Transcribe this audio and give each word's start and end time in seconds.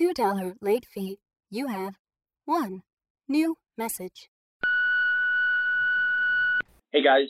$2 0.00 0.54
late 0.60 0.86
fee. 0.92 1.18
You 1.50 1.66
have 1.66 1.94
one 2.44 2.82
new 3.28 3.56
message. 3.76 4.30
Hey 6.92 7.02
guys, 7.04 7.28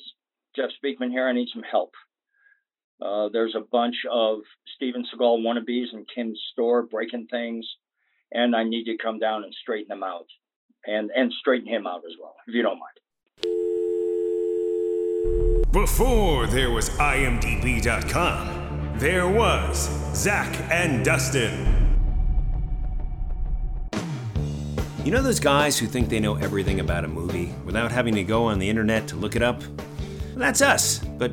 Jeff 0.56 0.70
Speakman 0.83 1.11
here. 1.11 1.27
I 1.27 1.33
need 1.33 1.48
some 1.52 1.62
help. 1.62 1.92
Uh, 3.02 3.28
there's 3.33 3.55
a 3.56 3.61
bunch 3.61 3.97
of 4.11 4.41
Steven 4.77 5.05
Seagal 5.05 5.41
wannabes 5.41 5.92
in 5.92 6.05
Kim's 6.14 6.41
store 6.52 6.83
breaking 6.83 7.27
things, 7.30 7.66
and 8.30 8.55
I 8.55 8.64
need 8.64 8.87
you 8.87 8.97
to 8.97 9.02
come 9.02 9.19
down 9.19 9.45
and 9.45 9.55
straighten 9.61 9.89
them 9.89 10.02
out, 10.02 10.27
and 10.87 11.11
and 11.14 11.33
straighten 11.33 11.69
him 11.69 11.87
out 11.87 12.02
as 12.06 12.12
well, 12.20 12.34
if 12.47 12.55
you 12.55 12.62
don't 12.62 12.78
mind. 12.78 12.98
Before 15.73 16.47
there 16.47 16.70
was 16.70 16.91
IMDb.com, 16.91 18.48
there 18.97 19.28
was 19.28 19.89
Zach 20.14 20.59
and 20.70 21.05
Dustin. 21.05 21.80
You 25.03 25.13
know 25.13 25.23
those 25.23 25.41
guys 25.41 25.79
who 25.79 25.87
think 25.87 26.11
they 26.11 26.21
know 26.21 26.34
everything 26.34 26.81
about 26.81 27.06
a 27.06 27.09
movie 27.09 27.55
without 27.65 27.91
having 27.91 28.15
to 28.17 28.23
go 28.23 28.45
on 28.45 28.59
the 28.59 28.69
internet 28.69 29.09
to 29.09 29.17
look 29.17 29.34
it 29.34 29.41
up? 29.42 29.62
That's 30.37 30.61
us, 30.61 30.98
but 30.98 31.33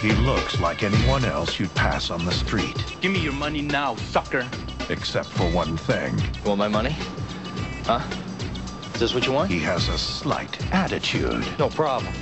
He 0.00 0.12
looks 0.12 0.60
like 0.60 0.82
anyone 0.84 1.24
else 1.24 1.58
you'd 1.58 1.74
pass 1.74 2.10
on 2.10 2.24
the 2.24 2.30
street, 2.32 2.76
Give 3.00 3.10
me 3.12 3.18
your 3.20 3.32
money 3.32 3.62
now, 3.62 3.96
sucker. 3.96 4.48
except 4.90 5.28
for 5.28 5.50
one 5.50 5.76
thing. 5.76 6.16
You 6.18 6.42
want 6.44 6.58
my 6.58 6.68
money? 6.68 6.96
Huh? 7.84 8.00
Is 8.94 9.00
this 9.00 9.14
what 9.14 9.26
you 9.26 9.32
want? 9.32 9.50
He 9.50 9.58
has 9.60 9.88
a 9.88 9.98
slight 9.98 10.56
attitude. 10.72 11.44
No 11.58 11.68
problem. 11.68 12.12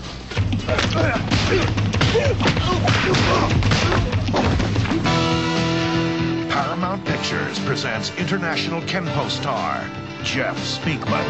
Paramount 6.49 7.05
Pictures 7.05 7.59
presents 7.61 8.15
international 8.17 8.81
Kenpo 8.83 9.29
star 9.31 9.85
Jeff 10.23 10.57
Speakman. 10.59 11.27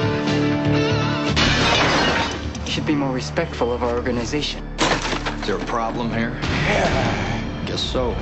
You 2.64 2.70
should 2.70 2.86
be 2.86 2.94
more 2.94 3.12
respectful 3.12 3.72
of 3.72 3.82
our 3.82 3.94
organization. 3.94 4.62
Is 5.46 5.52
there 5.52 5.62
a 5.62 5.66
problem 5.66 6.10
here? 6.10 6.40
Yeah. 6.42 7.62
Guess 7.66 7.80
so. 7.80 8.16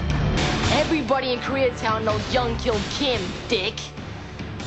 Everybody 0.72 1.32
in 1.32 1.38
Koreatown 1.38 2.04
knows 2.04 2.20
Young 2.34 2.54
killed 2.58 2.82
Kim, 2.90 3.18
Dick. 3.48 3.72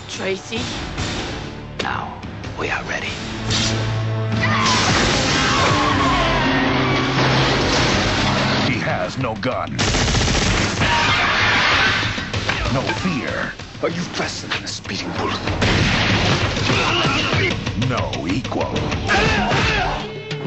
Tracy. 0.09 0.59
Now, 1.83 2.19
we 2.59 2.71
are 2.71 2.83
ready. 2.85 3.13
He 8.65 8.79
has 8.79 9.19
no 9.19 9.35
gun, 9.35 9.77
no 12.73 12.81
fear, 13.03 13.53
Are 13.83 13.89
you 13.89 14.01
faster 14.17 14.47
than 14.47 14.63
a 14.63 14.67
speeding 14.67 15.11
bullet? 15.11 15.37
no 17.87 18.25
equal. 18.27 19.66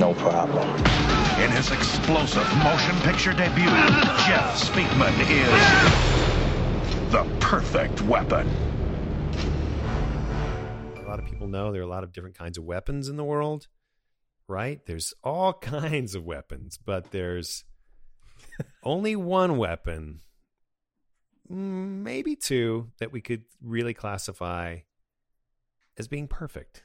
No 0.01 0.15
problem. 0.15 0.67
In 1.43 1.51
his 1.51 1.71
explosive 1.71 2.57
motion 2.65 2.97
picture 3.01 3.35
debut, 3.35 3.65
Jeff 4.25 4.59
Speakman 4.59 5.13
is 5.29 7.13
the 7.13 7.23
perfect 7.39 8.01
weapon. 8.01 8.49
A 10.97 11.03
lot 11.07 11.19
of 11.19 11.27
people 11.27 11.49
know 11.49 11.71
there 11.71 11.83
are 11.83 11.85
a 11.85 11.87
lot 11.87 12.03
of 12.03 12.15
different 12.15 12.39
kinds 12.39 12.57
of 12.57 12.65
weapons 12.65 13.11
in 13.11 13.19
the 13.19 13.25
world, 13.25 13.69
right? 14.49 14.81
There's 14.87 15.13
all 15.23 15.53
kinds 15.61 16.15
of 16.15 16.25
weapons, 16.25 16.79
but 16.83 17.11
there's 17.11 17.65
only 18.83 19.17
one 19.17 19.59
weapon, 19.59 20.23
maybe 21.47 22.37
two, 22.37 22.91
that 23.01 23.13
we 23.13 23.21
could 23.21 23.43
really 23.63 23.93
classify 23.93 24.79
as 25.99 26.09
being 26.09 26.27
perfect. 26.27 26.85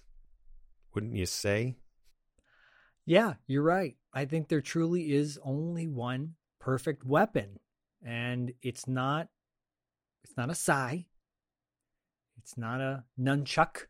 Wouldn't 0.93 1.15
you 1.15 1.25
say? 1.25 1.77
Yeah, 3.05 3.33
you're 3.47 3.63
right. 3.63 3.95
I 4.13 4.25
think 4.25 4.47
there 4.47 4.61
truly 4.61 5.13
is 5.13 5.39
only 5.43 5.87
one 5.87 6.35
perfect 6.59 7.05
weapon. 7.05 7.59
And 8.03 8.53
it's 8.61 8.87
not 8.87 9.27
it's 10.23 10.35
not 10.37 10.49
a 10.49 10.55
sai. 10.55 11.05
It's 12.37 12.57
not 12.57 12.81
a 12.81 13.03
nunchuck. 13.19 13.85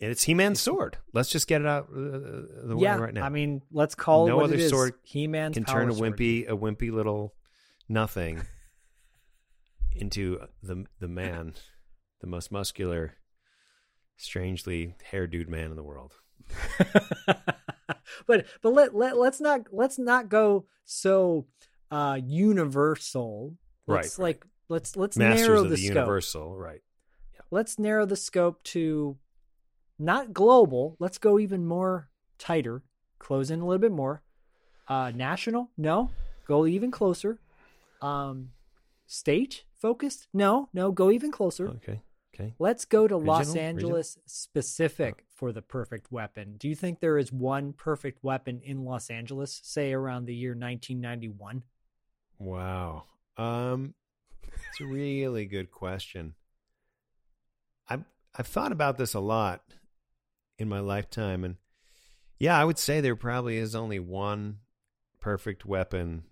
And 0.00 0.10
it's 0.10 0.24
He-Man's 0.24 0.60
sword. 0.60 0.98
Let's 1.12 1.30
just 1.30 1.46
get 1.46 1.60
it 1.60 1.66
out 1.66 1.88
uh, 1.90 2.66
the 2.66 2.76
way 2.76 2.88
right 2.88 3.14
now. 3.14 3.24
I 3.24 3.28
mean, 3.28 3.62
let's 3.70 3.94
call 3.94 4.26
no 4.26 4.40
it 4.40 4.44
other 4.44 4.54
it 4.54 4.60
is. 4.60 4.70
sword 4.70 4.94
He-Man's 5.02 5.54
can 5.54 5.64
turn 5.64 5.88
a 5.88 5.94
sword. 5.94 6.16
wimpy, 6.16 6.48
a 6.48 6.56
wimpy 6.56 6.90
little 6.92 7.34
nothing 7.88 8.42
into 9.96 10.40
the 10.62 10.84
the 11.00 11.08
man, 11.08 11.54
the 12.20 12.26
most 12.26 12.50
muscular, 12.50 13.14
strangely 14.16 14.96
hairdoed 15.12 15.48
man 15.48 15.70
in 15.70 15.76
the 15.76 15.82
world. 15.82 16.14
but 18.26 18.46
but 18.62 18.72
let 18.72 18.94
let 18.94 19.16
let's 19.16 19.40
not 19.40 19.62
let's 19.72 19.98
not 19.98 20.28
go 20.28 20.66
so 20.84 21.46
uh 21.90 22.18
universal. 22.24 23.54
Let's 23.86 24.18
Right, 24.18 24.24
right. 24.24 24.24
like 24.24 24.46
let's 24.68 24.96
let's 24.96 25.16
Masters 25.16 25.46
narrow 25.48 25.60
of 25.60 25.64
the, 25.64 25.76
the, 25.76 25.76
scope. 25.76 25.94
universal, 25.94 26.56
right? 26.56 26.80
Let's 27.50 27.78
narrow 27.78 28.06
the 28.06 28.16
scope 28.16 28.62
to 28.64 29.16
not 29.98 30.32
global. 30.32 30.96
Let's 30.98 31.18
go 31.18 31.38
even 31.38 31.66
more 31.66 32.08
tighter. 32.38 32.82
Close 33.18 33.50
in 33.50 33.60
a 33.60 33.66
little 33.66 33.80
bit 33.80 33.92
more. 33.92 34.22
Uh 34.88 35.12
national? 35.14 35.70
No. 35.76 36.10
Go 36.46 36.66
even 36.66 36.90
closer. 36.90 37.38
Um 38.02 38.50
state 39.06 39.64
focused? 39.76 40.28
No, 40.32 40.68
no, 40.72 40.90
go 40.90 41.10
even 41.10 41.30
closer. 41.30 41.68
Okay, 41.68 42.00
okay. 42.34 42.54
Let's 42.58 42.84
go 42.84 43.06
to 43.06 43.16
Los 43.16 43.48
Regional? 43.48 43.68
Angeles 43.68 44.18
specific 44.26 45.24
for 45.34 45.52
the 45.52 45.62
perfect 45.62 46.10
weapon. 46.10 46.56
Do 46.58 46.68
you 46.68 46.74
think 46.74 47.00
there 47.00 47.18
is 47.18 47.32
one 47.32 47.72
perfect 47.72 48.22
weapon 48.22 48.60
in 48.62 48.84
Los 48.84 49.10
Angeles, 49.10 49.60
say 49.62 49.92
around 49.92 50.26
the 50.26 50.34
year 50.34 50.50
1991? 50.50 51.62
Wow. 52.38 53.04
Um, 53.36 53.94
it's 54.42 54.80
a 54.80 54.86
really 54.86 55.46
good 55.46 55.70
question. 55.70 56.34
I've 57.88 58.04
I've 58.36 58.46
thought 58.46 58.72
about 58.72 58.96
this 58.96 59.14
a 59.14 59.20
lot 59.20 59.62
in 60.58 60.68
my 60.68 60.80
lifetime, 60.80 61.44
and 61.44 61.56
yeah, 62.38 62.58
I 62.58 62.64
would 62.64 62.78
say 62.78 63.00
there 63.00 63.16
probably 63.16 63.56
is 63.56 63.74
only 63.74 63.98
one 63.98 64.58
perfect 65.20 65.64
weapon 65.64 66.24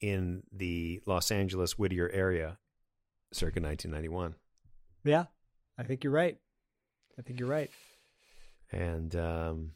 in 0.00 0.42
the 0.52 1.02
Los 1.06 1.30
Angeles 1.30 1.78
Whittier 1.78 2.08
area, 2.12 2.58
circa 3.32 3.60
1991. 3.60 4.34
Yeah, 5.08 5.24
I 5.78 5.84
think 5.84 6.04
you're 6.04 6.12
right. 6.12 6.36
I 7.18 7.22
think 7.22 7.40
you're 7.40 7.48
right. 7.48 7.70
And 8.70 9.14
um, 9.16 9.72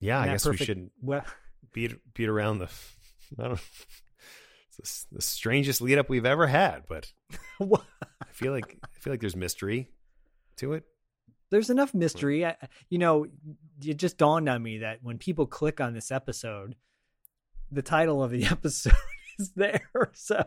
yeah, 0.00 0.20
And 0.20 0.30
I 0.30 0.34
guess 0.34 0.46
we 0.46 0.56
shouldn't 0.56 0.92
we- 1.02 1.18
beat 1.72 1.96
beat 2.14 2.28
around 2.28 2.58
the. 2.58 2.70
I 3.38 3.48
don't. 3.48 3.60
It's 4.78 5.04
the, 5.10 5.16
the 5.16 5.22
strangest 5.22 5.80
lead 5.80 5.98
up 5.98 6.08
we've 6.08 6.26
ever 6.26 6.46
had, 6.46 6.84
but 6.88 7.12
I 7.60 8.32
feel 8.32 8.52
like 8.52 8.76
I 8.84 8.98
feel 9.00 9.12
like 9.12 9.20
there's 9.20 9.36
mystery 9.36 9.88
to 10.56 10.74
it. 10.74 10.84
There's 11.50 11.70
enough 11.70 11.94
mystery. 11.94 12.44
I, 12.44 12.56
you 12.90 12.98
know, 12.98 13.26
it 13.84 13.94
just 13.94 14.18
dawned 14.18 14.48
on 14.48 14.62
me 14.62 14.78
that 14.78 14.98
when 15.02 15.18
people 15.18 15.46
click 15.46 15.80
on 15.80 15.94
this 15.94 16.10
episode, 16.10 16.74
the 17.70 17.82
title 17.82 18.22
of 18.22 18.30
the 18.30 18.44
episode 18.50 18.92
is 19.38 19.52
there, 19.54 20.10
so 20.14 20.44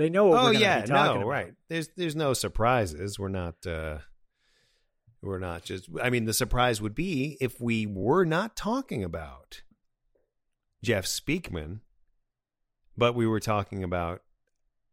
they 0.00 0.08
know 0.10 0.24
what 0.26 0.40
oh 0.42 0.50
yeah, 0.50 0.80
be 0.80 0.88
talking 0.88 1.20
no, 1.20 1.26
about. 1.26 1.26
right. 1.30 1.54
There's 1.68 1.88
there's 1.96 2.16
no 2.16 2.32
surprises. 2.32 3.18
We're 3.18 3.28
not. 3.28 3.66
uh 3.66 3.98
We're 5.22 5.38
not 5.38 5.62
just. 5.64 5.88
I 6.02 6.08
mean, 6.10 6.24
the 6.24 6.32
surprise 6.32 6.80
would 6.80 6.94
be 6.94 7.36
if 7.40 7.60
we 7.60 7.86
were 7.86 8.24
not 8.24 8.56
talking 8.56 9.04
about 9.04 9.62
Jeff 10.82 11.04
Speakman, 11.04 11.80
but 12.96 13.14
we 13.14 13.26
were 13.26 13.40
talking 13.40 13.84
about 13.84 14.22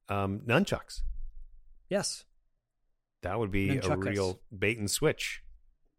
um 0.10 0.42
nunchucks. 0.46 1.02
Yes, 1.90 2.26
That 3.24 3.40
would 3.40 3.52
be 3.52 3.78
a 3.78 3.96
real 3.98 4.42
bait 4.58 4.78
and 4.78 4.92
switch. 4.92 5.42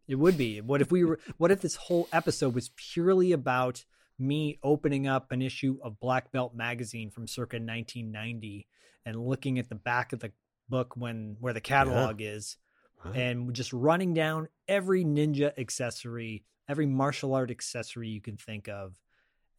it 0.07 0.15
would 0.15 0.37
be. 0.37 0.61
What 0.61 0.81
if 0.81 0.91
we 0.91 1.03
were? 1.03 1.19
What 1.37 1.49
if 1.49 1.61
this 1.61 1.75
whole 1.75 2.07
episode 2.13 2.53
was 2.53 2.69
purely 2.75 3.31
about 3.31 3.85
me 4.19 4.59
opening 4.63 5.07
up 5.07 5.31
an 5.31 5.41
issue 5.41 5.77
of 5.83 5.99
Black 5.99 6.31
Belt 6.31 6.53
magazine 6.55 7.09
from 7.09 7.27
circa 7.27 7.55
1990 7.57 8.67
and 9.05 9.15
looking 9.15 9.57
at 9.59 9.69
the 9.69 9.75
back 9.75 10.13
of 10.13 10.19
the 10.19 10.31
book 10.67 10.93
when 10.95 11.35
where 11.39 11.53
the 11.53 11.61
catalog 11.61 12.17
is 12.21 12.57
Huh? 13.01 13.11
and 13.15 13.53
just 13.53 13.71
running 13.71 14.13
down 14.13 14.49
every 14.67 15.05
ninja 15.05 15.57
accessory, 15.57 16.43
every 16.67 16.85
martial 16.85 17.33
art 17.33 17.49
accessory 17.49 18.09
you 18.09 18.19
can 18.19 18.35
think 18.35 18.67
of. 18.67 18.99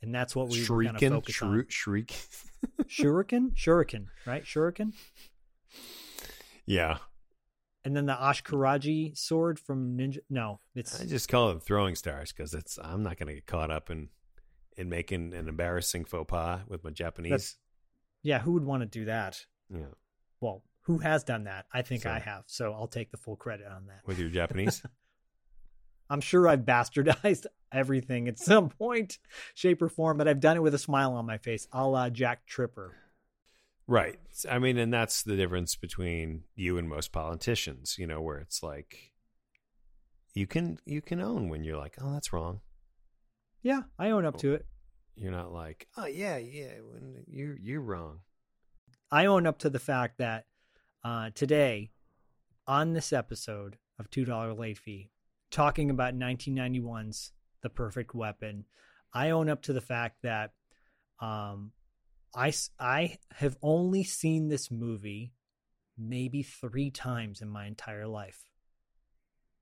And 0.02 0.14
that's 0.14 0.36
what 0.36 0.50
we 0.50 0.60
were 0.60 0.82
going 0.84 0.94
to 0.94 1.06
Shuriken, 1.06 1.10
focus 1.10 1.42
on. 1.42 1.48
shru- 1.50 1.70
shriek. 1.70 2.08
Shuriken? 2.84 3.54
Shuriken, 3.54 4.06
right? 4.26 4.44
Shuriken? 4.44 4.92
yeah, 6.66 6.98
And 7.84 7.96
then 7.96 8.06
the 8.06 8.14
Ashkaraji 8.14 9.16
sword 9.16 9.58
from 9.58 9.96
Ninja. 9.96 10.18
No, 10.28 10.60
it's 10.74 11.00
I 11.00 11.06
just 11.06 11.28
call 11.28 11.48
them 11.48 11.60
throwing 11.60 11.94
stars 11.94 12.32
because 12.32 12.52
it's. 12.54 12.78
I'm 12.82 13.02
not 13.02 13.18
going 13.18 13.28
to 13.28 13.34
get 13.34 13.46
caught 13.46 13.70
up 13.70 13.90
in 13.90 14.08
in 14.76 14.88
making 14.88 15.34
an 15.34 15.48
embarrassing 15.48 16.04
faux 16.04 16.28
pas 16.30 16.60
with 16.68 16.82
my 16.84 16.90
Japanese. 16.90 17.30
That's- 17.30 17.56
yeah. 18.22 18.38
Who 18.40 18.52
would 18.52 18.64
want 18.64 18.82
to 18.82 18.86
do 18.86 19.06
that? 19.06 19.44
yeah, 19.72 19.86
Well, 20.40 20.62
who 20.82 20.98
has 20.98 21.22
done 21.24 21.44
that? 21.44 21.66
I 21.72 21.82
think 21.82 22.02
So- 22.02 22.10
I 22.10 22.18
have, 22.18 22.44
so 22.46 22.72
I'll 22.72 22.88
take 22.88 23.10
the 23.10 23.16
full 23.16 23.36
credit 23.36 23.66
on 23.66 23.86
that. 23.86 24.00
with 24.06 24.18
your 24.18 24.28
Japanese. 24.30 24.82
I'm 26.10 26.20
sure 26.20 26.48
I've 26.48 26.60
bastardized 26.62 27.46
everything 27.72 28.26
at 28.26 28.38
some 28.38 28.68
point, 28.68 29.18
shape, 29.54 29.80
or 29.80 29.88
form, 29.88 30.16
but 30.16 30.26
I've 30.26 30.40
done 30.40 30.56
it 30.56 30.62
with 30.62 30.74
a 30.74 30.78
smile 30.78 31.12
on 31.12 31.24
my 31.24 31.38
face, 31.38 31.68
a 31.72 31.86
la 31.86 32.10
Jack 32.10 32.46
Tripper. 32.46 32.96
Right. 33.86 34.18
I 34.50 34.58
mean, 34.58 34.76
and 34.76 34.92
that's 34.92 35.22
the 35.22 35.36
difference 35.36 35.76
between 35.76 36.44
you 36.56 36.78
and 36.78 36.88
most 36.88 37.12
politicians, 37.12 37.96
you 37.98 38.06
know, 38.08 38.20
where 38.20 38.38
it's 38.38 38.62
like 38.62 39.12
you 40.34 40.46
can 40.46 40.78
you 40.84 41.00
can 41.00 41.20
own 41.20 41.48
when 41.48 41.64
you're 41.64 41.76
like, 41.76 41.96
"Oh, 42.00 42.12
that's 42.12 42.32
wrong." 42.32 42.60
Yeah, 43.62 43.82
I 43.98 44.10
own 44.10 44.24
up 44.24 44.38
to 44.38 44.54
it. 44.54 44.66
You're 45.16 45.32
not 45.32 45.52
like, 45.52 45.86
"Oh, 45.96 46.06
yeah, 46.06 46.38
yeah, 46.38 46.72
you're 47.26 47.56
you're 47.58 47.80
wrong." 47.80 48.20
I 49.10 49.26
own 49.26 49.46
up 49.46 49.58
to 49.60 49.70
the 49.70 49.78
fact 49.78 50.18
that 50.18 50.46
uh, 51.04 51.30
today, 51.34 51.90
on 52.66 52.92
this 52.92 53.12
episode 53.12 53.76
of 53.98 54.10
Two 54.10 54.24
Dollar 54.24 54.54
Late 54.54 54.78
Fee, 54.78 55.10
talking 55.50 55.90
about 55.90 56.14
1991's 56.14 57.32
The 57.62 57.70
Perfect 57.70 58.14
Weapon, 58.14 58.64
I 59.12 59.30
own 59.30 59.48
up 59.48 59.62
to 59.62 59.72
the 59.72 59.80
fact 59.80 60.22
that 60.22 60.52
um, 61.20 61.72
I 62.34 62.52
I 62.78 63.18
have 63.34 63.56
only 63.62 64.04
seen 64.04 64.48
this 64.48 64.70
movie 64.70 65.32
maybe 65.98 66.42
three 66.42 66.90
times 66.90 67.42
in 67.42 67.48
my 67.48 67.66
entire 67.66 68.06
life, 68.06 68.44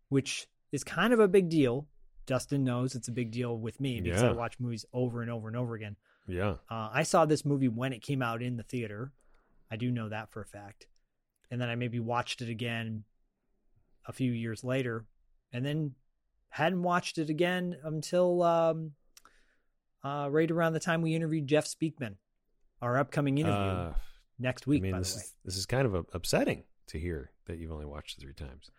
which 0.09 0.47
is 0.71 0.85
kind 0.85 1.13
of 1.13 1.21
a 1.21 1.29
big 1.29 1.49
deal. 1.49 1.89
Dustin 2.29 2.63
knows 2.63 2.95
it's 2.95 3.09
a 3.09 3.13
big 3.13 3.33
deal 3.33 3.57
with 3.59 3.81
me 3.81 4.01
because 4.01 4.23
I 4.23 4.33
watch 4.33 4.61
movies 4.61 4.85
over 4.93 5.23
and 5.23 5.31
over 5.31 5.49
and 5.49 5.57
over 5.57 5.75
again. 5.75 5.97
Yeah. 6.29 6.57
Uh, 6.71 6.91
I 6.93 7.03
saw 7.03 7.25
this 7.25 7.45
movie 7.45 7.69
when 7.69 7.93
it 7.93 8.03
came 8.03 8.23
out 8.23 8.43
in 8.43 8.57
the 8.57 8.63
theater. 8.63 9.13
I 9.71 9.77
do 9.77 9.91
know 9.91 10.09
that 10.11 10.31
for 10.31 10.41
a 10.43 10.47
fact. 10.47 10.87
And 11.51 11.61
then 11.61 11.69
I 11.71 11.75
maybe 11.75 11.99
watched 11.99 12.41
it 12.43 12.49
again 12.51 13.05
a 14.07 14.13
few 14.13 14.31
years 14.33 14.63
later, 14.63 15.07
and 15.53 15.65
then 15.65 15.95
hadn't 16.51 16.83
watched 16.83 17.17
it 17.19 17.31
again 17.31 17.77
until 17.83 18.43
um, 18.43 18.93
uh, 20.05 20.29
right 20.31 20.51
around 20.51 20.75
the 20.75 20.81
time 20.81 21.03
we 21.03 21.15
interviewed 21.15 21.47
Jeff 21.47 21.67
Speakman, 21.67 22.17
our 22.83 22.99
upcoming 22.99 23.39
interview 23.39 23.59
Uh, 23.59 23.95
next 24.39 24.67
week. 24.67 24.83
I 24.83 24.85
mean, 24.85 24.93
by 24.93 24.99
this 24.99 25.15
the 25.15 25.19
way, 25.19 25.23
is 25.25 25.35
this 25.45 25.57
is 25.57 25.67
kind 25.67 25.87
of 25.87 25.95
uh, 25.95 26.03
upsetting 26.13 26.65
to 26.89 26.99
hear 26.99 27.33
that 27.47 27.59
you've 27.59 27.73
only 27.73 27.87
watched 27.87 28.19
it 28.19 28.21
three 28.23 28.35
times. 28.35 28.71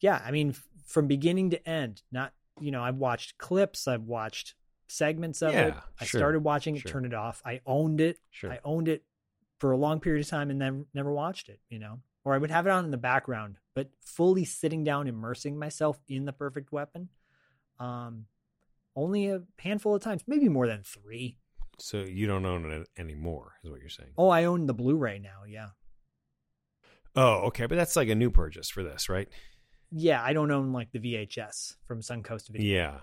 yeah, 0.00 0.22
I 0.24 0.30
mean, 0.30 0.50
f- 0.50 0.62
from 0.86 1.06
beginning 1.06 1.50
to 1.50 1.68
end. 1.68 2.02
Not 2.12 2.32
you 2.60 2.70
know, 2.70 2.82
I've 2.82 2.96
watched 2.96 3.38
clips, 3.38 3.88
I've 3.88 4.02
watched 4.02 4.54
segments 4.88 5.42
of 5.42 5.54
it. 5.54 5.74
I 6.00 6.04
sure, 6.04 6.20
started 6.20 6.40
watching 6.40 6.76
it, 6.76 6.82
sure. 6.82 6.92
turned 6.92 7.06
it 7.06 7.14
off. 7.14 7.42
I 7.44 7.60
owned 7.66 8.00
it. 8.00 8.18
Sure. 8.30 8.52
I 8.52 8.60
owned 8.64 8.88
it 8.88 9.04
for 9.58 9.72
a 9.72 9.76
long 9.76 10.00
period 10.00 10.24
of 10.24 10.30
time 10.30 10.50
and 10.50 10.60
then 10.60 10.86
never 10.94 11.12
watched 11.12 11.48
it, 11.48 11.60
you 11.68 11.78
know. 11.78 12.00
Or 12.24 12.34
I 12.34 12.38
would 12.38 12.50
have 12.50 12.66
it 12.66 12.70
on 12.70 12.84
in 12.84 12.90
the 12.90 12.96
background, 12.96 13.58
but 13.74 13.90
fully 14.00 14.44
sitting 14.44 14.84
down, 14.84 15.06
immersing 15.06 15.58
myself 15.58 15.98
in 16.08 16.24
the 16.24 16.32
perfect 16.32 16.72
weapon. 16.72 17.08
Um 17.78 18.26
only 18.96 19.28
a 19.28 19.42
handful 19.58 19.94
of 19.94 20.02
times, 20.02 20.22
maybe 20.26 20.48
more 20.48 20.66
than 20.66 20.82
three. 20.82 21.36
So 21.78 21.98
you 21.98 22.26
don't 22.26 22.46
own 22.46 22.70
it 22.72 22.88
anymore, 22.96 23.52
is 23.62 23.70
what 23.70 23.80
you're 23.80 23.90
saying? 23.90 24.12
Oh, 24.16 24.30
I 24.30 24.44
own 24.44 24.66
the 24.66 24.72
Blu-ray 24.72 25.18
now, 25.18 25.44
yeah. 25.46 25.68
Oh, 27.14 27.40
okay, 27.48 27.66
but 27.66 27.76
that's 27.76 27.96
like 27.96 28.08
a 28.08 28.14
new 28.14 28.30
purchase 28.30 28.70
for 28.70 28.82
this, 28.82 29.10
right? 29.10 29.28
Yeah, 29.98 30.22
I 30.22 30.34
don't 30.34 30.50
own 30.50 30.72
like 30.72 30.92
the 30.92 30.98
VHS 30.98 31.76
from 31.86 32.00
Suncoast 32.02 32.48
Video. 32.50 33.00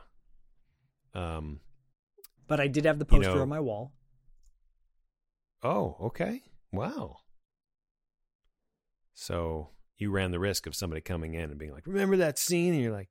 Yeah. 1.16 1.38
Um. 1.38 1.60
But 2.48 2.60
I 2.60 2.68
did 2.68 2.86
have 2.86 3.00
the 3.00 3.06
You 3.10 3.18
poster 3.18 3.36
know- 3.36 3.42
on 3.42 3.50
my 3.50 3.60
wall. 3.60 3.94
Oh, 5.64 5.96
okay. 6.02 6.42
Wow. 6.72 7.18
So 9.14 9.70
you 9.98 10.12
ran 10.12 10.32
the 10.32 10.40
risk 10.40 10.68
of 10.68 10.76
somebody 10.76 11.02
coming 11.02 11.34
in 11.36 11.50
and 11.50 11.58
being 11.58 11.72
like, 11.72 11.88
"Remember 11.88 12.18
that 12.18 12.38
scene?" 12.38 12.74
And 12.74 12.82
you're 12.82 12.92
like, 12.92 13.10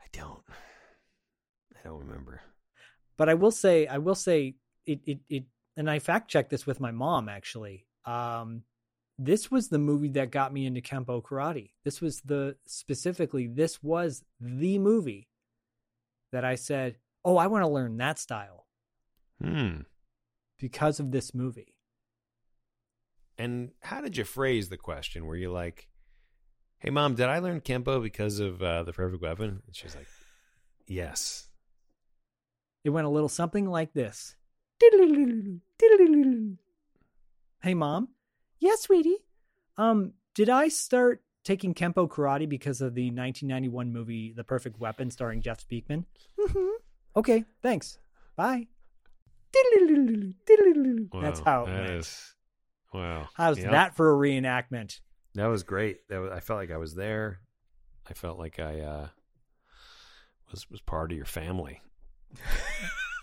"I 0.00 0.06
don't. 0.12 0.42
I 1.74 1.78
don't 1.84 2.00
remember." 2.00 2.40
but 3.18 3.28
I 3.28 3.34
will 3.34 3.50
say, 3.52 3.86
I 3.86 3.98
will 3.98 4.16
say 4.16 4.56
it, 4.84 5.00
it, 5.06 5.20
it, 5.28 5.44
and 5.76 5.88
I 5.88 6.00
fact 6.00 6.28
checked 6.28 6.50
this 6.50 6.66
with 6.66 6.80
my 6.80 6.90
mom 6.90 7.28
actually. 7.28 7.86
Um, 8.04 8.64
this 9.24 9.50
was 9.50 9.68
the 9.68 9.78
movie 9.78 10.08
that 10.10 10.30
got 10.30 10.52
me 10.52 10.66
into 10.66 10.80
Kempo 10.80 11.22
karate. 11.22 11.70
This 11.84 12.00
was 12.00 12.20
the 12.22 12.56
specifically, 12.66 13.46
this 13.46 13.82
was 13.82 14.24
the 14.40 14.78
movie 14.78 15.28
that 16.32 16.44
I 16.44 16.54
said, 16.56 16.96
Oh, 17.24 17.36
I 17.36 17.46
want 17.46 17.62
to 17.64 17.68
learn 17.68 17.96
that 17.98 18.18
style 18.18 18.66
Hmm. 19.40 19.82
because 20.58 20.98
of 21.00 21.10
this 21.12 21.34
movie. 21.34 21.74
And 23.38 23.70
how 23.80 24.00
did 24.00 24.16
you 24.16 24.24
phrase 24.24 24.68
the 24.68 24.76
question? 24.76 25.26
Were 25.26 25.36
you 25.36 25.50
like, 25.50 25.88
"Hey, 26.78 26.90
mom, 26.90 27.14
did 27.14 27.26
I 27.28 27.38
learn 27.38 27.60
kempo 27.60 28.02
because 28.02 28.38
of 28.40 28.62
uh, 28.62 28.82
the 28.82 28.92
perfect 28.92 29.22
weapon?" 29.22 29.62
And 29.66 29.74
she's 29.74 29.96
like, 29.96 30.06
"Yes." 30.86 31.48
It 32.84 32.90
went 32.90 33.06
a 33.06 33.10
little 33.10 33.28
something 33.28 33.66
like 33.66 33.92
this. 33.94 34.36
Hey 37.62 37.74
mom. 37.74 38.08
Yeah, 38.62 38.76
sweetie. 38.78 39.16
Um, 39.76 40.12
did 40.36 40.48
I 40.48 40.68
start 40.68 41.20
taking 41.44 41.74
Kempo 41.74 42.08
karate 42.08 42.48
because 42.48 42.80
of 42.80 42.94
the 42.94 43.06
1991 43.10 43.92
movie 43.92 44.32
The 44.36 44.44
Perfect 44.44 44.78
Weapon 44.78 45.10
starring 45.10 45.42
Jeff 45.42 45.66
Speakman? 45.66 46.04
Mm-hmm. 46.38 46.68
Okay, 47.16 47.44
thanks. 47.60 47.98
Bye. 48.36 48.68
That's 49.52 51.40
how 51.40 51.64
it 51.64 51.66
that 51.66 51.80
went. 51.88 51.90
is- 51.90 52.34
wow. 52.94 53.28
How's 53.34 53.58
Yep. 53.58 53.70
that 53.72 53.96
for 53.96 54.12
a 54.12 54.16
reenactment? 54.16 55.00
That 55.34 55.46
was 55.46 55.62
great. 55.62 56.08
That 56.08 56.18
was, 56.20 56.30
I 56.32 56.40
felt 56.40 56.58
like 56.58 56.70
I 56.70 56.76
was 56.76 56.94
there. 56.94 57.40
I 58.08 58.12
felt 58.14 58.38
like 58.38 58.58
I 58.60 58.80
uh, 58.80 59.08
was 60.50 60.68
was 60.70 60.80
part 60.80 61.10
of 61.10 61.16
your 61.16 61.26
family. 61.26 61.80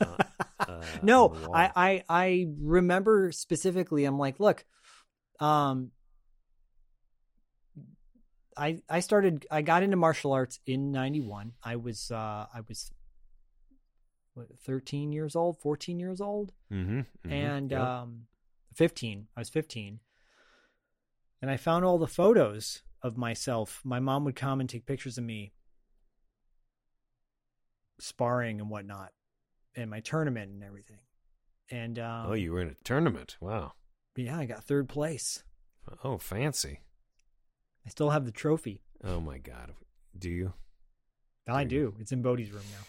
Uh, 0.01 0.05
uh, 0.59 0.81
no, 1.03 1.29
on 1.29 1.41
the 1.41 1.47
wall. 1.49 1.55
I, 1.55 1.71
I 1.75 2.03
I 2.09 2.47
remember 2.59 3.31
specifically. 3.31 4.05
I'm 4.05 4.17
like, 4.17 4.39
look, 4.39 4.65
um, 5.39 5.91
I 8.57 8.81
I 8.89 8.99
started. 8.99 9.45
I 9.49 9.61
got 9.61 9.83
into 9.83 9.95
martial 9.97 10.33
arts 10.33 10.59
in 10.65 10.91
'91. 10.91 11.53
I 11.63 11.75
was 11.77 12.11
uh 12.11 12.45
I 12.53 12.61
was 12.67 12.91
what, 14.33 14.47
13 14.59 15.11
years 15.11 15.35
old, 15.35 15.59
14 15.59 15.99
years 15.99 16.19
old, 16.21 16.53
Mhm, 16.71 17.05
mhm, 17.25 17.31
and 17.31 17.71
yep. 17.71 17.81
um, 17.81 18.27
15. 18.75 19.27
I 19.35 19.39
was 19.41 19.49
15, 19.49 19.99
and 21.41 21.49
I 21.51 21.57
found 21.57 21.85
all 21.85 21.97
the 21.97 22.07
photos 22.07 22.81
of 23.01 23.17
myself. 23.17 23.81
My 23.83 23.99
mom 23.99 24.25
would 24.25 24.35
come 24.35 24.59
and 24.59 24.69
take 24.69 24.85
pictures 24.85 25.17
of 25.17 25.23
me 25.23 25.53
sparring 27.99 28.59
and 28.59 28.69
whatnot, 28.69 29.11
and 29.75 29.89
my 29.89 29.99
tournament 30.01 30.51
and 30.51 30.63
everything. 30.63 30.99
And 31.71 31.97
um, 31.99 32.27
oh, 32.27 32.33
you 32.33 32.51
were 32.51 32.61
in 32.61 32.69
a 32.69 32.75
tournament. 32.83 33.37
Wow. 33.39 33.73
Yeah, 34.19 34.37
I 34.37 34.45
got 34.45 34.63
third 34.63 34.89
place. 34.89 35.43
Oh, 36.03 36.17
fancy. 36.17 36.79
I 37.85 37.89
still 37.89 38.09
have 38.11 38.25
the 38.25 38.31
trophy. 38.31 38.81
Oh 39.03 39.19
my 39.19 39.37
God. 39.37 39.73
Do 40.17 40.29
you? 40.29 40.53
I 41.47 41.63
do. 41.63 41.95
It's 41.99 42.11
in 42.11 42.21
Bodie's 42.21 42.51
room 42.51 42.63
now. 42.71 42.85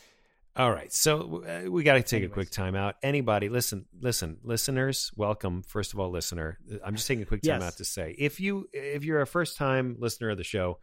All 0.64 0.70
right, 0.72 0.92
so 0.92 1.44
uh, 1.46 1.70
we 1.70 1.84
got 1.84 1.94
to 1.94 2.02
take 2.02 2.18
Anyways. 2.18 2.30
a 2.32 2.34
quick 2.34 2.50
time 2.50 2.74
out. 2.74 2.96
Anybody, 3.02 3.48
listen, 3.48 3.86
listen, 3.98 4.38
listeners, 4.42 5.10
welcome. 5.16 5.62
First 5.62 5.94
of 5.94 6.00
all, 6.00 6.10
listener, 6.10 6.58
I'm 6.84 6.96
just 6.96 7.06
taking 7.06 7.22
a 7.22 7.26
quick 7.26 7.42
time 7.42 7.60
Yes. 7.60 7.62
out 7.62 7.76
to 7.78 7.84
say, 7.84 8.14
if 8.18 8.40
you 8.40 8.68
if 8.72 9.04
you're 9.04 9.20
a 9.22 9.26
first 9.28 9.56
time 9.56 9.96
listener 10.00 10.30
of 10.30 10.36
the 10.38 10.44
show, 10.44 10.78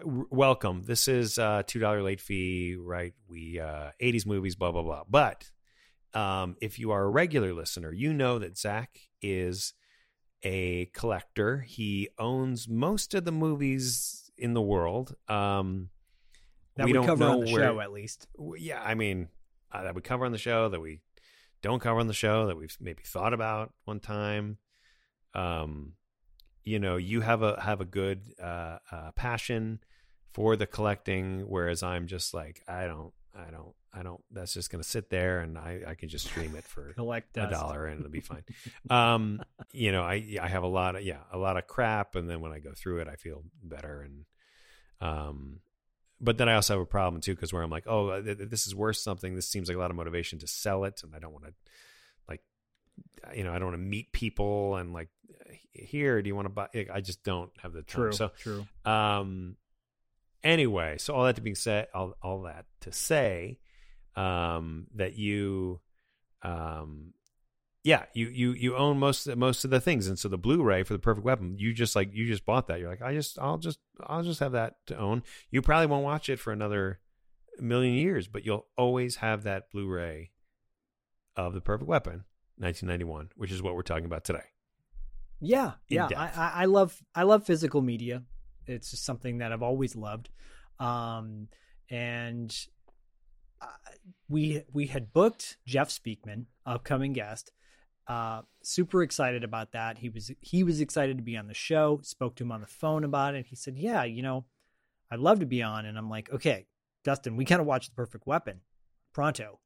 w- 0.00 0.26
welcome. 0.30 0.82
This 0.82 1.06
is 1.08 1.38
uh, 1.38 1.62
two 1.66 1.78
dollar 1.78 2.02
late 2.02 2.20
fee, 2.20 2.76
right? 2.78 3.14
We 3.28 3.60
uh, 3.60 3.92
80s 4.02 4.26
movies, 4.26 4.56
blah 4.56 4.72
blah 4.72 4.82
blah. 4.82 5.04
But 5.08 5.48
um, 6.14 6.56
if 6.60 6.78
you 6.78 6.90
are 6.90 7.02
a 7.04 7.08
regular 7.08 7.52
listener, 7.54 7.92
you 7.92 8.12
know 8.12 8.38
that 8.38 8.58
Zach 8.58 8.98
is 9.22 9.74
a 10.42 10.86
collector. 10.86 11.60
He 11.60 12.08
owns 12.18 12.68
most 12.68 13.14
of 13.14 13.24
the 13.24 13.32
movies 13.32 14.30
in 14.36 14.54
the 14.54 14.62
world. 14.62 15.14
Um, 15.28 15.90
That 16.76 16.86
we 16.86 16.92
we 16.92 16.94
don't 16.94 17.06
cover 17.06 17.24
know 17.24 17.32
on 17.32 17.40
the 17.44 17.52
where, 17.52 17.62
show 17.62 17.80
at 17.80 17.92
least. 17.92 18.26
yeah, 18.56 18.82
I 18.82 18.94
mean, 18.94 19.28
uh, 19.70 19.82
that 19.82 19.94
we 19.94 20.00
cover 20.00 20.24
on 20.24 20.32
the 20.32 20.38
show, 20.38 20.68
that 20.68 20.80
we 20.80 21.00
don't 21.62 21.80
cover 21.80 22.00
on 22.00 22.06
the 22.06 22.14
show, 22.14 22.46
that 22.46 22.56
we've 22.56 22.76
maybe 22.80 23.02
thought 23.04 23.34
about 23.34 23.72
one 23.84 24.00
time. 24.00 24.58
Um, 25.34 25.92
you 26.64 26.78
know, 26.78 26.96
you 26.96 27.20
have 27.20 27.42
a 27.42 27.60
have 27.60 27.80
a 27.80 27.84
good 27.84 28.22
uh, 28.42 28.78
uh, 28.90 29.12
passion 29.12 29.80
for 30.32 30.56
the 30.56 30.66
collecting, 30.66 31.40
whereas 31.40 31.82
I'm 31.82 32.06
just 32.06 32.32
like, 32.32 32.62
I 32.66 32.86
don't, 32.86 33.12
I 33.34 33.50
don't, 33.50 33.74
I 33.92 34.02
don't. 34.02 34.22
That's 34.30 34.52
just 34.52 34.70
gonna 34.70 34.84
sit 34.84 35.10
there, 35.10 35.40
and 35.40 35.56
I 35.56 35.82
I 35.88 35.94
can 35.94 36.08
just 36.08 36.26
stream 36.26 36.56
it 36.56 36.64
for 36.64 36.92
Collect 36.94 37.36
a 37.36 37.48
dollar, 37.48 37.86
and 37.86 38.00
it'll 38.00 38.10
be 38.10 38.20
fine. 38.20 38.44
um, 38.90 39.40
you 39.72 39.92
know, 39.92 40.02
I 40.02 40.36
I 40.40 40.48
have 40.48 40.62
a 40.62 40.68
lot 40.68 40.96
of 40.96 41.02
yeah, 41.02 41.20
a 41.32 41.38
lot 41.38 41.56
of 41.56 41.66
crap, 41.66 42.16
and 42.16 42.28
then 42.28 42.40
when 42.40 42.52
I 42.52 42.58
go 42.58 42.72
through 42.74 43.00
it, 43.00 43.08
I 43.08 43.16
feel 43.16 43.44
better, 43.62 44.02
and 44.02 44.24
um, 45.00 45.60
but 46.20 46.38
then 46.38 46.48
I 46.48 46.54
also 46.54 46.74
have 46.74 46.82
a 46.82 46.86
problem 46.86 47.20
too 47.22 47.34
because 47.34 47.52
where 47.52 47.62
I'm 47.62 47.70
like, 47.70 47.86
oh, 47.86 48.20
th- 48.20 48.38
th- 48.38 48.50
this 48.50 48.66
is 48.66 48.74
worth 48.74 48.96
something. 48.96 49.34
This 49.34 49.48
seems 49.48 49.68
like 49.68 49.76
a 49.76 49.80
lot 49.80 49.90
of 49.90 49.96
motivation 49.96 50.38
to 50.40 50.46
sell 50.46 50.84
it, 50.84 51.02
and 51.02 51.14
I 51.14 51.18
don't 51.18 51.32
want 51.32 51.46
to, 51.46 51.54
like, 52.28 52.42
you 53.34 53.44
know, 53.44 53.52
I 53.52 53.58
don't 53.58 53.68
want 53.68 53.80
to 53.80 53.86
meet 53.86 54.12
people 54.12 54.76
and 54.76 54.92
like, 54.92 55.08
here, 55.72 56.20
do 56.20 56.28
you 56.28 56.34
want 56.34 56.46
to 56.46 56.50
buy? 56.50 56.68
I 56.92 57.00
just 57.00 57.22
don't 57.24 57.50
have 57.62 57.72
the 57.72 57.82
time. 57.82 58.02
True. 58.02 58.12
So, 58.12 58.30
true. 58.38 58.66
um, 58.84 59.56
anyway, 60.42 60.96
so 60.98 61.14
all 61.14 61.24
that 61.24 61.36
to 61.36 61.42
be 61.42 61.54
said, 61.54 61.88
all 61.94 62.14
all 62.22 62.42
that 62.42 62.66
to 62.82 62.92
say, 62.92 63.58
um, 64.16 64.86
that 64.94 65.16
you, 65.16 65.80
um, 66.42 67.12
yeah, 67.82 68.04
you 68.14 68.28
you 68.28 68.52
you 68.52 68.76
own 68.76 68.98
most 68.98 69.26
most 69.36 69.64
of 69.64 69.70
the 69.70 69.80
things, 69.80 70.06
and 70.06 70.18
so 70.18 70.28
the 70.28 70.38
Blu-ray 70.38 70.82
for 70.82 70.92
the 70.92 70.98
Perfect 70.98 71.24
Weapon, 71.24 71.56
you 71.58 71.72
just 71.72 71.96
like 71.96 72.12
you 72.12 72.26
just 72.26 72.44
bought 72.44 72.66
that. 72.68 72.80
You're 72.80 72.90
like, 72.90 73.02
I 73.02 73.14
just 73.14 73.38
I'll 73.38 73.58
just 73.58 73.78
I'll 74.06 74.22
just 74.22 74.40
have 74.40 74.52
that 74.52 74.76
to 74.86 74.98
own. 74.98 75.22
You 75.50 75.62
probably 75.62 75.86
won't 75.86 76.04
watch 76.04 76.28
it 76.28 76.38
for 76.38 76.52
another 76.52 77.00
million 77.58 77.94
years, 77.94 78.28
but 78.28 78.44
you'll 78.44 78.66
always 78.76 79.16
have 79.16 79.42
that 79.44 79.70
Blu-ray 79.70 80.30
of 81.36 81.54
the 81.54 81.60
Perfect 81.60 81.88
Weapon, 81.88 82.24
1991, 82.56 83.30
which 83.36 83.50
is 83.50 83.62
what 83.62 83.74
we're 83.74 83.82
talking 83.82 84.04
about 84.04 84.24
today. 84.24 84.44
Yeah, 85.40 85.72
yeah. 85.88 86.08
I, 86.14 86.62
I 86.62 86.64
love 86.66 87.02
I 87.14 87.22
love 87.22 87.46
physical 87.46 87.80
media. 87.80 88.24
It's 88.70 88.90
just 88.90 89.04
something 89.04 89.38
that 89.38 89.52
I've 89.52 89.62
always 89.62 89.96
loved, 89.96 90.30
um, 90.78 91.48
and 91.90 92.56
uh, 93.60 93.66
we 94.28 94.62
we 94.72 94.86
had 94.86 95.12
booked 95.12 95.58
Jeff 95.66 95.88
Speakman, 95.90 96.46
upcoming 96.64 97.12
guest. 97.12 97.52
Uh, 98.06 98.42
super 98.62 99.02
excited 99.02 99.44
about 99.44 99.72
that. 99.72 99.98
He 99.98 100.08
was 100.08 100.30
he 100.40 100.64
was 100.64 100.80
excited 100.80 101.16
to 101.18 101.22
be 101.22 101.36
on 101.36 101.46
the 101.46 101.54
show. 101.54 102.00
Spoke 102.02 102.34
to 102.36 102.44
him 102.44 102.52
on 102.52 102.60
the 102.60 102.66
phone 102.66 103.04
about 103.04 103.34
it. 103.34 103.46
He 103.46 103.56
said, 103.56 103.76
"Yeah, 103.76 104.04
you 104.04 104.22
know, 104.22 104.46
I'd 105.10 105.20
love 105.20 105.40
to 105.40 105.46
be 105.46 105.62
on." 105.62 105.86
And 105.86 105.98
I'm 105.98 106.10
like, 106.10 106.32
"Okay, 106.32 106.66
Dustin, 107.04 107.36
we 107.36 107.44
kind 107.44 107.60
of 107.60 107.66
watched 107.66 107.90
The 107.90 107.96
Perfect 107.96 108.26
Weapon 108.26 108.60
pronto." 109.12 109.60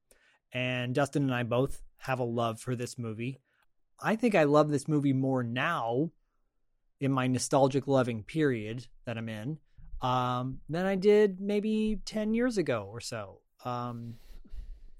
And 0.52 0.94
Dustin 0.94 1.24
and 1.24 1.34
I 1.34 1.42
both 1.42 1.82
have 1.98 2.20
a 2.20 2.24
love 2.24 2.60
for 2.60 2.76
this 2.76 2.98
movie. 2.98 3.40
I 4.00 4.16
think 4.16 4.34
I 4.34 4.44
love 4.44 4.70
this 4.70 4.88
movie 4.88 5.12
more 5.12 5.42
now 5.42 6.10
in 7.04 7.12
my 7.12 7.26
nostalgic 7.26 7.86
loving 7.86 8.22
period 8.22 8.86
that 9.04 9.18
I'm 9.18 9.28
in 9.28 9.58
um, 10.00 10.60
than 10.68 10.86
I 10.86 10.94
did 10.96 11.40
maybe 11.40 12.00
10 12.06 12.34
years 12.34 12.56
ago 12.56 12.88
or 12.90 13.00
so. 13.00 13.40
Um, 13.64 14.14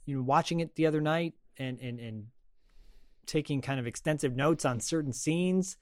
you 0.05 0.17
know, 0.17 0.23
watching 0.23 0.61
it 0.61 0.75
the 0.75 0.87
other 0.87 1.01
night 1.01 1.33
and, 1.59 1.81
and, 1.81 1.99
and 1.99 2.27
taking 3.27 3.63
kind 3.63 3.81
of 3.81 3.87
extensive 3.87 4.37
notes 4.37 4.67
on 4.67 4.81
certain 4.81 5.13
scenes 5.15 5.79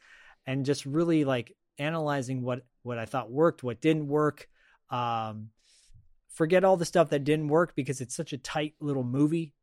and 0.47 0.65
just 0.65 0.87
really 0.87 1.25
like 1.25 1.57
analyzing 1.79 2.43
what, 2.43 2.65
what 2.83 2.99
I 2.99 3.05
thought 3.05 3.31
worked, 3.31 3.65
what 3.65 3.81
didn't 3.81 4.07
work. 4.07 4.49
Um, 4.91 5.49
forget 6.33 6.63
all 6.63 6.77
the 6.77 6.85
stuff 6.85 7.11
that 7.11 7.25
didn't 7.25 7.49
work 7.49 7.75
because 7.75 8.01
it's 8.01 8.15
such 8.15 8.33
a 8.33 8.39
tight 8.39 8.75
little 8.81 9.05
movie. 9.05 9.55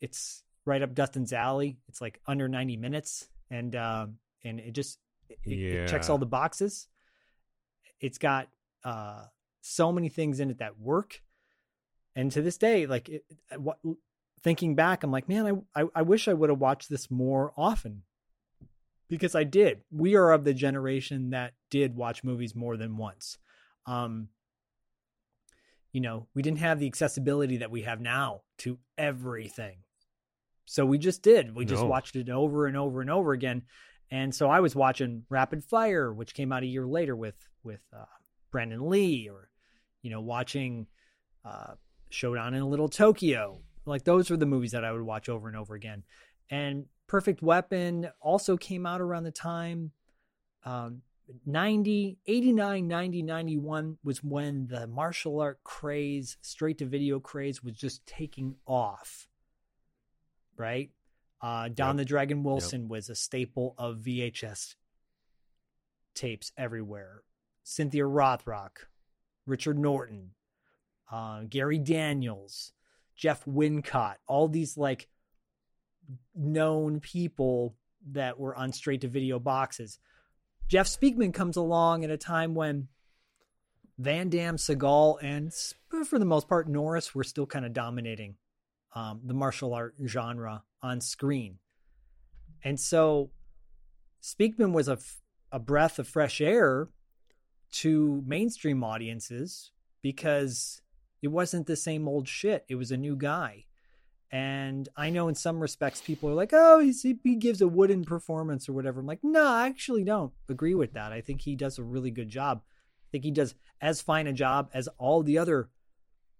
It's 0.00 0.42
right 0.64 0.82
up 0.82 0.94
Dustin's 0.94 1.32
alley. 1.32 1.78
It's 1.88 2.00
like 2.00 2.20
under 2.26 2.48
90 2.48 2.76
minutes 2.78 3.28
and 3.50 3.74
um 3.74 4.16
and 4.44 4.60
it 4.60 4.72
just 4.72 4.98
it, 5.30 5.38
it 5.52 5.88
checks 5.88 6.08
all 6.08 6.18
the 6.18 6.26
boxes. 6.26 6.88
It's 8.00 8.18
got 8.18 8.48
uh 8.84 9.24
so 9.60 9.92
many 9.92 10.08
things 10.08 10.40
in 10.40 10.50
it 10.50 10.58
that 10.58 10.78
work. 10.78 11.22
And 12.16 12.30
to 12.32 12.42
this 12.42 12.58
day 12.58 12.86
like 12.86 13.08
it, 13.08 13.24
what 13.56 13.78
thinking 14.42 14.74
back 14.74 15.02
I'm 15.02 15.10
like, 15.10 15.28
man, 15.28 15.64
I 15.74 15.82
I, 15.82 15.86
I 15.96 16.02
wish 16.02 16.28
I 16.28 16.32
would 16.34 16.50
have 16.50 16.58
watched 16.58 16.88
this 16.88 17.10
more 17.10 17.52
often. 17.56 18.02
Because 19.08 19.34
I 19.34 19.42
did. 19.42 19.80
We 19.90 20.14
are 20.14 20.30
of 20.30 20.44
the 20.44 20.54
generation 20.54 21.30
that 21.30 21.54
did 21.68 21.96
watch 21.96 22.22
movies 22.22 22.54
more 22.54 22.76
than 22.76 22.96
once. 22.96 23.38
Um 23.86 24.28
you 25.92 26.00
know, 26.00 26.28
we 26.34 26.42
didn't 26.42 26.58
have 26.60 26.78
the 26.78 26.86
accessibility 26.86 27.56
that 27.58 27.70
we 27.72 27.82
have 27.82 28.00
now 28.00 28.42
to 28.58 28.78
everything. 28.96 29.78
So 30.64 30.86
we 30.86 30.98
just 30.98 31.22
did. 31.22 31.52
We 31.54 31.64
just 31.64 31.82
No. 31.82 31.88
watched 31.88 32.14
it 32.14 32.30
over 32.30 32.66
and 32.66 32.76
over 32.76 33.00
and 33.00 33.10
over 33.10 33.32
again. 33.32 33.62
And 34.10 34.34
so 34.34 34.48
I 34.48 34.60
was 34.60 34.74
watching 34.74 35.24
Rapid 35.28 35.64
Fire, 35.64 36.12
which 36.12 36.34
came 36.34 36.52
out 36.52 36.62
a 36.62 36.66
year 36.66 36.86
later 36.86 37.14
with 37.14 37.36
with 37.62 37.80
uh, 37.96 38.04
Brandon 38.50 38.88
Lee, 38.88 39.28
or 39.30 39.50
you 40.02 40.10
know, 40.10 40.20
watching 40.20 40.86
uh, 41.44 41.74
Showdown 42.08 42.54
in 42.54 42.64
Little 42.64 42.88
Tokyo. 42.88 43.60
Like 43.86 44.04
those 44.04 44.30
were 44.30 44.36
the 44.36 44.46
movies 44.46 44.72
that 44.72 44.84
I 44.84 44.92
would 44.92 45.02
watch 45.02 45.28
over 45.28 45.48
and 45.48 45.56
over 45.56 45.74
again. 45.74 46.02
And 46.50 46.86
Perfect 47.06 47.42
Weapon 47.42 48.08
also 48.20 48.56
came 48.56 48.86
out 48.86 49.00
around 49.00 49.24
the 49.24 49.30
time 49.30 49.92
um, 50.64 51.02
90, 51.46 52.18
89, 52.26 52.88
90, 52.88 53.22
91 53.22 53.98
was 54.02 54.22
when 54.22 54.66
the 54.66 54.86
martial 54.86 55.40
art 55.40 55.60
craze, 55.64 56.36
straight 56.40 56.78
to 56.78 56.86
video 56.86 57.20
craze 57.20 57.62
was 57.62 57.74
just 57.74 58.04
taking 58.06 58.56
off. 58.66 59.28
Right? 60.56 60.90
Uh, 61.42 61.68
Don 61.68 61.96
Yep. 61.96 61.96
the 61.96 62.04
Dragon 62.04 62.42
Wilson 62.42 62.88
was 62.88 63.08
a 63.08 63.14
staple 63.14 63.74
of 63.78 63.98
VHS 63.98 64.74
tapes 66.14 66.52
everywhere. 66.56 67.22
Cynthia 67.62 68.02
Rothrock, 68.04 68.70
Richard 69.46 69.78
Norton, 69.78 70.32
uh, 71.10 71.42
Gary 71.48 71.78
Daniels, 71.78 72.72
Jeff 73.16 73.44
Wincott, 73.44 74.16
all 74.26 74.48
these 74.48 74.76
like 74.76 75.08
known 76.34 77.00
people 77.00 77.74
that 78.10 78.38
were 78.38 78.54
on 78.56 78.72
straight 78.72 79.02
to 79.02 79.08
video 79.08 79.38
boxes. 79.38 79.98
Jeff 80.68 80.86
Speakman 80.86 81.32
comes 81.34 81.56
along 81.56 82.04
at 82.04 82.10
a 82.10 82.16
time 82.16 82.54
when 82.54 82.88
Van 83.98 84.30
Damme, 84.30 84.56
Seagal, 84.56 85.18
and 85.22 85.52
for 86.06 86.18
the 86.18 86.24
most 86.24 86.48
part 86.48 86.68
Norris 86.68 87.14
were 87.14 87.24
still 87.24 87.46
kind 87.46 87.66
of 87.66 87.72
dominating 87.72 88.36
um, 88.94 89.20
the 89.24 89.34
martial 89.34 89.74
art 89.74 89.94
genre 90.06 90.64
on 90.82 91.00
screen, 91.00 91.58
and 92.62 92.78
so 92.78 93.30
Speakman 94.22 94.72
was 94.72 94.88
a 94.88 94.92
f- 94.92 95.20
a 95.52 95.58
breath 95.58 95.98
of 95.98 96.06
fresh 96.06 96.40
air 96.40 96.88
to 97.72 98.22
mainstream 98.26 98.84
audiences 98.84 99.72
because 100.02 100.82
it 101.22 101.28
wasn't 101.28 101.66
the 101.66 101.76
same 101.76 102.08
old 102.08 102.28
shit. 102.28 102.64
It 102.68 102.76
was 102.76 102.90
a 102.90 102.96
new 102.96 103.16
guy. 103.16 103.64
And 104.32 104.88
I 104.96 105.10
know 105.10 105.26
in 105.28 105.34
some 105.34 105.58
respects 105.58 106.00
people 106.00 106.30
are 106.30 106.34
like, 106.34 106.50
oh, 106.52 106.78
he 106.78 107.14
gives 107.34 107.60
a 107.60 107.68
wooden 107.68 108.04
performance 108.04 108.68
or 108.68 108.72
whatever. 108.72 109.00
I'm 109.00 109.06
like, 109.06 109.24
no, 109.24 109.44
I 109.44 109.66
actually 109.66 110.04
don't 110.04 110.32
agree 110.48 110.74
with 110.74 110.92
that. 110.92 111.12
I 111.12 111.20
think 111.20 111.40
he 111.40 111.56
does 111.56 111.78
a 111.78 111.82
really 111.82 112.12
good 112.12 112.28
job. 112.28 112.62
I 112.62 113.08
think 113.10 113.24
he 113.24 113.32
does 113.32 113.56
as 113.80 114.00
fine 114.00 114.28
a 114.28 114.32
job 114.32 114.70
as 114.72 114.88
all 114.98 115.24
the 115.24 115.38
other 115.38 115.68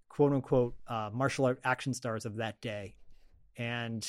quote 0.08 0.32
unquote 0.32 0.76
uh, 0.86 1.10
martial 1.12 1.46
art 1.46 1.60
action 1.64 1.92
stars 1.92 2.24
of 2.24 2.36
that 2.36 2.60
day. 2.60 2.94
And 3.56 4.06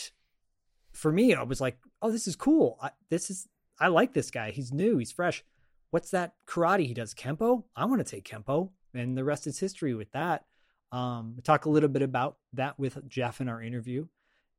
for 0.92 1.12
me, 1.12 1.34
I 1.34 1.44
was 1.44 1.62
like, 1.62 1.78
oh, 2.02 2.12
this 2.12 2.28
is 2.28 2.36
cool. 2.36 2.78
I, 2.82 2.92
this 3.10 3.30
is, 3.30 3.48
I 3.80 3.88
like 3.88 4.14
this 4.14 4.32
guy. 4.32 4.52
He's 4.52 4.72
new, 4.72 4.98
he's 4.98 5.12
fresh. 5.12 5.44
What's 5.92 6.12
that 6.12 6.34
karate 6.48 6.88
he 6.88 6.94
does? 6.94 7.14
Kempo? 7.14 7.64
I 7.76 7.86
want 7.86 8.06
to 8.06 8.16
take 8.16 8.28
Kempo. 8.28 8.70
And 8.94 9.18
the 9.18 9.24
rest 9.24 9.48
is 9.48 9.60
history 9.60 9.94
with 9.94 10.12
that. 10.12 10.46
Um, 10.92 11.36
we 11.36 11.42
talk 11.42 11.66
a 11.66 11.70
little 11.70 11.90
bit 11.90 12.02
about 12.02 12.38
that 12.54 12.78
with 12.78 13.08
Jeff 13.08 13.40
in 13.40 13.48
our 13.48 13.62
interview, 13.62 14.08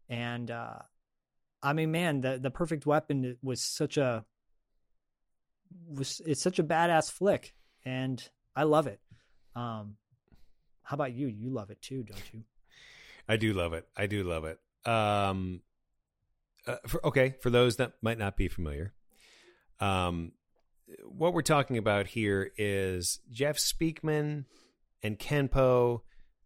and 0.08 0.50
uh, 0.50 0.78
I 1.62 1.74
mean, 1.74 1.90
man, 1.90 2.22
the 2.22 2.38
the 2.38 2.50
perfect 2.50 2.86
weapon 2.86 3.36
was 3.42 3.60
such 3.60 3.98
a 3.98 4.24
was 5.88 6.22
it's 6.24 6.40
such 6.40 6.58
a 6.58 6.64
badass 6.64 7.12
flick, 7.12 7.54
and 7.84 8.26
I 8.56 8.62
love 8.62 8.86
it. 8.86 9.00
Um, 9.54 9.96
how 10.82 10.94
about 10.94 11.12
you? 11.12 11.26
You 11.26 11.50
love 11.50 11.70
it 11.70 11.82
too, 11.82 12.02
don't 12.02 12.32
you? 12.32 12.44
I 13.28 13.36
do 13.36 13.52
love 13.52 13.74
it. 13.74 13.86
I 13.94 14.06
do 14.06 14.24
love 14.24 14.46
it. 14.46 14.58
Um, 14.90 15.60
uh, 16.66 16.76
for, 16.86 17.04
okay, 17.06 17.34
for 17.40 17.50
those 17.50 17.76
that 17.76 17.94
might 18.02 18.18
not 18.18 18.36
be 18.36 18.48
familiar, 18.48 18.92
um, 19.80 20.32
what 21.04 21.32
we're 21.34 21.42
talking 21.42 21.78
about 21.78 22.08
here 22.08 22.52
is 22.56 23.20
Jeff 23.30 23.56
Speakman 23.56 24.44
and 25.02 25.18
Kenpo. 25.18 26.02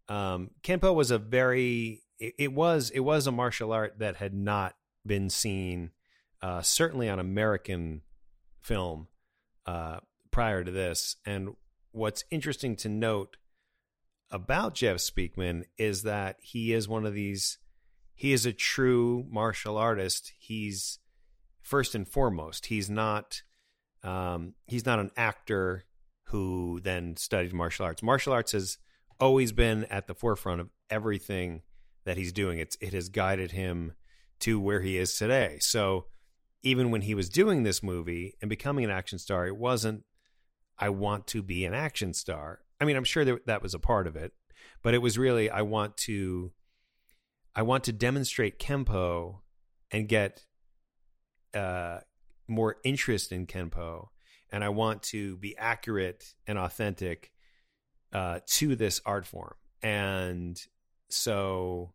Um, 0.07 0.51
Kenpo 0.63 0.93
was 0.93 1.11
a 1.11 1.17
very 1.17 2.03
it, 2.19 2.33
it, 2.37 2.53
was 2.53 2.89
it 2.89 3.01
was 3.01 3.27
a 3.27 3.31
martial 3.31 3.71
art 3.71 3.99
that 3.99 4.17
had 4.17 4.33
not 4.33 4.75
been 5.05 5.29
seen 5.29 5.91
uh, 6.41 6.61
certainly 6.61 7.09
on 7.09 7.19
American 7.19 8.01
film 8.61 9.07
uh, 9.65 9.99
prior 10.31 10.63
to 10.63 10.71
this. 10.71 11.15
And 11.25 11.55
what's 11.91 12.23
interesting 12.31 12.75
to 12.77 12.89
note 12.89 13.37
about 14.29 14.73
Jeff 14.73 14.97
Speakman 14.97 15.63
is 15.77 16.03
that 16.03 16.37
he 16.41 16.73
is 16.73 16.87
one 16.87 17.05
of 17.05 17.13
these. 17.13 17.57
He 18.17 18.33
is 18.33 18.47
a 18.47 18.51
true 18.51 19.25
martial 19.29 19.77
artist. 19.77 20.33
He's 20.39 20.97
first 21.61 21.93
and 21.93 22.07
foremost. 22.07 22.65
He's 22.65 22.89
not. 22.89 23.43
Um, 24.03 24.55
he's 24.65 24.85
not 24.85 24.99
an 24.99 25.11
actor 25.15 25.85
who 26.23 26.79
then 26.81 27.15
studied 27.15 27.53
martial 27.53 27.85
arts. 27.85 28.01
Martial 28.01 28.33
arts 28.33 28.51
has 28.53 28.79
always 29.19 29.51
been 29.51 29.85
at 29.85 30.07
the 30.07 30.15
forefront 30.15 30.61
of 30.61 30.69
everything 30.89 31.61
that 32.05 32.17
he's 32.17 32.33
doing. 32.33 32.57
It's 32.57 32.75
it 32.81 32.93
has 32.93 33.09
guided 33.09 33.51
him 33.51 33.93
to 34.39 34.59
where 34.59 34.81
he 34.81 34.97
is 34.97 35.15
today. 35.15 35.57
So 35.61 36.07
even 36.63 36.89
when 36.89 37.01
he 37.01 37.13
was 37.13 37.29
doing 37.29 37.61
this 37.61 37.83
movie 37.83 38.33
and 38.41 38.49
becoming 38.49 38.83
an 38.83 38.91
action 38.91 39.19
star, 39.19 39.45
it 39.45 39.57
wasn't 39.57 40.03
I 40.79 40.89
want 40.89 41.27
to 41.27 41.43
be 41.43 41.65
an 41.65 41.75
action 41.75 42.15
star. 42.15 42.61
I 42.81 42.85
mean, 42.85 42.95
I'm 42.95 43.03
sure 43.03 43.25
that 43.25 43.45
that 43.45 43.61
was 43.61 43.75
a 43.75 43.79
part 43.79 44.07
of 44.07 44.15
it, 44.15 44.33
but 44.81 44.95
it 44.95 45.03
was 45.03 45.19
really 45.19 45.51
I 45.51 45.61
want 45.61 45.97
to 45.97 46.51
I 47.57 47.63
want 47.63 47.85
to 47.85 47.91
demonstrate 47.91 48.59
Kenpo 48.59 49.39
and 49.89 50.07
get 50.07 50.45
uh, 51.55 52.01
more 52.47 52.75
interest 52.83 53.31
in 53.31 53.47
Kenpo, 53.47 54.09
and 54.51 54.63
I 54.63 54.69
want 54.69 55.01
to 55.03 55.37
be 55.37 55.57
accurate 55.57 56.35
and 56.45 56.59
authentic 56.59 57.31
uh, 58.13 58.41
to 58.45 58.75
this 58.75 59.01
art 59.07 59.25
form. 59.25 59.55
And 59.81 60.61
so, 61.09 61.93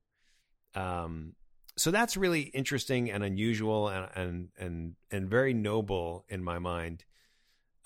um, 0.75 1.35
so 1.77 1.93
that's 1.93 2.17
really 2.17 2.41
interesting 2.41 3.13
and 3.13 3.23
unusual 3.23 3.89
and 3.89 4.09
and 4.17 4.49
and 4.59 4.95
and 5.13 5.31
very 5.31 5.55
noble 5.55 6.25
in 6.29 6.43
my 6.43 6.59
mind. 6.59 7.05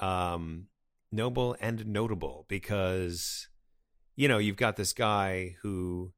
Um, 0.01 0.69
noble 1.13 1.57
and 1.61 1.85
notable 1.87 2.47
because 2.49 3.49
you 4.15 4.29
know 4.29 4.39
you've 4.39 4.57
got 4.57 4.77
this 4.77 4.95
guy 4.95 5.57
who 5.61 6.15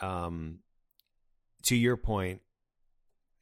um 0.00 0.58
to 1.62 1.76
your 1.76 1.96
point 1.96 2.40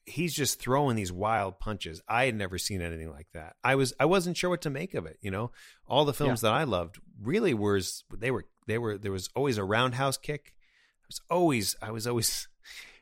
he's 0.04 0.34
just 0.34 0.58
throwing 0.58 0.96
these 0.96 1.12
wild 1.12 1.58
punches 1.58 2.00
i 2.08 2.24
had 2.24 2.34
never 2.34 2.58
seen 2.58 2.80
anything 2.80 3.10
like 3.10 3.28
that 3.34 3.56
i 3.62 3.74
was 3.74 3.92
i 4.00 4.04
wasn't 4.04 4.36
sure 4.36 4.50
what 4.50 4.62
to 4.62 4.70
make 4.70 4.94
of 4.94 5.04
it 5.06 5.18
you 5.20 5.30
know 5.30 5.50
all 5.86 6.04
the 6.04 6.14
films 6.14 6.42
yeah. 6.42 6.50
that 6.50 6.56
i 6.56 6.64
loved 6.64 6.98
really 7.20 7.52
was 7.52 8.04
they 8.16 8.30
were 8.30 8.46
they 8.66 8.78
were 8.78 8.96
there 8.96 9.12
was 9.12 9.28
always 9.36 9.58
a 9.58 9.64
roundhouse 9.64 10.16
kick 10.16 10.54
i 11.02 11.06
was 11.06 11.20
always 11.30 11.76
i 11.82 11.90
was 11.90 12.06
always 12.06 12.48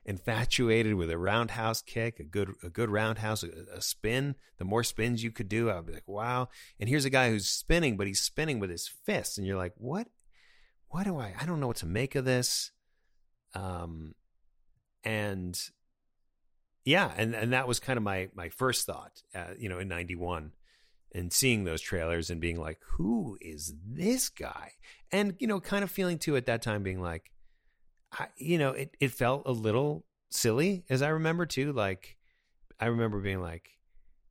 infatuated 0.06 0.94
with 0.94 1.10
a 1.10 1.18
roundhouse 1.18 1.82
kick, 1.82 2.20
a 2.20 2.24
good 2.24 2.54
a 2.62 2.70
good 2.70 2.88
roundhouse, 2.88 3.42
a, 3.42 3.50
a, 3.74 3.82
spin. 3.82 4.36
The 4.58 4.64
more 4.64 4.84
spins 4.84 5.22
you 5.22 5.32
could 5.32 5.48
do, 5.48 5.68
I'd 5.68 5.84
be 5.84 5.92
like, 5.92 6.06
wow. 6.06 6.48
And 6.78 6.88
here's 6.88 7.04
a 7.04 7.10
guy 7.10 7.28
who's 7.28 7.48
spinning, 7.48 7.96
but 7.96 8.06
he's 8.06 8.20
spinning 8.20 8.60
with 8.60 8.70
his 8.70 8.88
fists, 8.88 9.36
and 9.36 9.46
you're 9.46 9.56
like, 9.56 9.74
what? 9.76 10.06
What 10.88 11.04
do 11.04 11.18
I? 11.18 11.34
I 11.38 11.44
don't 11.44 11.60
know 11.60 11.66
what 11.66 11.78
to 11.78 11.86
make 11.86 12.14
of 12.14 12.24
this. 12.24 12.70
Um, 13.54 14.14
and 15.06 15.58
yeah, 16.84 17.10
and 17.16 17.34
and 17.34 17.52
that 17.54 17.66
was 17.66 17.80
kind 17.80 17.96
of 17.96 18.02
my 18.02 18.28
my 18.34 18.50
first 18.50 18.84
thought, 18.84 19.22
uh, 19.34 19.54
you 19.58 19.68
know, 19.68 19.78
in 19.78 19.88
'91 19.88 20.52
and 21.16 21.32
seeing 21.32 21.64
those 21.64 21.80
trailers 21.80 22.28
and 22.30 22.40
being 22.40 22.60
like, 22.60 22.78
who 22.96 23.38
is 23.40 23.72
this 23.86 24.28
guy? 24.28 24.72
And, 25.10 25.34
you 25.38 25.46
know, 25.46 25.60
kind 25.60 25.82
of 25.82 25.90
feeling 25.90 26.18
too 26.18 26.36
at 26.36 26.46
that 26.46 26.60
time 26.60 26.82
being 26.82 27.00
like, 27.00 27.30
I, 28.12 28.26
you 28.36 28.58
know, 28.58 28.72
it, 28.72 28.94
it 29.00 29.12
felt 29.12 29.44
a 29.46 29.52
little 29.52 30.04
silly 30.28 30.84
as 30.90 31.00
I 31.00 31.08
remember 31.08 31.46
too. 31.46 31.72
Like, 31.72 32.18
I 32.78 32.86
remember 32.86 33.20
being 33.20 33.40
like, 33.40 33.70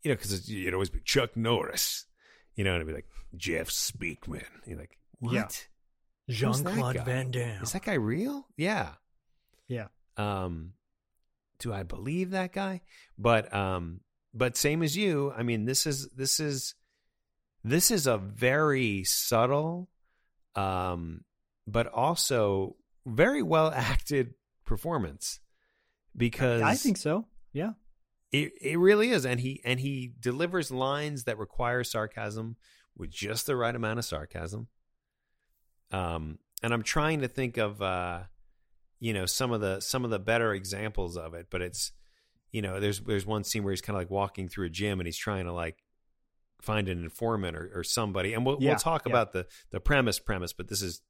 you 0.03 0.11
know, 0.11 0.15
because 0.15 0.47
it'd 0.47 0.73
always 0.73 0.91
be 0.91 0.99
Chuck 1.03 1.35
Norris, 1.35 2.05
you 2.55 2.63
know, 2.63 2.73
and 2.73 2.81
it'd 2.81 2.87
be 2.87 2.93
like 2.93 3.09
Jeff 3.35 3.69
Speakman. 3.69 4.45
You're 4.67 4.77
like, 4.77 4.99
what? 5.17 5.33
Yeah. 5.33 5.47
Jean 6.29 6.63
Claude 6.63 7.03
Van 7.05 7.31
Damme. 7.31 7.63
Is 7.63 7.71
that 7.71 7.83
guy 7.83 7.93
real? 7.93 8.47
Yeah. 8.57 8.91
Yeah. 9.67 9.87
Um, 10.17 10.73
do 11.59 11.73
I 11.73 11.83
believe 11.83 12.31
that 12.31 12.53
guy? 12.53 12.81
But 13.17 13.53
um, 13.53 14.01
but 14.33 14.57
same 14.57 14.83
as 14.83 14.95
you. 14.95 15.33
I 15.35 15.43
mean, 15.43 15.65
this 15.65 15.85
is 15.85 16.09
this 16.09 16.39
is 16.39 16.75
this 17.63 17.91
is 17.91 18.07
a 18.07 18.17
very 18.17 19.03
subtle, 19.03 19.89
um, 20.55 21.23
but 21.67 21.87
also 21.87 22.75
very 23.05 23.41
well 23.41 23.71
acted 23.75 24.33
performance 24.65 25.39
because 26.15 26.61
I 26.61 26.75
think 26.75 26.97
so. 26.97 27.25
Yeah. 27.53 27.71
It 28.31 28.53
it 28.61 28.79
really 28.79 29.11
is 29.11 29.25
and 29.25 29.39
he 29.39 29.61
and 29.63 29.79
he 29.79 30.11
delivers 30.19 30.71
lines 30.71 31.23
that 31.23 31.37
require 31.37 31.83
sarcasm 31.83 32.57
with 32.97 33.09
just 33.09 33.45
the 33.45 33.55
right 33.55 33.75
amount 33.75 33.99
of 33.99 34.05
sarcasm. 34.05 34.67
Um 35.91 36.39
and 36.61 36.73
I'm 36.73 36.83
trying 36.83 37.21
to 37.21 37.27
think 37.27 37.57
of 37.57 37.81
uh 37.81 38.23
you 38.99 39.13
know 39.13 39.25
some 39.25 39.51
of 39.51 39.61
the 39.61 39.79
some 39.79 40.03
of 40.03 40.11
the 40.11 40.19
better 40.19 40.53
examples 40.53 41.17
of 41.17 41.33
it, 41.33 41.47
but 41.49 41.61
it's 41.61 41.91
you 42.51 42.61
know 42.61 42.79
there's 42.79 42.99
there's 43.01 43.25
one 43.25 43.43
scene 43.43 43.63
where 43.63 43.71
he's 43.71 43.81
kind 43.81 43.95
of 43.95 44.01
like 44.01 44.11
walking 44.11 44.49
through 44.49 44.67
a 44.67 44.69
gym 44.69 44.99
and 44.99 45.07
he's 45.07 45.17
trying 45.17 45.45
to 45.45 45.53
like 45.53 45.83
find 46.61 46.89
an 46.89 47.03
informant 47.03 47.55
or, 47.55 47.69
or 47.75 47.83
somebody 47.83 48.33
and 48.33 48.45
we'll 48.45 48.57
yeah, 48.59 48.71
we'll 48.71 48.79
talk 48.79 49.03
yeah. 49.05 49.11
about 49.11 49.33
the 49.33 49.45
the 49.71 49.79
premise 49.79 50.17
premise 50.17 50.53
but 50.53 50.67
this 50.67 50.81
is 50.81 51.01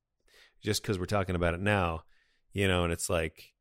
just 0.66 0.82
because 0.82 1.00
we're 1.00 1.06
talking 1.06 1.36
about 1.36 1.54
it 1.54 1.62
now, 1.62 2.04
you 2.54 2.68
know, 2.68 2.84
and 2.84 2.92
it's 2.92 3.10
like, 3.10 3.54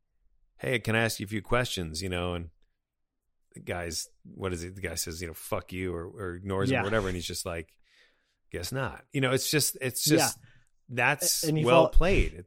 hey, 0.56 0.78
can 0.78 0.96
I 0.96 1.00
ask 1.00 1.20
you 1.20 1.24
a 1.24 1.28
few 1.28 1.42
questions, 1.42 2.02
you 2.02 2.08
know, 2.08 2.34
and 2.34 2.48
the 3.52 3.60
guy's, 3.60 4.08
what 4.34 4.52
is 4.52 4.64
it? 4.64 4.74
The 4.74 4.80
guy 4.80 4.94
says, 4.94 5.20
you 5.20 5.28
know, 5.28 5.34
fuck 5.34 5.72
you 5.72 5.94
or, 5.94 6.06
or 6.06 6.34
ignores 6.34 6.70
yeah. 6.70 6.78
him 6.78 6.82
or 6.82 6.86
whatever. 6.86 7.08
And 7.08 7.14
he's 7.14 7.26
just 7.26 7.46
like, 7.46 7.68
guess 8.50 8.72
not. 8.72 9.04
You 9.12 9.20
know, 9.20 9.32
it's 9.32 9.50
just, 9.50 9.76
it's 9.80 10.04
just, 10.04 10.38
that's 10.88 11.44
and 11.44 11.64
well 11.64 11.88
played. 11.88 12.44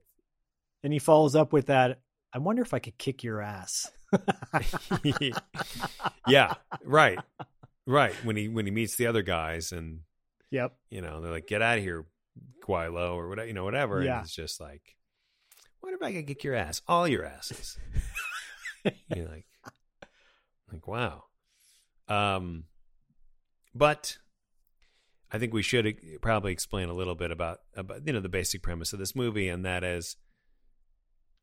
And 0.87 0.93
he 0.93 0.99
follows 0.99 1.35
up 1.35 1.51
with 1.51 1.65
that. 1.65 1.99
I 2.31 2.37
wonder 2.37 2.61
if 2.61 2.73
I 2.73 2.79
could 2.79 2.97
kick 2.97 3.21
your 3.21 3.41
ass. 3.41 3.91
yeah, 6.29 6.53
right. 6.85 7.19
Right. 7.85 8.13
When 8.23 8.37
he 8.37 8.47
when 8.47 8.63
he 8.63 8.71
meets 8.71 8.95
the 8.95 9.07
other 9.07 9.21
guys 9.21 9.73
and 9.73 9.99
Yep. 10.49 10.77
You 10.89 11.01
know, 11.01 11.19
they're 11.19 11.33
like, 11.33 11.45
get 11.45 11.61
out 11.61 11.77
of 11.77 11.83
here, 11.83 12.05
Guilo 12.63 13.15
or 13.15 13.27
whatever, 13.27 13.49
you 13.49 13.53
know, 13.53 13.65
whatever. 13.65 14.01
Yeah. 14.01 14.19
And 14.19 14.25
it's 14.25 14.33
just 14.33 14.61
like, 14.61 14.95
what 15.81 15.91
if 15.93 16.01
I 16.01 16.13
could 16.13 16.25
kick 16.25 16.45
your 16.45 16.55
ass? 16.55 16.81
All 16.87 17.05
your 17.05 17.25
asses. 17.25 17.77
You're 19.13 19.27
like, 19.27 19.43
like, 20.71 20.87
wow. 20.87 21.25
Um, 22.07 22.63
but 23.75 24.19
I 25.33 25.37
think 25.37 25.53
we 25.53 25.63
should 25.63 25.97
probably 26.21 26.53
explain 26.53 26.87
a 26.87 26.93
little 26.93 27.15
bit 27.15 27.31
about, 27.31 27.59
about, 27.75 28.07
you 28.07 28.13
know, 28.13 28.21
the 28.21 28.29
basic 28.29 28.61
premise 28.61 28.93
of 28.93 28.99
this 28.99 29.17
movie. 29.17 29.49
And 29.49 29.65
that 29.65 29.83
is 29.83 30.15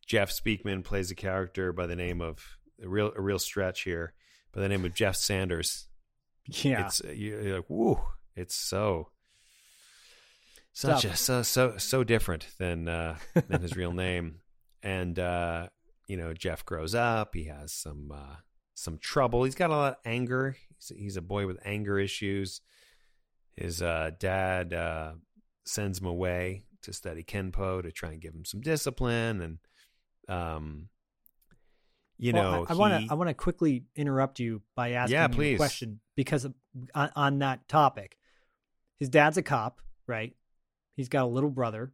Jeff 0.06 0.30
Speakman 0.30 0.84
plays 0.84 1.10
a 1.10 1.14
character 1.14 1.72
by 1.72 1.86
the 1.86 1.96
name 1.96 2.20
of 2.20 2.44
a 2.82 2.88
real, 2.88 3.12
a 3.16 3.20
real 3.20 3.38
stretch 3.38 3.82
here 3.82 4.12
by 4.52 4.60
the 4.60 4.68
name 4.68 4.84
of 4.84 4.94
Jeff 4.94 5.16
Sanders. 5.16 5.88
Yeah. 6.46 6.86
It's, 6.86 7.02
you're 7.14 7.56
like, 7.56 7.70
whoo, 7.70 8.00
it's 8.36 8.54
so 8.54 9.08
such 10.74 11.04
a 11.04 11.16
so 11.16 11.42
so 11.42 11.76
so 11.78 12.02
different 12.02 12.48
than 12.58 12.88
uh, 12.88 13.16
than 13.48 13.62
his 13.62 13.76
real 13.76 13.92
name. 13.94 14.40
And 14.82 15.18
uh, 15.18 15.68
you 16.08 16.16
know, 16.16 16.34
Jeff 16.34 16.64
grows 16.66 16.94
up. 16.94 17.34
He 17.34 17.44
has 17.44 17.72
some 17.72 18.10
uh, 18.12 18.36
some 18.74 18.98
trouble. 18.98 19.44
He's 19.44 19.54
got 19.54 19.70
a 19.70 19.76
lot 19.76 19.92
of 19.92 19.98
anger. 20.04 20.56
He's, 20.76 20.92
he's 20.96 21.16
a 21.16 21.22
boy 21.22 21.46
with 21.46 21.58
anger 21.64 21.98
issues. 21.98 22.60
His 23.56 23.80
uh, 23.80 24.10
dad 24.18 24.74
uh, 24.74 25.12
sends 25.64 26.00
him 26.00 26.06
away 26.06 26.64
to 26.82 26.92
study 26.92 27.22
kenpo 27.22 27.82
to 27.82 27.92
try 27.92 28.10
and 28.10 28.20
give 28.20 28.34
him 28.34 28.44
some 28.44 28.60
discipline. 28.60 29.40
And 29.40 29.58
um, 30.28 30.88
you 32.18 32.32
well, 32.32 32.62
know, 32.62 32.66
I 32.68 32.74
want 32.74 33.06
to 33.06 33.12
I 33.12 33.14
want 33.14 33.28
to 33.28 33.34
quickly 33.34 33.84
interrupt 33.96 34.38
you 34.38 34.62
by 34.76 34.92
asking 34.92 35.14
yeah, 35.14 35.28
please. 35.28 35.54
a 35.54 35.56
question 35.58 36.00
because 36.16 36.44
of, 36.44 36.54
on, 36.94 37.10
on 37.16 37.38
that 37.40 37.68
topic. 37.68 38.16
His 38.98 39.08
dad's 39.08 39.36
a 39.36 39.42
cop, 39.42 39.80
right? 40.06 40.34
He's 40.94 41.08
got 41.08 41.24
a 41.24 41.26
little 41.26 41.50
brother 41.50 41.92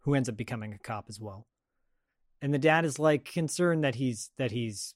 who 0.00 0.14
ends 0.14 0.28
up 0.28 0.36
becoming 0.36 0.72
a 0.72 0.78
cop 0.78 1.06
as 1.08 1.20
well. 1.20 1.46
And 2.40 2.52
the 2.52 2.58
dad 2.58 2.84
is 2.84 2.98
like 2.98 3.24
concerned 3.24 3.84
that 3.84 3.94
he's 3.94 4.30
that 4.38 4.50
he's 4.50 4.94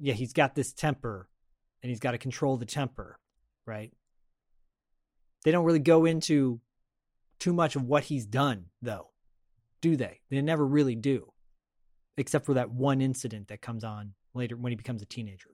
yeah, 0.00 0.14
he's 0.14 0.32
got 0.32 0.54
this 0.54 0.72
temper 0.72 1.28
and 1.82 1.90
he's 1.90 2.00
got 2.00 2.12
to 2.12 2.18
control 2.18 2.56
the 2.56 2.66
temper, 2.66 3.18
right? 3.66 3.92
They 5.44 5.52
don't 5.52 5.64
really 5.64 5.78
go 5.78 6.04
into 6.04 6.60
too 7.38 7.52
much 7.52 7.76
of 7.76 7.84
what 7.84 8.04
he's 8.04 8.26
done 8.26 8.66
though. 8.82 9.10
Do 9.86 9.96
they? 9.96 10.18
They 10.30 10.42
never 10.42 10.66
really 10.66 10.96
do. 10.96 11.32
except 12.16 12.44
for 12.46 12.54
that 12.54 12.70
one 12.70 13.00
incident 13.00 13.46
that 13.46 13.60
comes 13.60 13.84
on 13.84 14.14
later 14.34 14.56
when 14.56 14.72
he 14.72 14.76
becomes 14.76 15.00
a 15.00 15.06
teenager. 15.06 15.50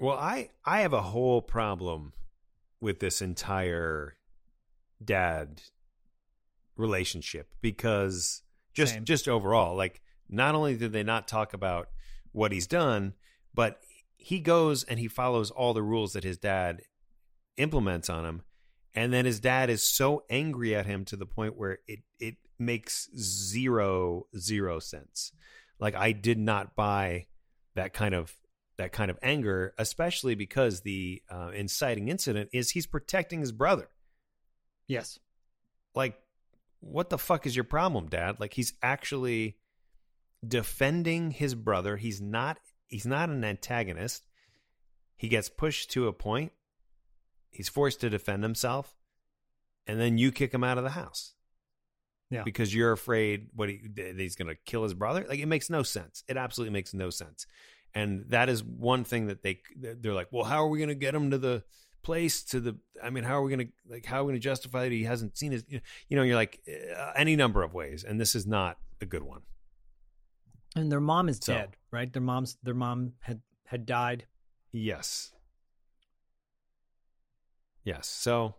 Well, 0.00 0.16
I 0.16 0.48
I 0.64 0.80
have 0.80 0.94
a 0.94 1.02
whole 1.02 1.42
problem 1.42 2.14
with 2.80 3.00
this 3.00 3.20
entire 3.20 4.16
dad 5.04 5.60
relationship 6.76 7.48
because 7.60 8.42
just 8.72 8.94
Same. 8.94 9.04
just 9.04 9.28
overall, 9.28 9.76
like 9.76 10.00
not 10.30 10.54
only 10.54 10.76
did 10.76 10.92
they 10.92 11.02
not 11.02 11.28
talk 11.28 11.52
about 11.52 11.88
what 12.32 12.52
he's 12.52 12.66
done, 12.66 13.12
but 13.52 13.80
he 14.16 14.40
goes 14.40 14.84
and 14.84 14.98
he 14.98 15.08
follows 15.08 15.50
all 15.50 15.74
the 15.74 15.82
rules 15.82 16.14
that 16.14 16.24
his 16.24 16.38
dad 16.38 16.80
implements 17.58 18.08
on 18.08 18.24
him, 18.24 18.42
and 18.94 19.12
then 19.12 19.24
his 19.24 19.40
dad 19.40 19.70
is 19.70 19.82
so 19.82 20.24
angry 20.28 20.74
at 20.74 20.86
him 20.86 21.04
to 21.06 21.16
the 21.16 21.26
point 21.26 21.56
where 21.56 21.78
it 21.86 22.00
it 22.18 22.36
makes 22.58 23.08
zero 23.16 24.26
zero 24.36 24.78
sense. 24.78 25.32
Like 25.78 25.94
I 25.94 26.12
did 26.12 26.38
not 26.38 26.76
buy 26.76 27.26
that 27.74 27.92
kind 27.92 28.14
of 28.14 28.34
that 28.78 28.92
kind 28.92 29.10
of 29.10 29.18
anger, 29.22 29.74
especially 29.78 30.34
because 30.34 30.80
the 30.80 31.22
uh, 31.30 31.50
inciting 31.54 32.08
incident 32.08 32.50
is 32.52 32.70
he's 32.70 32.86
protecting 32.86 33.40
his 33.40 33.52
brother. 33.52 33.88
Yes. 34.88 35.18
Like, 35.94 36.18
what 36.80 37.10
the 37.10 37.18
fuck 37.18 37.46
is 37.46 37.54
your 37.54 37.64
problem, 37.64 38.08
Dad? 38.08 38.40
Like, 38.40 38.54
he's 38.54 38.74
actually 38.82 39.56
defending 40.46 41.30
his 41.30 41.54
brother. 41.54 41.96
He's 41.96 42.20
not. 42.20 42.58
He's 42.88 43.06
not 43.06 43.30
an 43.30 43.44
antagonist. 43.44 44.26
He 45.16 45.28
gets 45.28 45.48
pushed 45.48 45.90
to 45.92 46.08
a 46.08 46.12
point. 46.12 46.52
He's 47.52 47.68
forced 47.68 48.00
to 48.00 48.10
defend 48.10 48.42
himself, 48.42 48.96
and 49.86 50.00
then 50.00 50.18
you 50.18 50.32
kick 50.32 50.52
him 50.52 50.64
out 50.64 50.78
of 50.78 50.84
the 50.84 50.90
house. 50.90 51.34
Yeah. 52.30 52.42
Because 52.44 52.74
you're 52.74 52.92
afraid 52.92 53.48
what 53.54 53.68
he, 53.68 53.82
that 53.94 54.18
he's 54.18 54.36
going 54.36 54.48
to 54.48 54.56
kill 54.64 54.82
his 54.84 54.94
brother. 54.94 55.26
Like 55.28 55.38
it 55.38 55.46
makes 55.46 55.68
no 55.68 55.82
sense. 55.82 56.24
It 56.28 56.38
absolutely 56.38 56.72
makes 56.72 56.94
no 56.94 57.10
sense. 57.10 57.46
And 57.94 58.24
that 58.30 58.48
is 58.48 58.64
one 58.64 59.04
thing 59.04 59.26
that 59.26 59.42
they 59.42 59.60
they're 59.76 60.14
like, 60.14 60.28
well, 60.32 60.44
how 60.44 60.64
are 60.64 60.68
we 60.68 60.78
going 60.78 60.88
to 60.88 60.94
get 60.94 61.14
him 61.14 61.30
to 61.30 61.36
the 61.36 61.62
place 62.02 62.42
to 62.44 62.58
the? 62.60 62.78
I 63.04 63.10
mean, 63.10 63.22
how 63.24 63.36
are 63.36 63.42
we 63.42 63.54
going 63.54 63.66
to 63.68 63.72
like 63.86 64.06
how 64.06 64.20
are 64.20 64.24
we 64.24 64.30
going 64.32 64.40
to 64.40 64.44
justify 64.44 64.84
that 64.84 64.92
he 64.92 65.04
hasn't 65.04 65.36
seen 65.36 65.52
his? 65.52 65.64
You 65.68 66.16
know, 66.16 66.22
you're 66.22 66.36
like 66.36 66.60
uh, 66.66 67.12
any 67.14 67.36
number 67.36 67.62
of 67.62 67.74
ways, 67.74 68.02
and 68.02 68.18
this 68.18 68.34
is 68.34 68.46
not 68.46 68.78
a 69.02 69.04
good 69.04 69.22
one. 69.22 69.42
And 70.74 70.90
their 70.90 71.00
mom 71.00 71.28
is 71.28 71.38
So- 71.42 71.52
dead, 71.52 71.76
right? 71.90 72.10
Their 72.10 72.22
mom's 72.22 72.56
their 72.62 72.72
mom 72.72 73.12
had 73.20 73.42
had 73.66 73.84
died. 73.84 74.24
Yes. 74.70 75.32
Yes. 77.84 78.08
So 78.08 78.54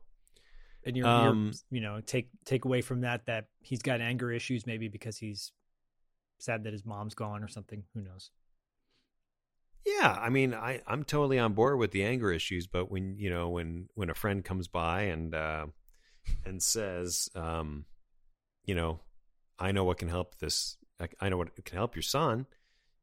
and 0.86 0.98
you're, 0.98 1.08
Um, 1.08 1.52
you're 1.52 1.54
you 1.72 1.82
know 1.82 2.02
take 2.02 2.30
take 2.46 2.66
away 2.66 2.82
from 2.82 3.02
that 3.02 3.26
that 3.26 3.46
he's 3.62 3.82
got 3.82 4.02
anger 4.02 4.32
issues 4.32 4.66
maybe 4.66 4.88
because 4.88 5.18
he's 5.18 5.52
sad 6.40 6.64
that 6.64 6.74
his 6.74 6.86
mom's 6.86 7.16
gone 7.16 7.44
or 7.44 7.48
something 7.48 7.84
who 7.94 8.02
knows 8.02 8.32
Yeah, 9.86 10.18
I 10.20 10.30
mean, 10.30 10.54
I 10.54 10.82
I'm 10.88 11.04
totally 11.04 11.38
on 11.40 11.54
board 11.54 11.78
with 11.78 11.92
the 11.92 12.04
anger 12.04 12.32
issues, 12.32 12.68
but 12.68 12.90
when 12.90 13.18
you 13.18 13.30
know 13.30 13.50
when 13.50 13.90
when 13.96 14.10
a 14.10 14.14
friend 14.14 14.44
comes 14.44 14.68
by 14.68 15.04
and 15.04 15.36
uh, 15.36 15.68
and 16.46 16.64
says, 16.64 17.30
um, 17.36 17.86
you 18.66 18.76
know, 18.76 19.02
I 19.60 19.72
know 19.74 19.84
what 19.86 20.00
can 20.00 20.10
help 20.10 20.40
this, 20.40 20.78
I, 21.00 21.10
I 21.22 21.30
know 21.30 21.38
what 21.38 21.64
can 21.66 21.78
help 21.78 21.96
your 21.96 22.04
son, 22.04 22.48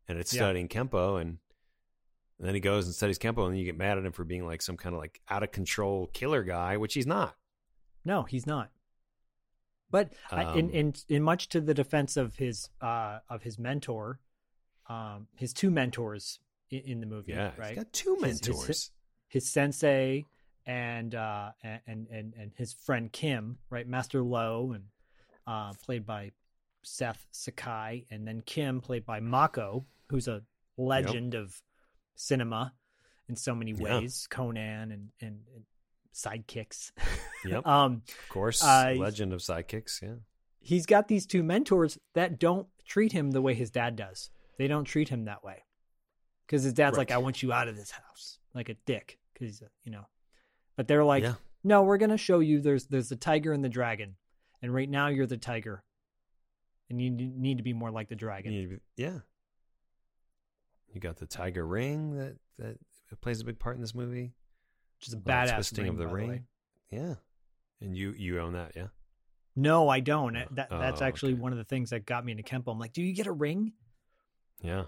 and 0.08 0.18
it's 0.18 0.32
Yeah. 0.32 0.42
studying 0.42 0.68
kempo, 0.68 1.20
and, 1.20 1.38
and 2.40 2.48
then 2.48 2.54
he 2.54 2.60
goes 2.60 2.86
and 2.86 2.94
studies 2.94 3.18
kempo, 3.18 3.44
and 3.44 3.52
then 3.52 3.58
you 3.58 3.64
get 3.64 3.76
mad 3.78 3.98
at 3.98 4.04
him 4.04 4.10
for 4.12 4.24
being 4.24 4.44
like 4.44 4.62
some 4.62 4.76
kind 4.76 4.94
of 4.96 5.00
like 5.00 5.20
out 5.28 5.42
of 5.44 5.52
control 5.52 6.08
killer 6.12 6.42
guy, 6.42 6.76
which 6.76 6.94
he's 6.94 7.06
not. 7.06 7.36
no 8.04 8.22
he's 8.24 8.46
not 8.46 8.70
but 9.90 10.12
I, 10.30 10.54
in 10.54 10.66
Um, 10.66 10.70
in 10.70 10.94
in 11.08 11.22
much 11.22 11.48
to 11.50 11.60
the 11.60 11.74
defense 11.74 12.16
of 12.16 12.36
his 12.36 12.70
uh 12.80 13.18
of 13.28 13.42
his 13.42 13.58
mentor 13.58 14.20
um 14.88 15.26
his 15.36 15.52
two 15.52 15.70
mentors 15.70 16.38
in, 16.70 16.80
in 16.80 17.00
the 17.00 17.06
movie 17.06 17.32
Yeah, 17.32 17.50
right 17.58 17.68
he's 17.68 17.76
got 17.78 17.92
two 17.92 18.14
His- 18.22 18.38
his- 18.40 18.48
mentors. 18.48 18.90
his 19.28 19.48
sensei 19.48 20.24
and 20.66 21.14
uh 21.14 21.50
and 21.62 22.06
and 22.10 22.34
and 22.38 22.52
his 22.56 22.72
friend 22.72 23.10
Kim, 23.12 23.58
right? 23.70 23.86
Master 23.86 24.22
Lowe 24.22 24.72
and 24.72 24.84
uh 25.46 25.72
played 25.84 26.06
by 26.06 26.32
Seth 26.82 27.26
Sakai 27.32 28.06
and 28.10 28.26
then 28.26 28.40
Kim 28.42 28.80
played 28.80 29.04
by 29.04 29.20
Mako, 29.20 29.84
who's 30.08 30.28
a 30.28 30.42
legend 30.76 31.34
of 31.34 31.60
cinema 32.20 32.72
in 33.28 33.36
so 33.36 33.54
many 33.54 33.72
Yeah. 33.72 33.98
ways, 34.00 34.26
Conan 34.30 34.90
and 34.92 35.10
and, 35.20 35.40
and 35.54 35.64
sidekicks. 36.14 36.92
Yep. 37.44 37.66
um 37.66 38.02
Of 38.06 38.28
course, 38.28 38.62
uh, 38.62 38.94
legend 38.98 39.32
of 39.32 39.40
sidekicks. 39.40 40.02
Yeah. 40.02 40.16
he's 40.60 40.84
got 40.84 41.08
these 41.08 41.24
two 41.26 41.42
mentors 41.42 41.98
that 42.14 42.38
don't 42.38 42.66
treat 42.84 43.12
him 43.12 43.30
the 43.30 43.40
way 43.40 43.54
his 43.54 43.70
dad 43.70 43.96
does. 43.96 44.30
They 44.58 44.66
don't 44.68 44.84
treat 44.84 45.08
him 45.08 45.24
that 45.24 45.42
way. 45.42 45.64
Cuz 46.48 46.62
his 46.64 46.74
dad's 46.74 46.98
like 46.98 47.10
I 47.10 47.16
want 47.18 47.42
you 47.42 47.52
out 47.52 47.68
of 47.68 47.76
this 47.76 47.92
house 47.92 48.38
like 48.54 48.68
a 48.68 48.74
dick 48.84 49.18
cuz 49.38 49.62
you 49.84 49.90
know. 49.92 50.06
But 50.76 50.86
they're 50.88 51.04
like 51.04 51.22
Yeah. 51.22 51.34
no, 51.64 51.82
we're 51.82 51.96
going 51.98 52.10
to 52.10 52.18
show 52.18 52.40
you 52.40 52.60
there's 52.60 52.86
there's 52.88 53.08
the 53.08 53.16
tiger 53.16 53.52
and 53.54 53.64
the 53.64 53.68
dragon. 53.70 54.16
And 54.62 54.74
right 54.74 54.88
now 54.90 55.06
you're 55.08 55.26
the 55.26 55.38
tiger. 55.38 55.82
And 56.90 57.00
you 57.00 57.10
need 57.10 57.56
to 57.58 57.62
be 57.62 57.72
more 57.72 57.90
like 57.90 58.08
the 58.08 58.16
dragon. 58.16 58.52
You 58.52 58.58
need 58.60 58.68
to 58.70 58.76
be- 58.76 58.82
yeah. 58.96 59.18
You 60.92 61.00
got 61.00 61.16
the 61.16 61.26
tiger 61.26 61.66
ring 61.66 62.16
that 62.16 62.36
that 62.58 62.78
plays 63.20 63.40
a 63.40 63.44
big 63.44 63.58
part 63.58 63.76
in 63.76 63.80
this 63.80 63.94
movie. 63.94 64.32
Which 64.98 65.08
is 65.08 65.14
a 65.14 65.18
badass 65.18 65.54
twisting 65.54 65.84
ring, 65.84 65.90
of 65.92 65.96
the 65.98 66.04
the 66.06 66.12
ring. 66.12 66.28
way. 66.28 66.42
yeah, 66.90 67.14
and 67.80 67.96
you 67.96 68.12
you 68.12 68.38
own 68.40 68.52
that, 68.54 68.72
yeah. 68.76 68.88
No, 69.56 69.88
I 69.88 70.00
don't. 70.00 70.34
That 70.54 70.68
Oh, 70.70 70.78
that's 70.78 71.00
actually 71.02 71.32
okay. 71.32 71.40
one 71.42 71.52
of 71.52 71.58
the 71.58 71.64
things 71.64 71.90
that 71.90 72.06
got 72.06 72.24
me 72.24 72.32
into 72.32 72.44
Kempo. 72.44 72.70
I'm 72.72 72.78
like, 72.78 72.92
"Do 72.92 73.02
you 73.02 73.14
get 73.14 73.26
a 73.26 73.32
ring?" 73.32 73.72
Yeah. 74.62 74.84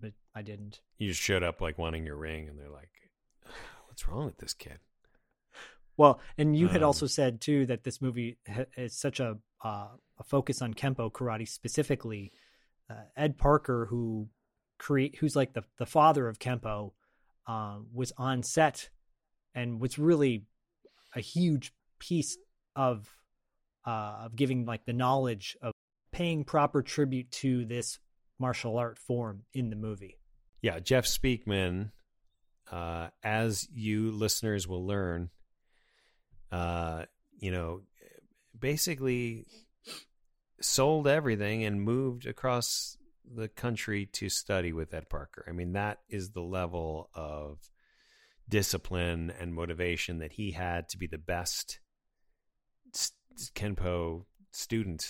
But 0.00 0.12
I 0.34 0.42
didn't. 0.42 0.80
You 0.98 1.08
just 1.08 1.20
showed 1.20 1.42
up 1.42 1.60
like 1.60 1.76
wanting 1.78 2.04
your 2.06 2.16
ring, 2.16 2.48
and 2.48 2.58
they're 2.58 2.70
like, 2.70 2.90
"What's 3.86 4.08
wrong 4.08 4.24
with 4.26 4.38
this 4.38 4.54
kid?" 4.54 4.78
Well, 5.98 6.20
and 6.36 6.56
you 6.56 6.68
had 6.68 6.82
Um, 6.82 6.88
also 6.88 7.06
said 7.06 7.40
too 7.40 7.64
that 7.66 7.84
this 7.84 8.00
movie 8.02 8.38
is 8.76 8.96
such 8.98 9.20
a 9.20 9.38
uh, 9.64 9.88
a 10.18 10.24
focus 10.24 10.60
on 10.62 10.74
kempo 10.74 11.10
karate 11.10 11.48
specifically. 11.48 12.32
Uh, 12.88 12.94
Ed 13.16 13.36
Parker, 13.38 13.86
who 13.90 14.28
create, 14.78 15.16
who's 15.16 15.36
like 15.36 15.52
the 15.52 15.62
the 15.78 15.86
father 15.86 16.28
of 16.28 16.38
kempo, 16.38 16.92
um, 17.46 17.86
was 17.92 18.12
on 18.16 18.42
set 18.42 18.90
and 19.54 19.80
was 19.80 19.98
really 19.98 20.44
a 21.14 21.20
huge 21.20 21.72
piece 21.98 22.36
of 22.74 23.08
uh, 23.86 24.24
of 24.24 24.36
giving 24.36 24.66
like 24.66 24.84
the 24.84 24.92
knowledge 24.92 25.56
of 25.62 25.72
paying 26.12 26.44
proper 26.44 26.82
tribute 26.82 27.30
to 27.30 27.64
this 27.64 27.98
martial 28.38 28.78
art 28.78 28.98
form 28.98 29.42
in 29.52 29.70
the 29.70 29.76
movie. 29.76 30.18
Yeah, 30.62 30.78
Jeff 30.80 31.04
Speakman, 31.04 31.92
uh, 32.70 33.08
as 33.22 33.68
you 33.72 34.10
listeners 34.10 34.66
will 34.66 34.86
learn, 34.86 35.30
uh, 36.50 37.04
you 37.38 37.50
know, 37.50 37.82
basically 38.58 39.46
sold 40.60 41.06
everything 41.06 41.64
and 41.64 41.80
moved 41.80 42.26
across 42.26 42.96
the 43.34 43.48
country 43.48 44.06
to 44.12 44.28
study 44.28 44.72
with 44.72 44.94
Ed 44.94 45.08
Parker. 45.08 45.44
I 45.48 45.52
mean, 45.52 45.72
that 45.72 45.98
is 46.08 46.30
the 46.30 46.42
level 46.42 47.10
of 47.14 47.58
discipline 48.48 49.32
and 49.40 49.52
motivation 49.54 50.18
that 50.18 50.32
he 50.32 50.52
had 50.52 50.88
to 50.90 50.98
be 50.98 51.06
the 51.06 51.18
best 51.18 51.80
Kenpo 53.54 54.24
student 54.52 55.06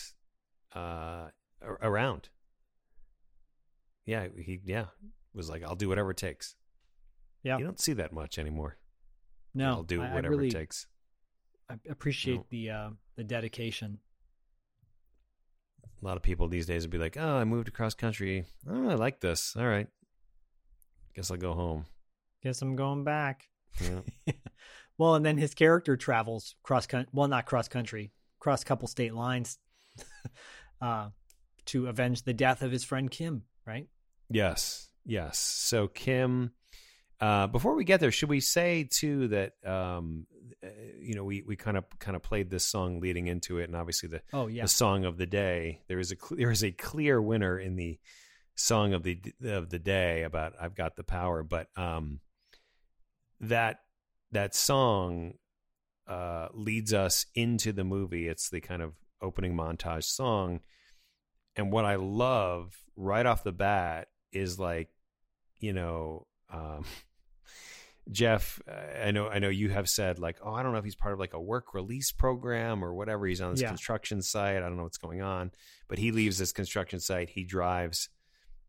uh, 0.75 1.29
around. 1.63 2.29
Yeah, 4.05 4.29
he 4.37 4.61
yeah 4.65 4.87
was 5.35 5.49
like, 5.51 5.63
I'll 5.65 5.77
do 5.77 5.89
whatever 5.89 6.11
it 6.13 6.17
takes. 6.17 6.55
Yeah, 7.43 7.59
You 7.59 7.65
don't 7.65 7.81
see 7.81 7.93
that 7.95 8.13
much 8.13 8.39
anymore. 8.39 8.79
no, 9.55 9.69
I'll 9.71 9.83
do 9.83 10.03
I- 10.03 10.09
I 10.09 10.15
whatever 10.15 10.35
really- 10.37 10.49
it 10.49 10.53
takes. 10.53 10.87
I 11.69 11.75
appreciate 11.89 12.37
No. 12.37 12.47
the 12.51 12.71
uh, 12.71 12.91
the 13.17 13.25
dedication. 13.25 13.99
A 16.01 16.05
lot 16.05 16.17
of 16.17 16.23
people 16.23 16.49
these 16.49 16.67
days 16.67 16.83
would 16.83 16.91
be 16.91 16.99
like, 16.99 17.17
"Oh, 17.19 17.37
I 17.37 17.45
moved 17.45 17.69
across 17.69 17.95
country. 17.95 18.45
Oh, 18.69 18.89
I 18.89 18.95
like 18.95 19.21
this. 19.21 19.57
All 19.57 19.67
right, 19.67 19.89
guess 21.15 21.31
I'll 21.31 21.37
go 21.37 21.55
home." 21.55 21.87
Guess 22.43 22.63
I'm 22.63 22.77
going 22.77 23.05
back. 23.05 23.49
Yeah. 23.81 24.33
well, 24.99 25.15
and 25.15 25.25
then 25.25 25.37
his 25.39 25.55
character 25.55 25.97
travels 25.97 26.55
cross 26.63 26.87
country. 26.87 27.11
Well, 27.13 27.29
not 27.29 27.47
cross 27.47 27.69
country, 27.69 28.13
cross 28.39 28.63
couple 28.63 28.89
state 28.89 29.15
lines, 29.15 29.59
uh, 30.81 31.09
to 31.67 31.89
avenge 31.89 32.23
the 32.23 32.35
death 32.35 32.63
of 32.63 32.71
his 32.73 32.85
friend 32.85 33.11
Kim. 33.11 33.43
Right? 33.67 33.89
Yes, 34.31 34.91
yes. 35.05 35.39
So 35.39 35.89
Kim, 35.89 36.53
uh, 37.21 37.47
before 37.47 37.75
we 37.75 37.85
get 37.85 38.01
there, 38.01 38.11
should 38.11 38.29
we 38.29 38.41
say 38.41 38.89
too 38.91 39.29
that 39.29 39.53
um, 39.65 40.27
uh, 40.63 40.69
you 41.01 41.15
know 41.15 41.25
we 41.25 41.43
we 41.47 41.57
kind 41.57 41.77
of 41.77 41.85
kind 41.99 42.17
of 42.17 42.23
played 42.23 42.51
this 42.51 42.65
song 42.65 43.01
leading 43.01 43.27
into 43.27 43.59
it, 43.59 43.65
and 43.65 43.77
obviously 43.77 44.09
the 44.09 44.23
Oh 44.33 44.47
yeah. 44.47 44.63
the 44.63 44.69
song 44.69 45.05
of 45.05 45.17
the 45.17 45.27
day. 45.27 45.83
There 45.89 45.99
is 45.99 46.13
a 46.13 46.17
cl- 46.17 46.39
there 46.39 46.51
is 46.51 46.63
a 46.63 46.73
clear 46.73 47.21
winner 47.21 47.59
in 47.59 47.77
the 47.77 47.99
song 48.55 48.95
of 48.95 49.03
the 49.03 49.21
of 49.45 49.71
the 49.71 49.79
day 49.79 50.23
about 50.23 50.55
I've 50.61 50.75
got 50.75 50.97
the 50.97 51.05
power, 51.05 51.43
but 51.43 51.69
um, 51.77 52.21
that 53.41 53.81
that 54.33 54.55
song 54.55 55.35
uh, 56.07 56.49
leads 56.53 56.93
us 56.93 57.27
into 57.35 57.73
the 57.73 57.85
movie. 57.85 58.29
It's 58.29 58.51
the 58.51 58.61
kind 58.61 58.83
of 58.83 58.95
opening 59.23 59.55
montage 59.55 60.05
song, 60.05 60.61
and 61.55 61.73
what 61.73 61.85
I 61.85 61.97
love 61.97 62.75
right 62.97 63.25
off 63.25 63.45
the 63.45 63.53
bat 63.53 64.09
is 64.33 64.59
like, 64.59 64.89
you 65.59 65.73
know, 65.73 66.27
um, 66.51 66.85
Jeff, 68.11 68.61
I 69.03 69.11
know, 69.11 69.29
I 69.29 69.41
know 69.41 69.49
you 69.49 69.69
have 69.71 69.89
said 69.89 70.19
like, 70.19 70.39
oh, 70.43 70.53
I 70.55 70.63
don't 70.63 70.73
know 70.73 70.79
if 70.79 70.85
he's 70.85 70.95
part 70.95 71.13
of 71.13 71.19
like 71.19 71.35
a 71.35 71.41
work 71.41 71.75
release 71.75 72.13
program 72.13 72.85
or 72.85 72.95
whatever. 72.95 73.27
He's 73.27 73.41
on 73.41 73.51
this 73.53 73.63
Yeah. 73.63 73.69
construction 73.69 74.23
site. 74.23 74.57
I 74.57 74.61
don't 74.61 74.77
know 74.77 74.85
what's 74.85 74.99
going 74.99 75.23
on, 75.23 75.51
but 75.89 75.99
he 75.99 76.13
leaves 76.13 76.39
this 76.39 76.53
construction 76.53 77.01
site. 77.01 77.31
He 77.31 77.43
drives, 77.45 78.09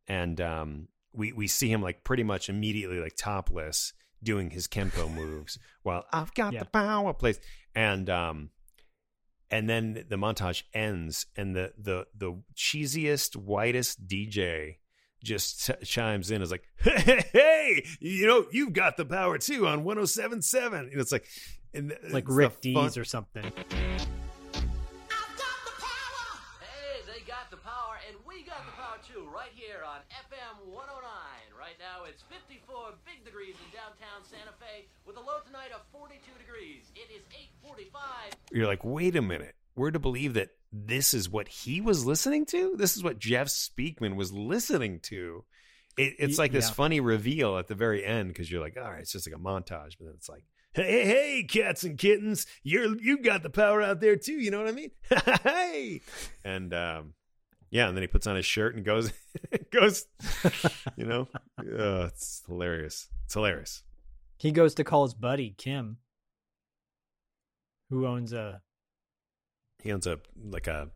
and 0.08 0.41
um, 0.41 0.88
we 1.13 1.34
we 1.34 1.47
see 1.47 1.69
him 1.71 1.82
like 1.82 2.04
pretty 2.04 2.23
much 2.23 2.50
immediately 2.50 3.00
like 3.00 3.15
topless 3.15 3.93
doing 4.23 4.50
his 4.50 4.67
kempo 4.67 5.08
moves 5.13 5.60
while 5.84 6.06
I've 6.12 6.34
got 6.34 6.54
Yeah. 6.54 6.62
the 6.63 6.65
power 6.71 7.13
place, 7.13 7.39
and 7.76 8.10
um, 8.10 8.50
and 9.52 9.69
then 9.69 10.06
the 10.10 10.15
montage 10.15 10.63
ends, 10.73 11.28
and 11.36 11.56
the 11.56 11.73
the 11.78 12.08
the 12.15 12.41
cheesiest, 12.56 13.36
whitest 13.36 14.08
DJ 14.08 14.78
just 15.24 15.60
ch- 15.70 15.88
chimes 15.88 16.32
in. 16.32 16.42
Is 16.42 16.52
like, 16.52 16.64
hey, 16.78 17.24
hey, 17.34 17.86
you 18.00 18.28
know, 18.28 18.46
you've 18.52 18.74
got 18.74 18.98
the 18.98 19.06
power 19.06 19.38
too 19.38 19.68
on 19.68 19.84
107.7. 19.84 20.74
And 20.80 20.94
it's 20.94 21.12
like, 21.12 21.28
and 21.74 21.92
It's 21.92 22.14
like 22.14 22.24
it's 22.24 22.30
the 22.30 22.36
Rick 22.36 22.52
fun- 22.52 22.86
Dees 22.86 22.98
or 22.98 23.04
something. 23.06 23.44
Hey, 26.64 27.02
they 27.06 27.22
got 27.28 27.52
the 27.52 27.58
power, 27.58 28.00
and 28.08 28.16
we 28.28 28.44
got 28.44 28.64
the 28.66 28.72
power 28.74 28.98
too, 29.06 29.28
right 29.34 29.52
here 29.54 29.84
on 29.86 30.00
FM 30.10 30.72
109. 30.72 31.04
Right 31.58 31.76
now, 31.80 32.06
it's 32.08 32.24
54 32.32 32.94
big 33.06 33.26
degrees 33.26 33.56
in 33.60 33.68
downtown 33.76 34.24
Santa 34.24 34.56
Fe, 34.60 34.88
with 35.06 35.18
a 35.18 35.20
low 35.22 35.40
tonight 35.46 35.72
of 35.76 35.82
42 35.92 36.22
degrees. 36.40 36.88
It 36.96 37.10
is 37.12 37.24
8:45. 37.68 38.34
you're 38.52 38.68
like, 38.68 38.84
wait 38.86 39.16
a 39.16 39.22
minute. 39.22 39.56
We're 39.78 39.92
to 39.92 40.00
believe 40.00 40.34
that 40.34 40.50
this 40.74 41.13
is 41.13 41.30
what 41.30 41.48
he 41.48 41.82
was 41.82 42.06
listening 42.06 42.46
to? 42.48 42.76
This 42.76 42.98
is 42.98 43.04
what 43.04 43.20
Jeff 43.20 43.48
Speakman 43.48 44.16
was 44.16 44.34
listening 44.34 45.00
to. 45.04 45.46
It, 45.98 46.16
it's 46.20 46.38
like 46.38 46.52
this 46.52 46.70
yeah. 46.70 46.74
funny 46.74 47.00
reveal 47.00 47.58
at 47.58 47.68
the 47.68 47.76
very 47.76 48.04
end 48.04 48.30
because 48.30 48.52
you're 48.52 48.62
like, 48.62 48.76
all 48.78 48.92
right, 48.92 49.02
it's 49.02 49.12
just 49.12 49.28
like 49.28 49.36
a 49.36 49.40
montage, 49.40 49.98
but 49.98 50.06
then 50.06 50.13
it's 50.16 50.30
like, 50.30 50.44
hey, 50.74 51.06
hey, 51.06 51.44
cats 51.44 51.84
and 51.84 51.98
kittens, 51.98 52.46
you're 52.63 53.00
you 53.00 53.20
got 53.20 53.44
the 53.44 53.50
power 53.50 53.82
out 53.82 54.00
there 54.00 54.16
too. 54.16 54.34
You 54.34 54.52
know 54.52 54.60
what 54.60 54.68
I 54.68 54.72
mean? 54.72 54.92
hey, 55.44 56.02
and 56.44 56.74
um, 56.74 57.13
yeah, 57.70 57.88
and 57.88 57.98
then 57.98 58.04
he 58.04 58.08
puts 58.08 58.28
on 58.28 58.36
his 58.36 58.46
shirt 58.46 58.76
and 58.76 58.86
goes, 58.86 59.12
goes, 59.72 60.06
you 60.96 61.06
know, 61.06 61.28
it's 61.60 62.44
hilarious. 62.48 63.08
It's 63.26 63.34
hilarious. 63.34 63.84
He 64.38 64.52
goes 64.52 64.76
to 64.76 64.84
call 64.84 65.04
his 65.04 65.16
buddy 65.16 65.56
Kim, 65.58 65.98
who 67.90 68.06
owns 68.06 68.34
a 68.34 68.62
He 69.88 69.93
owns 69.93 70.06
a 70.06 70.19
like 70.43 70.67
a 70.67 70.89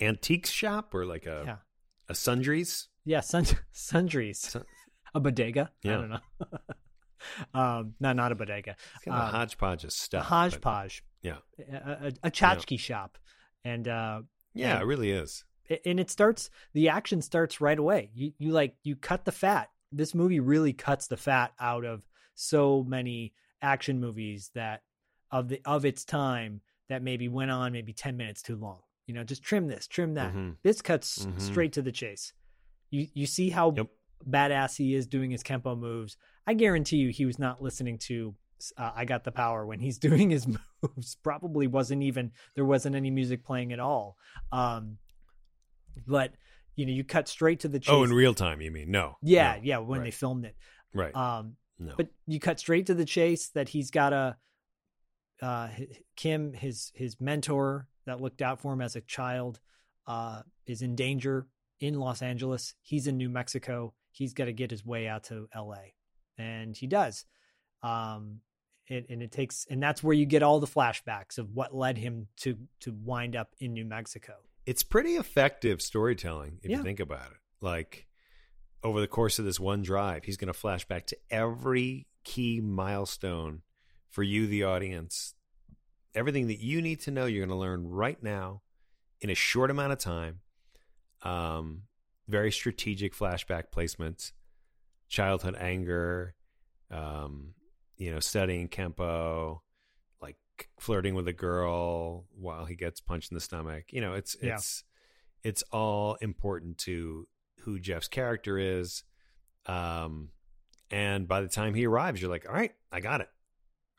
antiques 0.00 0.48
shop 0.50 0.94
or 0.94 1.04
like 1.04 1.26
a 1.26 1.42
yeah 1.44 1.56
a 2.08 2.14
sundries. 2.14 2.86
yeah 3.04 3.18
sun, 3.18 3.44
sundries, 3.72 4.38
Sun- 4.38 4.62
a 5.12 5.18
bodega. 5.18 5.72
I 5.84 5.88
don't 5.88 6.08
know. 6.10 6.20
um, 7.60 7.94
no, 7.98 8.12
not 8.12 8.30
a 8.30 8.36
bodega. 8.36 8.76
It's 8.94 9.04
kind 9.04 9.16
of 9.16 9.22
Um, 9.28 9.34
a 9.34 9.38
hodgepodge 9.38 9.82
of 9.82 9.88
a 9.88 9.90
stuff. 9.90 10.22
but- 10.22 10.28
hodgepodge, 10.28 11.02
Yeah. 11.22 11.38
a, 11.68 11.74
a, 11.74 12.12
a 12.22 12.30
tchotchke 12.30 12.78
shop, 12.78 13.18
and 13.64 13.88
uh, 13.88 14.22
Yeah, 14.54 14.74
and- 14.74 14.82
it 14.82 14.86
really 14.86 15.10
is. 15.10 15.44
and 15.84 15.98
it 15.98 16.08
starts 16.10 16.48
the 16.74 16.88
action 16.90 17.20
starts 17.20 17.60
right 17.60 17.78
away 17.78 18.10
you 18.14 18.32
you 18.38 18.52
like 18.52 18.76
you 18.84 18.94
cut 18.96 19.24
the 19.26 19.32
fat 19.32 19.68
this 19.92 20.14
movie 20.14 20.40
really 20.40 20.72
cuts 20.72 21.08
the 21.08 21.16
fat 21.16 21.52
out 21.60 21.84
of 21.84 22.02
so 22.36 22.82
many 22.84 23.34
action 23.60 23.98
movies 24.00 24.50
that 24.54 24.80
of 25.30 25.48
the 25.48 25.60
of 25.66 25.84
its 25.84 26.04
time 26.06 26.62
that 26.88 27.02
maybe 27.02 27.28
went 27.28 27.50
on 27.50 27.72
maybe 27.72 27.92
10 27.92 28.16
minutes 28.16 28.42
too 28.42 28.56
long 28.56 28.80
you 29.06 29.14
know 29.14 29.24
just 29.24 29.42
trim 29.42 29.66
this 29.68 29.86
trim 29.86 30.14
that 30.14 30.32
Mhm. 30.34 30.56
this 30.62 30.80
cuts 30.82 31.26
Mhm. 31.26 31.40
straight 31.40 31.72
to 31.74 31.82
the 31.82 31.92
chase 31.92 32.32
you 32.90 33.08
you 33.14 33.26
see 33.26 33.50
how 33.50 33.72
Yep. 33.76 33.88
badass 34.28 34.76
he 34.76 34.94
is 34.94 35.06
doing 35.06 35.30
his 35.30 35.42
kempo 35.42 35.78
moves 35.78 36.16
i 36.46 36.54
guarantee 36.54 36.96
you 36.96 37.10
he 37.10 37.24
was 37.26 37.38
not 37.38 37.62
listening 37.62 37.98
to 37.98 38.34
uh, 38.76 38.90
i 38.94 39.04
got 39.04 39.22
the 39.24 39.30
power 39.32 39.64
when 39.64 39.78
he's 39.80 39.98
doing 40.08 40.30
his 40.30 40.46
moves 40.46 41.14
probably 41.22 41.66
wasn't 41.66 42.02
even 42.02 42.32
there 42.54 42.64
wasn't 42.64 42.94
any 42.96 43.10
music 43.10 43.44
playing 43.44 43.72
at 43.72 43.78
all 43.80 44.16
um 44.52 44.98
but 46.06 46.32
you 46.76 46.86
know 46.86 46.92
you 46.92 47.04
cut 47.04 47.28
straight 47.28 47.60
to 47.60 47.68
the 47.68 47.78
chase 47.80 47.90
Oh, 47.92 48.04
in 48.04 48.12
real 48.12 48.34
time, 48.34 48.60
you 48.60 48.70
mean? 48.70 48.90
No. 48.90 49.16
yeah 49.22 49.56
no, 49.56 49.60
yeah 49.62 49.78
when 49.78 50.02
they 50.02 50.10
filmed 50.10 50.44
it 50.44 50.56
Right. 50.94 51.14
um 51.14 51.56
no. 51.78 51.94
but 51.96 52.08
you 52.26 52.40
cut 52.40 52.58
straight 52.58 52.86
to 52.86 52.94
the 52.94 53.04
chase 53.04 53.48
that 53.50 53.68
he's 53.68 53.90
got 53.90 54.12
a 54.12 54.36
uh 55.42 55.68
kim 56.16 56.52
his 56.52 56.90
his 56.94 57.20
mentor 57.20 57.86
that 58.06 58.20
looked 58.20 58.42
out 58.42 58.60
for 58.60 58.72
him 58.72 58.80
as 58.80 58.96
a 58.96 59.00
child 59.02 59.60
uh 60.06 60.42
is 60.66 60.82
in 60.82 60.96
danger 60.96 61.46
in 61.80 61.98
los 61.98 62.22
angeles. 62.22 62.74
He's 62.82 63.06
in 63.06 63.16
new 63.16 63.28
mexico. 63.28 63.94
He's 64.10 64.34
got 64.34 64.46
to 64.46 64.52
get 64.52 64.70
his 64.70 64.84
way 64.84 65.06
out 65.06 65.24
to 65.24 65.46
la 65.54 65.76
and 66.36 66.76
he 66.76 66.86
does. 66.86 67.24
Um 67.82 68.40
it, 68.90 69.06
and 69.10 69.22
it 69.22 69.30
takes 69.30 69.66
and 69.68 69.82
that's 69.82 70.02
where 70.02 70.14
you 70.14 70.24
get 70.24 70.42
all 70.42 70.60
the 70.60 70.66
flashbacks 70.66 71.36
of 71.38 71.50
what 71.52 71.74
led 71.74 71.98
him 71.98 72.28
to 72.38 72.56
to 72.80 72.92
wind 72.92 73.36
up 73.36 73.54
in 73.60 73.74
new 73.74 73.84
mexico. 73.84 74.32
It's 74.64 74.82
pretty 74.82 75.12
effective 75.16 75.80
storytelling 75.82 76.58
if 76.62 76.70
Yeah. 76.70 76.78
you 76.78 76.82
think 76.82 76.98
about 77.00 77.30
it. 77.32 77.36
Like 77.60 78.06
over 78.82 79.00
the 79.00 79.06
course 79.08 79.38
of 79.38 79.44
this 79.44 79.60
one 79.60 79.82
drive, 79.82 80.24
he's 80.24 80.36
going 80.36 80.46
to 80.48 80.52
flash 80.58 80.86
back 80.86 81.06
to 81.08 81.18
every 81.30 82.06
key 82.24 82.60
milestone 82.60 83.62
for 84.10 84.22
you, 84.22 84.46
the 84.46 84.64
audience. 84.64 85.34
Everything 86.14 86.46
that 86.48 86.60
you 86.60 86.80
need 86.82 87.00
to 87.00 87.10
know, 87.10 87.26
you're 87.26 87.44
going 87.46 87.56
to 87.56 87.60
learn 87.60 87.86
right 87.86 88.20
now 88.22 88.62
in 89.20 89.30
a 89.30 89.34
short 89.34 89.70
amount 89.70 89.92
of 89.92 89.98
time. 89.98 90.40
Um, 91.22 91.82
very 92.28 92.50
strategic 92.52 93.14
flashback 93.14 93.64
placements, 93.74 94.32
childhood 95.08 95.56
anger, 95.58 96.34
um, 96.90 97.54
you 97.96 98.10
know, 98.12 98.20
studying 98.20 98.68
Kempo, 98.68 99.60
like 100.20 100.36
flirting 100.80 101.14
with 101.14 101.28
a 101.28 101.32
girl 101.32 102.26
while 102.34 102.64
he 102.64 102.74
gets 102.76 103.00
punched 103.00 103.30
in 103.30 103.34
the 103.34 103.40
stomach. 103.40 103.84
You 103.90 104.00
know, 104.00 104.14
it's 104.14 104.36
Yeah. 104.40 104.54
it's 104.54 104.84
it's 105.42 105.62
all 105.72 106.14
important 106.16 106.78
to 106.78 107.28
who 107.60 107.78
Jeff's 107.78 108.08
character 108.08 108.58
is. 108.58 109.04
Um, 109.66 110.30
and 110.90 111.28
by 111.28 111.40
the 111.42 111.48
time 111.48 111.74
he 111.74 111.86
arrives, 111.86 112.20
you're 112.20 112.30
like, 112.30 112.46
all 112.48 112.54
right, 112.54 112.72
I 112.90 113.00
got 113.00 113.20
it, 113.20 113.28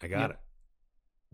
I 0.02 0.08
got 0.08 0.20
Yeah. 0.20 0.36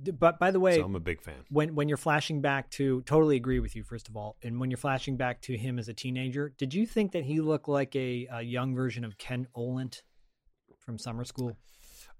it. 0.07 0.19
But 0.19 0.39
by 0.39 0.51
the 0.51 0.59
way 0.59 0.75
so 0.75 0.83
I'm 0.83 0.95
a 0.95 0.99
big 0.99 1.21
fan. 1.21 1.45
when 1.49 1.73
when 1.73 1.87
you're 1.87 1.95
flashing 1.97 2.41
back 2.41 2.69
to 2.71 3.01
totally 3.03 3.37
agree 3.37 3.59
with 3.61 3.77
you 3.77 3.83
first 3.83 4.09
of 4.09 4.17
all 4.17 4.35
and 4.43 4.59
when 4.59 4.69
you're 4.69 4.77
flashing 4.77 5.15
back 5.15 5.41
to 5.43 5.55
him 5.57 5.79
as 5.79 5.87
a 5.87 5.93
teenager 5.93 6.53
did 6.57 6.73
you 6.73 6.85
think 6.85 7.13
that 7.13 7.23
he 7.23 7.39
looked 7.39 7.69
like 7.69 7.95
a, 7.95 8.27
a 8.29 8.41
young 8.41 8.75
version 8.75 9.05
of 9.05 9.17
Ken 9.17 9.47
Olandt 9.55 10.01
from 10.79 10.97
summer 10.97 11.23
school 11.23 11.57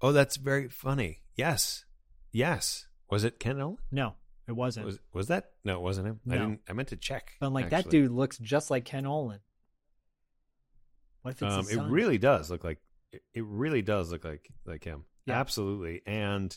Oh, 0.02 0.12
that's 0.12 0.36
very 0.36 0.68
funny. 0.68 1.22
Yes, 1.36 1.84
yes. 2.32 2.86
Was 3.10 3.24
it 3.24 3.38
Ken 3.40 3.60
Olin? 3.60 3.76
no 3.90 4.14
it 4.48 4.52
wasn't 4.52 4.86
Was 4.86 4.98
was 5.12 5.26
that? 5.28 5.50
No, 5.64 5.76
it 5.76 5.82
wasn't 5.82 6.06
him. 6.06 6.20
I 6.30 6.34
No. 6.36 6.40
didn't. 6.40 6.60
I 6.68 6.72
meant 6.72 6.88
to 6.88 6.96
check. 6.96 7.32
but 7.40 7.52
like 7.52 7.68
that 7.70 7.90
dude 7.90 8.10
looks 8.10 8.38
just 8.38 8.70
like 8.70 8.86
Ken 8.86 9.04
Olandt 9.04 9.40
what 11.22 11.32
if 11.34 11.42
it's 11.42 11.54
Um, 11.54 11.66
it 11.68 11.90
really 11.90 12.16
does 12.18 12.50
look 12.50 12.64
like 12.64 12.78
it 13.12 13.44
really 13.44 13.82
does 13.82 14.12
look 14.12 14.24
like 14.24 14.48
like 14.64 14.84
him. 14.84 15.04
Yeah. 15.26 15.38
Absolutely. 15.40 16.02
And 16.06 16.56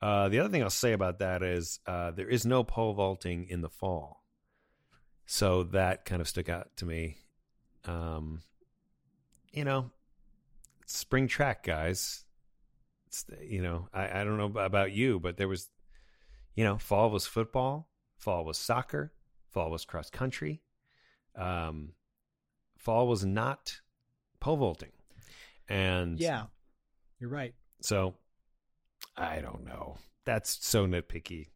uh, 0.00 0.28
the 0.28 0.38
other 0.40 0.48
thing 0.48 0.62
I'll 0.62 0.70
say 0.70 0.92
about 0.92 1.18
that 1.18 1.42
is 1.42 1.80
uh, 1.86 2.12
there 2.12 2.28
is 2.28 2.46
no 2.46 2.62
pole 2.62 2.94
vaulting 2.94 3.46
in 3.48 3.60
the 3.60 3.68
fall, 3.68 4.24
so 5.24 5.64
that 5.64 6.04
kind 6.04 6.20
of 6.20 6.28
stuck 6.28 6.48
out 6.48 6.68
to 6.76 6.84
me. 6.86 7.16
Um, 7.86 8.42
you 9.52 9.64
know, 9.64 9.90
spring 10.86 11.28
track 11.28 11.64
guys. 11.64 12.24
It's, 13.08 13.24
you 13.42 13.62
know, 13.62 13.88
I, 13.92 14.20
I 14.20 14.24
don't 14.24 14.36
know 14.36 14.60
about 14.60 14.92
you, 14.92 15.18
but 15.18 15.36
there 15.36 15.48
was, 15.48 15.70
you 16.54 16.64
know, 16.64 16.76
fall 16.76 17.10
was 17.10 17.26
football, 17.26 17.88
fall 18.16 18.44
was 18.44 18.58
soccer, 18.58 19.12
fall 19.50 19.70
was 19.70 19.84
cross 19.84 20.10
country. 20.10 20.62
Um, 21.34 21.92
fall 22.76 23.08
was 23.08 23.24
not 23.24 23.80
pole 24.40 24.56
vaulting. 24.56 24.92
And 25.68 26.20
yeah 26.20 26.44
you're 27.20 27.30
right 27.30 27.54
so 27.82 28.14
I 29.16 29.40
don't 29.40 29.64
know. 29.64 29.96
That's 30.26 30.58
so 30.66 30.86
nitpicky. 30.86 31.48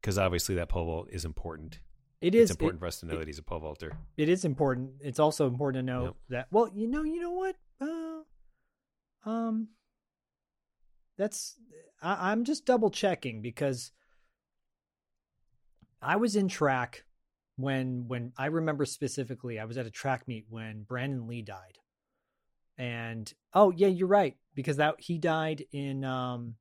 Because 0.00 0.16
obviously 0.18 0.54
that 0.54 0.68
pole 0.70 0.86
vault 0.86 1.08
is 1.10 1.24
important. 1.26 1.80
it 2.22 2.34
It's 2.34 2.50
important 2.50 2.78
it- 2.78 2.80
for 2.80 2.86
us 2.86 3.00
to 3.00 3.06
know 3.06 3.18
that 3.18 3.26
he's 3.26 3.38
a 3.38 3.42
pole 3.42 3.60
vaulter. 3.60 3.92
it 4.16 4.28
is 4.28 4.44
important 4.46 4.92
it's 5.00 5.18
also 5.18 5.46
important 5.46 5.86
to 5.86 5.92
know 5.92 6.04
Yep. 6.04 6.14
that 6.30 6.46
well 6.50 6.70
you 6.74 6.86
know 6.88 7.02
you 7.02 7.20
know 7.20 7.32
what 7.32 7.56
uh, 7.80 9.28
um 9.28 9.68
that's 11.18 11.56
I, 12.02 12.30
i'm 12.30 12.44
just 12.44 12.64
double 12.64 12.90
checking 12.90 13.42
because 13.42 13.92
i 16.00 16.16
was 16.16 16.36
in 16.36 16.48
track 16.48 17.04
when 17.56 18.04
when 18.08 18.32
i 18.38 18.46
remember 18.46 18.84
specifically 18.86 19.58
i 19.58 19.64
was 19.64 19.76
at 19.76 19.86
a 19.86 19.90
track 19.90 20.26
meet 20.26 20.46
when 20.48 20.82
brandon 20.84 21.26
lee 21.26 21.42
died 21.42 21.78
and 22.80 23.32
oh 23.52 23.70
yeah 23.70 23.88
you're 23.88 24.08
right 24.08 24.36
because 24.54 24.78
that 24.78 24.94
he 24.98 25.18
died 25.18 25.64
in 25.70 26.02
um 26.02 26.54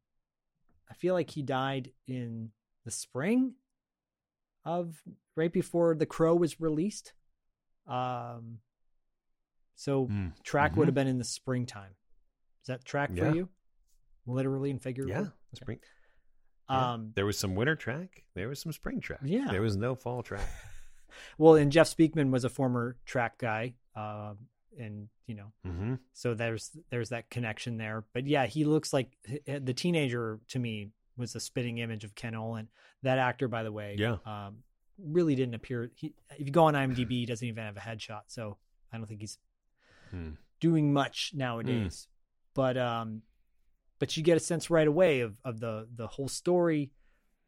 i 0.91 0.93
feel 0.93 1.13
like 1.13 1.29
he 1.29 1.41
died 1.41 1.91
in 2.07 2.51
the 2.83 2.91
spring 2.91 3.53
of 4.65 5.01
right 5.35 5.53
before 5.53 5.95
The 5.95 6.05
Crow 6.05 6.35
was 6.35 6.59
released. 6.59 7.13
Um, 7.87 8.59
so 9.75 10.07
Mm. 10.07 10.33
track 10.43 10.73
Mhm. 10.73 10.77
would 10.77 10.87
have 10.89 10.95
been 10.95 11.07
in 11.07 11.17
the 11.17 11.23
springtime. 11.23 11.95
Is 12.61 12.67
that 12.67 12.83
track 12.83 13.11
Yeah. 13.13 13.29
for 13.29 13.35
you? 13.35 13.49
Literally 14.25 14.69
and 14.69 14.81
figuratively. 14.81 15.23
Yeah, 15.25 15.31
spring. 15.53 15.79
Yeah. 16.69 16.93
Um, 16.93 17.13
there 17.15 17.25
was 17.25 17.39
some 17.39 17.55
winter 17.55 17.75
track. 17.77 18.25
There 18.33 18.49
was 18.49 18.59
some 18.61 18.73
spring 18.73 18.99
track. 18.99 19.21
Yeah. 19.23 19.47
there 19.49 19.61
was 19.61 19.77
no 19.77 19.95
fall 19.95 20.21
track. 20.23 20.47
well, 21.37 21.55
and 21.55 21.71
Jeff 21.71 21.87
Speakman 21.87 22.29
was 22.31 22.43
a 22.43 22.49
former 22.49 22.97
track 23.05 23.37
guy, 23.37 23.75
um, 23.95 24.49
and 24.77 25.07
you 25.27 25.35
know, 25.35 25.51
Mm-hmm. 25.65 25.95
so 26.13 26.33
there's 26.33 26.71
there's 26.89 27.09
that 27.09 27.29
connection 27.29 27.77
there. 27.77 28.03
But 28.13 28.27
yeah, 28.27 28.45
he 28.45 28.65
looks 28.65 28.91
like 28.93 29.11
the 29.45 29.73
teenager 29.73 30.39
to 30.49 30.59
me 30.59 30.89
was 31.17 31.35
a 31.35 31.39
spitting 31.39 31.77
image 31.79 32.03
of 32.03 32.15
Ken 32.15 32.33
Olandt. 32.33 32.67
That 33.03 33.17
actor, 33.17 33.47
by 33.47 33.63
the 33.63 33.71
way, 33.71 33.95
Yeah. 33.97 34.17
um, 34.25 34.59
really 34.97 35.35
didn't 35.35 35.55
appear. 35.55 35.91
He, 35.95 36.13
if 36.37 36.45
you 36.47 36.51
go 36.51 36.65
on 36.65 36.73
IMDb, 36.73 37.09
he 37.11 37.25
doesn't 37.25 37.47
even 37.47 37.63
have 37.63 37.77
a 37.77 37.81
headshot, 37.81 38.21
so 38.27 38.57
I 38.91 38.97
don't 38.97 39.05
think 39.07 39.21
he's 39.21 39.37
Hmm. 40.11 40.31
doing 40.59 40.91
much 40.93 41.31
nowadays. 41.35 42.07
But 42.55 42.77
um, 42.77 43.21
but 43.99 44.15
you 44.17 44.23
get 44.23 44.37
a 44.37 44.39
sense 44.39 44.69
right 44.69 44.87
away 44.87 45.19
of 45.21 45.37
of 45.43 45.59
the 45.59 45.87
the 45.95 46.07
whole 46.07 46.27
story. 46.29 46.91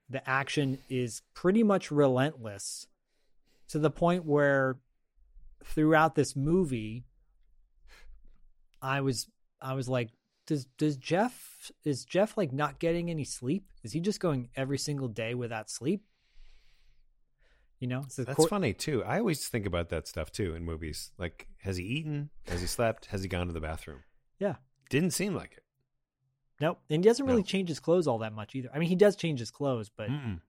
The 0.10 0.28
action 0.30 0.80
is 0.90 1.22
pretty 1.34 1.64
much 1.64 1.90
relentless 1.90 2.88
to 3.70 3.80
the 3.80 3.90
point 3.90 4.26
where 4.26 4.78
throughout 5.64 6.16
this 6.16 6.36
movie, 6.36 7.06
I 8.82 9.02
was 9.02 9.28
I 9.62 9.74
was 9.74 9.88
like, 9.89 10.10
does 10.48 10.65
does 10.78 10.98
Jeff 10.98 11.72
is 11.84 12.06
Jeff 12.06 12.38
like 12.38 12.52
not 12.52 12.80
getting 12.80 13.10
any 13.10 13.24
sleep? 13.24 13.65
Is 13.84 13.94
he 13.94 14.00
just 14.00 14.20
going 14.20 14.50
every 14.56 14.78
single 14.78 15.08
day 15.08 15.34
without 15.36 15.70
sleep? 15.70 16.04
You 17.80 17.88
know, 17.88 18.04
That's 18.15 18.46
funny 18.46 18.74
too. 18.74 19.04
I 19.04 19.17
always 19.17 19.48
think 19.48 19.65
about 19.65 19.89
that 19.89 20.08
stuff 20.08 20.32
too 20.32 20.54
in 20.54 20.63
movies. 20.63 21.12
Like, 21.17 21.48
has 21.63 21.78
he 21.78 21.84
eaten? 21.84 22.30
Has 22.48 22.62
he 22.62 22.67
slept? 22.67 23.08
Has 23.08 23.24
he 23.24 23.28
gone 23.28 23.48
to 23.48 23.54
the 23.54 23.60
bathroom? 23.62 24.04
Yeah. 24.39 24.56
Didn't 24.91 25.12
seem 25.12 25.34
like 25.34 25.54
it. 25.54 25.63
Nope. 26.60 26.80
And 26.91 27.04
he 27.04 27.10
doesn't 27.10 27.26
really 27.26 27.41
No. 27.41 27.46
change 27.46 27.70
his 27.70 27.80
clothes 27.80 28.06
all 28.06 28.20
that 28.20 28.34
much 28.34 28.54
either. 28.54 28.70
I 28.72 28.78
mean, 28.78 28.88
he 28.88 28.96
does 28.96 29.15
change 29.15 29.39
his 29.39 29.50
clothes, 29.50 29.89
but 29.89 30.10
Mm-mm. 30.12 30.41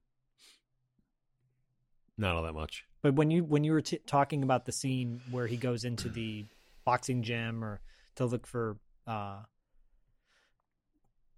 Not 2.18 2.36
all 2.36 2.42
that 2.42 2.52
much. 2.52 2.84
but 3.00 3.14
when 3.14 3.30
you 3.30 3.42
when 3.44 3.64
you 3.64 3.72
were 3.72 3.80
t- 3.80 3.98
talking 4.06 4.42
about 4.42 4.66
the 4.66 4.72
scene 4.72 5.22
where 5.30 5.46
he 5.46 5.56
goes 5.56 5.84
into 5.84 6.08
the 6.10 6.44
boxing 6.84 7.22
gym 7.22 7.64
or 7.64 7.80
to 8.16 8.26
look 8.26 8.46
for 8.46 8.76
uh 9.06 9.40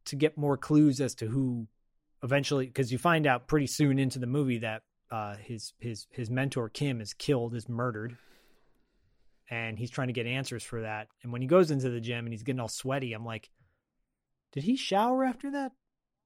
to 0.07 0.17
get 0.17 0.37
more 0.37 0.57
clues 0.57 1.01
as 1.01 1.15
to 1.17 1.27
who 1.27 1.67
eventually 2.23 2.67
because 2.67 2.93
you 2.93 2.99
find 2.99 3.27
out 3.27 3.49
pretty 3.49 3.67
soon 3.67 3.99
into 3.99 4.19
the 4.19 4.27
movie 4.27 4.59
that 4.59 4.83
uh 5.11 5.37
his 5.37 5.73
his 5.79 6.07
his 6.11 6.31
mentor 6.31 6.69
Kim 6.69 7.01
is 7.01 7.13
killed 7.15 7.55
is 7.55 7.69
murdered. 7.69 8.17
And 9.51 9.79
he's 9.79 9.91
trying 9.91 10.09
to 10.09 10.15
get 10.15 10.27
answers 10.27 10.63
for 10.63 10.81
that. 10.83 11.09
And 11.23 11.31
when 11.31 11.43
he 11.43 11.47
goes 11.47 11.71
into 11.71 11.91
the 11.91 12.01
gym 12.01 12.25
and 12.25 12.33
he's 12.33 12.43
getting 12.43 12.61
all 12.61 12.69
sweaty 12.69 13.13
I'm 13.13 13.25
like 13.25 13.51
did 14.53 14.63
he 14.63 14.77
shower 14.77 15.25
after 15.25 15.51
that? 15.53 15.73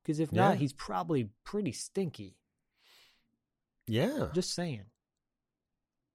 Because 0.02 0.20
if 0.20 0.30
Yeah. 0.32 0.48
not 0.48 0.56
he's 0.58 0.72
probably 0.72 1.30
pretty 1.44 1.72
stinky. 1.72 2.36
Yeah. 3.86 4.28
just 4.34 4.54
saying. 4.54 4.84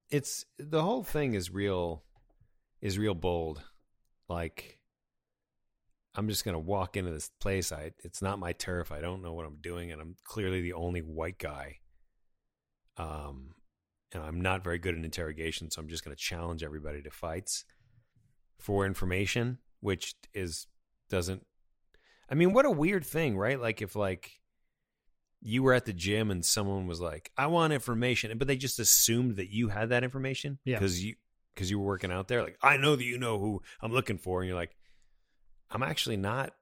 It's 0.10 0.46
the 0.60 0.84
whole 0.84 1.04
thing 1.04 1.34
is 1.34 1.50
real 1.52 2.04
is 2.82 3.00
real 3.00 3.16
bold 3.16 3.64
like 4.34 4.80
i'm 6.16 6.28
just 6.28 6.44
gonna 6.46 6.60
walk 6.60 6.98
into 6.98 7.12
this 7.12 7.30
place 7.40 7.72
i 7.72 7.92
it's 8.04 8.22
not 8.22 8.40
my 8.40 8.52
turf 8.54 8.92
i 8.92 9.00
don't 9.00 9.22
know 9.22 9.34
what 9.34 9.46
i'm 9.46 9.58
doing 9.62 9.92
and 9.92 10.02
i'm 10.02 10.16
clearly 10.24 10.62
the 10.62 10.74
only 10.74 11.02
white 11.02 11.38
guy 11.38 11.78
um 12.98 13.54
and 14.12 14.24
i'm 14.24 14.42
not 14.42 14.64
very 14.64 14.78
good 14.78 14.98
at 14.98 15.04
interrogation 15.04 15.70
so 15.72 15.82
i'm 15.82 15.88
just 15.88 16.04
gonna 16.04 16.16
challenge 16.16 16.64
everybody 16.64 17.02
to 17.02 17.10
fights 17.10 17.66
for 18.60 18.86
information 18.86 19.58
which 19.80 20.16
is 20.34 20.68
doesn't 21.10 21.46
i 22.30 22.36
mean 22.36 22.54
what 22.54 22.66
a 22.66 22.72
weird 22.72 23.06
thing 23.06 23.38
right 23.38 23.60
like 23.60 23.82
if 23.82 23.96
like 23.96 24.32
you 25.46 25.62
were 25.62 25.74
at 25.74 25.84
the 25.84 25.92
gym 25.92 26.32
and 26.32 26.46
someone 26.46 26.88
was 26.88 27.02
like, 27.02 27.30
"I 27.38 27.48
want 27.48 27.74
information," 27.74 28.38
but 28.38 28.48
they 28.48 28.56
just 28.56 28.80
assumed 28.80 29.36
that 29.36 29.50
you 29.50 29.68
had 29.68 29.90
that 29.90 30.02
information 30.02 30.58
Yeah. 30.64 30.78
because 30.80 31.04
you 31.04 31.16
because 31.54 31.70
you 31.70 31.80
were 31.80 31.86
working 31.86 32.12
out 32.12 32.28
there. 32.28 32.42
Like, 32.44 32.58
I 32.62 32.78
know 32.78 32.96
that 32.96 33.04
you 33.04 33.18
know 33.18 33.40
who 33.40 33.62
I'm 33.82 33.92
looking 33.92 34.18
for, 34.18 34.42
and 34.42 34.48
you're 34.48 34.58
like, 34.58 34.76
"I'm 35.72 35.84
actually 35.84 36.18
not. 36.18 36.54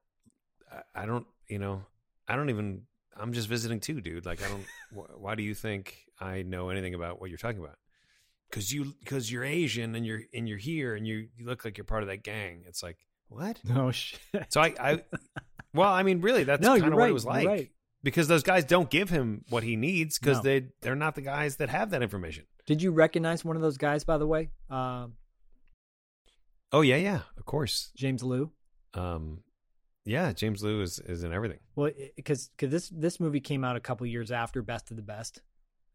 I- 0.70 1.02
I 1.02 1.06
don't. 1.06 1.26
You 1.48 1.58
know, 1.58 1.82
I 2.28 2.36
don't 2.36 2.50
even. 2.50 2.82
I'm 3.16 3.32
just 3.32 3.48
visiting 3.48 3.80
too, 3.80 4.00
dude. 4.00 4.24
Like, 4.26 4.42
I 4.42 4.48
don't. 4.48 4.64
wh- 4.94 5.20
why 5.20 5.34
do 5.34 5.42
you 5.42 5.54
think 5.54 5.96
I 6.20 6.42
know 6.42 6.70
anything 6.70 6.94
about 6.94 7.20
what 7.20 7.28
you're 7.30 7.38
talking 7.38 7.60
about? 7.60 7.76
Because 8.50 8.72
you 8.72 8.94
because 9.00 9.30
you're 9.32 9.44
Asian 9.44 9.94
and 9.94 10.04
you're 10.06 10.22
and 10.34 10.48
you're 10.48 10.58
here 10.58 10.94
and 10.94 11.06
you 11.06 11.28
you 11.36 11.46
look 11.46 11.64
like 11.64 11.78
you're 11.78 11.84
part 11.84 12.02
of 12.02 12.08
that 12.08 12.22
gang. 12.22 12.64
It's 12.66 12.82
like 12.82 12.98
what? 13.28 13.58
oh 13.74 13.90
shit 13.92 14.20
So 14.50 14.60
I, 14.60 14.74
I 14.78 15.02
well, 15.74 15.88
I 15.90 16.02
mean, 16.02 16.20
really, 16.20 16.44
that's 16.44 16.60
No, 16.60 16.72
kind 16.78 16.84
of 16.84 16.92
what 16.92 16.98
right, 16.98 17.10
it 17.10 17.14
was 17.14 17.24
like. 17.24 17.46
right. 17.46 17.70
Because 18.02 18.28
those 18.28 18.42
guys 18.42 18.64
don't 18.66 18.90
give 18.90 19.08
him 19.08 19.44
what 19.48 19.62
he 19.62 19.76
needs 19.76 20.18
because 20.18 20.38
No. 20.38 20.42
they 20.42 20.66
they're 20.82 20.94
not 20.96 21.14
the 21.14 21.22
guys 21.22 21.56
that 21.56 21.70
have 21.70 21.90
that 21.90 22.02
information. 22.02 22.44
Did 22.66 22.80
you 22.82 22.92
recognize 22.92 23.44
one 23.44 23.56
of 23.56 23.62
those 23.62 23.76
guys, 23.76 24.04
by 24.04 24.18
the 24.18 24.26
way? 24.26 24.50
Um, 24.70 25.14
Oh 26.74 26.80
yeah, 26.80 26.96
yeah, 26.96 27.20
of 27.36 27.44
course. 27.44 27.90
James 27.96 28.22
Lew. 28.22 28.50
Um, 28.94 29.42
yeah, 30.04 30.32
James 30.32 30.62
Lew 30.62 30.80
is 30.80 30.98
is 31.00 31.22
in 31.22 31.32
everything. 31.32 31.58
Well, 31.76 31.90
because 32.16 32.48
because 32.56 32.70
this 32.70 32.88
this 32.88 33.20
movie 33.20 33.40
came 33.40 33.62
out 33.62 33.76
a 33.76 33.80
couple 33.80 34.06
years 34.06 34.30
after 34.32 34.62
Best 34.62 34.90
of 34.90 34.96
the 34.96 35.02
Best, 35.02 35.42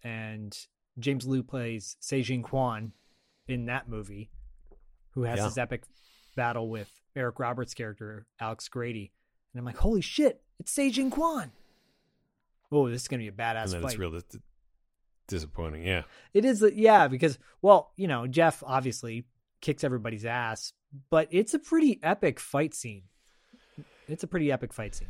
and 0.03 0.55
James 0.99 1.25
Lew 1.25 1.41
plays 1.41 1.97
Seijin 2.01 2.43
Quan 2.43 2.91
in 3.47 3.65
that 3.65 3.89
movie, 3.89 4.29
who 5.11 5.23
has 5.23 5.37
Yeah. 5.39 5.45
this 5.45 5.57
epic 5.57 5.83
battle 6.35 6.69
with 6.69 6.91
Eric 7.15 7.39
Roberts' 7.39 7.73
character 7.73 8.27
Alex 8.39 8.67
Grady, 8.67 9.11
and 9.53 9.59
I'm 9.59 9.65
like, 9.65 9.77
holy 9.77 10.01
shit, 10.01 10.43
it's 10.59 10.71
Seijin 10.75 11.09
Quan. 11.11 11.51
Oh, 12.71 12.87
this 12.89 13.01
is 13.01 13.07
gonna 13.07 13.21
be 13.21 13.27
a 13.27 13.31
and 13.31 13.37
badass 13.39 13.71
then 13.71 13.81
fight. 13.81 13.91
it's 13.93 13.99
real 13.99 14.11
disappointing. 15.27 15.85
Yeah, 15.85 16.03
It 16.33 16.45
is, 16.45 16.63
uh, 16.63 16.67
yeah, 16.73 17.07
because 17.07 17.37
well, 17.61 17.91
you 17.95 18.07
know, 18.07 18.27
Jeff 18.27 18.63
obviously 18.65 19.25
kicks 19.61 19.83
everybody's 19.83 20.25
ass, 20.25 20.73
but 21.09 21.27
it's 21.31 21.53
a 21.53 21.59
pretty 21.59 21.99
epic 22.03 22.39
fight 22.39 22.73
scene. 22.73 23.03
It's 24.07 24.23
a 24.23 24.27
pretty 24.27 24.51
epic 24.51 24.73
fight 24.73 24.95
scene. 24.95 25.09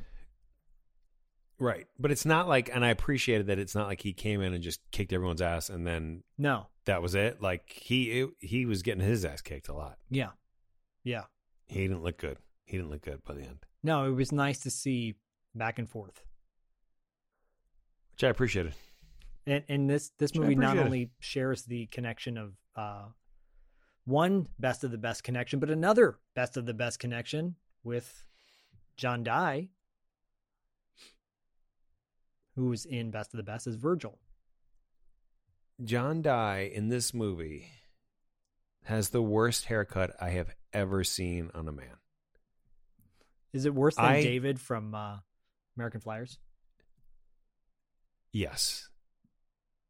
right. 1.59 1.85
But 1.99 2.11
it's 2.11 2.25
not 2.25 2.47
like, 2.47 2.69
and 2.73 2.83
I 2.83 2.89
appreciated 2.89 3.47
that 3.47 3.59
it's 3.59 3.75
not 3.75 3.87
like 3.87 4.01
he 4.01 4.13
came 4.13 4.41
in 4.41 4.53
and 4.53 4.63
just 4.63 4.79
kicked 4.91 5.13
everyone's 5.13 5.41
ass 5.41 5.69
and 5.69 5.85
then 5.85 6.23
No, 6.37 6.67
that 6.85 7.01
was 7.01 7.13
it. 7.15 7.41
Like 7.41 7.71
he 7.71 8.21
it, 8.21 8.29
he 8.39 8.65
was 8.65 8.81
getting 8.83 9.03
his 9.05 9.23
ass 9.25 9.41
kicked 9.41 9.67
a 9.69 9.73
lot. 9.73 9.97
yeah, 10.09 10.31
yeah. 11.03 11.23
He 11.67 11.81
didn't 11.87 12.03
look 12.03 12.17
good. 12.17 12.37
He 12.65 12.77
didn't 12.77 12.89
look 12.91 13.01
good 13.03 13.23
by 13.23 13.33
the 13.35 13.41
end, 13.41 13.59
No, 13.83 14.05
it 14.05 14.11
was 14.11 14.31
nice 14.31 14.59
to 14.61 14.69
see 14.71 15.15
back 15.55 15.77
and 15.79 15.89
forth. 15.89 16.21
which 18.13 18.23
I 18.23 18.29
appreciated. 18.29 18.73
And 19.47 19.63
and 19.69 19.89
this 19.89 20.11
this 20.19 20.35
movie 20.35 20.55
not 20.55 20.77
only 20.77 21.09
shares 21.19 21.63
the 21.63 21.85
connection 21.87 22.37
of 22.37 22.53
uh 22.75 23.05
one 24.05 24.47
best 24.59 24.83
of 24.83 24.91
the 24.91 24.97
best 24.97 25.23
connection, 25.23 25.59
but 25.59 25.69
another 25.69 26.19
best 26.35 26.57
of 26.57 26.65
the 26.65 26.73
best 26.73 26.99
connection 26.99 27.55
with 27.83 28.25
John 28.97 29.23
Dye, 29.23 29.69
who 32.55 32.67
was 32.67 32.85
in 32.85 33.09
Best 33.11 33.33
of 33.33 33.37
the 33.37 33.43
Best 33.43 33.67
as 33.67 33.75
Virgil. 33.75 34.19
John 35.83 36.21
Dye 36.21 36.69
in 36.73 36.89
this 36.89 37.13
movie 37.13 37.69
has 38.83 39.09
the 39.09 39.21
worst 39.21 39.65
haircut 39.65 40.11
I 40.19 40.29
have 40.31 40.49
ever 40.73 41.03
seen 41.03 41.51
on 41.53 41.67
a 41.67 41.71
man. 41.71 41.97
Is 43.53 43.65
it 43.65 43.73
worse 43.73 43.95
than 43.95 44.05
I- 44.05 44.23
David 44.23 44.59
from 44.59 44.93
uh, 44.95 45.17
American 45.77 46.01
Flyers? 46.01 46.37
Yes. 48.31 48.89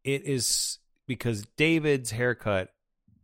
It 0.07 0.23
is 0.23 0.79
because 1.05 1.45
David's 1.57 2.11
haircut 2.11 2.69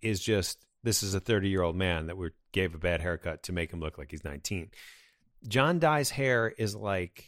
is 0.02 0.20
just 0.20 0.60
this 0.84 1.02
is 1.02 1.14
a 1.14 1.22
30 1.22 1.48
year 1.48 1.62
old 1.62 1.78
man 1.78 2.08
that 2.08 2.18
we 2.18 2.32
gave 2.52 2.76
a 2.76 2.78
bad 2.78 3.00
haircut 3.00 3.44
to 3.44 3.54
make 3.54 3.72
him 3.72 3.80
look 3.80 3.98
like 3.98 4.12
he's 4.12 4.26
19. 4.26 4.70
John 5.48 5.80
Dye's 5.80 6.10
hair 6.10 6.50
is 6.50 6.76
like 6.76 7.26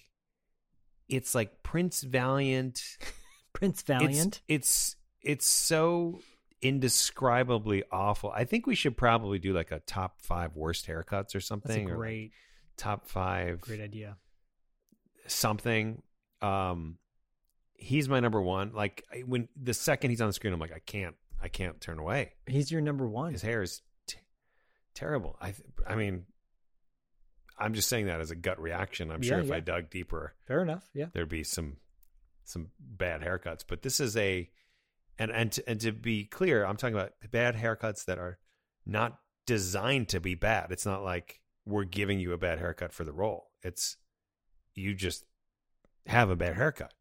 it's 1.07 1.33
like 1.33 1.63
Prince 1.63 2.01
Valiant. 2.01 2.83
Prince 3.53 3.81
Valiant. 3.83 4.41
it's 4.49 4.97
it's 5.21 5.45
so 5.45 6.19
indescribably 6.61 7.83
awful. 7.89 8.31
I 8.31 8.43
think 8.43 8.67
we 8.67 8.75
should 8.75 8.97
probably 8.97 9.39
do 9.39 9.53
like 9.53 9.71
a 9.71 9.79
top 9.79 10.19
5 10.19 10.57
worst 10.57 10.85
haircuts 10.85 11.33
or 11.33 11.39
something 11.39 11.85
or 11.85 11.91
like 11.91 11.97
great, 11.97 12.31
top 12.75 13.07
5 13.07 13.61
great 13.61 13.79
idea. 13.79 14.17
something. 15.27 16.01
Um, 16.41 16.97
he's 17.77 18.07
my 18.09 18.19
number 18.19 18.41
one. 18.41 18.71
Like 18.73 19.03
when 19.25 19.47
the 19.61 19.73
second 19.73 20.09
he's 20.11 20.21
on 20.21 20.27
the 20.27 20.33
screen, 20.33 20.53
I'm 20.53 20.59
like, 20.59 20.73
I 20.73 20.79
can't, 20.79 21.15
I 21.41 21.47
can't 21.47 21.79
turn 21.81 21.99
away. 21.99 22.33
He's 22.47 22.71
your 22.71 22.81
number 22.81 23.07
one. 23.07 23.33
His 23.33 23.41
hair 23.41 23.61
is 23.61 23.81
t- 24.07 24.17
terrible. 24.93 25.37
I, 25.41 25.51
th- 25.51 25.61
I 25.85 25.95
mean, 25.95 26.25
I'm 27.57 27.73
just 27.73 27.87
saying 27.87 28.07
that 28.07 28.19
as 28.19 28.31
a 28.31 28.35
gut 28.35 28.59
reaction. 28.61 29.11
I'm 29.11 29.21
sure 29.21 29.37
Yeah, 29.37 29.43
if 29.45 29.51
I 29.51 29.59
dug 29.59 29.89
deeper, 29.89 30.33
Fair 30.47 30.61
enough. 30.61 30.89
Yeah. 30.93 31.05
there'd 31.13 31.29
be 31.29 31.43
some, 31.43 31.77
some 32.43 32.67
bad 32.79 33.21
haircuts. 33.21 33.63
But 33.67 33.81
this 33.81 33.99
is 33.99 34.17
a, 34.17 34.49
and 35.17 35.31
and 35.31 35.51
to, 35.53 35.69
and 35.69 35.79
to 35.81 35.91
be 35.93 36.25
clear, 36.25 36.65
I'm 36.65 36.75
talking 36.75 36.95
about 36.95 37.13
bad 37.31 37.55
haircuts 37.55 38.05
that 38.05 38.17
are 38.17 38.37
not 38.85 39.17
designed 39.45 40.09
to 40.09 40.19
be 40.19 40.35
bad. 40.35 40.71
It's 40.71 40.85
not 40.85 41.03
like 41.03 41.39
we're 41.65 41.85
giving 41.85 42.19
you 42.19 42.33
a 42.33 42.37
bad 42.37 42.59
haircut 42.59 42.91
for 42.91 43.05
the 43.05 43.13
role. 43.13 43.51
It's 43.63 43.95
you 44.73 44.93
just 44.93 45.23
have 46.07 46.29
a 46.29 46.35
bad 46.35 46.55
haircut. 46.55 46.93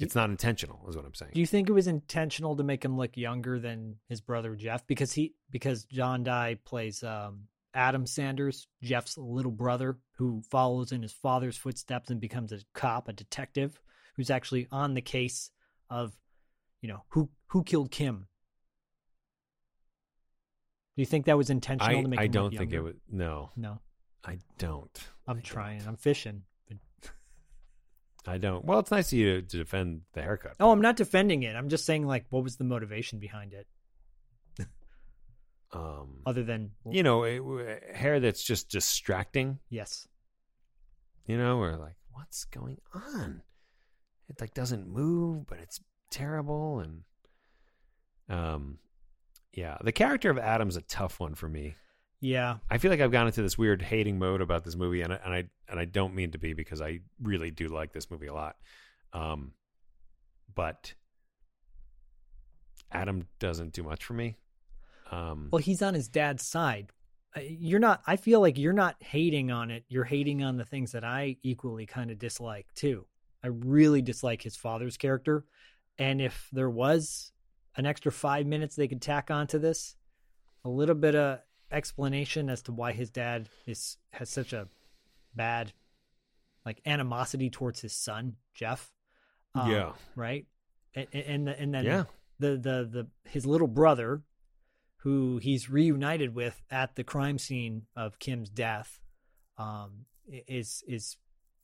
It's 0.00 0.14
not 0.14 0.30
intentional, 0.30 0.84
is 0.88 0.96
what 0.96 1.04
I'm 1.04 1.14
saying. 1.14 1.32
Do 1.34 1.40
you 1.40 1.46
think 1.46 1.68
it 1.68 1.72
was 1.72 1.86
intentional 1.86 2.56
to 2.56 2.62
make 2.62 2.84
him 2.84 2.96
look 2.96 3.16
younger 3.16 3.58
than 3.58 3.96
his 4.08 4.20
brother 4.20 4.54
Jeff? 4.56 4.86
Because 4.86 5.12
he 5.12 5.34
because 5.50 5.84
John 5.84 6.22
Dye 6.22 6.58
plays 6.64 7.02
um, 7.02 7.48
Adam 7.74 8.06
Sanders, 8.06 8.66
Jeff's 8.82 9.16
little 9.18 9.52
brother, 9.52 9.98
who 10.16 10.42
follows 10.50 10.92
in 10.92 11.02
his 11.02 11.12
father's 11.12 11.56
footsteps 11.56 12.10
and 12.10 12.20
becomes 12.20 12.52
a 12.52 12.60
cop, 12.74 13.08
a 13.08 13.12
detective, 13.12 13.80
who's 14.16 14.30
actually 14.30 14.66
on 14.72 14.94
the 14.94 15.00
case 15.00 15.50
of, 15.88 16.12
you 16.80 16.88
know, 16.88 17.04
who 17.08 17.30
who 17.48 17.62
killed 17.62 17.90
Kim. 17.90 18.26
Do 20.96 21.02
you 21.02 21.06
think 21.06 21.26
that 21.26 21.38
was 21.38 21.50
intentional 21.50 21.98
I, 21.98 22.02
to 22.02 22.08
make 22.08 22.20
him 22.20 22.32
look 22.32 22.34
younger? 22.34 22.38
I 22.38 22.42
him 22.44 22.50
don't 22.50 22.58
think 22.58 22.72
it 22.72 22.80
was. 22.80 22.94
No, 23.10 23.50
No, 23.56 23.80
I 24.24 24.38
don't. 24.58 25.08
I'm 25.26 25.40
trying. 25.42 25.82
I'm 25.86 25.96
fishing. 25.96 26.42
I 28.26 28.38
don't. 28.38 28.64
Well, 28.64 28.78
it's 28.80 28.90
nice 28.90 29.12
of 29.12 29.18
you 29.18 29.40
to 29.42 29.56
defend 29.58 30.02
the 30.12 30.22
haircut. 30.22 30.56
Oh, 30.60 30.70
I'm 30.70 30.82
not 30.82 30.96
defending 30.96 31.42
it. 31.42 31.56
I'm 31.56 31.68
just 31.68 31.86
saying, 31.86 32.06
like, 32.06 32.26
what 32.30 32.42
was 32.44 32.56
the 32.56 32.64
motivation 32.64 33.18
behind 33.18 33.52
it, 33.54 33.66
Um, 35.72 36.22
other 36.26 36.42
than 36.42 36.72
you 36.90 37.02
know, 37.04 37.22
it, 37.22 37.40
hair 37.94 38.18
that's 38.20 38.42
just 38.42 38.68
distracting. 38.70 39.60
yes, 39.68 40.08
You 41.26 41.38
know, 41.38 41.58
or 41.60 41.76
like, 41.76 41.94
what's 42.12 42.44
going 42.44 42.78
on? 42.92 43.42
It 44.28 44.40
like 44.40 44.52
doesn't 44.52 44.88
move, 44.88 45.46
but 45.46 45.58
it's 45.60 45.80
terrible. 46.10 46.80
And 46.80 47.02
um, 48.28 48.78
yeah, 49.54 49.78
the 49.82 49.92
character 49.92 50.28
of 50.30 50.38
Adam's 50.38 50.76
a 50.76 50.82
tough 50.82 51.20
one 51.20 51.34
for 51.36 51.48
me. 51.48 51.76
Yeah, 52.20 52.56
I 52.70 52.78
feel 52.78 52.90
like 52.90 53.00
I've 53.00 53.10
gone 53.10 53.26
into 53.26 53.42
this 53.42 53.56
weird 53.56 53.80
hating 53.80 54.18
mode 54.18 54.40
about 54.40 54.64
this 54.64 54.76
movie, 54.76 55.00
and 55.02 55.12
I, 55.12 55.20
and 55.24 55.34
I 55.34 55.44
and 55.68 55.80
I 55.80 55.86
don't 55.86 56.14
mean 56.14 56.32
to 56.32 56.38
be 56.38 56.52
because 56.52 56.80
I 56.82 57.00
really 57.22 57.50
do 57.50 57.68
like 57.68 57.92
this 57.92 58.10
movie 58.10 58.26
a 58.26 58.34
lot. 58.34 58.56
Um, 59.12 59.52
but 60.54 60.92
Adam 62.92 63.26
doesn't 63.38 63.72
do 63.72 63.82
much 63.82 64.04
for 64.04 64.12
me. 64.12 64.36
Um, 65.10 65.48
Well, 65.50 65.62
he's 65.62 65.82
on 65.82 65.94
his 65.94 66.08
dad's 66.08 66.44
side. 66.44 66.90
Uh, 67.34 67.40
You're 67.40 67.80
not. 67.80 68.02
I 68.06 68.16
feel 68.16 68.40
like 68.40 68.58
you're 68.58 68.72
not 68.72 68.96
hating 69.00 69.50
on 69.50 69.70
it. 69.70 69.84
You're 69.88 70.04
hating 70.04 70.42
on 70.42 70.56
the 70.56 70.64
things 70.64 70.92
that 70.92 71.04
I 71.04 71.36
equally 71.42 71.86
kind 71.86 72.10
of 72.10 72.18
dislike 72.18 72.66
too. 72.74 73.06
I 73.42 73.48
really 73.48 74.02
dislike 74.02 74.42
his 74.42 74.56
father's 74.56 74.98
character, 74.98 75.44
and 75.98 76.20
if 76.20 76.48
there 76.52 76.68
was 76.68 77.32
an 77.76 77.86
extra 77.86 78.12
five 78.12 78.46
minutes 78.46 78.76
they 78.76 78.88
could 78.88 79.00
tack 79.00 79.30
onto 79.30 79.58
this, 79.58 79.96
a 80.64 80.68
little 80.68 80.94
bit 80.94 81.14
of 81.14 81.38
explanation 81.70 82.48
as 82.50 82.62
to 82.62 82.72
why 82.72 82.92
his 82.92 83.10
dad 83.10 83.48
is 83.66 83.96
has 84.12 84.28
such 84.28 84.52
a 84.52 84.68
bad 85.34 85.72
like 86.66 86.80
animosity 86.84 87.50
towards 87.50 87.80
his 87.80 87.92
son 87.94 88.36
Jeff. 88.54 88.92
Um, 89.54 89.70
Yeah. 89.70 89.92
Right. 90.16 90.46
And 90.94 91.06
and, 91.12 91.48
and 91.48 91.74
then 91.74 91.84
Yeah. 91.84 92.04
the 92.38 92.50
the 92.56 92.88
the 93.24 93.30
his 93.30 93.46
little 93.46 93.68
brother 93.68 94.22
who 94.98 95.38
he's 95.38 95.70
reunited 95.70 96.34
with 96.34 96.60
at 96.70 96.94
the 96.96 97.04
crime 97.04 97.38
scene 97.38 97.86
of 97.96 98.18
Kim's 98.18 98.50
death, 98.50 99.00
um, 99.56 100.04
is 100.28 100.82
is 100.86 101.16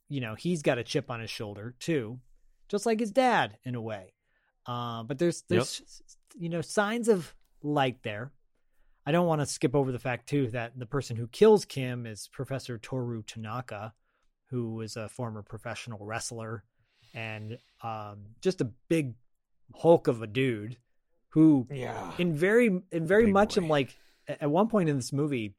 you 0.08 0.20
know 0.20 0.34
he's 0.34 0.62
got 0.62 0.78
a 0.78 0.84
chip 0.84 1.10
on 1.10 1.20
his 1.20 1.30
shoulder 1.30 1.74
too, 1.78 2.20
just 2.68 2.86
like 2.86 2.98
his 3.00 3.10
dad 3.10 3.58
in 3.64 3.74
a 3.74 3.80
way. 3.80 4.14
Uh, 4.64 5.02
but 5.02 5.18
there's 5.18 5.42
there's 5.48 5.82
you 6.38 6.48
know 6.48 6.60
signs 6.62 7.08
of 7.08 7.34
light 7.62 8.02
there. 8.02 8.32
I 9.06 9.12
don't 9.12 9.26
want 9.26 9.40
to 9.40 9.46
skip 9.46 9.74
over 9.74 9.92
the 9.92 9.98
fact 10.00 10.28
too 10.28 10.48
that 10.48 10.78
the 10.78 10.86
person 10.86 11.16
who 11.16 11.28
kills 11.28 11.64
Kim 11.64 12.06
is 12.06 12.28
Professor 12.32 12.76
Toru 12.76 13.22
Tanaka, 13.22 13.92
who 14.50 14.74
was 14.74 14.96
a 14.96 15.08
former 15.08 15.42
professional 15.42 16.04
wrestler 16.04 16.64
and 17.14 17.58
um, 17.82 18.26
just 18.40 18.60
a 18.60 18.64
big 18.88 19.14
hulk 19.74 20.08
of 20.08 20.22
a 20.22 20.26
dude 20.26 20.76
who 21.30 21.66
Yeah. 21.70 22.12
in 22.18 22.34
very 22.34 22.66
in 22.90 23.06
very 23.06 23.26
Big 23.26 23.34
much 23.34 23.54
boy. 23.54 23.62
I'm 23.62 23.68
like 23.68 23.96
at 24.26 24.42
at 24.42 24.50
one 24.50 24.68
point 24.68 24.88
in 24.88 24.96
this 24.96 25.12
movie 25.12 25.54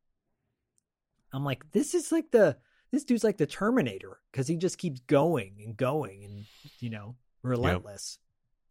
I'm 1.34 1.44
like 1.46 1.72
this 1.72 1.94
is 1.94 2.12
like 2.12 2.32
the 2.32 2.58
this 2.92 3.04
dude's 3.04 3.24
like 3.24 3.38
the 3.38 3.46
Terminator 3.46 4.20
because 4.32 4.48
he 4.48 4.56
just 4.58 4.78
keeps 4.78 5.00
going 5.02 5.62
and 5.64 5.76
going 5.78 6.24
and 6.24 6.46
you 6.80 6.90
know 6.90 7.16
relentless. 7.44 8.18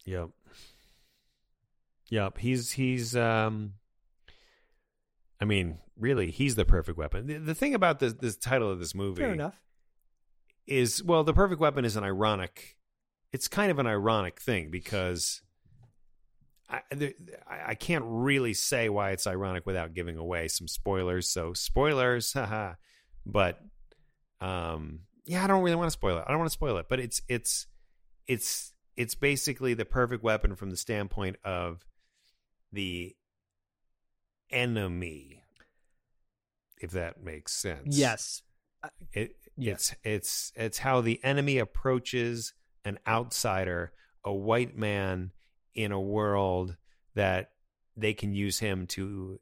Yep. 0.05 0.31
Yep. 2.11 2.39
He's 2.39 2.73
he's 2.73 3.17
um 3.17 3.75
I 5.41 5.45
mean, 5.45 5.79
really, 5.99 6.31
he's 6.31 6.55
the 6.55 6.65
perfect 6.65 6.97
weapon. 6.99 7.27
The, 7.27 7.39
the 7.39 7.55
thing 7.55 7.75
about 7.75 7.99
the 7.99 8.11
this 8.11 8.37
title 8.37 8.71
of 8.71 8.79
this 8.79 8.95
movie 8.95 9.23
Fair 9.23 9.33
enough. 9.33 9.61
is 10.67 11.03
well, 11.03 11.25
the 11.25 11.35
perfect 11.35 11.61
weapon 11.61 11.85
is 11.85 11.97
an 11.97 12.05
ironic 12.05 12.77
it's 13.37 13.49
kind 13.49 13.71
of 13.71 13.79
an 13.79 13.87
ironic 13.87 14.41
thing 14.41 14.71
because 14.71 15.43
I 16.71 16.81
I 17.51 17.75
can't 17.75 18.05
really 18.07 18.55
say 18.55 18.89
why 18.89 19.11
it's 19.11 19.27
ironic 19.27 19.67
without 19.67 19.93
giving 19.93 20.17
away 20.17 20.49
some 20.49 20.69
spoilers. 20.69 21.29
So 21.29 21.53
spoilers, 21.53 22.33
haha. 22.33 22.75
But 23.25 23.61
um, 24.41 25.01
yeah, 25.27 25.45
I 25.45 25.47
don't 25.47 25.63
really 25.63 25.77
want 25.77 25.89
to 25.89 25.93
spoil 25.93 26.19
it. 26.19 26.25
I 26.27 26.31
don't 26.31 26.39
want 26.39 26.51
to 26.51 26.55
spoil 26.55 26.79
it, 26.79 26.87
but 26.89 26.99
it's 26.99 27.21
it's 27.29 27.67
it's 28.27 28.73
it's 28.97 29.15
basically 29.15 29.75
the 29.75 29.85
perfect 29.85 30.23
weapon 30.23 30.57
from 30.57 30.71
the 30.71 30.77
standpoint 30.77 31.37
of 31.45 31.85
the 32.73 33.15
enemy, 34.51 35.43
if 36.81 36.91
that 36.93 37.23
makes 37.23 37.53
sense. 37.53 37.97
Yes. 37.97 38.43
It, 39.13 39.37
Yes. 39.57 39.95
It's 40.05 40.53
it's 40.53 40.53
it's 40.55 40.79
how 40.79 41.01
the 41.01 41.23
enemy 41.25 41.59
approaches 41.59 42.53
an 42.85 42.99
outsider, 43.07 43.93
a 44.25 44.33
white 44.33 44.77
man 44.77 45.33
in 45.75 45.93
a 45.93 46.01
world 46.01 46.77
that 47.15 47.53
they 47.97 48.13
can 48.13 48.35
use 48.35 48.59
him 48.59 48.87
to 48.87 49.41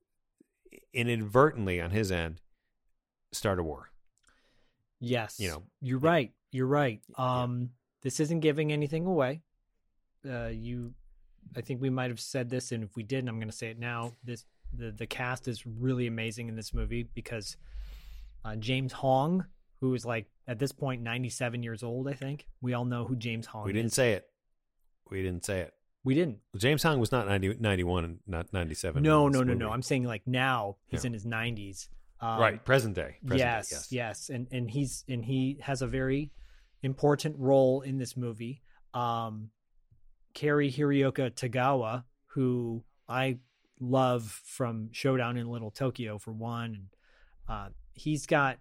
inadvertently 0.93 1.81
on 1.81 1.91
his 1.91 2.13
end 2.13 2.41
start 3.33 3.59
a 3.59 3.63
war. 3.63 3.91
Yes. 5.01 5.41
You 5.41 5.49
know, 5.49 5.63
You're 5.81 5.99
right. 5.99 6.33
You're 6.53 6.67
right. 6.67 7.01
Um 7.19 7.71
this 8.03 8.21
isn't 8.21 8.41
giving 8.41 8.73
anything 8.73 9.07
away. 9.07 9.43
Uh 10.25 10.47
you 10.47 10.95
I 11.57 11.61
think 11.61 11.81
we 11.81 11.91
might 11.91 12.11
have 12.11 12.21
said 12.21 12.49
this 12.49 12.71
and 12.71 12.85
if 12.85 12.95
we 12.95 13.03
didn't 13.03 13.29
I'm 13.29 13.39
going 13.39 13.51
to 13.51 13.57
say 13.57 13.69
it 13.71 13.81
now. 13.81 14.13
This 14.23 14.45
the 14.77 14.91
the 14.93 15.07
cast 15.07 15.49
is 15.49 15.67
really 15.67 16.07
amazing 16.07 16.49
in 16.49 16.57
this 16.57 16.73
movie 16.75 17.09
because 17.15 17.57
uh 18.45 18.57
James 18.57 18.93
Hong 18.93 19.45
who 19.81 19.95
is 19.95 20.05
like 20.07 20.27
at 20.47 20.59
this 20.59 20.73
point 20.73 21.03
97 21.03 21.63
years 21.63 21.83
old, 21.83 22.09
I 22.09 22.13
think. 22.15 22.47
We 22.63 22.73
all 22.75 22.85
know 22.85 23.05
who 23.05 23.17
James 23.17 23.47
Hong 23.47 23.65
We 23.65 23.73
didn't 23.73 23.87
is. 23.89 23.95
say 23.95 24.13
it. 24.13 24.27
We 25.11 25.23
didn't 25.23 25.45
say 25.45 25.61
it. 25.61 25.75
We 26.05 26.15
didn't. 26.15 26.39
James 26.57 26.83
Hong 26.83 26.99
was 27.01 27.13
not 27.13 27.27
90, 27.27 27.57
91 27.61 28.05
and 28.05 28.19
not 28.27 28.53
97. 28.53 29.03
No, 29.03 29.29
no, 29.29 29.41
no, 29.41 29.45
movie. 29.47 29.59
no. 29.59 29.71
I'm 29.71 29.83
saying 29.83 30.05
like 30.05 30.23
now 30.27 30.77
he's 30.87 31.05
Yeah. 31.05 31.09
in 31.09 31.13
his 31.13 31.27
90s. 31.27 31.89
Um, 32.21 32.41
right, 32.41 32.65
present 32.65 32.95
day. 32.95 33.17
Present 33.27 33.39
yes, 33.39 33.69
day, 33.69 33.75
yes. 33.77 33.93
yes, 33.93 34.31
and 34.31 34.47
and 34.53 34.71
he's 34.71 35.05
and 35.09 35.23
he 35.25 35.59
has 35.61 35.83
a 35.83 35.87
very 35.87 36.31
important 36.83 37.37
role 37.39 37.83
in 37.83 37.99
this 37.99 38.17
movie. 38.17 38.63
Um, 38.95 39.51
Cary-Hiroyuki 40.35 41.31
Tagawa, 41.35 42.05
who 42.27 42.83
I 43.09 43.39
love 43.81 44.25
from 44.45 44.91
Showdown 44.93 45.37
in 45.37 45.49
Little 45.49 45.71
Tokyo 45.71 46.19
for 46.19 46.33
one, 46.33 46.75
and 46.75 46.87
uh, 47.49 47.69
he's 47.93 48.27
got 48.27 48.59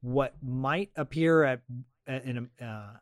what 0.00 0.34
might 0.42 0.90
appear 0.96 1.44
at 1.44 1.60
in 2.06 2.48
a 2.60 2.64
uh, 2.64 2.92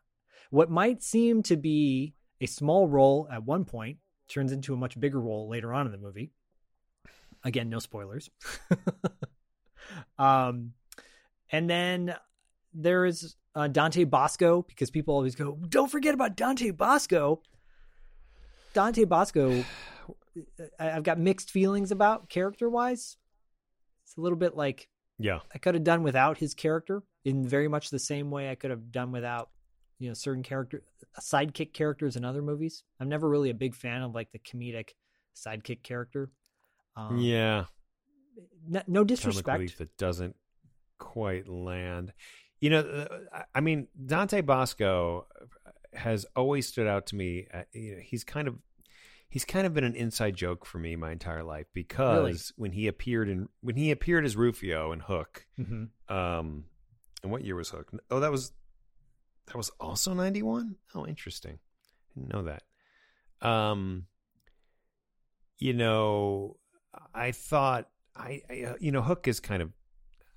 what 0.49 0.69
might 0.69 1.01
seem 1.01 1.43
to 1.43 1.55
be 1.55 2.13
a 2.41 2.45
small 2.45 2.87
role 2.87 3.27
at 3.31 3.43
one 3.43 3.65
point 3.65 3.97
turns 4.27 4.51
into 4.51 4.73
a 4.73 4.77
much 4.77 4.99
bigger 4.99 5.19
role 5.19 5.49
later 5.49 5.73
on 5.73 5.85
in 5.85 5.91
the 5.91 5.97
movie. 5.97 6.31
Again, 7.43 7.69
no 7.69 7.79
spoilers. 7.79 8.29
um, 10.19 10.73
and 11.49 11.69
then 11.69 12.15
there 12.73 13.05
is 13.05 13.35
uh, 13.55 13.67
Dante 13.67 14.03
Basco 14.03 14.63
because 14.67 14.91
people 14.91 15.15
always 15.15 15.35
go, 15.35 15.57
"Don't 15.69 15.91
forget 15.91 16.13
about 16.13 16.35
Dante 16.35 16.71
Basco." 16.71 17.41
Dante 18.73 19.05
Basco, 19.05 19.63
I've 20.79 21.03
got 21.03 21.19
mixed 21.19 21.51
feelings 21.51 21.91
about 21.91 22.29
character 22.29 22.69
wise. 22.69 23.17
It's 24.03 24.17
a 24.17 24.21
little 24.21 24.37
bit 24.37 24.55
like 24.55 24.87
Yeah. 25.19 25.39
I 25.53 25.57
could 25.57 25.73
have 25.75 25.83
done 25.83 26.03
without 26.03 26.37
his 26.37 26.53
character 26.53 27.03
in 27.25 27.47
very 27.47 27.67
much 27.67 27.89
the 27.89 27.99
same 27.99 28.31
way 28.31 28.49
I 28.49 28.55
could 28.55 28.69
have 28.71 28.91
done 28.91 29.11
without, 29.11 29.49
you 29.99 30.07
know, 30.07 30.13
certain 30.13 30.43
character 30.43 30.83
sidekick 31.19 31.73
characters 31.73 32.15
in 32.15 32.23
other 32.23 32.41
movies. 32.41 32.83
I'm 32.99 33.09
never 33.09 33.27
really 33.27 33.49
a 33.49 33.53
big 33.55 33.75
fan 33.75 34.01
of 34.01 34.13
like 34.15 34.31
the 34.31 34.39
comedic 34.39 34.89
sidekick 35.35 35.83
character. 35.83 36.31
Um, 36.95 37.17
yeah. 37.19 37.65
n- 38.73 38.83
no 38.87 39.03
disrespect. 39.03 39.77
that 39.77 39.97
doesn't 39.97 40.35
quite 40.99 41.47
land. 41.47 42.13
You 42.59 42.69
know, 42.71 42.79
uh, 42.79 43.19
I- 43.33 43.45
I 43.55 43.61
mean, 43.61 43.87
Dante 44.03 44.41
Basco 44.41 45.27
has 45.93 46.25
always 46.35 46.67
stood 46.67 46.87
out 46.87 47.07
to 47.07 47.15
me. 47.15 47.47
Uh, 47.53 47.63
you 47.73 47.95
know, 47.95 48.01
he's 48.01 48.23
kind 48.23 48.47
of 48.47 48.55
he's 49.29 49.45
kind 49.45 49.67
of 49.67 49.73
been 49.73 49.83
an 49.83 49.95
inside 49.95 50.35
joke 50.35 50.65
for 50.65 50.79
me 50.79 50.95
my 50.95 51.11
entire 51.11 51.43
life 51.43 51.67
because 51.73 52.53
really? 52.57 52.69
when 52.69 52.71
he 52.71 52.87
appeared 52.87 53.29
in 53.29 53.49
when 53.61 53.75
he 53.75 53.91
appeared 53.91 54.25
as 54.25 54.35
Rufio 54.35 54.91
in 54.91 54.99
Hook, 54.99 55.45
mm-hmm. 55.59 56.13
um, 56.13 56.65
and 57.23 57.31
what 57.31 57.43
year 57.43 57.55
was 57.55 57.69
Hook? 57.69 57.91
Oh, 58.09 58.19
that 58.19 58.31
was 58.31 58.51
that 59.47 59.55
was 59.57 59.69
also 59.79 60.13
ninety 60.13 60.41
one. 60.41 60.75
Oh, 60.95 61.05
interesting. 61.05 61.59
I 62.15 62.19
didn't 62.19 62.33
know 62.33 62.43
that. 62.43 63.47
Um, 63.47 64.05
you 65.59 65.73
know, 65.73 66.57
I 67.13 67.31
thought 67.31 67.89
I, 68.15 68.41
I 68.49 68.63
uh, 68.63 68.73
you 68.79 68.91
know 68.91 69.01
Hook 69.01 69.27
is 69.27 69.39
kind 69.39 69.61
of 69.61 69.71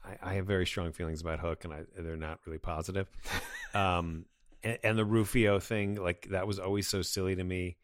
I, 0.04 0.30
I, 0.30 0.34
have 0.34 0.46
very 0.46 0.66
strong 0.66 0.92
feelings 0.92 1.20
about 1.20 1.40
Hook, 1.40 1.64
and 1.64 1.72
I, 1.72 1.82
they're 1.98 2.16
not 2.16 2.40
really 2.46 2.58
positive. 2.58 3.08
um, 3.74 4.26
and, 4.62 4.78
and 4.82 4.98
the 4.98 5.04
Rufio 5.04 5.60
thing, 5.60 5.94
like 5.94 6.28
that 6.30 6.46
was 6.46 6.58
always 6.58 6.88
so 6.88 7.02
silly 7.02 7.36
to 7.36 7.44
me 7.44 7.76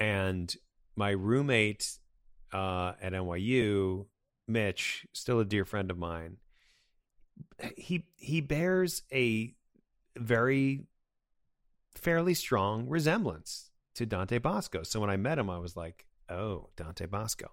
and 0.00 0.52
my 0.96 1.10
roommate 1.10 1.98
uh, 2.52 2.94
at 3.00 3.12
NYU, 3.12 4.06
Mitch, 4.48 5.06
still 5.12 5.38
a 5.38 5.44
dear 5.44 5.64
friend 5.64 5.90
of 5.90 5.98
mine, 5.98 6.38
he 7.76 8.06
he 8.16 8.40
bears 8.40 9.02
a 9.12 9.54
very 10.16 10.86
fairly 11.94 12.34
strong 12.34 12.88
resemblance 12.88 13.70
to 13.94 14.06
Dante 14.06 14.38
Basco. 14.38 14.82
So 14.82 14.98
when 15.00 15.10
I 15.10 15.16
met 15.16 15.38
him, 15.38 15.48
I 15.48 15.58
was 15.58 15.76
like, 15.76 16.06
"Oh, 16.28 16.70
Dante 16.76 17.06
Basco. 17.06 17.50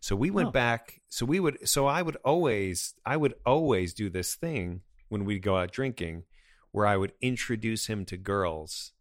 So 0.00 0.14
we 0.14 0.30
went 0.30 0.48
oh. 0.48 0.52
back. 0.52 1.00
So 1.08 1.26
we 1.26 1.40
would. 1.40 1.68
So 1.68 1.86
I 1.86 2.02
would 2.02 2.16
always, 2.24 2.94
I 3.04 3.16
would 3.16 3.34
always 3.44 3.94
do 3.94 4.10
this 4.10 4.34
thing 4.34 4.82
when 5.08 5.24
we'd 5.24 5.42
go 5.42 5.56
out 5.56 5.72
drinking, 5.72 6.24
where 6.70 6.86
I 6.86 6.96
would 6.96 7.12
introduce 7.20 7.86
him 7.86 8.04
to 8.06 8.16
girls 8.16 8.92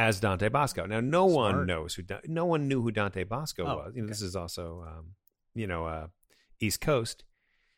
as 0.00 0.18
Dante 0.18 0.48
Basco. 0.48 0.86
Now, 0.86 1.00
no 1.00 1.28
Smart. 1.28 1.56
one 1.56 1.66
knows 1.66 1.94
who 1.94 2.02
no 2.26 2.46
one 2.46 2.68
knew 2.68 2.80
who 2.80 2.90
Dante 2.90 3.24
Basco 3.24 3.64
oh, 3.64 3.76
was. 3.76 3.92
You 3.94 4.00
know, 4.00 4.04
okay. 4.04 4.10
This 4.10 4.22
is 4.22 4.34
also, 4.34 4.84
um, 4.86 5.06
you 5.54 5.66
know, 5.66 5.84
uh, 5.86 6.06
East 6.58 6.80
Coast. 6.80 7.24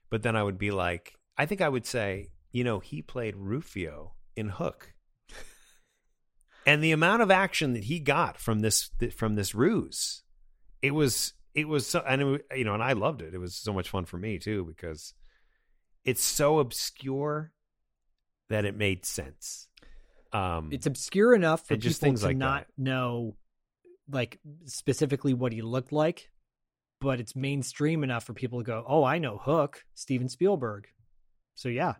But 0.08 0.22
then 0.22 0.36
I 0.36 0.42
would 0.42 0.58
be 0.58 0.70
like, 0.70 1.14
I 1.36 1.46
think 1.46 1.60
I 1.60 1.68
would 1.68 1.86
say, 1.86 2.28
you 2.52 2.62
know, 2.62 2.78
he 2.78 3.02
played 3.02 3.34
Rufio 3.36 4.14
in 4.36 4.50
Hook, 4.50 4.94
and 6.66 6.82
the 6.82 6.92
amount 6.92 7.22
of 7.22 7.30
action 7.30 7.72
that 7.72 7.84
he 7.84 7.98
got 7.98 8.38
from 8.38 8.60
this 8.60 8.90
from 9.16 9.34
this 9.34 9.54
ruse, 9.54 10.22
it 10.80 10.92
was 10.92 11.32
it 11.54 11.66
was 11.66 11.86
so, 11.88 12.04
and 12.06 12.22
it, 12.22 12.46
you 12.54 12.64
know, 12.64 12.74
and 12.74 12.82
I 12.82 12.92
loved 12.92 13.22
it. 13.22 13.34
It 13.34 13.38
was 13.38 13.56
so 13.56 13.72
much 13.72 13.88
fun 13.88 14.04
for 14.04 14.18
me 14.18 14.38
too 14.38 14.64
because 14.64 15.14
it's 16.04 16.22
so 16.22 16.60
obscure 16.60 17.52
that 18.48 18.64
it 18.64 18.76
made 18.76 19.06
sense. 19.06 19.68
Um, 20.32 20.70
it's 20.72 20.86
obscure 20.86 21.34
enough 21.34 21.66
for 21.66 21.76
people 21.76 22.14
to 22.14 22.24
like 22.24 22.36
not 22.36 22.66
that. 22.66 22.82
know, 22.82 23.36
like 24.10 24.38
specifically 24.64 25.34
what 25.34 25.52
he 25.52 25.62
looked 25.62 25.92
like, 25.92 26.30
but 27.00 27.20
it's 27.20 27.36
mainstream 27.36 28.02
enough 28.02 28.24
for 28.24 28.32
people 28.32 28.60
to 28.60 28.64
go, 28.64 28.84
"Oh, 28.86 29.04
I 29.04 29.18
know 29.18 29.38
Hook, 29.38 29.84
Steven 29.94 30.28
Spielberg." 30.28 30.88
So 31.54 31.68
yeah, 31.68 31.94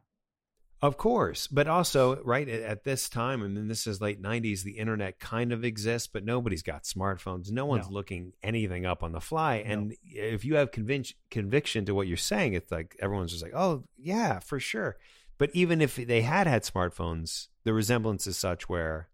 of 0.83 0.97
course, 0.97 1.47
but 1.47 1.69
also 1.69 2.21
right 2.25 2.49
at, 2.49 2.83
this 2.83 3.09
time, 3.09 3.45
I 3.45 3.47
mean, 3.47 3.69
this 3.69 3.87
is 3.87 4.01
late 4.01 4.21
'90s. 4.21 4.65
The 4.65 4.79
internet 4.79 5.21
kind 5.21 5.53
of 5.53 5.65
exists, 5.65 6.09
but 6.13 6.25
nobody's 6.25 6.65
got 6.65 6.83
smartphones. 6.83 7.53
No 7.53 7.67
one's 7.67 7.89
no. 7.89 7.95
looking 7.95 8.33
anything 8.43 8.85
up 8.85 9.05
on 9.05 9.13
the 9.13 9.21
fly. 9.21 9.63
No. 9.65 9.73
And 9.73 9.97
if 10.05 10.45
you 10.45 10.57
have 10.57 10.73
convic- 10.73 11.15
conviction 11.31 11.85
to 11.85 11.95
what 11.95 12.09
you're 12.09 12.17
saying, 12.17 12.55
it's 12.55 12.73
like 12.73 12.97
everyone's 12.99 13.31
just 13.31 13.45
like, 13.45 13.55
"Oh, 13.55 13.85
yeah, 13.97 14.41
for 14.41 14.59
sure." 14.59 14.97
But 15.43 15.51
even 15.55 15.81
if 15.81 15.97
they 15.97 16.23
had 16.23 16.47
had 16.47 16.63
smartphones, 16.63 17.49
the 17.65 17.73
resemblance 17.73 18.29
is 18.29 18.39
such 18.39 18.69
where, 18.69 19.09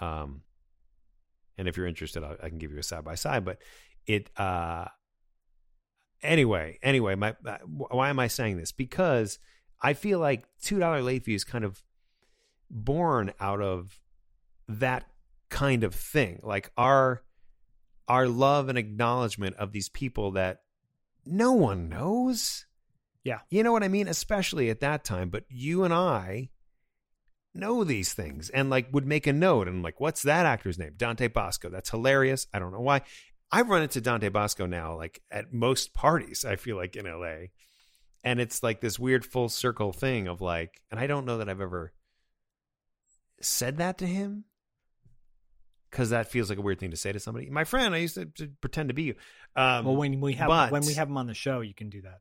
um, 0.00 0.42
and 1.56 1.68
if 1.68 1.76
you're 1.76 1.86
interested, 1.86 2.24
I, 2.24 2.34
I 2.42 2.48
can 2.48 2.58
give 2.58 2.72
you 2.72 2.80
a 2.80 2.82
side 2.82 3.04
by 3.04 3.14
side. 3.14 3.44
But 3.44 3.58
it, 4.04 4.30
uh, 4.36 4.86
anyway, 6.24 6.80
anyway, 6.82 7.14
my, 7.14 7.36
uh, 7.46 7.58
why 7.68 8.10
am 8.10 8.18
I 8.18 8.26
saying 8.26 8.56
this? 8.56 8.72
Because 8.72 9.38
I 9.80 9.94
feel 9.94 10.18
like 10.18 10.42
two 10.60 10.80
dollar 10.80 11.02
late 11.02 11.22
fee 11.22 11.34
is 11.34 11.44
kind 11.44 11.64
of 11.64 11.84
born 12.68 13.32
out 13.38 13.62
of 13.62 14.00
that 14.66 15.04
kind 15.50 15.84
of 15.84 15.94
thing, 15.94 16.40
like 16.42 16.72
our 16.76 17.22
our 18.08 18.26
love 18.26 18.68
and 18.68 18.76
acknowledgement 18.76 19.54
of 19.54 19.70
these 19.70 19.88
people 19.88 20.32
that 20.32 20.62
no 21.24 21.52
one 21.52 21.88
knows. 21.88 22.66
Yeah. 23.28 23.40
You 23.50 23.62
know 23.62 23.72
what 23.72 23.84
I 23.84 23.88
mean? 23.88 24.08
Especially 24.08 24.70
at 24.70 24.80
that 24.80 25.04
time. 25.04 25.28
But 25.28 25.44
you 25.50 25.84
and 25.84 25.92
I 25.92 26.48
know 27.52 27.84
these 27.84 28.14
things 28.14 28.48
and 28.48 28.70
like 28.70 28.88
would 28.92 29.06
make 29.06 29.26
a 29.26 29.32
note 29.34 29.68
and 29.68 29.82
like, 29.82 30.00
what's 30.00 30.22
that 30.22 30.46
actor's 30.46 30.78
name? 30.78 30.94
Dante 30.96 31.28
Basco. 31.28 31.68
That's 31.68 31.90
hilarious. 31.90 32.46
I 32.54 32.58
don't 32.58 32.72
know 32.72 32.80
why. 32.80 33.02
I've 33.52 33.68
run 33.68 33.82
into 33.82 34.00
Dante 34.00 34.30
Basco 34.30 34.64
now, 34.64 34.96
like 34.96 35.20
at 35.30 35.52
most 35.52 35.92
parties, 35.92 36.44
I 36.46 36.56
feel 36.56 36.76
like 36.76 36.96
in 36.96 37.04
LA. 37.04 37.48
And 38.24 38.40
it's 38.40 38.62
like 38.62 38.80
this 38.80 38.98
weird 38.98 39.26
full 39.26 39.50
circle 39.50 39.92
thing 39.92 40.26
of 40.26 40.40
like, 40.40 40.80
and 40.90 40.98
I 40.98 41.06
don't 41.06 41.26
know 41.26 41.38
that 41.38 41.50
I've 41.50 41.60
ever 41.60 41.92
said 43.42 43.76
that 43.76 43.98
to 43.98 44.06
him 44.06 44.44
because 45.90 46.10
that 46.10 46.30
feels 46.30 46.48
like 46.48 46.58
a 46.58 46.62
weird 46.62 46.80
thing 46.80 46.92
to 46.92 46.96
say 46.96 47.12
to 47.12 47.20
somebody. 47.20 47.50
My 47.50 47.64
friend, 47.64 47.94
I 47.94 47.98
used 47.98 48.14
to, 48.14 48.24
to 48.24 48.48
pretend 48.62 48.88
to 48.88 48.94
be 48.94 49.02
you. 49.02 49.14
Um, 49.54 49.84
well, 49.84 49.96
when 49.96 50.18
we 50.20 50.32
have 50.34 50.48
but, 50.48 50.72
when 50.72 50.86
we 50.86 50.94
have 50.94 51.08
him 51.08 51.18
on 51.18 51.26
the 51.26 51.34
show, 51.34 51.60
you 51.60 51.74
can 51.74 51.90
do 51.90 52.02
that. 52.02 52.20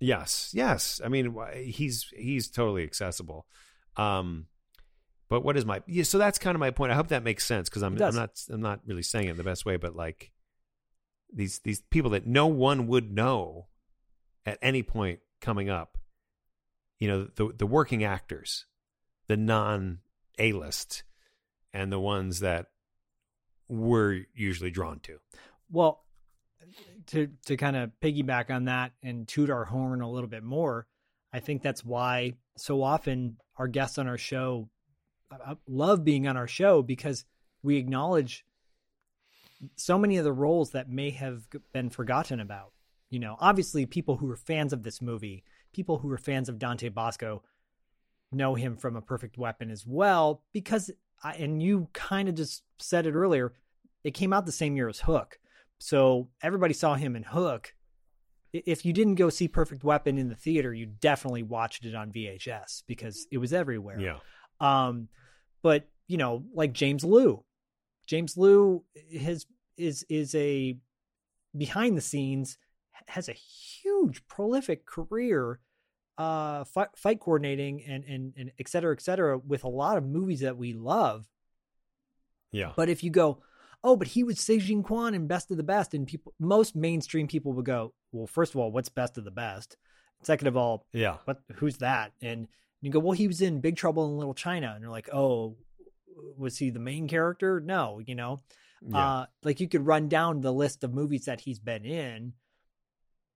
Yes, 0.00 0.50
yes. 0.52 1.00
I 1.04 1.08
mean, 1.08 1.34
he's 1.64 2.10
he's 2.16 2.48
totally 2.48 2.84
accessible. 2.84 3.46
Um, 3.96 4.46
but 5.28 5.42
what 5.42 5.56
is 5.56 5.64
my 5.64 5.82
yeah? 5.86 6.02
So 6.04 6.18
that's 6.18 6.38
kind 6.38 6.54
of 6.54 6.60
my 6.60 6.70
point. 6.70 6.92
I 6.92 6.94
hope 6.94 7.08
that 7.08 7.22
makes 7.22 7.46
sense 7.46 7.68
because 7.68 7.82
I'm 7.82 8.00
I'm 8.00 8.14
not 8.14 8.30
I'm 8.50 8.60
not 8.60 8.80
really 8.86 9.02
saying 9.02 9.28
it 9.28 9.36
the 9.36 9.44
best 9.44 9.64
way, 9.64 9.76
but 9.76 9.96
like 9.96 10.30
these 11.32 11.60
these 11.60 11.80
people 11.90 12.10
that 12.10 12.26
no 12.26 12.46
one 12.46 12.86
would 12.86 13.12
know 13.12 13.68
at 14.46 14.58
any 14.62 14.82
point 14.82 15.20
coming 15.40 15.70
up, 15.70 15.98
you 16.98 17.08
know, 17.08 17.28
the 17.36 17.52
the 17.56 17.66
working 17.66 18.04
actors, 18.04 18.66
the 19.26 19.36
non 19.36 20.00
A 20.38 20.52
list, 20.52 21.02
and 21.72 21.90
the 21.90 22.00
ones 22.00 22.40
that 22.40 22.66
we're 23.68 24.24
usually 24.34 24.70
drawn 24.70 25.00
to. 25.00 25.18
Well, 25.70 26.03
to 27.08 27.28
to 27.46 27.56
kind 27.56 27.76
of 27.76 27.90
piggyback 28.00 28.50
on 28.50 28.64
that 28.66 28.92
and 29.02 29.26
toot 29.26 29.50
our 29.50 29.64
horn 29.64 30.00
a 30.00 30.10
little 30.10 30.28
bit 30.28 30.42
more, 30.42 30.86
I 31.32 31.40
think 31.40 31.62
that's 31.62 31.84
why 31.84 32.34
so 32.56 32.82
often 32.82 33.36
our 33.56 33.68
guests 33.68 33.98
on 33.98 34.08
our 34.08 34.18
show 34.18 34.68
I 35.40 35.56
love 35.66 36.04
being 36.04 36.26
on 36.26 36.36
our 36.36 36.46
show 36.46 36.82
because 36.82 37.24
we 37.62 37.76
acknowledge 37.76 38.44
so 39.76 39.98
many 39.98 40.16
of 40.16 40.24
the 40.24 40.32
roles 40.32 40.70
that 40.72 40.88
may 40.88 41.10
have 41.10 41.46
been 41.72 41.90
forgotten 41.90 42.40
about. 42.40 42.72
You 43.10 43.20
know, 43.20 43.36
obviously, 43.38 43.86
people 43.86 44.16
who 44.16 44.30
are 44.30 44.36
fans 44.36 44.72
of 44.72 44.82
this 44.82 45.00
movie, 45.00 45.44
people 45.72 45.98
who 45.98 46.10
are 46.10 46.18
fans 46.18 46.48
of 46.48 46.58
Dante 46.58 46.88
Basco, 46.88 47.42
know 48.32 48.54
him 48.54 48.76
from 48.76 48.96
A 48.96 49.02
Perfect 49.02 49.38
Weapon 49.38 49.70
as 49.70 49.86
well. 49.86 50.42
Because, 50.52 50.90
I, 51.22 51.34
and 51.34 51.62
you 51.62 51.88
kind 51.92 52.28
of 52.28 52.34
just 52.34 52.62
said 52.78 53.06
it 53.06 53.14
earlier, 53.14 53.52
it 54.02 54.12
came 54.14 54.32
out 54.32 54.46
the 54.46 54.52
same 54.52 54.76
year 54.76 54.88
as 54.88 55.00
Hook. 55.00 55.38
So 55.78 56.28
everybody 56.42 56.74
saw 56.74 56.94
him 56.94 57.16
in 57.16 57.22
Hook. 57.22 57.74
If 58.52 58.84
you 58.84 58.92
didn't 58.92 59.16
go 59.16 59.30
see 59.30 59.48
Perfect 59.48 59.82
Weapon 59.82 60.16
in 60.16 60.28
the 60.28 60.36
theater, 60.36 60.72
you 60.72 60.86
definitely 60.86 61.42
watched 61.42 61.84
it 61.84 61.94
on 61.94 62.12
VHS 62.12 62.84
because 62.86 63.26
it 63.32 63.38
was 63.38 63.52
everywhere. 63.52 63.98
Yeah. 63.98 64.18
Um, 64.60 65.08
but 65.62 65.88
you 66.06 66.16
know, 66.16 66.44
like 66.54 66.72
James 66.72 67.04
Lew, 67.04 67.42
James 68.06 68.36
Lew 68.36 68.84
has 69.20 69.46
is 69.76 70.04
is 70.08 70.34
a 70.34 70.76
behind 71.56 71.96
the 71.96 72.00
scenes 72.00 72.58
has 73.08 73.28
a 73.28 73.32
huge 73.32 74.26
prolific 74.28 74.86
career 74.86 75.60
uh 76.16 76.64
fight, 76.64 76.88
fight 76.96 77.20
coordinating 77.20 77.82
and 77.84 78.04
and 78.04 78.32
and 78.36 78.52
et 78.58 78.68
cetera 78.68 78.92
et 78.92 79.02
cetera 79.02 79.36
with 79.36 79.64
a 79.64 79.68
lot 79.68 79.96
of 79.98 80.04
movies 80.04 80.40
that 80.40 80.56
we 80.56 80.72
love 80.72 81.26
yeah 82.52 82.72
but 82.76 82.88
if 82.88 83.02
you 83.02 83.10
go 83.10 83.42
oh 83.84 83.94
but 83.94 84.08
he 84.08 84.24
was 84.24 84.40
Se 84.40 84.58
Jin 84.58 84.82
Kwan 84.82 85.14
in 85.14 85.28
best 85.28 85.52
of 85.52 85.56
the 85.56 85.62
best 85.62 85.94
and 85.94 86.06
people 86.06 86.34
most 86.40 86.74
mainstream 86.74 87.28
people 87.28 87.52
would 87.52 87.64
go 87.64 87.92
well 88.10 88.26
first 88.26 88.54
of 88.54 88.60
all 88.60 88.72
what's 88.72 88.88
best 88.88 89.16
of 89.16 89.24
the 89.24 89.30
best 89.30 89.76
second 90.22 90.48
of 90.48 90.56
all 90.56 90.86
yeah 90.92 91.18
what 91.24 91.38
who's 91.54 91.76
that 91.76 92.12
and 92.20 92.48
you 92.84 92.90
go, 92.90 92.98
well, 92.98 93.12
he 93.12 93.26
was 93.26 93.40
in 93.40 93.60
Big 93.60 93.76
Trouble 93.76 94.06
in 94.06 94.18
Little 94.18 94.34
China, 94.34 94.72
and 94.74 94.82
you're 94.82 94.90
like, 94.90 95.08
oh, 95.10 95.56
was 96.36 96.58
he 96.58 96.68
the 96.68 96.78
main 96.78 97.08
character? 97.08 97.58
No, 97.58 97.98
you 98.04 98.14
know, 98.14 98.40
yeah. 98.86 98.98
uh, 98.98 99.26
like 99.42 99.58
you 99.58 99.68
could 99.68 99.86
run 99.86 100.08
down 100.10 100.42
the 100.42 100.52
list 100.52 100.84
of 100.84 100.92
movies 100.92 101.24
that 101.24 101.40
he's 101.40 101.58
been 101.58 101.86
in. 101.86 102.34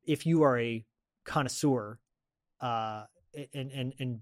If 0.06 0.26
you 0.26 0.42
are 0.42 0.58
a 0.58 0.84
connoisseur, 1.24 1.98
uh, 2.60 3.04
and 3.54 3.72
and 3.72 3.94
and 3.98 4.20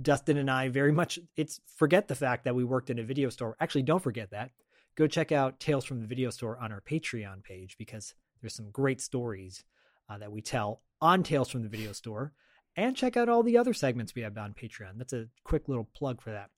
Dustin 0.00 0.36
and 0.36 0.48
I 0.48 0.68
very 0.68 0.92
much 0.92 1.18
it's 1.36 1.60
forget 1.74 2.06
the 2.06 2.14
fact 2.14 2.44
that 2.44 2.54
we 2.54 2.62
worked 2.62 2.90
in 2.90 3.00
a 3.00 3.04
video 3.04 3.30
store. 3.30 3.56
Actually, 3.58 3.82
don't 3.82 4.02
forget 4.02 4.30
that. 4.30 4.52
Go 4.98 5.06
check 5.06 5.30
out 5.30 5.60
Tales 5.60 5.84
from 5.84 6.00
the 6.00 6.08
Video 6.08 6.28
Store 6.28 6.58
on 6.58 6.72
our 6.72 6.80
Patreon 6.80 7.44
page 7.44 7.76
because 7.78 8.14
there's 8.40 8.56
some 8.56 8.72
great 8.72 9.00
stories 9.00 9.62
uh, 10.10 10.18
that 10.18 10.32
we 10.32 10.42
tell 10.42 10.82
on 11.00 11.22
Tales 11.22 11.48
from 11.48 11.62
the 11.62 11.68
Video 11.68 11.92
Store 11.92 12.32
and 12.74 12.96
check 12.96 13.16
out 13.16 13.28
all 13.28 13.44
the 13.44 13.56
other 13.56 13.72
segments 13.72 14.16
we 14.16 14.22
have 14.22 14.36
on 14.36 14.54
Patreon. 14.60 14.94
That's 14.96 15.12
a 15.12 15.28
quick 15.44 15.68
little 15.68 15.88
plug 15.94 16.20
for 16.20 16.32
that. 16.32 16.50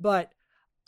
But 0.00 0.32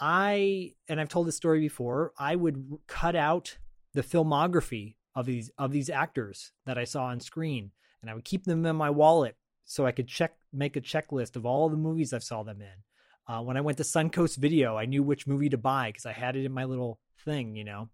I 0.00 0.72
and 0.88 1.00
I've 1.00 1.08
told 1.08 1.28
this 1.28 1.36
story 1.36 1.60
before. 1.60 2.12
I 2.18 2.34
would 2.34 2.76
cut 2.88 3.14
out 3.14 3.56
the 3.94 4.02
filmography 4.02 4.96
of 5.14 5.26
these 5.26 5.52
of 5.58 5.70
these 5.70 5.88
actors 5.88 6.50
that 6.64 6.76
I 6.76 6.82
saw 6.82 7.04
on 7.04 7.20
screen, 7.20 7.70
and 8.02 8.10
I 8.10 8.14
would 8.14 8.24
keep 8.24 8.46
them 8.46 8.66
in 8.66 8.74
my 8.74 8.90
wallet 8.90 9.36
so 9.64 9.86
I 9.86 9.92
could 9.92 10.08
check 10.08 10.38
make 10.52 10.74
a 10.74 10.80
checklist 10.80 11.36
of 11.36 11.46
all 11.46 11.68
the 11.68 11.76
movies 11.76 12.12
I 12.12 12.18
saw 12.18 12.42
them 12.42 12.60
in. 12.60 12.82
Uh, 13.28 13.42
when 13.42 13.56
I 13.56 13.60
went 13.60 13.78
to 13.78 13.84
Suncoast 13.84 14.36
Video, 14.36 14.76
I 14.76 14.84
knew 14.86 15.02
which 15.02 15.26
movie 15.26 15.48
to 15.48 15.58
buy 15.58 15.88
because 15.88 16.06
I 16.06 16.12
had 16.12 16.36
it 16.36 16.44
in 16.44 16.52
my 16.52 16.64
little 16.64 17.00
thing, 17.24 17.56
you 17.56 17.64
know, 17.64 17.88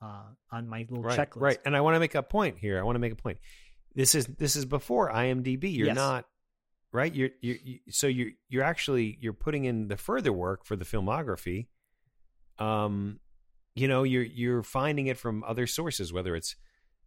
uh, 0.00 0.24
on 0.50 0.68
my 0.68 0.86
little 0.88 1.02
right, 1.04 1.18
checklist. 1.18 1.40
Right, 1.40 1.58
and 1.64 1.76
I 1.76 1.80
want 1.80 1.94
to 1.94 2.00
make 2.00 2.14
a 2.16 2.22
point 2.22 2.58
here. 2.58 2.78
I 2.78 2.82
want 2.82 2.96
to 2.96 3.00
make 3.00 3.12
a 3.12 3.16
point. 3.16 3.38
This 3.94 4.14
is 4.14 4.26
this 4.26 4.56
is 4.56 4.64
before 4.64 5.12
IMDb. 5.12 5.74
You're 5.76 5.88
Yes. 5.88 5.96
not 5.96 6.26
right. 6.92 7.14
You're 7.14 7.30
you're 7.40 7.56
you, 7.62 7.78
so 7.90 8.06
you're 8.06 8.30
you're 8.48 8.64
actually 8.64 9.18
you're 9.20 9.34
putting 9.34 9.64
in 9.66 9.88
the 9.88 9.96
further 9.96 10.32
work 10.32 10.64
for 10.64 10.76
the 10.76 10.84
filmography. 10.84 11.66
Um, 12.58 13.20
you 13.74 13.86
know, 13.88 14.02
you're 14.02 14.22
you're 14.24 14.62
finding 14.62 15.06
it 15.06 15.18
from 15.18 15.44
other 15.44 15.66
sources, 15.66 16.12
whether 16.12 16.34
it's 16.34 16.56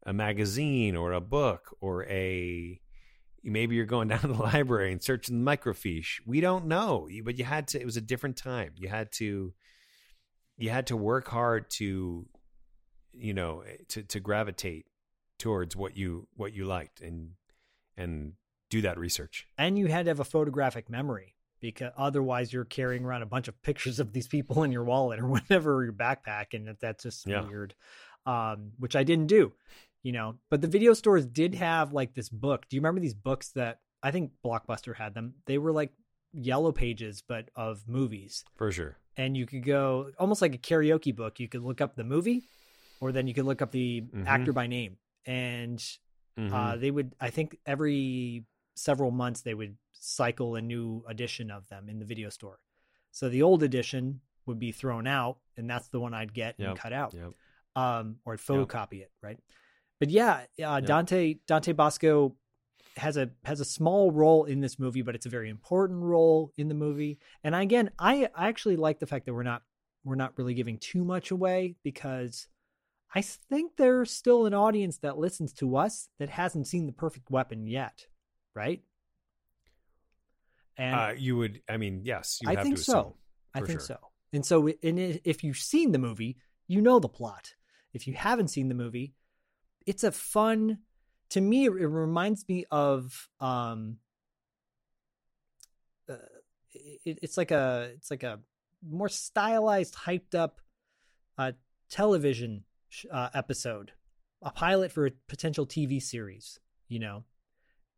a 0.06 0.14
magazine 0.14 0.96
or 0.96 1.12
a 1.12 1.22
book 1.22 1.76
or 1.82 2.06
a 2.06 2.80
maybe 3.52 3.76
you're 3.76 3.86
going 3.86 4.08
down 4.10 4.20
to 4.20 4.28
the 4.28 4.34
library 4.34 4.92
and 4.92 5.02
searching 5.04 5.44
the 5.44 5.52
microfiche. 5.58 6.20
We 6.26 6.42
don't 6.42 6.66
know, 6.66 7.08
but 7.24 7.38
you 7.38 7.46
had 7.46 7.68
to. 7.70 7.80
It 7.80 7.86
was 7.86 7.98
a 7.98 8.02
different 8.02 8.38
time. 8.38 8.74
You 8.78 8.88
had 8.90 9.12
to 9.14 9.54
you 10.58 10.70
had 10.70 10.88
to 10.88 10.98
work 10.98 11.28
hard 11.28 11.70
to 11.70 12.26
you 13.14 13.34
know 13.34 13.64
to 13.90 14.04
to 14.04 14.20
gravitate 14.20 14.86
towards 15.40 15.76
what 15.76 15.96
you 15.98 16.28
what 16.36 16.54
you 16.54 16.66
liked 16.66 17.02
and 17.02 17.32
and 17.98 18.34
do 18.70 18.82
that 18.82 18.98
research. 18.98 19.46
and 19.58 19.78
you 19.78 19.88
had 19.88 20.06
to 20.06 20.10
have 20.10 20.20
a 20.20 20.24
photographic 20.26 20.90
memory 20.90 21.36
because 21.62 21.92
otherwise 21.98 22.52
you're 22.52 22.66
carrying 22.66 23.06
around 23.06 23.22
a 23.22 23.26
bunch 23.26 23.48
of 23.48 23.62
pictures 23.62 24.00
of 24.00 24.12
these 24.12 24.28
people 24.28 24.64
in 24.64 24.72
your 24.72 24.84
wallet 24.84 25.20
or 25.20 25.28
whatever 25.36 25.84
your 25.84 25.94
backpack 25.94 26.48
and 26.54 26.68
that- 26.68 26.80
that's 26.80 27.04
just 27.04 27.26
Yeah. 27.28 27.46
weird 27.48 27.76
um 28.26 28.72
which 28.80 28.96
i 28.96 29.04
didn't 29.04 29.28
do 29.28 29.54
you 30.06 30.12
know 30.12 30.36
but 30.52 30.62
the 30.62 30.68
video 30.68 30.94
stores 30.94 31.26
did 31.26 31.56
have 31.56 31.92
like 32.00 32.14
this 32.14 32.30
book. 32.30 32.60
Do 32.70 32.76
you 32.76 32.82
remember 32.82 33.02
these 33.02 33.20
books 33.30 33.48
that 33.60 33.80
i 34.04 34.12
think 34.12 34.32
blockbuster 34.46 34.96
had 34.96 35.14
them? 35.16 35.28
They 35.48 35.58
were 35.58 35.72
like 35.82 35.92
yellow 36.50 36.72
pages 36.72 37.24
but 37.28 37.50
of 37.56 37.84
movies. 37.88 38.44
For 38.56 38.72
sure. 38.72 38.94
and 39.18 39.36
you 39.40 39.46
could 39.46 39.64
go 39.66 40.12
almost 40.20 40.42
like 40.42 40.54
a 40.54 40.58
karaoke 40.70 41.14
book. 41.16 41.40
You 41.40 41.48
could 41.48 41.64
look 41.70 41.80
up 41.82 41.96
the 41.96 42.04
movie 42.04 42.44
or 43.02 43.12
then 43.12 43.26
you 43.28 43.34
could 43.34 43.46
look 43.46 43.62
up 43.62 43.72
the 43.72 44.02
Mhm. 44.02 44.26
actor 44.28 44.54
by 44.54 44.68
name. 44.68 44.98
And 45.26 45.80
uh, 46.38 46.42
Mhm. 46.42 46.80
they 46.82 46.92
would 46.92 47.10
i 47.28 47.30
think 47.30 47.58
every 47.66 48.46
several 48.76 49.10
months 49.24 49.42
they 49.42 49.54
would 49.62 49.76
cycle 49.94 50.56
a 50.56 50.62
new 50.62 51.04
edition 51.08 51.50
of 51.50 51.68
them 51.70 51.90
in 51.90 51.98
the 52.00 52.06
video 52.14 52.30
store. 52.30 52.60
So 53.12 53.30
the 53.30 53.42
old 53.42 53.64
edition 53.64 54.22
would 54.46 54.60
be 54.60 54.72
thrown 54.74 55.08
out 55.08 55.40
and 55.58 55.68
that's 55.72 55.88
the 55.88 56.00
one 56.06 56.14
i'd 56.14 56.34
get 56.34 56.60
and 56.60 56.78
cut 56.78 56.94
out. 56.94 57.14
Yep. 57.14 57.34
um 57.84 58.06
or 58.26 58.34
I'd 58.34 58.40
photocopy 58.40 59.00
it 59.02 59.12
right 59.28 59.40
but 60.00 60.10
yeah 60.10 60.46
uh, 60.64 60.80
dante 60.80 61.36
dante 61.48 61.72
basco 61.72 62.36
has 62.98 63.18
a 63.18 63.30
has 63.44 63.60
a 63.60 63.66
small 63.66 64.12
role 64.12 64.46
in 64.46 64.62
this 64.62 64.80
movie 64.80 65.02
but 65.02 65.16
it's 65.16 65.26
a 65.26 65.30
very 65.30 65.50
important 65.50 66.02
role 66.02 66.52
in 66.58 66.68
the 66.68 66.76
movie 66.76 67.20
and 67.44 67.54
again 67.54 67.90
i 68.00 68.28
i 68.36 68.48
actually 68.48 68.76
like 68.78 69.00
the 69.00 69.08
fact 69.08 69.26
that 69.26 69.34
we're 69.34 69.44
not 69.44 69.62
we're 70.06 70.16
not 70.16 70.38
really 70.38 70.54
giving 70.54 70.78
too 70.78 71.04
much 71.04 71.32
away 71.32 71.76
because 71.84 72.48
I 73.14 73.22
think 73.22 73.78
there's 73.78 74.12
still 74.12 74.46
an 74.46 74.54
audience 74.54 74.98
that 75.00 75.18
listens 75.18 75.54
to 75.54 75.78
us 75.78 76.10
that 76.20 76.30
hasn't 76.30 76.68
seen 76.68 76.86
the 76.86 76.92
perfect 76.92 77.32
weapon 77.32 77.66
yet, 77.66 78.08
right? 78.54 78.82
And 80.78 80.96
uh, 80.96 81.14
you 81.18 81.38
would, 81.38 81.62
I 81.70 81.78
mean, 81.78 82.02
yes, 82.04 82.40
you 82.42 82.50
I 82.50 82.56
have 82.56 82.64
think 82.64 82.76
to 82.76 82.84
so. 82.84 83.00
assume, 83.00 83.14
I 83.54 83.60
think 83.62 83.80
sure. 83.80 83.88
so. 83.88 83.98
And 84.34 84.46
so, 84.46 84.68
and 84.84 85.00
if 85.24 85.46
you've 85.46 85.58
seen 85.58 85.94
the 85.94 85.98
movie, 85.98 86.38
you 86.68 86.82
know 86.82 87.00
the 87.00 87.08
plot. 87.08 87.54
If 87.94 88.06
you 88.06 88.14
haven't 88.14 88.50
seen 88.50 88.68
the 88.68 88.76
movie, 88.76 89.14
it's 89.86 90.04
a 90.04 90.12
fun. 90.12 90.80
To 91.30 91.42
me, 91.42 91.66
it 91.66 91.72
reminds 91.72 92.48
me 92.48 92.66
of 92.72 93.30
um. 93.40 93.98
Uh, 96.10 96.16
it, 96.74 97.20
it's 97.22 97.38
like 97.38 97.52
a 97.52 97.92
it's 97.96 98.12
like 98.12 98.24
a 98.24 98.40
more 98.88 99.10
stylized, 99.10 99.96
hyped 99.96 100.36
up, 100.36 100.62
uh, 101.38 101.54
television 101.90 102.64
uh, 103.12 103.30
episode, 103.34 103.92
a 104.42 104.52
pilot 104.52 104.92
for 104.92 105.08
a 105.08 105.12
potential 105.28 105.66
TV 105.66 106.02
series. 106.02 106.60
You 106.88 107.00
know, 107.00 107.24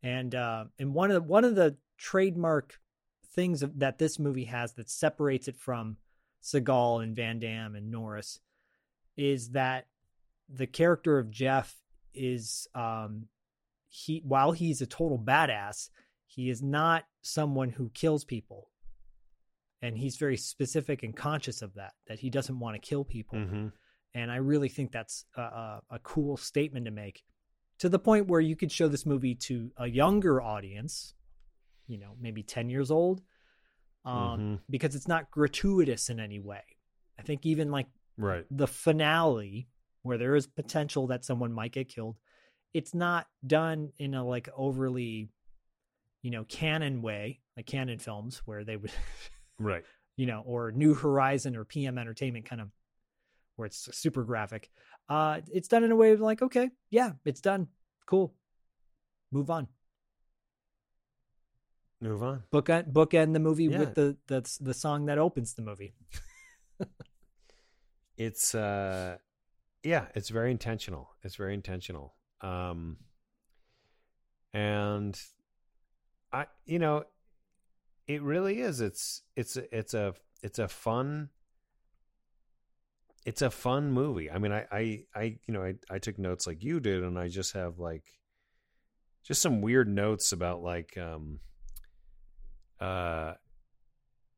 and 0.02 0.34
uh, 0.34 0.64
and 0.78 0.94
one 0.94 1.10
of 1.10 1.14
the, 1.14 1.28
one 1.28 1.44
of 1.44 1.54
the 1.54 1.76
trademark 1.98 2.80
things 3.34 3.62
that 3.76 3.98
this 3.98 4.18
movie 4.18 4.44
has 4.44 4.72
that 4.74 4.90
separates 4.90 5.48
it 5.48 5.56
from 5.56 5.96
Seagal 6.42 7.02
and 7.02 7.14
Van 7.14 7.38
Damme 7.38 7.74
and 7.74 7.90
Norris 7.90 8.40
is 9.16 9.50
that 9.50 9.86
the 10.48 10.66
character 10.66 11.18
of 11.18 11.30
Jeff 11.30 11.76
is 12.14 12.66
um 12.74 13.28
he 13.88 14.22
while 14.24 14.52
he's 14.52 14.80
a 14.80 14.86
total 14.86 15.18
badass, 15.18 15.90
he 16.26 16.50
is 16.50 16.62
not 16.62 17.04
someone 17.22 17.70
who 17.70 17.90
kills 17.90 18.24
people. 18.24 18.70
And 19.80 19.96
he's 19.96 20.16
very 20.16 20.36
specific 20.36 21.02
and 21.04 21.16
conscious 21.16 21.62
of 21.62 21.74
that 21.74 21.94
that 22.08 22.18
he 22.18 22.30
doesn't 22.30 22.58
want 22.58 22.74
to 22.74 22.80
kill 22.88 23.04
people. 23.04 23.38
Mhm. 23.38 23.72
And 24.14 24.30
I 24.32 24.36
really 24.36 24.68
think 24.68 24.90
that's 24.90 25.24
a, 25.36 25.40
a, 25.42 25.82
a 25.90 25.98
cool 26.00 26.36
statement 26.36 26.86
to 26.86 26.90
make 26.90 27.22
to 27.78 27.88
the 27.88 27.98
point 27.98 28.26
where 28.26 28.40
you 28.40 28.56
could 28.56 28.72
show 28.72 28.88
this 28.88 29.06
movie 29.06 29.36
to 29.36 29.70
a 29.76 29.86
younger 29.86 30.42
audience, 30.42 31.14
you 31.86 31.96
know, 31.98 32.16
maybe 32.20 32.42
10 32.42 32.68
years 32.70 32.90
old, 32.90 33.22
um, 34.04 34.40
Mhm. 34.40 34.60
because 34.68 34.96
it's 34.96 35.06
not 35.06 35.30
gratuitous 35.30 36.10
in 36.10 36.18
any 36.18 36.40
way. 36.40 36.64
I 37.18 37.22
think 37.22 37.46
even 37.46 37.70
like 37.70 37.86
Right. 38.16 38.44
the 38.50 38.66
finale, 38.66 39.68
where 40.08 40.18
there 40.18 40.34
is 40.34 40.46
potential 40.46 41.06
that 41.08 41.24
someone 41.24 41.52
might 41.52 41.72
get 41.72 41.88
killed, 41.88 42.16
it's 42.74 42.94
not 42.94 43.26
done 43.46 43.92
in 43.98 44.14
a 44.14 44.24
like 44.26 44.48
overly, 44.56 45.28
you 46.22 46.30
know, 46.30 46.44
canon 46.44 47.02
way, 47.02 47.40
like 47.56 47.66
Cannon 47.66 47.98
films 47.98 48.42
where 48.44 48.64
they 48.64 48.76
would, 48.76 48.90
Right. 49.58 49.84
you 50.16 50.26
know, 50.26 50.42
or 50.44 50.72
New 50.72 50.94
Horizon 50.94 51.54
or 51.56 51.64
PM 51.64 51.98
Entertainment 51.98 52.44
kind 52.44 52.60
of 52.60 52.68
where 53.56 53.66
it's 53.66 53.88
super 53.96 54.24
graphic. 54.24 54.70
Uh, 55.08 55.40
it's 55.52 55.68
done 55.68 55.84
in 55.84 55.90
a 55.92 55.96
way 55.96 56.12
of 56.12 56.20
like, 56.20 56.42
okay, 56.42 56.70
yeah, 56.90 57.12
it's 57.24 57.40
done, 57.40 57.68
cool, 58.06 58.34
move 59.30 59.50
on. 59.50 59.68
Move 62.00 62.22
on. 62.22 62.44
book 62.52 62.70
end, 62.70 62.92
book 62.92 63.12
end 63.12 63.34
the 63.34 63.40
movie 63.40 63.64
Yeah. 63.64 63.78
with 63.80 63.94
the 63.94 64.16
the 64.28 64.58
the 64.60 64.72
song 64.74 65.06
that 65.06 65.18
opens 65.18 65.54
the 65.54 65.62
movie. 65.62 65.94
It's 68.16 68.52
uh 68.54 69.18
yeah, 69.82 70.06
it's 70.14 70.28
very 70.28 70.50
intentional. 70.50 71.10
It's 71.22 71.36
very 71.36 71.54
intentional. 71.54 72.14
Um 72.40 72.98
and 74.52 75.20
I 76.32 76.46
you 76.66 76.78
know, 76.78 77.04
it 78.06 78.22
really 78.22 78.60
is. 78.60 78.80
It's 78.80 79.22
it's 79.36 79.56
it's 79.56 79.94
a 79.94 80.14
it's 80.42 80.58
a 80.58 80.68
fun 80.68 81.30
it's 83.24 83.42
a 83.42 83.50
fun 83.50 83.90
movie. 83.90 84.30
I 84.30 84.38
mean, 84.38 84.52
I 84.52 84.66
I 84.72 85.04
I 85.14 85.22
you 85.46 85.54
know, 85.54 85.62
I 85.62 85.74
I 85.90 85.98
took 85.98 86.18
notes 86.18 86.46
like 86.46 86.62
you 86.62 86.80
did 86.80 87.02
and 87.02 87.18
I 87.18 87.28
just 87.28 87.52
have 87.52 87.78
like 87.78 88.04
just 89.22 89.42
some 89.42 89.60
weird 89.60 89.88
notes 89.88 90.32
about 90.32 90.62
like 90.62 90.96
um 90.96 91.40
uh 92.80 93.34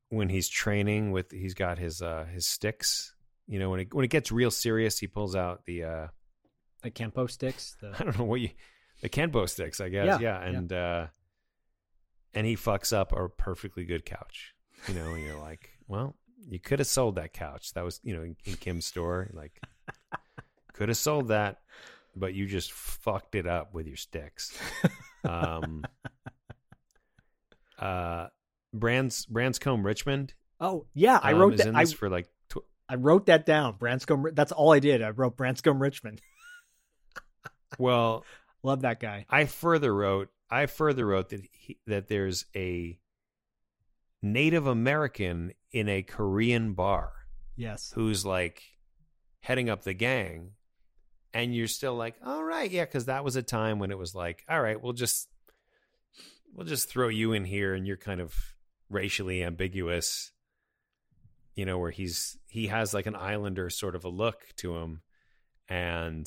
when 0.09 0.28
he's 0.28 0.49
training 0.49 1.12
with 1.12 1.30
he's 1.30 1.55
got 1.55 1.78
his 1.78 2.03
uh 2.03 2.24
his 2.24 2.47
sticks 2.47 3.14
you 3.47 3.59
know 3.59 3.70
when 3.70 3.80
it 3.80 3.95
when 3.95 4.05
it 4.05 4.11
gets 4.11 4.30
real 4.32 4.51
serious 4.51 4.99
he 4.99 5.07
pulls 5.07 5.34
out 5.36 5.64
the 5.66 5.84
uh 5.84 6.07
The 6.82 6.91
Kempo 6.91 7.30
sticks. 7.30 7.76
The 7.80 7.88
i 7.99 8.05
don't 8.05 8.18
know 8.18 8.24
what 8.24 8.41
you 8.41 8.51
the 9.03 9.09
kenpo 9.09 9.49
sticks 9.49 9.80
i 9.80 9.88
guess 9.88 10.07
Yeah, 10.07 10.18
yeah, 10.20 10.51
yeah. 10.51 10.59
and 10.59 10.72
uh 10.72 11.07
and 12.34 12.47
he 12.47 12.55
fucks 12.57 12.93
up 12.93 13.12
a 13.12 13.28
perfectly 13.28 13.84
good 13.84 14.05
couch 14.05 14.55
you 14.88 14.95
know 14.95 15.14
and 15.14 15.24
you're 15.24 15.38
like 15.41 15.70
well 15.88 16.14
you 16.49 16.59
could 16.61 16.78
have 16.78 16.88
sold 16.88 17.16
that 17.16 17.32
couch 17.32 17.72
that 17.74 17.84
was 17.84 18.01
you 18.03 18.14
know 18.14 18.22
in, 18.22 18.36
in 18.45 18.55
kim's 18.55 18.86
store 18.86 19.30
like 19.32 19.61
could 20.74 20.88
have 20.88 20.99
sold 20.99 21.28
that 21.28 21.59
but 22.14 22.34
you 22.34 22.47
just 22.47 22.72
fucked 22.72 23.34
it 23.34 23.47
up 23.47 23.72
with 23.74 23.86
your 23.86 23.97
sticks 23.97 24.57
um 25.24 25.84
uh 27.78 28.26
brands 28.72 29.26
branscombe 29.26 29.84
richmond 29.84 30.34
Oh 30.62 30.84
yeah, 30.93 31.18
I 31.22 31.32
um, 31.32 31.38
wrote 31.38 31.55
is 31.55 31.61
that. 31.64 31.74
I, 31.74 31.84
this 31.84 31.95
for 31.95 32.11
like 32.11 32.28
I 32.91 32.97
wrote 32.97 33.26
that 33.26 33.47
down. 33.47 33.76
Branscombe. 33.78 34.34
That's 34.34 34.51
all 34.51 34.72
I 34.72 34.80
did. 34.80 35.01
I 35.01 35.11
wrote 35.11 35.36
Branscombe 35.36 35.80
Richmond. 35.80 36.20
well 37.78 38.24
Love 38.62 38.82
that 38.82 39.01
guy. 39.01 39.24
I 39.30 39.45
further 39.47 39.95
wrote 39.95 40.28
I 40.51 40.66
further 40.66 41.07
wrote 41.07 41.28
that 41.30 41.43
he, 41.53 41.78
that 41.86 42.09
there's 42.09 42.45
a 42.55 42.99
Native 44.22 44.66
American 44.66 45.53
in 45.72 45.88
a 45.88 46.03
Korean 46.03 46.74
bar 46.74 47.12
Yes. 47.57 47.93
who's 47.95 48.26
like 48.26 48.62
heading 49.41 49.70
up 49.70 49.82
the 49.84 49.95
gang 49.95 50.51
and 51.32 51.55
you're 51.55 51.68
still 51.68 51.95
like 51.95 52.16
all 52.24 52.43
right 52.45 52.70
yeah 52.70 52.84
cuz 52.84 53.05
that 53.07 53.24
was 53.24 53.36
a 53.36 53.43
time 53.43 53.78
when 53.78 53.91
it 53.91 53.97
was 53.99 54.14
like 54.14 54.45
all 54.49 54.61
right 54.61 54.82
we'll 54.82 54.93
just 54.93 55.28
we'll 56.53 56.66
just 56.66 56.88
throw 56.88 57.09
you 57.09 57.32
in 57.32 57.45
here 57.45 57.72
and 57.72 57.86
you're 57.86 57.97
kind 57.97 58.20
of 58.20 58.34
racially 58.91 59.43
ambiguous 59.43 60.32
you 61.61 61.67
know, 61.67 61.77
where 61.77 61.91
he's 61.91 62.39
he 62.47 62.69
has 62.69 62.95
like 62.95 63.05
an 63.05 63.15
islander 63.15 63.69
sort 63.69 63.95
of 63.95 64.07
a 64.07 64.09
look 64.09 64.47
to 64.57 64.79
him, 64.79 65.03
and 65.69 66.27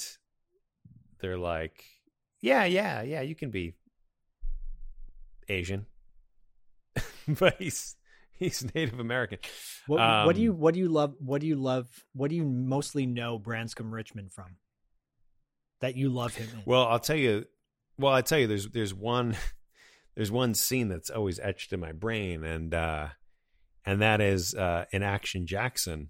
they're 1.20 1.40
like, 1.40 1.84
yeah, 2.40 2.66
yeah, 2.66 3.02
yeah, 3.02 3.22
you 3.22 3.34
can 3.34 3.50
be 3.50 3.74
Asian, 5.50 5.88
but 7.28 7.56
he's 7.58 7.96
he's 8.32 8.64
Native 8.76 9.00
American. 9.00 9.40
What, 9.88 10.02
Um, 10.02 10.28
what 10.28 10.36
do 10.36 10.44
you 10.44 10.54
what 10.54 10.76
do 10.76 10.80
you 10.80 10.88
love? 10.88 11.16
What 11.18 11.42
do 11.42 11.48
you 11.48 11.56
love? 11.56 11.88
What 12.14 12.30
do 12.30 12.36
you 12.36 12.46
mostly 12.46 13.08
know 13.08 13.40
Branscombe 13.40 13.92
Richmond 13.92 14.34
from? 14.34 14.58
That 15.82 15.96
you 15.96 16.10
love 16.10 16.36
him 16.36 16.48
in. 16.54 16.62
Well, 16.68 16.86
I'll 16.86 17.00
tell 17.00 17.16
you. 17.16 17.46
Well, 17.98 18.14
I 18.14 18.22
tell 18.22 18.38
you, 18.38 18.46
there's 18.46 18.68
there's 18.68 18.94
one 18.94 19.36
there's 20.16 20.32
one 20.32 20.54
scene 20.54 20.90
that's 20.90 21.10
always 21.10 21.40
etched 21.40 21.74
in 21.74 21.80
my 21.80 21.92
brain, 21.92 22.44
and 22.44 22.72
uh, 22.72 23.08
and 23.86 24.02
that 24.02 24.22
is 24.22 24.56
uh, 24.56 24.86
in 24.92 25.04
Action 25.04 25.46
Jackson 25.46 26.10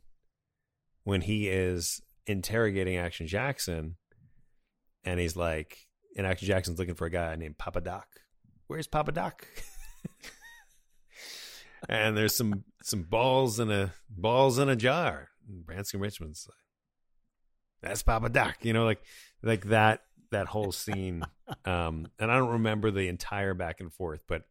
when 1.03 1.21
he 1.21 1.47
is 1.47 2.01
interrogating 2.25 2.97
Action 2.97 3.27
Jackson, 3.27 3.97
and 5.03 5.19
he's 5.19 5.35
like, 5.35 5.77
and 6.15 6.27
Action 6.27 6.47
Jackson's 6.47 6.79
looking 6.79 6.95
for 6.95 7.05
a 7.05 7.11
guy 7.11 7.35
named 7.35 7.57
Papa 7.57 7.81
Doc. 7.81 8.07
Where's 8.67 8.87
Papa 8.87 9.11
Doc? 9.11 9.47
and 11.89 12.15
there's 12.15 12.35
some 12.35 12.63
some 12.81 13.03
balls 13.03 13.59
in 13.59 13.71
a 13.71 13.93
balls 14.09 14.59
in 14.59 14.69
a 14.69 14.75
jar. 14.75 15.29
And 15.47 15.65
Branscombe 15.65 16.01
Richmond's 16.01 16.47
like, 16.47 16.57
that's 17.81 18.03
Papa 18.03 18.29
Doc. 18.29 18.57
You 18.61 18.73
know, 18.73 18.85
like 18.85 19.01
like 19.41 19.65
that 19.65 20.01
that 20.31 20.47
whole 20.47 20.71
scene. 20.71 21.23
Um, 21.65 22.07
and 22.17 22.31
I 22.31 22.37
don't 22.37 22.53
remember 22.53 22.89
the 22.89 23.09
entire 23.09 23.53
back 23.53 23.79
and 23.79 23.93
forth, 23.93 24.21
but 24.27 24.41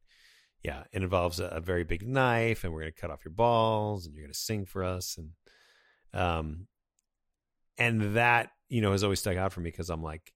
yeah, 0.63 0.85
it 0.93 1.03
involves 1.03 1.41
a, 1.41 1.47
a 1.47 1.61
very 1.61 1.85
big 1.85 2.07
knife, 2.07 2.65
and 2.65 2.73
we're 2.73 2.81
gonna 2.81 2.93
cut 2.93 3.11
off 3.11 3.25
your 3.25 3.33
balls, 3.33 4.07
and 4.07 4.15
you're 4.15 4.25
gonna 4.25 4.35
sing 4.35 4.65
for 4.65 4.85
us, 4.85 5.19
and 5.19 5.31
um, 6.15 6.67
and 7.79 8.17
that 8.17 8.51
you 8.69 8.81
know 8.81 8.93
has 8.93 9.03
always 9.03 9.21
stuck 9.21 9.37
out 9.37 9.53
for 9.53 9.61
me 9.61 9.71
because 9.71 9.91
I'm 9.91 10.03
like, 10.03 10.33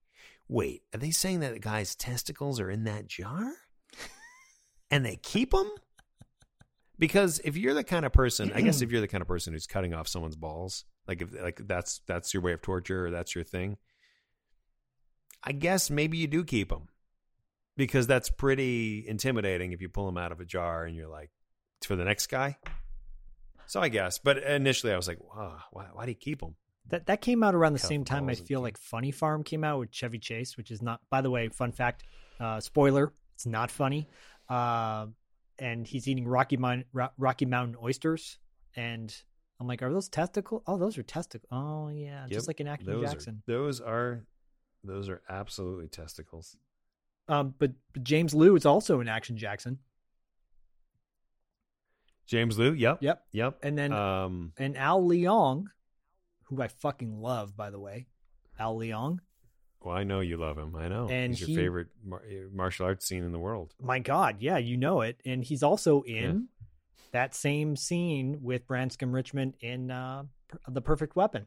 wait, 0.49 0.83
are 0.93 0.99
they 0.99 1.13
saying 1.13 1.41
that 1.41 1.55
the 1.55 1.61
guy's 1.61 1.95
testicles 1.95 2.59
are 2.61 2.71
in 2.71 2.85
that 2.85 3.07
jar, 3.07 3.53
and 4.91 5.07
they 5.07 5.17
keep 5.17 5.53
them? 5.53 5.71
Because 6.99 7.41
if 7.45 7.57
you're 7.57 7.75
the 7.75 7.85
kind 7.85 8.07
of 8.07 8.13
person, 8.13 8.51
I 8.55 8.63
guess 8.63 8.81
if 8.81 8.91
you're 8.93 9.03
the 9.03 9.09
kind 9.09 9.23
of 9.23 9.29
person 9.29 9.53
who's 9.53 9.67
cutting 9.67 9.95
off 9.95 10.09
someone's 10.09 10.37
balls, 10.37 10.85
like 11.07 11.23
if 11.23 11.33
like 11.41 11.61
that's 11.69 12.01
that's 12.09 12.35
your 12.35 12.43
way 12.43 12.53
of 12.53 12.63
torture 12.63 13.07
or 13.07 13.11
that's 13.13 13.35
your 13.35 13.45
thing, 13.45 13.77
I 15.45 15.53
guess 15.53 15.89
maybe 15.89 16.19
you 16.19 16.27
do 16.27 16.43
keep 16.43 16.71
them 16.71 16.89
because 17.77 18.07
that's 18.07 18.31
pretty 18.31 19.05
intimidating 19.07 19.73
if 19.73 19.81
you 19.81 19.89
pull 19.89 20.07
them 20.07 20.19
out 20.19 20.33
of 20.33 20.41
a 20.41 20.45
jar 20.45 20.85
and 20.85 20.97
you're 20.97 21.09
like 21.09 21.31
for 21.85 21.97
the 21.97 22.05
next 22.05 22.27
guy. 22.29 22.59
So 23.67 23.81
I 23.81 23.89
guess, 23.89 24.19
but 24.19 24.39
initially 24.39 24.93
I 24.93 24.97
was 24.97 25.09
like, 25.09 25.19
wow, 25.23 25.59
why, 25.73 25.87
why 25.93 26.05
do 26.07 26.13
you 26.13 26.17
keep 26.17 26.41
them? 26.41 26.55
That 26.89 27.07
that 27.07 27.21
came 27.21 27.43
out 27.43 27.55
around 27.55 27.73
the 27.73 27.81
Cut 27.81 27.89
same 27.89 28.05
time. 28.05 28.29
I 28.29 28.35
feel 28.35 28.61
like 28.61 28.79
Funny 28.79 29.11
Farm 29.11 29.43
came 29.43 29.65
out 29.65 29.81
with 29.81 29.91
Chevy 29.91 30.21
Chase, 30.21 30.57
which 30.57 30.71
is 30.71 30.81
not. 30.81 31.01
By 31.11 31.21
the 31.21 31.31
way, 31.31 31.49
fun 31.49 31.73
fact, 31.73 32.05
uh, 32.39 32.61
spoiler: 32.61 33.13
it's 33.35 33.45
not 33.45 33.73
funny. 33.73 34.09
Uh, 34.49 35.07
and 35.59 35.85
he's 35.85 36.07
eating 36.07 36.29
Rocky 36.29 36.57
Mountain 36.57 36.85
Rocky 37.19 37.45
Mountain 37.45 37.75
oysters, 37.83 38.39
and 38.77 39.13
I'm 39.59 39.67
like, 39.67 39.83
are 39.83 39.93
those 39.93 40.09
testicles? 40.09 40.63
Oh, 40.69 40.77
those 40.77 40.97
are 40.97 41.03
testicles. 41.03 41.49
Oh 41.51 41.89
yeah, 41.89 42.27
just 42.31 42.47
like 42.47 42.61
in 42.61 42.69
Action 42.69 42.87
those 42.87 43.11
Jackson. 43.11 43.43
Are, 43.49 43.53
those 43.53 43.81
are 43.81 44.25
those 44.85 45.09
are 45.09 45.23
absolutely 45.29 45.89
testicles. 45.89 46.57
Um, 47.29 47.55
but, 47.59 47.73
but 47.93 48.05
James 48.05 48.35
Lew 48.35 48.55
is 48.57 48.65
also 48.67 49.01
in 49.01 49.09
Action 49.09 49.37
Jackson. 49.37 49.79
James 52.27 52.59
Lew, 52.59 52.73
yep, 52.73 52.99
Yep. 53.03 53.23
yep. 53.33 53.59
And 53.63 53.79
then 53.79 53.93
um, 53.93 54.53
and 54.59 54.77
Al 54.77 55.03
Leong, 55.03 55.65
who 56.45 56.61
I 56.61 56.69
fucking 56.69 57.21
love, 57.21 57.57
by 57.57 57.71
the 57.71 57.79
way, 57.79 58.07
Al 58.59 58.77
Leong. 58.77 59.19
well, 59.81 59.95
I 59.97 60.03
know 60.03 60.21
you 60.21 60.37
love 60.37 60.59
him. 60.59 60.75
I 60.75 60.89
know. 60.89 61.09
And 61.09 61.33
he's 61.33 61.41
your 61.41 61.49
he- 61.49 61.57
favorite 61.57 61.89
mar- 62.05 62.25
martial 62.53 62.87
arts 62.87 63.07
scene 63.07 63.23
in 63.23 63.31
the 63.33 63.39
world. 63.39 63.75
My 63.81 64.01
God, 64.01 64.37
yeah, 64.41 64.57
you 64.59 64.77
know 64.77 65.03
it. 65.03 65.21
And 65.25 65.45
he's 65.45 65.63
also 65.63 66.03
in 66.03 66.49
that 67.13 67.35
same 67.35 67.77
scene 67.77 68.39
with 68.43 68.67
Branscombe 68.67 69.13
Richmond 69.15 69.55
in 69.61 69.93
uh, 69.93 70.25
The 70.69 70.81
Perfect 70.81 71.15
Weapon. 71.15 71.47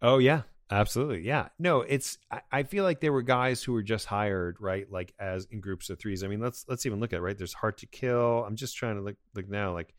Oh 0.00 0.16
yeah, 0.16 0.42
absolutely. 0.70 1.22
Yeah. 1.26 1.48
No, 1.58 1.80
it's 1.82 2.18
I, 2.30 2.40
I 2.52 2.62
feel 2.62 2.84
like 2.84 3.00
there 3.00 3.12
were 3.12 3.22
guys 3.22 3.62
who 3.62 3.72
were 3.72 3.82
just 3.82 4.06
hired, 4.06 4.56
right? 4.60 4.90
Like 4.90 5.12
as 5.18 5.46
in 5.50 5.60
groups 5.60 5.90
of 5.90 5.98
threes. 5.98 6.22
I 6.24 6.28
mean, 6.28 6.40
let's 6.40 6.64
let's 6.68 6.86
even 6.86 7.00
look 7.00 7.12
at 7.12 7.18
it, 7.18 7.22
right. 7.22 7.36
There's 7.36 7.54
Hard 7.54 7.78
to 7.78 7.86
Kill. 7.86 8.44
I'm 8.46 8.56
just 8.56 8.76
trying 8.76 8.96
to 8.96 9.02
look 9.02 9.16
look 9.34 9.48
now. 9.48 9.72
Like, 9.72 9.94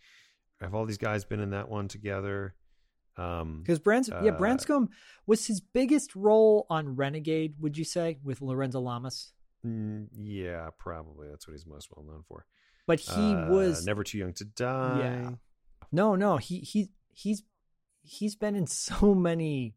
have 0.61 0.73
all 0.75 0.85
these 0.85 0.97
guys 0.97 1.25
been 1.25 1.39
in 1.39 1.51
that 1.51 1.69
one 1.69 1.87
together? 1.87 2.55
Um, 3.17 3.61
Because 3.61 3.79
Brans- 3.79 4.09
yeah, 4.23 4.31
uh, 4.31 4.37
Branscombe 4.37 4.89
was 5.27 5.45
his 5.45 5.59
biggest 5.59 6.15
role 6.15 6.65
on 6.69 6.95
Renegade, 6.95 7.55
would 7.59 7.77
you 7.77 7.83
say, 7.83 8.19
with 8.23 8.41
Lorenzo 8.41 8.79
Lamas? 8.79 9.33
mm, 9.65 10.07
yeah, 10.17 10.69
probably 10.79 11.27
that's 11.29 11.47
what 11.47 11.51
he's 11.53 11.65
most 11.67 11.89
well 11.95 12.05
known 12.05 12.23
for. 12.27 12.45
But 12.87 12.99
he 13.01 13.33
Uh, 13.33 13.49
was 13.49 13.85
never 13.85 14.03
too 14.03 14.17
young 14.17 14.33
to 14.33 14.45
die. 14.45 14.99
Yeah. 14.99 15.31
No, 15.91 16.15
no, 16.15 16.37
he 16.37 16.59
he 16.59 16.89
he's 17.13 17.43
he's 18.01 18.35
been 18.35 18.55
in 18.55 18.65
so 18.67 19.13
many 19.13 19.75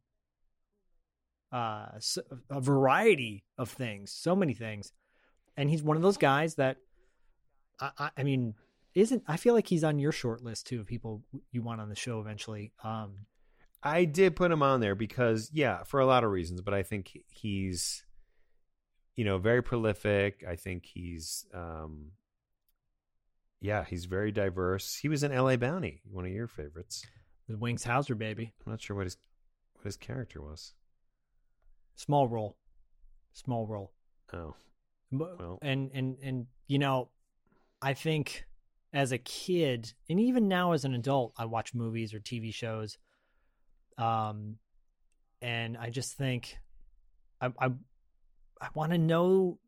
uh 1.54 1.86
a 2.50 2.60
variety 2.60 3.44
of 3.56 3.70
things, 3.70 4.10
so 4.12 4.34
many 4.34 4.54
things. 4.54 4.92
And 5.56 5.70
he's 5.70 5.82
one 5.82 5.96
of 5.96 6.02
those 6.02 6.16
guys 6.16 6.56
that 6.56 6.78
I 7.80 7.90
I, 7.98 8.10
I 8.18 8.22
mean 8.24 8.54
isn't 8.94 9.22
I 9.28 9.36
feel 9.36 9.54
like 9.54 9.68
he's 9.68 9.84
on 9.84 9.98
your 9.98 10.12
short 10.12 10.42
list 10.42 10.66
too 10.66 10.80
of 10.80 10.86
people 10.86 11.22
you 11.52 11.62
want 11.62 11.80
on 11.80 11.88
the 11.88 11.96
show 11.96 12.20
eventually. 12.20 12.72
Um 12.82 13.26
I 13.86 14.06
did 14.06 14.34
put 14.34 14.50
him 14.50 14.62
on 14.62 14.80
there 14.80 14.94
because, 14.94 15.50
yeah, 15.52 15.82
for 15.84 16.00
a 16.00 16.06
lot 16.06 16.24
of 16.24 16.30
reasons, 16.30 16.62
but 16.62 16.72
I 16.72 16.82
think 16.82 17.18
he's, 17.30 18.02
you 19.14 19.26
know, 19.26 19.36
very 19.36 19.62
prolific. 19.62 20.42
I 20.48 20.56
think 20.56 20.86
he's, 20.86 21.44
um, 21.52 22.12
yeah, 23.60 23.84
he's 23.84 24.06
very 24.06 24.32
diverse. 24.32 24.96
He 24.96 25.10
was 25.10 25.22
in 25.22 25.32
L.A. 25.32 25.56
Bounty, 25.58 26.00
one 26.10 26.24
of 26.24 26.32
your 26.32 26.48
favorites. 26.48 27.04
the 27.46 27.58
Wings 27.58 27.84
Hauser 27.84 28.14
baby. 28.14 28.54
I'm 28.64 28.72
not 28.72 28.80
sure 28.80 28.96
what 28.96 29.04
his 29.04 29.18
what 29.74 29.84
his 29.84 29.98
character 29.98 30.40
was. 30.40 30.72
Small 31.96 32.28
role. 32.28 32.56
Small 33.32 33.66
role. 33.66 33.92
Oh, 34.32 34.54
Well- 35.10 35.58
and 35.62 35.90
and 35.92 36.16
and 36.22 36.46
you 36.66 36.78
know, 36.78 37.10
I 37.82 37.94
think 37.94 38.44
as 38.92 39.12
a 39.12 39.18
kid, 39.18 39.92
and 40.08 40.18
even 40.20 40.48
now 40.48 40.72
as 40.72 40.84
an 40.84 40.94
adult, 40.94 41.32
I 41.36 41.44
watch 41.46 41.74
movies 41.74 42.14
or 42.14 42.20
TV 42.20 42.52
shows, 42.54 42.96
um, 43.98 44.58
and 45.42 45.76
I 45.76 45.90
just 45.90 46.14
think 46.16 46.58
I 47.40 47.52
I, 47.58 47.70
I 48.60 48.68
want 48.74 48.92
to 48.92 48.98
know 48.98 49.58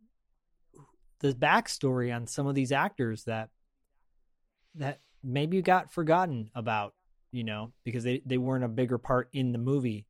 the 1.21 1.33
backstory 1.33 2.15
on 2.15 2.27
some 2.27 2.47
of 2.47 2.55
these 2.55 2.73
actors 2.73 3.25
that 3.25 3.51
that 4.75 5.01
maybe 5.23 5.63
got 5.63 5.93
forgotten 5.93 6.51
about, 6.55 6.95
you 7.33 7.45
know, 7.45 7.73
because 7.85 8.05
they 8.05 8.23
they 8.25 8.39
weren't 8.39 8.65
a 8.65 8.69
bigger 8.69 8.99
part 8.99 9.29
in 9.33 9.53
the 9.53 9.59
movie. 9.59 10.07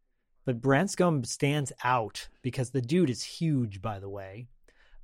But 0.47 0.63
Branscombe 0.63 1.25
stands 1.25 1.73
out 1.85 2.29
because 2.41 2.71
the 2.71 2.81
dude 2.81 3.11
is 3.11 3.23
huge, 3.23 3.83
by 3.83 3.99
the 3.99 4.09
way. 4.09 4.47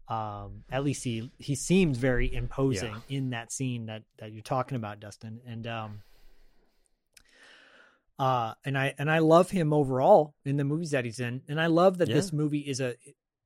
Um 0.09 0.65
at 0.71 0.83
least 0.83 1.05
he 1.05 1.31
he 1.39 1.55
seems 1.55 1.99
very 1.99 2.33
imposing 2.33 2.95
in 3.09 3.31
that 3.31 3.53
scene 3.53 3.87
that 3.87 4.05
that 4.19 4.33
you're 4.33 4.43
talking 4.43 4.77
about 4.77 5.01
dustin. 5.01 5.41
And 5.47 5.67
um 5.67 6.03
uh 8.19 8.55
and 8.65 8.77
i 8.77 8.95
and 8.99 9.11
i 9.11 9.21
love 9.21 9.51
him 9.51 9.73
overall 9.73 10.35
in 10.45 10.57
the 10.57 10.65
movies 10.65 10.91
that 10.91 11.05
he's 11.05 11.21
in. 11.21 11.43
And 11.49 11.61
i 11.61 11.67
love 11.67 11.99
that 11.99 12.09
this 12.09 12.33
movie 12.33 12.59
is 12.61 12.81
a 12.81 12.97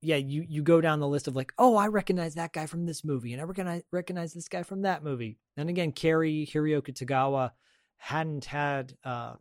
yeah 0.01 0.17
you 0.17 0.45
you 0.49 0.63
go 0.63 0.81
down 0.81 1.01
the 1.01 1.09
list 1.09 1.29
of 1.29 1.37
like 1.37 1.53
oh 1.59 1.77
i 1.77 1.89
recognize 1.89 2.35
that 2.35 2.53
guy 2.53 2.67
from 2.67 2.85
this 2.87 3.05
movie 3.05 3.33
and 3.33 3.41
i 3.41 3.45
recognize 3.45 3.83
recognize 3.91 4.33
this 4.33 4.49
guy 4.49 4.63
from 4.63 4.83
that 4.83 5.03
movie. 5.05 5.39
And 5.57 5.69
again 5.69 5.93
Cary-Hiroyuki 5.93 6.93
Tagawa 6.93 7.53
hadn't 7.99 8.47
had 8.47 8.95
uh 9.05 9.35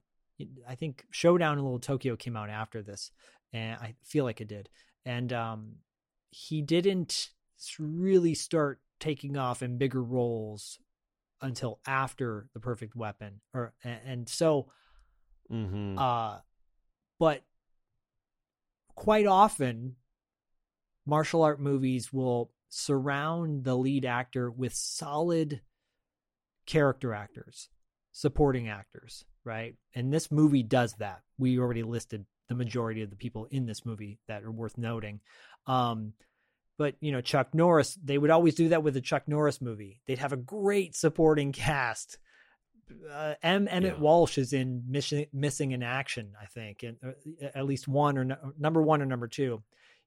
i 0.68 0.76
think 0.76 1.06
showdown 1.12 1.58
in 1.58 1.64
little 1.64 1.80
tokyo 1.80 2.16
came 2.16 2.36
out 2.36 2.50
after 2.50 2.82
this 2.82 3.12
and 3.54 3.78
i 3.82 3.94
feel 4.04 4.26
like 4.26 4.42
it 4.42 4.48
did 4.48 4.70
and 5.06 5.32
um 5.34 5.76
he 6.30 6.62
didn't 6.62 7.30
really 7.80 8.34
start 8.34 8.82
taking 9.00 9.38
off 9.38 9.62
in 9.62 9.78
bigger 9.78 10.04
roles 10.04 10.80
until 11.42 11.80
after 11.86 12.48
the 12.54 12.60
perfect 12.60 12.96
weapon 12.96 13.40
or 13.54 13.74
and, 13.84 14.28
so 14.28 14.68
mm-hmm. 15.52 15.98
uh 15.98 16.38
but 17.20 17.44
quite 18.96 19.28
often 19.28 19.96
martial 21.06 21.44
art 21.44 21.60
movies 21.60 22.12
will 22.12 22.52
surround 22.70 23.64
the 23.64 23.76
lead 23.76 24.06
actor 24.06 24.50
with 24.50 24.74
solid 24.74 25.62
character 26.66 27.14
actors 27.14 27.70
supporting 28.12 28.68
actors 28.68 29.26
right 29.46 29.76
and 29.94 30.14
this 30.14 30.32
movie 30.32 30.64
does 30.64 30.94
that 30.94 31.22
we 31.38 31.60
already 31.60 31.84
listed 31.84 32.26
the 32.50 32.56
majority 32.56 33.02
of 33.02 33.10
the 33.10 33.16
people 33.16 33.48
in 33.52 33.66
this 33.66 33.86
movie 33.86 34.20
that 34.28 34.44
are 34.44 34.52
worth 34.52 34.78
noting 34.78 35.20
um 35.68 36.14
but 36.78 36.96
you 37.00 37.12
know 37.12 37.22
chuck 37.22 37.54
norris 37.54 37.98
they 38.04 38.18
would 38.18 38.30
always 38.30 38.56
do 38.56 38.70
that 38.70 38.84
with 38.84 38.98
a 38.98 39.02
chuck 39.02 39.24
norris 39.28 39.62
movie 39.62 40.02
they'd 40.08 40.20
have 40.20 40.34
a 40.34 40.38
great 40.38 40.96
supporting 40.96 41.52
cast 41.52 42.18
uh, 43.12 43.34
M. 43.42 43.68
Emmett 43.68 43.96
Yeah. 43.96 44.00
Walsh 44.00 44.38
is 44.38 44.54
in 44.54 44.84
Mission, 44.88 45.26
Missing 45.34 45.72
in 45.72 45.82
Action, 45.82 46.34
I 46.40 46.46
think, 46.46 46.84
and 46.84 46.98
uh, 47.04 47.48
at 47.56 47.66
least 47.66 47.88
one 47.88 48.16
or 48.16 48.24
no, 48.24 48.38
number 48.60 48.82
one 48.82 49.02
or 49.02 49.08
number 49.08 49.28
two. 49.28 49.64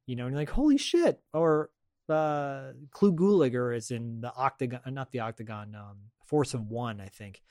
You 0.06 0.16
know, 0.16 0.26
and 0.26 0.32
you're 0.32 0.40
like, 0.40 0.50
holy 0.50 0.78
shit! 0.78 1.20
Or 1.32 1.70
uh, 2.08 2.72
Clu 2.92 3.12
Gulager 3.12 3.76
is 3.76 3.90
in 3.90 4.20
the 4.20 4.32
Octagon, 4.32 4.80
not 4.86 5.10
the 5.10 5.20
Octagon, 5.20 5.74
um, 5.74 5.96
Force 6.24 6.54
of 6.54 6.68
One, 6.68 7.00
I 7.00 7.08
think, 7.08 7.42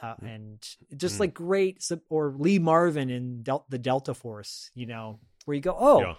uh, 0.00 0.14
and 0.22 0.58
just 0.96 1.16
Mm. 1.16 1.20
like 1.20 1.34
great. 1.34 1.90
Or 2.08 2.34
Lee 2.38 2.58
Marvin 2.58 3.10
in 3.10 3.42
Del- 3.42 3.66
the 3.68 3.78
Delta 3.78 4.14
Force. 4.14 4.70
You 4.74 4.86
know, 4.86 5.20
where 5.44 5.54
you 5.54 5.60
go, 5.60 5.76
oh, 5.78 6.00
Yeah. 6.00 6.14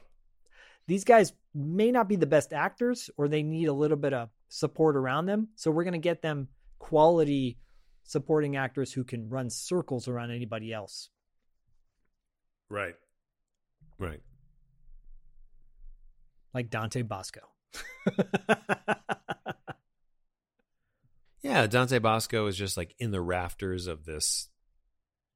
these 0.88 1.04
guys 1.04 1.34
may 1.54 1.92
not 1.92 2.08
be 2.10 2.16
the 2.16 2.26
best 2.26 2.52
actors 2.54 3.10
or 3.18 3.28
they 3.28 3.44
need 3.44 3.68
a 3.68 3.74
little 3.74 3.98
bit 3.98 4.14
of 4.14 4.30
support 4.50 4.96
around 4.96 5.26
them. 5.28 5.50
So 5.56 5.72
we're 5.72 5.84
going 5.84 5.94
to 5.94 6.00
get 6.00 6.22
them 6.22 6.48
quality 6.80 7.58
supporting 8.04 8.56
actors 8.58 8.92
who 8.92 9.04
can 9.04 9.30
run 9.30 9.50
circles 9.50 10.08
around 10.08 10.32
anybody 10.32 10.74
else. 10.74 11.10
Right. 12.70 12.96
Right. 13.98 14.22
Like 16.54 16.70
Dante 16.70 17.02
Basco. 17.04 17.42
Yeah, 21.44 21.68
Dante 21.68 22.00
Basco 22.00 22.48
is 22.48 22.58
just 22.58 22.78
like 22.78 22.96
in 23.00 23.12
the 23.12 23.22
rafters 23.22 23.88
of 23.88 24.06
this 24.06 24.50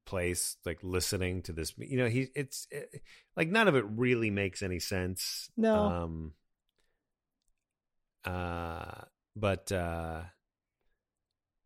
place, 0.06 0.56
like 0.64 0.78
listening 0.82 1.42
to 1.42 1.52
this. 1.52 1.74
You 1.76 1.98
know, 1.98 2.08
he 2.08 2.28
it's 2.34 2.66
it, 2.70 3.02
like 3.36 3.48
none 3.48 3.68
of 3.68 3.76
it 3.76 3.84
really 3.86 4.30
makes 4.30 4.62
any 4.62 4.80
sense. 4.80 5.50
No. 5.56 5.74
Um. 5.84 6.32
Uh, 8.24 9.02
but 9.36 9.70
uh, 9.70 10.22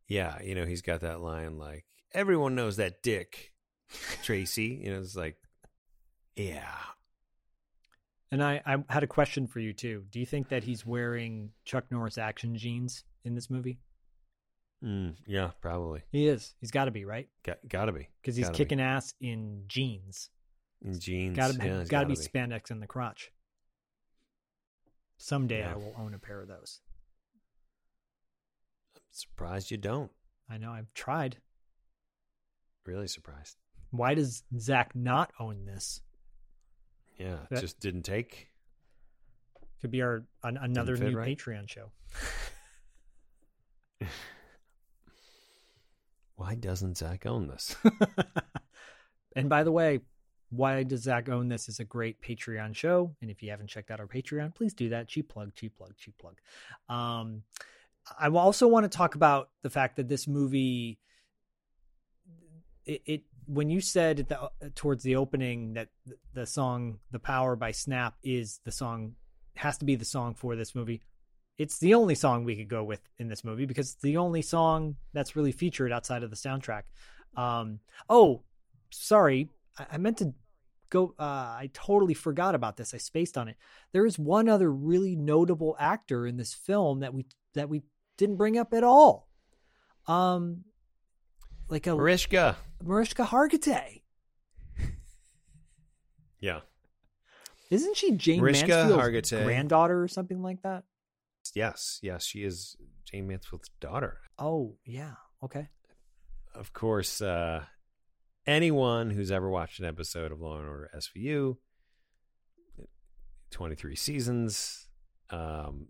yeah, 0.08 0.42
you 0.42 0.54
know, 0.54 0.66
he's 0.66 0.82
got 0.82 1.00
that 1.00 1.20
line 1.20 1.56
like 1.58 1.84
everyone 2.14 2.54
knows 2.54 2.76
that 2.76 3.02
dick, 3.02 3.52
Tracy. 4.22 4.80
You 4.82 4.92
know, 4.92 5.00
it's 5.00 5.16
like, 5.16 5.36
yeah, 6.36 6.76
And 8.30 8.42
I, 8.42 8.62
I 8.64 8.78
had 8.88 9.02
a 9.02 9.06
question 9.06 9.46
for 9.46 9.60
you 9.60 9.72
too. 9.74 10.04
Do 10.10 10.18
you 10.18 10.26
think 10.26 10.48
that 10.48 10.64
he's 10.64 10.86
wearing 10.86 11.50
Chuck 11.64 11.84
Norris 11.90 12.16
action 12.16 12.56
jeans 12.56 13.04
in 13.24 13.34
this 13.34 13.50
movie? 13.50 13.78
Mm, 14.82 15.14
yeah, 15.26 15.50
probably 15.60 16.02
He 16.10 16.26
is. 16.28 16.54
He's 16.60 16.70
got 16.70 16.86
to 16.86 16.90
be, 16.90 17.04
right? 17.04 17.28
got 17.44 17.58
gotta 17.68 17.92
be 17.92 18.08
Because 18.20 18.36
he's 18.36 18.46
Gotta 18.46 18.52
be. 18.52 18.64
kicking 18.64 18.80
ass 18.80 19.14
in 19.20 19.64
jeans. 19.66 20.30
in 20.84 20.98
jeans. 20.98 21.36
Got 21.36 21.52
to 21.52 21.58
yeah, 21.66 21.80
it's 21.80 21.90
got 21.90 22.00
to 22.00 22.06
be 22.06 22.14
gotta 22.16 22.28
spandex 22.28 22.70
in 22.70 22.80
the 22.80 22.86
crotch. 22.86 23.30
Someday 25.18 25.60
Yeah. 25.60 25.72
I 25.72 25.76
will 25.76 25.94
own 25.98 26.14
a 26.14 26.18
pair 26.18 26.40
of 26.40 26.48
those. 26.48 26.80
I'm 28.96 29.02
surprised 29.10 29.70
you 29.70 29.76
don't. 29.76 30.10
I 30.50 30.58
know 30.58 30.72
I've 30.72 30.92
tried. 30.94 31.36
Really 32.84 33.06
surprised. 33.08 33.56
Why 33.90 34.14
does 34.14 34.42
Zach 34.58 34.94
not 34.96 35.32
own 35.38 35.64
this? 35.66 36.00
Yeah, 37.18 37.34
it 37.44 37.50
That- 37.50 37.60
just 37.60 37.78
didn't 37.78 38.02
take. 38.02 38.48
Could 39.80 39.90
be 39.90 40.02
our 40.02 40.24
an, 40.42 40.56
another 40.56 40.96
new 40.96 41.16
right. 41.16 41.36
Patreon 41.36 41.68
show. 41.68 41.90
Why 46.42 46.56
doesn't 46.56 46.98
Zach 46.98 47.24
own 47.24 47.46
this? 47.46 47.76
And 49.34 49.48
by 49.48 49.62
the 49.62 49.72
way, 49.72 50.00
why 50.50 50.82
does 50.82 51.04
Zach 51.04 51.28
own 51.28 51.48
this 51.48 51.68
is 51.68 51.80
a 51.80 51.84
great 51.84 52.20
Patreon 52.20 52.74
show. 52.74 53.14
And 53.22 53.30
if 53.30 53.42
you 53.42 53.50
haven't 53.50 53.68
checked 53.68 53.90
out 53.90 54.00
our 54.00 54.06
Patreon, 54.06 54.54
please 54.54 54.74
do 54.74 54.90
that. 54.90 55.08
Cheap 55.08 55.30
plug, 55.30 55.54
cheap 55.54 55.76
plug, 55.76 55.96
cheap 55.96 56.14
plug. 56.18 56.36
Um, 56.88 57.44
I 58.18 58.28
also 58.28 58.68
want 58.68 58.84
to 58.84 58.94
talk 58.94 59.14
about 59.14 59.50
the 59.62 59.70
fact 59.70 59.96
that 59.96 60.08
this 60.08 60.28
movie, 60.28 60.98
it, 62.84 63.00
it 63.06 63.22
when 63.46 63.70
you 63.70 63.80
said 63.80 64.26
the, 64.28 64.70
towards 64.74 65.02
the 65.02 65.16
opening 65.16 65.74
that 65.74 65.88
the 66.34 66.44
song 66.44 66.98
"The 67.10 67.18
Power" 67.18 67.56
by 67.56 67.70
Snap 67.70 68.16
is 68.22 68.60
the 68.64 68.72
song 68.72 69.14
has 69.54 69.78
to 69.78 69.84
be 69.84 69.94
the 69.94 70.04
song 70.04 70.34
for 70.34 70.56
this 70.56 70.74
movie. 70.74 71.00
It's 71.58 71.78
the 71.78 71.94
only 71.94 72.14
song 72.14 72.44
we 72.44 72.56
could 72.56 72.68
go 72.68 72.82
with 72.82 73.00
in 73.18 73.28
this 73.28 73.44
movie 73.44 73.66
because 73.66 73.92
it's 73.92 74.02
the 74.02 74.16
only 74.16 74.42
song 74.42 74.96
that's 75.12 75.36
really 75.36 75.52
featured 75.52 75.92
outside 75.92 76.22
of 76.22 76.30
the 76.30 76.36
soundtrack. 76.36 76.82
Um, 77.36 77.80
oh, 78.08 78.42
sorry, 78.90 79.48
I, 79.78 79.86
I 79.92 79.98
meant 79.98 80.18
to 80.18 80.34
go. 80.90 81.14
Uh, 81.18 81.22
I 81.22 81.70
totally 81.72 82.14
forgot 82.14 82.54
about 82.54 82.76
this. 82.76 82.94
I 82.94 82.98
spaced 82.98 83.36
on 83.36 83.48
it. 83.48 83.56
There 83.92 84.06
is 84.06 84.18
one 84.18 84.48
other 84.48 84.72
really 84.72 85.14
notable 85.14 85.76
actor 85.78 86.26
in 86.26 86.36
this 86.36 86.54
film 86.54 87.00
that 87.00 87.14
we 87.14 87.26
that 87.54 87.68
we 87.68 87.82
didn't 88.16 88.36
bring 88.36 88.58
up 88.58 88.72
at 88.72 88.84
all. 88.84 89.28
Um, 90.06 90.64
like 91.68 91.86
a 91.86 91.94
Mariska. 91.94 92.56
Mariska 92.82 93.24
Hargitay. 93.24 94.02
Yeah. 96.40 96.60
Isn't 97.70 97.96
she 97.96 98.10
Jayne 98.12 98.40
Mariska 98.40 98.66
Mansfield's 98.66 99.02
Hargitay. 99.02 99.44
granddaughter 99.44 100.02
or 100.02 100.08
something 100.08 100.42
like 100.42 100.60
that? 100.62 100.82
Yes. 101.54 101.98
Yes. 102.02 102.24
She 102.24 102.44
is 102.44 102.76
Jayne 103.04 103.26
Mansfield's 103.26 103.70
daughter. 103.80 104.18
Oh 104.38 104.76
yeah, 104.84 105.14
okay. 105.42 105.68
Of 106.54 106.72
course, 106.72 107.20
uh, 107.20 107.64
anyone 108.46 109.10
who's 109.10 109.30
ever 109.30 109.48
watched 109.48 109.80
an 109.80 109.86
episode 109.86 110.32
of 110.32 110.40
Law 110.40 110.58
and 110.58 110.68
Order 110.68 110.90
SVU, 110.94 111.56
23 113.50 113.96
seasons, 113.96 114.88
um, 115.30 115.88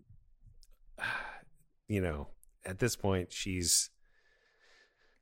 you 1.87 2.01
know, 2.01 2.29
at 2.65 2.79
this 2.79 2.95
point, 2.95 3.31
she's 3.31 3.89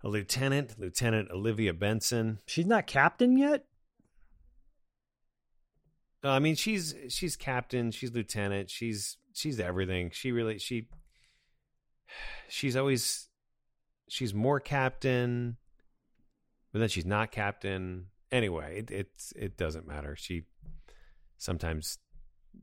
a 0.04 0.08
lieutenant, 0.10 0.80
Lieutenant 0.80 1.30
Olivia 1.32 1.74
Benson. 1.74 2.40
She's 2.46 2.66
not 2.66 2.88
captain 2.88 3.38
yet. 3.38 3.66
I 6.24 6.38
mean, 6.38 6.56
she's 6.56 6.94
she's 7.10 7.36
captain, 7.36 7.90
she's 7.90 8.12
lieutenant, 8.12 8.70
she's 8.70 9.18
she's 9.34 9.60
everything. 9.60 10.12
She 10.14 10.32
really 10.32 10.60
she 10.60 10.88
she's 12.48 12.76
always 12.76 13.28
she's 14.10 14.34
more 14.34 14.60
captain, 14.60 15.58
but 16.72 16.80
then 16.80 16.90
she's 16.90 17.06
not 17.06 17.32
captain. 17.32 18.08
Anyway, 18.32 18.80
it 18.80 18.92
it's 18.92 19.34
it 19.36 19.58
doesn't 19.58 19.88
matter. 19.88 20.16
She 20.16 20.44
sometimes 21.38 21.98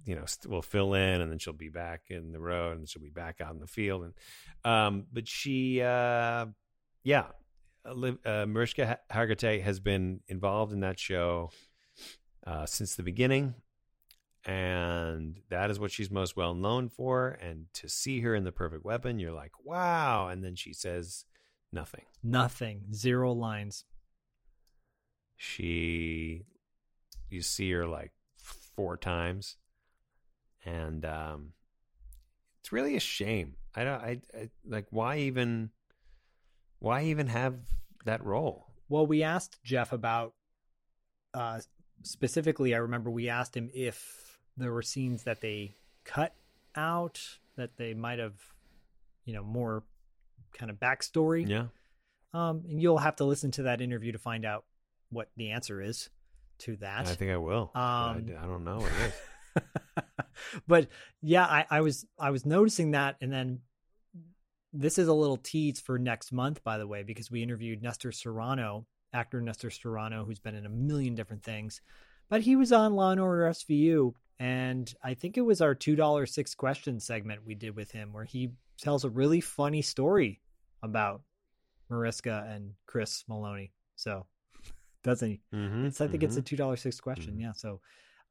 you 0.04 0.14
know 0.14 0.24
st- 0.26 0.50
will 0.50 0.62
fill 0.62 0.94
in, 0.94 1.20
and 1.20 1.30
then 1.30 1.38
she'll 1.38 1.52
be 1.52 1.68
back 1.68 2.02
in 2.08 2.32
the 2.32 2.40
road, 2.40 2.78
and 2.78 2.88
she'll 2.88 3.02
be 3.02 3.10
back 3.10 3.40
out 3.40 3.54
in 3.54 3.60
the 3.60 3.66
field, 3.66 4.04
and 4.04 4.14
um, 4.64 5.06
but 5.12 5.28
she 5.28 5.80
uh, 5.82 6.46
yeah, 7.02 7.26
uh, 7.84 8.46
Mariska 8.46 8.98
Hargitay 9.10 9.62
has 9.62 9.80
been 9.80 10.20
involved 10.28 10.72
in 10.72 10.80
that 10.80 10.98
show 10.98 11.50
uh, 12.46 12.66
since 12.66 12.94
the 12.94 13.02
beginning. 13.02 13.54
And 14.45 15.41
that 15.51 15.70
is 15.70 15.78
what 15.78 15.91
she's 15.91 16.11
most 16.11 16.36
well 16.36 16.55
known 16.55 16.89
for. 16.89 17.39
And 17.41 17.66
to 17.74 17.89
see 17.89 18.20
her 18.20 18.34
in 18.34 18.45
The 18.45 18.53
Perfect 18.53 18.84
Weapon, 18.84 19.18
you're 19.18 19.32
like, 19.32 19.53
wow. 19.64 20.28
And 20.28 20.43
then 20.43 20.55
she 20.55 20.72
says 20.72 21.24
nothing. 21.72 22.05
Nothing. 22.22 22.84
Zero 22.95 23.32
lines. 23.32 23.84
She, 25.36 26.47
you 27.28 27.43
see 27.43 27.70
her 27.72 27.86
like 27.86 28.12
four 28.76 28.97
times. 28.97 29.57
And 30.64 31.05
um, 31.05 31.53
it's 32.61 32.72
really 32.72 32.97
a 32.97 33.01
shame. 33.01 33.57
I 33.74 33.84
don't, 33.84 34.01
I, 34.01 34.20
I 34.34 34.51
like, 34.66 34.86
why 34.91 35.18
even, 35.18 35.70
why 36.78 37.05
even 37.05 37.26
have 37.26 37.55
that 38.05 38.24
role? 38.24 38.66
Well, 38.89 39.07
we 39.07 39.22
asked 39.22 39.62
Jeff 39.62 39.93
about 39.93 40.34
uh 41.34 41.61
specifically 42.03 42.74
I 42.74 42.78
remember 42.78 43.11
we 43.11 43.28
asked 43.28 43.57
him 43.57 43.70
if 43.74 44.27
there 44.59 44.72
were 44.72 44.82
scenes 44.82 45.24
that 45.24 45.40
they 45.40 45.76
cut 46.04 46.34
out 46.74 47.20
that 47.56 47.76
they 47.76 47.94
might 47.94 48.18
have 48.18 48.34
you 49.24 49.34
know 49.34 49.42
more 49.42 49.82
kind 50.52 50.70
of 50.70 50.78
backstory. 50.78 51.48
Yeah. 51.48 51.66
Um 52.32 52.64
and 52.68 52.80
you'll 52.80 52.98
have 52.98 53.16
to 53.16 53.24
listen 53.24 53.50
to 53.52 53.64
that 53.64 53.80
interview 53.80 54.12
to 54.12 54.18
find 54.18 54.44
out 54.44 54.64
what 55.11 55.30
the 55.36 55.50
answer 55.50 55.80
is 55.80 56.11
to 56.59 56.76
that. 56.76 57.06
I 57.06 57.14
think 57.14 57.30
I 57.30 57.36
will. 57.36 57.70
Um, 57.74 57.82
I, 57.82 58.42
I 58.42 58.46
don't 58.46 58.64
know 58.64 58.78
what 58.78 58.90
it 59.00 59.06
is. 59.06 59.62
but 60.66 60.88
yeah, 61.22 61.44
I, 61.44 61.66
I 61.70 61.80
was 61.80 62.06
I 62.18 62.30
was 62.30 62.44
noticing 62.44 62.92
that, 62.92 63.16
and 63.20 63.32
then 63.32 63.61
this 64.72 64.98
is 64.98 65.09
a 65.09 65.12
little 65.12 65.36
tease 65.36 65.80
for 65.80 65.98
next 65.98 66.32
month, 66.32 66.62
by 66.62 66.78
the 66.78 66.86
way, 66.86 67.02
because 67.02 67.30
we 67.30 67.42
interviewed 67.42 67.82
Nestor 67.82 68.12
Serrano, 68.12 68.86
actor 69.12 69.40
Nestor 69.40 69.70
Serrano, 69.70 70.24
who's 70.24 70.40
been 70.40 70.54
in 70.54 70.66
a 70.66 70.70
million 70.70 71.14
different 71.14 71.42
things, 71.42 71.80
but 72.28 72.42
he 72.42 72.56
was 72.56 72.72
on 72.72 72.94
Law 72.94 73.10
and 73.12 73.20
Order 73.20 73.44
SVU, 73.50 74.12
and 74.38 74.92
I 75.02 75.14
think 75.14 75.36
it 75.36 75.42
was 75.42 75.60
our 75.60 75.74
two 75.74 75.96
dollar 75.96 76.26
six 76.26 76.54
question 76.54 77.00
segment 77.00 77.46
we 77.46 77.54
did 77.54 77.74
with 77.76 77.90
him, 77.92 78.12
where 78.12 78.24
he 78.24 78.50
tells 78.80 79.04
a 79.04 79.10
really 79.10 79.40
funny 79.40 79.82
story 79.82 80.40
about 80.82 81.22
Mariska 81.90 82.46
and 82.48 82.72
Chris 82.86 83.24
Meloni. 83.28 83.70
So 83.96 84.26
doesn't 85.02 85.28
he? 85.30 85.40
Mhm, 85.54 85.86
It's 85.86 86.00
I 86.00 86.08
think 86.08 86.22
it's 86.22 86.36
a 86.36 86.42
mhm. 86.42 86.46
two 86.46 86.56
dollar 86.56 86.76
six 86.76 87.00
question. 87.00 87.38
Yeah. 87.38 87.52
So 87.52 87.80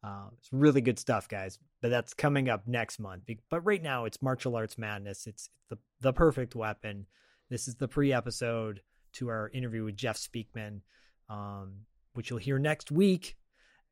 uh, 0.03 0.27
it's 0.37 0.49
really 0.53 0.81
good 0.81 0.99
stuff, 0.99 1.27
guys. 1.27 1.59
But 1.81 1.89
that's 1.89 2.13
coming 2.13 2.49
up 2.49 2.67
next 2.67 2.99
month. 2.99 3.23
But 3.49 3.61
right 3.61 3.81
now, 3.81 4.05
it's 4.05 4.21
martial 4.21 4.55
arts 4.55 4.77
madness. 4.77 5.27
It's 5.27 5.49
the 5.69 5.77
the 6.01 6.13
perfect 6.13 6.55
weapon. 6.55 7.07
This 7.49 7.67
is 7.67 7.75
the 7.75 7.87
pre 7.87 8.13
episode. 8.13 8.81
to 9.13 9.29
our 9.29 9.49
interview 9.53 9.83
with 9.85 9.95
Jeff 9.97 10.17
Speakman, 10.17 10.81
um, 11.29 11.85
which 12.13 12.29
you'll 12.29 12.39
hear 12.39 12.59
next 12.59 12.91
week. 12.91 13.35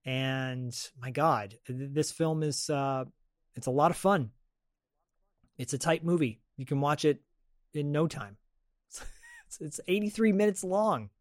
And 0.06 0.76
my 1.02 1.10
God, 1.12 1.56
this 1.68 2.12
film 2.12 2.44
is 2.44 2.70
uh, 2.70 3.06
it's 3.56 3.68
a 3.68 3.72
lot 3.72 3.92
of 3.92 3.98
fun. 3.98 4.30
It's 5.58 5.74
a 5.74 5.78
tight 5.78 6.04
movie. 6.04 6.42
You 6.58 6.66
can 6.66 6.80
watch 6.82 7.06
it 7.06 7.22
in 7.74 7.92
no 7.92 8.08
time. 8.08 8.38
It's, 9.48 9.62
it's 9.62 9.80
83 9.88 10.32
minutes 10.32 10.64
long. 10.64 11.12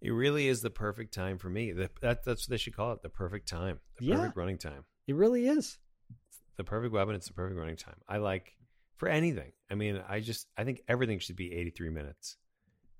It 0.00 0.10
really 0.10 0.46
is 0.48 0.60
the 0.60 0.70
perfect 0.70 1.14
time 1.14 1.38
for 1.38 1.48
me. 1.48 1.72
The, 1.72 1.88
that, 2.00 2.24
that's 2.24 2.46
what 2.46 2.50
they 2.50 2.56
should 2.56 2.74
call 2.76 2.92
it 2.92 3.02
the 3.02 3.08
perfect 3.08 3.48
time, 3.48 3.80
the 3.98 4.06
Yeah. 4.06 4.16
perfect 4.16 4.36
running 4.36 4.58
time. 4.58 4.84
It 5.06 5.14
really 5.14 5.46
is. 5.46 5.78
the 6.56 6.64
perfect 6.64 6.92
weapon. 6.92 7.14
It's 7.14 7.28
the 7.28 7.32
perfect 7.32 7.58
running 7.58 7.76
time. 7.76 7.94
I 8.08 8.18
like 8.18 8.54
for 8.96 9.08
anything. 9.08 9.52
I 9.70 9.76
mean, 9.76 10.02
I 10.08 10.18
just 10.20 10.48
I 10.56 10.64
think 10.64 10.82
everything 10.88 11.20
should 11.20 11.36
be 11.36 11.52
83 11.52 11.90
minutes. 11.90 12.36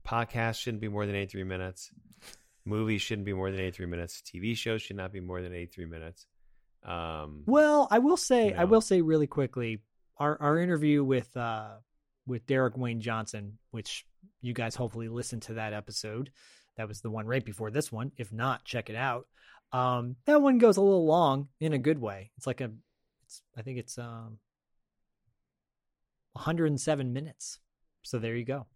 Podcast 0.07 0.61
shouldn't 0.61 0.80
be 0.80 0.89
more 0.89 1.05
than 1.07 1.16
83 1.16 1.43
minutes. 1.45 1.91
Movies 2.69 3.03
shouldn't 3.03 3.25
be 3.25 3.33
more 3.33 3.51
than 3.51 3.61
83 3.61 3.87
minutes. 3.87 4.23
TV 4.23 4.57
shows 4.57 4.83
should 4.83 4.97
not 4.97 5.12
be 5.12 5.21
more 5.21 5.41
than 5.43 5.53
83 5.53 5.87
minutes. 5.87 6.27
Um, 6.85 7.43
Well, 7.47 7.89
I 7.91 7.99
will 7.99 8.16
say, 8.16 8.53
I 8.53 8.64
will 8.64 8.81
say 8.81 9.01
really 9.01 9.27
quickly, 9.27 9.81
our 10.19 10.41
our 10.41 10.59
interview 10.59 11.03
with 11.05 11.37
uh 11.37 11.77
with 12.27 12.47
Derek 12.47 12.77
Wayne 12.77 13.01
Johnson, 13.01 13.59
which 13.71 14.05
you 14.41 14.53
guys 14.53 14.75
hopefully 14.75 15.09
listened 15.09 15.43
to 15.43 15.55
that 15.55 15.73
episode. 15.73 16.31
That 16.77 16.89
was 16.89 17.01
the 17.01 17.11
one 17.11 17.27
right 17.27 17.45
before 17.45 17.71
this 17.71 17.91
one. 17.91 18.12
If 18.16 18.33
not, 18.33 18.64
check 18.64 18.91
it 18.91 18.97
out. 18.97 19.27
Um, 19.73 20.16
that 20.27 20.41
one 20.41 20.59
goes 20.59 20.77
a 20.77 20.83
little 20.83 21.07
long 21.07 21.49
in 21.61 21.73
a 21.73 21.79
good 21.79 22.01
way. 22.01 22.31
It's 22.37 22.47
like 22.47 22.61
a, 22.61 22.71
it's 23.25 23.43
I 23.57 23.62
think 23.62 23.79
it's 23.79 23.99
um, 23.99 24.39
107 26.33 27.12
minutes. 27.12 27.59
So 28.03 28.19
there 28.19 28.37
you 28.37 28.45
go. 28.45 28.66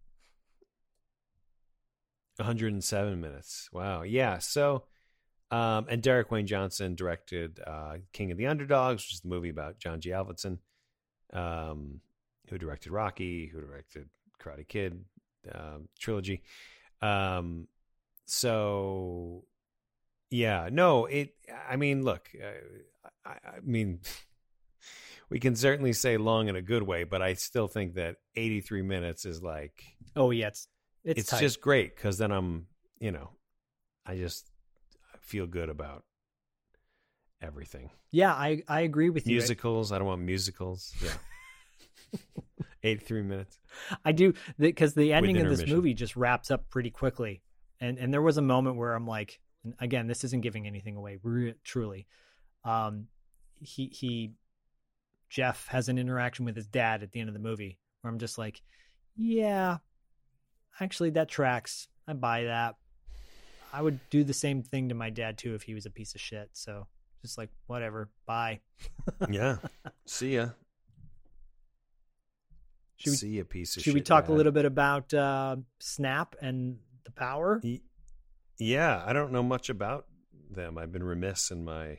107 2.37 3.21
minutes. 3.21 3.69
Wow. 3.73 4.03
Yeah. 4.03 4.39
So, 4.39 4.85
um, 5.51 5.87
and 5.89 6.03
Derek 6.03 6.31
Wayne 6.31 6.47
Johnson 6.47 6.95
directed 6.95 7.61
uh, 7.67 7.97
King 8.13 8.31
of 8.31 8.39
the 8.39 8.47
Underdogs, 8.47 9.03
which 9.05 9.15
is 9.15 9.21
the 9.21 9.29
movie 9.29 9.51
about 9.51 9.79
John 9.79 10.01
G. 10.01 10.11
Avildsen, 10.11 10.59
um, 11.33 12.01
who 12.49 12.59
directed 12.59 12.91
Rocky, 12.91 13.47
who 13.53 13.61
directed 13.61 14.09
Karate 14.43 14.67
Kid 14.67 15.05
um, 15.55 15.89
trilogy. 15.99 16.43
Um, 17.03 17.69
so, 18.25 19.45
yeah, 20.31 20.69
no, 20.73 21.07
it. 21.07 21.35
I 21.69 21.77
mean, 21.77 22.03
look, 22.03 22.31
uh, 22.43 23.09
I, 23.27 23.31
I 23.31 23.61
mean, 23.63 24.01
we 25.29 25.39
can 25.39 25.55
certainly 25.55 25.93
say 25.93 26.17
long 26.17 26.49
in 26.49 26.57
a 26.57 26.63
good 26.63 26.83
way, 26.83 27.05
but 27.05 27.21
I 27.21 27.35
still 27.35 27.69
think 27.69 27.95
that 27.95 28.17
83 28.37 28.83
minutes 28.83 29.27
is 29.27 29.43
like 29.43 29.83
Oh 30.15 30.31
yeah, 30.31 30.49
it's 30.49 30.69
it's, 31.05 31.33
it's, 31.33 31.41
just 31.41 31.61
great 31.61 31.95
because 31.97 32.19
then 32.19 32.31
I'm, 32.31 32.67
you 32.99 33.11
know, 33.11 33.31
I 34.07 34.17
just 34.17 34.51
feel 35.21 35.47
good 35.47 35.69
about 35.69 36.05
everything. 37.41 37.91
yeah. 38.11 38.33
I 38.33 38.63
I 38.69 38.81
agree 38.81 39.11
with 39.11 39.27
you. 39.27 39.37
Musicals, 39.37 39.93
I 39.93 39.99
don't 39.99 40.07
want 40.07 40.23
musicals. 40.23 40.95
Yeah. 41.03 42.19
83 42.83 43.23
minutes. 43.23 43.59
I 44.05 44.13
do 44.13 44.35
because 44.59 44.95
the 44.95 45.13
ending 45.13 45.39
of 45.39 45.49
this 45.49 45.67
movie 45.67 45.95
just 45.95 46.17
wraps 46.17 46.51
up 46.51 46.69
pretty 46.71 46.91
quickly, 46.91 47.43
and 47.81 47.99
and 47.99 48.13
there 48.13 48.23
was 48.23 48.39
a 48.39 48.43
moment 48.43 48.77
where 48.77 48.95
I'm 48.95 49.07
like, 49.07 49.41
again, 49.79 50.07
this 50.07 50.25
isn't 50.25 50.43
giving 50.43 50.67
anything 50.67 50.97
away, 50.97 51.19
truly. 51.65 52.07
Um, 52.65 53.07
he 53.61 53.87
he, 53.87 54.33
Jeff 55.31 55.67
has 55.69 55.89
an 55.89 55.99
interaction 55.99 56.45
with 56.45 56.57
his 56.57 56.67
dad 56.67 57.03
at 57.03 57.13
the 57.13 57.21
end 57.21 57.29
of 57.29 57.35
the 57.35 57.41
movie 57.41 57.79
where 58.01 58.13
I'm 58.13 58.19
just 58.19 58.39
like, 58.39 58.61
yeah, 59.17 59.79
actually 60.81 61.11
that 61.11 61.29
tracks. 61.29 61.89
I 62.07 62.13
buy 62.15 62.45
that. 62.45 62.77
I 63.73 63.81
would 63.81 64.01
do 64.11 64.23
the 64.25 64.35
same 64.35 64.63
thing 64.63 64.89
to 64.91 64.95
my 64.95 65.11
dad 65.11 65.39
too 65.39 65.55
if 65.55 65.63
he 65.63 65.75
was 65.75 65.87
a 65.87 65.91
piece 65.91 66.15
of 66.15 66.21
shit. 66.21 66.51
So 66.53 66.87
just 67.23 67.39
like 67.39 67.51
whatever, 67.67 68.11
bye. 68.27 68.61
Yeah. 69.31 69.57
See 70.07 70.35
ya. 70.37 70.49
Should 72.97 73.11
we- 73.11 73.17
See 73.17 73.39
a 73.39 73.45
piece 73.45 73.77
of 73.77 73.83
shit. 73.83 73.85
Should 73.85 73.95
we 73.95 74.01
shit, 74.01 74.07
talk 74.07 74.29
a 74.29 74.33
little 74.33 74.53
bit 74.53 74.65
about 74.65 75.13
uh, 75.15 75.57
Snap 75.81 76.37
and 76.41 76.79
the 77.05 77.11
power? 77.13 77.61
Yeah, 78.59 79.03
I 79.05 79.13
don't 79.13 79.33
know 79.33 79.43
much 79.43 79.69
about 79.71 80.07
them. 80.51 80.79
I've 80.79 80.93
been 80.93 81.03
remiss 81.03 81.51
in 81.51 81.65
my 81.65 81.99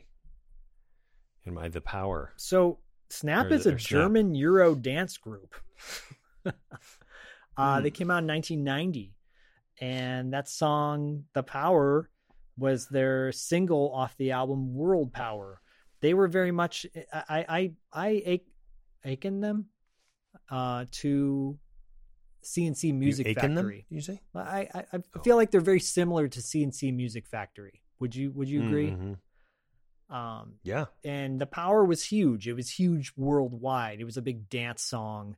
in 1.44 1.52
my 1.54 1.68
the 1.68 1.80
power. 1.82 2.32
So 2.36 2.78
Snap 3.10 3.46
Or 3.50 3.54
is 3.54 3.66
a 3.66 3.74
or 3.74 3.78
Snap. 3.78 3.88
German 4.00 4.34
Euro 4.34 4.74
dance 4.74 5.18
group. 5.18 5.54
uh, 7.56 7.80
They 7.80 7.90
Hmm. 7.90 7.94
came 7.94 8.10
out 8.10 8.18
in 8.22 8.26
1990, 8.26 9.14
and 9.80 10.32
that 10.32 10.48
song 10.48 11.24
"The 11.34 11.42
Power" 11.42 12.10
was 12.56 12.88
their 12.88 13.32
single 13.32 13.92
off 13.92 14.16
the 14.16 14.32
album 14.32 14.74
"World 14.74 15.12
Power." 15.12 15.60
They 16.00 16.14
were 16.14 16.28
very 16.28 16.50
much 16.52 16.86
I 17.12 17.72
I 17.92 18.12
I 18.24 18.40
akin 19.04 19.40
them 19.40 19.66
uh, 20.50 20.86
to 20.90 21.58
C+C 22.42 22.92
Music 22.92 23.34
them, 23.34 23.54
Factory. 23.56 23.86
you 23.88 24.00
say? 24.00 24.20
I, 24.34 24.68
I 24.74 24.84
I 24.92 25.18
feel 25.22 25.36
like 25.36 25.50
they're 25.50 25.60
very 25.60 25.80
similar 25.80 26.28
to 26.28 26.42
C+C 26.42 26.92
Music 26.92 27.26
Factory. 27.26 27.82
Would 28.00 28.14
you 28.14 28.30
Would 28.32 28.48
you 28.48 28.60
agree? 28.66 28.90
Mhm. 28.90 29.18
Um, 30.10 30.54
Yeah. 30.62 30.86
and 31.02 31.40
the 31.40 31.46
power 31.46 31.84
was 31.84 32.04
huge. 32.04 32.46
It 32.46 32.52
was 32.52 32.70
huge 32.70 33.12
worldwide. 33.16 34.00
It 34.00 34.04
was 34.04 34.16
a 34.18 34.22
big 34.22 34.48
dance 34.50 34.82
song, 34.82 35.36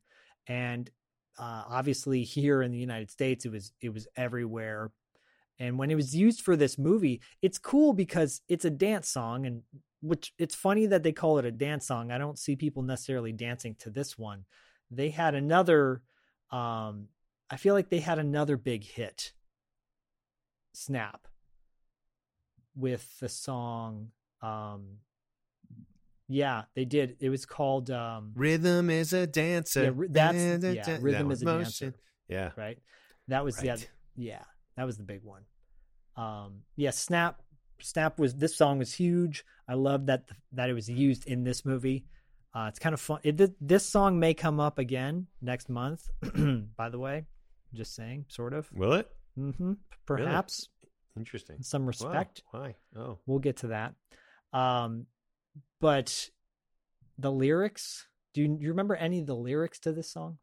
and 0.49 0.91
uh, 1.39 1.65
obviously 1.69 2.23
here 2.23 2.63
in 2.63 2.71
the 2.71 2.79
United 2.79 3.11
States, 3.11 3.45
it 3.45 3.53
was 3.53 3.73
it 3.81 3.93
was 3.93 4.07
everywhere. 4.17 4.91
And 5.59 5.79
when 5.79 5.91
it 5.91 5.95
was 5.95 6.15
used 6.15 6.43
for 6.43 6.55
this 6.55 6.79
movie, 6.79 7.23
it's 7.41 7.59
cool 7.59 7.95
because 7.95 8.43
it's 8.49 8.65
a 8.65 8.71
dance 8.71 9.09
song, 9.09 9.47
and 9.47 9.63
which 10.03 10.33
it's 10.39 10.55
funny 10.55 10.87
that 10.87 11.03
they 11.03 11.13
call 11.13 11.39
it 11.39 11.45
a 11.45 11.51
dance 11.51 11.87
song. 11.87 12.11
I 12.11 12.19
don't 12.19 12.39
see 12.39 12.57
people 12.57 12.83
necessarily 12.83 13.33
dancing 13.33 13.75
to 13.81 13.91
this 13.91 14.19
one. 14.19 14.45
They 14.91 15.11
had 15.11 15.35
another. 15.35 16.03
Um, 16.51 17.09
I 17.51 17.57
feel 17.57 17.75
like 17.75 17.91
they 17.91 18.01
had 18.01 18.19
another 18.19 18.57
big 18.57 18.85
hit. 18.85 19.33
Snap 20.75 21.27
with 22.77 23.19
the 23.21 23.29
song 23.29 24.09
um 24.43 24.99
yeah 26.29 26.63
they 26.75 26.85
did 26.85 27.17
it 27.21 27.29
was 27.31 27.47
called 27.47 27.91
um 27.91 28.33
Rhythm 28.35 28.91
is 28.91 29.13
a 29.13 29.27
dancer. 29.27 29.85
yeah, 29.85 30.07
that's 30.11 30.37
yeah 30.65 30.99
rhythm 31.01 31.29
that 31.29 31.33
is 31.35 31.43
a 31.43 31.45
one. 31.47 31.55
dancer 31.59 31.85
Motion. 31.87 31.95
Yeah. 32.29 32.51
right 32.57 32.79
that 33.29 33.45
was 33.45 33.57
the 33.57 33.69
Right. 33.69 33.75
other 33.79 33.87
yeah 34.17 34.43
that 34.77 34.85
was 34.85 34.97
the 34.97 35.05
big 35.05 35.23
one 35.23 35.43
um 36.17 36.63
yeah 36.77 36.91
snap 36.91 37.43
snap 37.81 38.19
was 38.19 38.35
this 38.35 38.57
song 38.57 38.79
was 38.79 38.93
huge 38.93 39.45
i 39.69 39.75
love 39.75 40.07
that 40.07 40.25
that 40.53 40.71
it 40.71 40.73
was 40.75 40.89
used 40.89 41.27
in 41.27 41.45
this 41.45 41.65
movie 41.65 42.07
uh 42.55 42.67
it's 42.69 42.79
kind 42.79 42.95
of 42.95 43.01
fun 43.01 43.21
it, 43.23 43.37
this 43.61 43.85
song 43.87 44.19
may 44.19 44.33
come 44.35 44.59
up 44.59 44.79
again 44.79 45.27
next 45.43 45.69
month 45.69 46.09
by 46.77 46.89
the 46.89 46.99
way 46.99 47.25
just 47.75 47.95
saying 47.95 48.25
sort 48.29 48.53
of 48.55 48.69
Will 48.73 48.95
it? 48.95 49.09
mm-hmm 49.39 49.75
perhaps 50.07 50.69
Interesting. 51.17 51.57
in 51.57 51.63
some 51.63 51.83
Wow. 51.83 51.89
respect 51.89 52.43
Why? 52.51 52.75
Oh. 52.97 53.19
We'll 53.27 53.39
get 53.39 53.57
to 53.59 53.69
that. 53.69 53.95
Um, 54.53 55.07
but 55.81 56.31
the 57.19 57.31
lyrics. 57.33 58.07
Do 58.35 58.43
you, 58.43 58.59
you 58.61 58.69
remember 58.69 58.95
any 58.97 59.21
of 59.21 59.27
the 59.27 59.35
lyrics 59.37 59.79
to 59.81 59.93
this 59.93 60.11
song? 60.11 60.39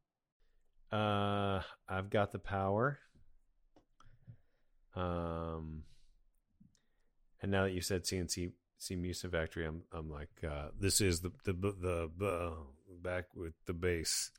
Uh, 0.91 1.61
I've 1.87 2.09
got 2.09 2.31
the 2.31 2.39
power. 2.39 2.99
Um, 4.95 5.83
and 7.41 7.51
now 7.51 7.63
that 7.63 7.71
you 7.71 7.81
said 7.81 8.03
CNC 8.03 8.51
C 8.77 8.95
Music 8.95 9.31
Factory, 9.31 9.65
I'm 9.65 9.81
I'm 9.91 10.09
like, 10.09 10.29
uh, 10.47 10.67
this 10.79 11.01
is 11.01 11.21
the 11.21 11.31
the 11.45 11.53
the, 11.53 12.09
the 12.17 12.27
uh, 12.27 12.51
back 13.01 13.25
with 13.35 13.53
the 13.65 13.73
bass. 13.73 14.31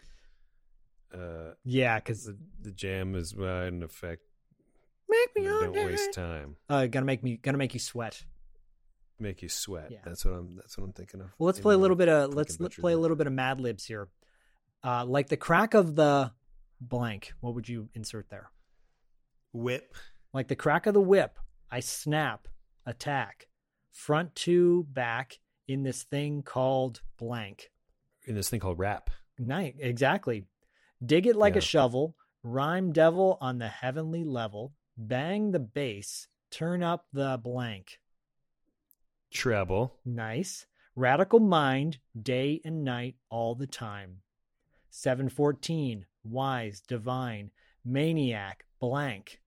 Uh, 1.12 1.54
Yeah, 1.64 1.98
because 1.98 2.24
the, 2.24 2.36
the 2.60 2.72
jam 2.72 3.14
is 3.14 3.34
uh, 3.38 3.66
in 3.68 3.82
effect. 3.82 4.22
Make 5.08 5.36
me 5.36 5.44
Don't 5.44 5.72
waste 5.74 6.12
time. 6.12 6.56
uh, 6.68 6.86
gonna 6.86 7.06
make 7.06 7.22
me 7.22 7.36
gonna 7.36 7.58
make 7.58 7.74
you 7.74 7.80
sweat. 7.80 8.24
Make 9.18 9.42
you 9.42 9.48
sweat. 9.48 9.90
Yeah. 9.90 9.98
That's 10.04 10.24
what 10.24 10.32
I'm. 10.34 10.56
That's 10.56 10.76
what 10.76 10.84
I'm 10.84 10.92
thinking 10.92 11.20
of. 11.20 11.28
Well, 11.38 11.46
let's 11.46 11.60
play 11.60 11.74
a 11.74 11.78
little 11.78 11.96
bit 11.96 12.08
of 12.08 12.34
let's 12.34 12.58
let 12.60 12.70
butcher 12.70 12.80
play 12.82 12.92
a 12.92 12.98
little 12.98 13.16
bit 13.16 13.26
of 13.26 13.32
Mad 13.32 13.60
Libs 13.60 13.84
here. 13.86 14.08
Uh, 14.82 15.04
like 15.04 15.28
the 15.28 15.36
crack 15.36 15.74
of 15.74 15.94
the 15.94 16.32
blank. 16.80 17.32
What 17.40 17.54
would 17.54 17.68
you 17.68 17.88
insert 17.94 18.28
there? 18.30 18.50
whip. 19.52 19.94
Like 20.32 20.48
the 20.48 20.56
crack 20.56 20.86
of 20.86 20.94
the 20.94 21.00
whip. 21.00 21.38
I 21.70 21.80
snap, 21.80 22.48
attack, 22.86 23.46
front 23.92 24.34
to 24.36 24.84
back 24.92 25.38
in 25.68 25.82
this 25.84 26.02
thing 26.02 26.42
called 26.42 27.00
blank. 27.18 27.70
in 28.26 28.34
this 28.34 28.48
thing 28.48 28.58
called 28.60 28.78
rap. 28.78 29.10
Night, 29.38 29.76
exactly. 29.78 30.46
Dig 31.04 31.26
it 31.26 31.36
like 31.36 31.54
Yeah. 31.54 31.58
a 31.58 31.62
shovel, 31.62 32.16
rhyme 32.42 32.90
devil 32.92 33.36
on 33.40 33.58
the 33.58 33.68
heavenly 33.68 34.24
level, 34.24 34.72
bang 34.96 35.50
the 35.52 35.58
bass, 35.60 36.26
turn 36.50 36.82
up 36.82 37.06
the 37.12 37.38
blank. 37.42 38.00
Treble. 39.34 39.96
Nice. 40.06 40.64
Radical 40.96 41.40
mind, 41.40 41.98
day 42.20 42.60
and 42.64 42.84
night, 42.84 43.16
all 43.28 43.54
the 43.56 43.66
time. 43.66 44.20
714, 44.90 46.06
wise, 46.22 46.80
divine, 46.80 47.50
maniac, 47.84 48.64
blank. 48.80 49.40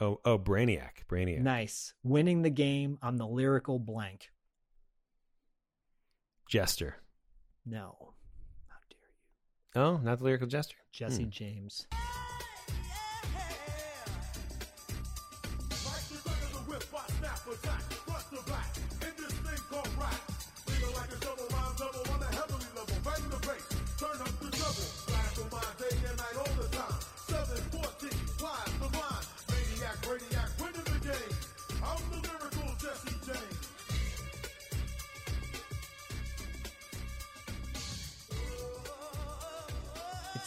Oh, 0.00 0.18
oh, 0.24 0.36
Brainiac, 0.36 1.06
Brainiac. 1.08 1.38
Nice. 1.40 1.94
Winning 2.02 2.42
the 2.42 2.50
game 2.50 2.98
on 3.00 3.16
the 3.16 3.26
lyrical 3.26 3.78
blank. 3.78 4.30
Jester. 6.48 6.96
No. 7.64 8.14
How 8.68 8.76
dare 8.90 8.98
you? 9.76 9.80
Oh, 9.80 9.96
not 10.02 10.18
the 10.18 10.24
lyrical 10.24 10.48
jester. 10.48 10.76
Jesse 10.92 11.22
Hmm. 11.22 11.30
James. 11.30 11.86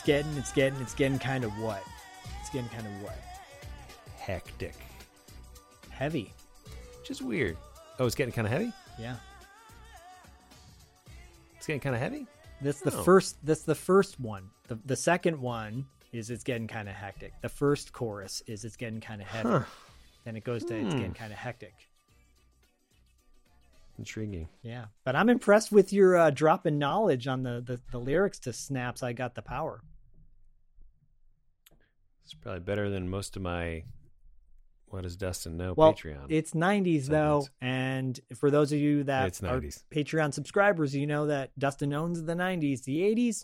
Getting, 0.08 0.36
it's 0.38 0.51
getting, 0.53 0.80
it's 0.82 0.93
getting 0.95 1.20
kind 1.20 1.43
of 1.43 1.51
what? 1.60 1.84
It's 2.39 2.49
getting 2.49 2.70
kind 2.70 2.88
of 2.88 3.03
what? 3.03 3.20
Hectic. 4.18 4.74
Heavy. 5.89 6.34
Which 6.99 7.12
is 7.12 7.22
weird. 7.22 7.58
Oh, 7.99 8.05
it's 8.05 8.16
getting 8.16 8.34
kind 8.34 8.47
of 8.47 8.53
heavy? 8.53 8.72
Yeah. 8.97 9.18
It's 11.58 11.68
getting 11.68 11.82
kind 11.82 11.93
of 11.95 12.01
heavy? 12.01 12.26
That's 12.62 12.80
the 12.82 12.95
Oh. 12.95 13.03
first. 13.03 13.38
That's 13.45 13.64
the 13.64 13.76
first 13.76 14.20
one. 14.20 14.49
The 14.68 14.76
the 14.86 14.95
second 14.95 15.39
one 15.39 15.86
is 16.14 16.30
it's 16.30 16.43
getting 16.43 16.68
kind 16.68 16.88
of 16.88 16.95
hectic. 16.95 17.34
The 17.41 17.49
first 17.49 17.91
chorus 17.93 18.41
is 18.47 18.64
it's 18.66 18.78
getting 18.78 19.01
kind 19.01 19.22
of 19.22 19.28
heavy. 19.28 19.49
Huh. 19.49 19.64
Then 20.24 20.36
it 20.38 20.43
goes 20.43 20.64
to 20.66 20.76
it's 20.76 20.93
Hmm. 20.93 20.99
getting 20.99 21.14
kind 21.14 21.32
of 21.34 21.38
hectic. 21.38 21.74
Intriguing. 23.99 24.47
Yeah, 24.62 24.86
but 25.03 25.16
I'm 25.16 25.30
impressed 25.30 25.72
with 25.72 25.91
your 25.91 26.18
uh, 26.18 26.30
drop 26.30 26.66
in 26.68 26.78
knowledge 26.80 27.28
on 27.28 27.43
the, 27.43 27.62
the 27.66 27.80
the 27.91 27.99
lyrics 27.99 28.39
to 28.39 28.53
"Snaps." 28.53 29.01
I 29.03 29.14
got 29.14 29.36
the 29.36 29.41
power. 29.41 29.82
It's 32.28 32.34
probably 32.34 32.59
better 32.59 32.89
than 32.89 33.09
most 33.09 33.38
of 33.38 33.41
my 33.41 33.84
What 34.88 35.03
Does 35.03 35.15
Dustin 35.15 35.55
Know 35.55 35.73
well, 35.78 35.93
Patreon. 35.93 36.25
it's 36.28 36.51
'90s 36.51 37.05
though, 37.05 37.47
and 37.61 38.19
for 38.36 38.51
those 38.51 38.73
of 38.73 38.80
you 38.80 39.05
that 39.05 39.28
It's 39.28 39.41
are 39.41 39.61
90s. 39.61 39.86
Patreon 39.95 40.34
subscribers, 40.34 40.93
you 40.93 41.07
know 41.07 41.28
that 41.28 41.57
Dustin 41.57 41.93
owns 41.93 42.21
the 42.21 42.34
'90s. 42.34 42.84
The 42.84 42.99
'80s, 42.99 43.43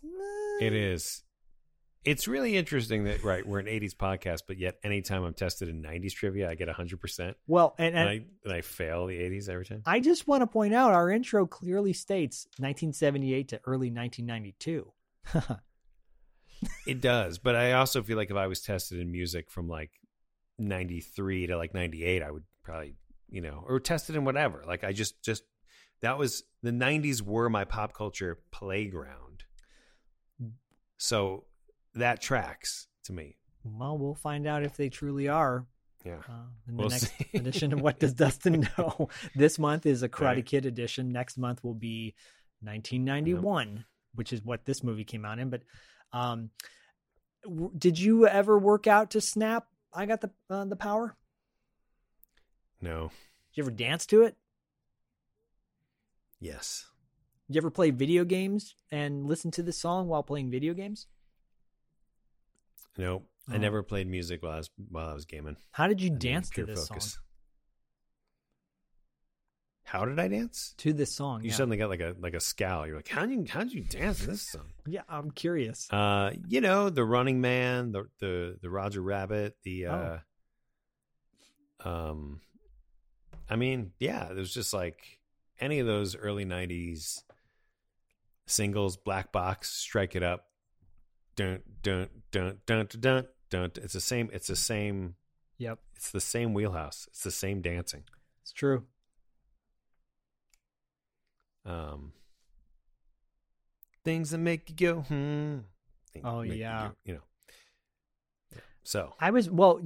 It 0.60 0.74
is. 0.74 1.24
It's 2.04 2.28
really 2.28 2.58
interesting 2.58 3.06
that 3.06 3.24
right 3.24 3.48
we're 3.48 3.60
an 3.60 3.68
'80s 3.68 3.96
podcast, 3.96 4.42
but 4.50 4.58
yet 4.58 4.80
anytime 4.84 5.24
I'm 5.24 5.34
tested 5.34 5.70
in 5.70 5.82
'90s 5.82 6.12
trivia, 6.12 6.50
I 6.50 6.56
get 6.56 6.68
100. 6.68 7.00
percent 7.00 7.38
well, 7.48 7.76
and, 7.78 7.96
and 7.96 7.98
and 7.98 8.10
I 8.10 8.26
and 8.44 8.54
I 8.54 8.60
fail 8.60 9.06
the 9.08 9.18
'80s 9.18 9.48
every 9.48 9.64
time. 9.64 9.84
I 9.86 10.02
just 10.02 10.28
want 10.28 10.42
to 10.42 10.48
point 10.48 10.74
out 10.74 10.92
our 10.92 11.10
intro 11.10 11.46
clearly 11.46 11.94
states 11.94 12.48
1978 12.58 13.48
to 13.48 13.62
early 13.66 13.90
1992. 13.92 14.92
It 16.88 17.02
does, 17.02 17.38
but 17.40 17.56
I 17.56 17.74
also 17.74 18.04
feel 18.04 18.18
like 18.18 18.30
if 18.32 18.38
I 18.38 18.48
was 18.48 18.62
tested 18.62 19.00
in 19.00 19.12
music 19.12 19.50
from 19.50 19.68
like 19.68 19.92
'93 20.60 21.48
to 21.48 21.58
like 21.58 21.74
'98, 21.74 22.22
I 22.24 22.32
would 22.32 22.44
probably 22.64 22.96
you 23.30 23.42
know 23.42 23.64
or 23.68 23.80
tested 23.80 24.16
in 24.16 24.26
whatever. 24.26 24.64
Like 24.68 24.84
I 24.84 24.92
just 24.94 25.22
just 25.24 25.44
that 26.02 26.18
was 26.18 26.44
the 26.62 26.72
'90s 26.72 27.22
were 27.22 27.50
my 27.50 27.64
pop 27.66 27.94
culture 27.94 28.40
playground. 28.52 29.44
So 30.98 31.46
that 31.96 32.22
tracks 32.22 32.88
to 33.06 33.14
me. 33.14 33.38
Well, 33.64 33.98
we'll 33.98 34.16
find 34.16 34.48
out 34.48 34.64
if 34.64 34.76
they 34.78 34.90
truly 34.90 35.28
are. 35.28 35.66
Yeah. 36.06 36.18
Uh, 36.28 36.48
in 36.68 36.76
the 36.76 36.82
We'll 36.82 36.90
next 36.90 37.14
see. 37.18 37.38
edition 37.38 37.72
of 37.74 37.80
What 37.82 38.00
Does 38.00 38.14
Dustin 38.14 38.68
Know? 38.78 39.08
This 39.36 39.58
month 39.58 39.86
is 39.86 40.04
a 40.04 40.10
Karate 40.10 40.22
Right. 40.36 40.46
Kid 40.46 40.66
edition. 40.66 41.12
Next 41.14 41.38
month 41.38 41.64
will 41.64 41.74
be 41.74 42.14
1991, 42.62 43.86
which 44.16 44.34
is 44.34 44.42
what 44.44 44.66
this 44.66 44.84
movie 44.84 45.06
came 45.06 45.24
out 45.24 45.40
in. 45.40 45.50
But 45.50 45.62
um, 46.14 46.52
w- 47.44 47.72
did 47.78 48.00
you 48.00 48.28
ever 48.28 48.58
work 48.58 48.88
out 48.88 49.12
to 49.12 49.22
Snap? 49.22 49.68
I 49.94 50.06
got 50.06 50.22
the 50.22 50.32
uh, 50.50 50.66
the 50.66 50.76
power. 50.76 51.16
No. 52.82 53.10
Did 53.10 53.58
you 53.58 53.64
ever 53.64 53.72
dance 53.72 54.06
to 54.08 54.24
it? 54.24 54.36
Yes. 56.40 56.86
Did 57.48 57.56
you 57.56 57.60
ever 57.62 57.70
play 57.72 57.92
video 57.92 58.24
games 58.26 58.76
and 58.92 59.26
listen 59.26 59.52
to 59.52 59.64
this 59.64 59.78
song 59.78 60.08
while 60.08 60.24
playing 60.24 60.50
video 60.52 60.74
games? 60.74 61.08
No. 62.98 63.24
I 63.50 63.56
Oh. 63.56 63.58
never 63.58 63.84
played 63.84 64.08
music 64.08 64.42
while 64.44 64.54
I 64.54 64.58
was 64.58 64.70
while 64.90 65.10
I 65.10 65.14
was 65.14 65.26
gaming. 65.26 65.58
How 65.72 65.88
did 65.88 66.00
you 66.02 66.12
I 66.14 66.16
dance 66.18 66.50
to 66.52 66.66
this 66.66 66.88
focus. 66.88 67.14
song? 67.14 67.24
How 69.86 70.06
did 70.06 70.18
I 70.20 70.28
dance? 70.30 70.74
To 70.78 70.94
this 70.94 71.12
song, 71.14 71.42
You 71.44 71.50
yeah. 71.50 71.56
suddenly 71.56 71.78
got 71.78 71.90
like 71.90 72.00
a 72.00 72.16
like 72.20 72.34
a 72.34 72.40
scowl. 72.40 72.88
You're 72.88 72.96
like, 72.96 73.08
how 73.10 73.26
you 73.26 73.46
how 73.50 73.60
did 73.64 73.74
you 73.74 73.82
dance 73.84 74.20
to 74.22 74.28
this 74.28 74.42
song? 74.42 74.68
Yeah, 74.88 75.02
I'm 75.08 75.32
curious. 75.32 75.88
Uh, 75.92 76.32
you 76.48 76.60
know, 76.62 76.90
the 76.90 77.04
Running 77.06 77.42
Man, 77.42 77.92
the 77.92 78.06
the 78.20 78.58
the 78.62 78.70
Roger 78.70 79.02
Rabbit, 79.02 79.56
the 79.64 79.86
uh, 79.88 80.18
Oh. 81.86 81.90
um, 82.10 82.42
I 83.50 83.56
mean, 83.56 83.92
yeah, 84.00 84.30
it 84.30 84.36
was 84.38 84.54
just 84.54 84.74
like 84.74 85.20
any 85.60 85.80
of 85.80 85.88
those 85.88 86.16
early 86.16 86.46
'90s 86.46 87.22
singles, 88.48 88.98
Black 88.98 89.32
Box, 89.32 89.70
Strike 89.70 90.16
It 90.16 90.24
Up, 90.24 90.46
don't 91.36 91.62
don't 91.82 92.10
don't 92.32 92.66
don't 92.66 93.02
don't 93.02 93.28
don't. 93.50 93.78
It's 93.78 93.94
the 93.94 94.02
same. 94.02 94.30
It's 94.34 94.48
the 94.48 94.56
same. 94.56 95.16
Yep, 95.60 95.80
It's 95.96 96.12
the 96.12 96.20
same 96.22 96.54
wheelhouse. 96.54 97.06
It's 97.12 97.24
the 97.24 97.32
same 97.32 97.62
dancing. 97.62 98.04
it's 98.42 98.52
true. 98.52 98.84
Um, 101.66 102.12
things 104.04 104.32
that 104.32 104.38
make 104.40 104.70
you 104.70 104.76
go, 104.76 105.02
hmm. 105.02 105.60
Things 106.12 106.26
Oh, 106.26 106.38
that 106.42 106.48
make 106.48 106.52
you 106.58 106.62
yeah. 106.62 106.88
go- 106.90 106.96
you 107.06 107.14
know. 107.16 107.22
Yeah. 108.52 108.60
So 108.84 109.14
I 109.20 109.32
was 109.32 109.50
well 109.50 109.80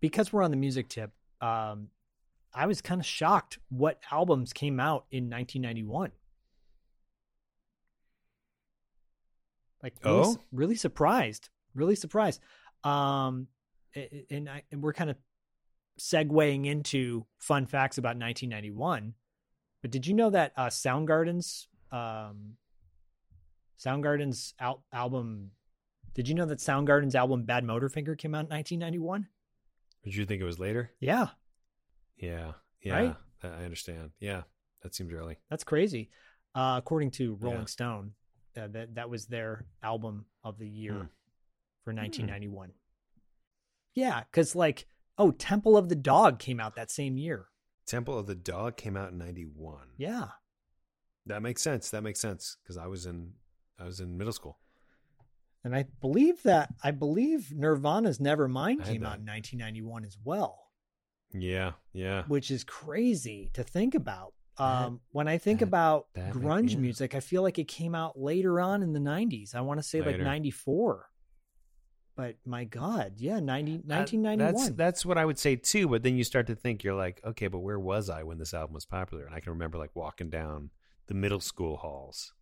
because 0.00 0.32
we're 0.32 0.42
on 0.42 0.50
the 0.50 0.56
music 0.56 0.88
tip. 0.88 1.12
Um, 1.40 1.88
I 2.52 2.66
was 2.66 2.80
kind 2.80 3.00
of 3.00 3.06
shocked 3.06 3.58
what 3.68 4.00
albums 4.10 4.52
came 4.52 4.78
out 4.80 5.06
in 5.10 5.30
1991. 5.30 6.10
Like 9.82 9.94
really, 10.04 10.18
Oh? 10.18 10.32
su- 10.34 10.40
really 10.52 10.74
surprised, 10.76 11.50
really 11.74 11.94
surprised. 11.96 12.40
Um, 12.82 13.48
a- 13.94 14.00
a- 14.14 14.26
and 14.34 14.48
I 14.48 14.62
and 14.70 14.82
we're 14.82 14.92
kind 14.94 15.10
of 15.10 15.16
segueing 15.98 16.66
into 16.66 17.26
fun 17.38 17.66
facts 17.66 17.98
about 17.98 18.16
1991. 18.16 19.14
But 19.84 19.90
did 19.90 20.06
you 20.06 20.14
know 20.14 20.30
that 20.30 20.54
uh, 20.56 20.68
Soundgarden's 20.68 21.68
um, 21.92 22.54
Soundgarden's 23.78 24.54
al- 24.58 24.82
album? 24.94 25.50
Did 26.14 26.26
you 26.26 26.34
know 26.34 26.46
that 26.46 26.58
Soundgarden's 26.58 27.14
album 27.14 27.42
Bad 27.44 27.64
Motorfinger 27.64 28.16
came 28.16 28.34
out 28.34 28.46
in 28.46 28.48
1991? 28.48 29.26
Did 30.02 30.14
you 30.14 30.24
think 30.24 30.40
it 30.40 30.46
was 30.46 30.58
later? 30.58 30.90
Yeah, 31.00 31.26
Yeah. 32.16 32.52
Yeah. 32.82 32.94
Right? 32.94 33.16
I 33.42 33.64
understand. 33.64 34.12
Yeah. 34.20 34.44
That 34.82 34.94
seems 34.94 35.12
early. 35.12 35.36
that's 35.50 35.64
crazy. 35.64 36.08
Uh, 36.54 36.76
according 36.78 37.10
to 37.12 37.34
Rolling 37.34 37.58
Yeah. 37.60 37.64
Stone, 37.66 38.12
uh, 38.56 38.68
that 38.68 38.94
that 38.94 39.10
was 39.10 39.26
their 39.26 39.66
album 39.82 40.24
of 40.42 40.56
the 40.58 40.66
year 40.68 40.92
Hmm. 40.94 41.06
for 41.84 41.92
1991. 41.92 42.70
Yeah, 43.94 44.22
because 44.30 44.54
like, 44.56 44.86
oh, 45.18 45.30
Temple 45.30 45.76
of 45.76 45.90
the 45.90 45.94
Dog 45.94 46.38
came 46.38 46.58
out 46.58 46.74
that 46.76 46.90
same 46.90 47.18
year. 47.18 47.48
Temple 47.86 48.18
of 48.18 48.26
the 48.26 48.34
Dog 48.34 48.76
came 48.76 48.96
out 48.96 49.12
in 49.12 49.18
91. 49.18 49.78
Yeah, 49.96 50.28
That 51.26 51.42
makes 51.42 51.62
sense. 51.62 51.90
That 51.90 52.02
makes 52.02 52.20
sense 52.20 52.56
because 52.62 52.76
I 52.76 52.86
was 52.86 53.06
in 53.06 53.32
I 53.78 53.84
was 53.84 54.00
in 54.00 54.16
middle 54.16 54.32
school. 54.32 54.58
and 55.64 55.74
I 55.74 55.84
believe 56.00 56.42
that 56.44 56.72
I 56.82 56.90
believe 56.90 57.50
Nirvana's 57.52 58.18
Nevermind 58.18 58.84
came 58.84 59.04
out 59.04 59.18
in 59.18 59.26
1991 59.26 60.04
as 60.04 60.16
well. 60.22 60.60
Yeah. 61.32 61.72
Yeah. 61.92 62.22
which 62.28 62.50
is 62.50 62.62
crazy 62.64 63.50
to 63.54 63.62
think 63.64 63.94
about. 63.94 64.34
That- 64.56 64.64
Um, 64.86 65.00
when 65.10 65.26
I 65.26 65.38
think 65.38 65.58
that- 65.60 65.66
about 65.66 66.06
that 66.14 66.32
grunge 66.34 66.72
yeah. 66.72 66.78
music, 66.78 67.14
I 67.16 67.20
feel 67.20 67.42
like 67.42 67.58
it 67.58 67.66
came 67.66 67.94
out 67.94 68.16
later 68.18 68.60
on 68.60 68.82
in 68.84 68.92
the 68.92 69.00
90s. 69.00 69.54
I 69.54 69.60
want 69.62 69.78
to 69.78 69.82
say 69.82 70.00
like 70.00 70.18
94. 70.18 71.10
But 72.16 72.36
my 72.46 72.64
God, 72.64 73.14
yeah, 73.16 73.40
90, 73.40 73.78
That- 73.78 73.86
1991. 73.86 74.38
That's 74.54 74.70
that's 74.76 75.06
what 75.06 75.18
I 75.18 75.24
would 75.24 75.38
say 75.38 75.56
too. 75.56 75.88
But 75.88 76.02
then 76.04 76.16
you 76.16 76.22
start 76.24 76.46
to 76.46 76.54
think 76.54 76.84
you're 76.84 76.94
like, 76.94 77.20
okay, 77.24 77.48
but 77.48 77.58
where 77.58 77.78
was 77.80 78.08
I 78.08 78.22
when 78.22 78.38
this 78.38 78.54
album 78.54 78.74
was 78.74 78.86
popular? 78.86 79.24
And 79.26 79.34
I 79.34 79.40
can 79.40 79.52
remember 79.52 79.78
like 79.78 79.94
walking 79.96 80.30
down 80.30 80.70
the 81.08 81.14
middle 81.14 81.40
school 81.40 81.76
halls. 81.76 82.32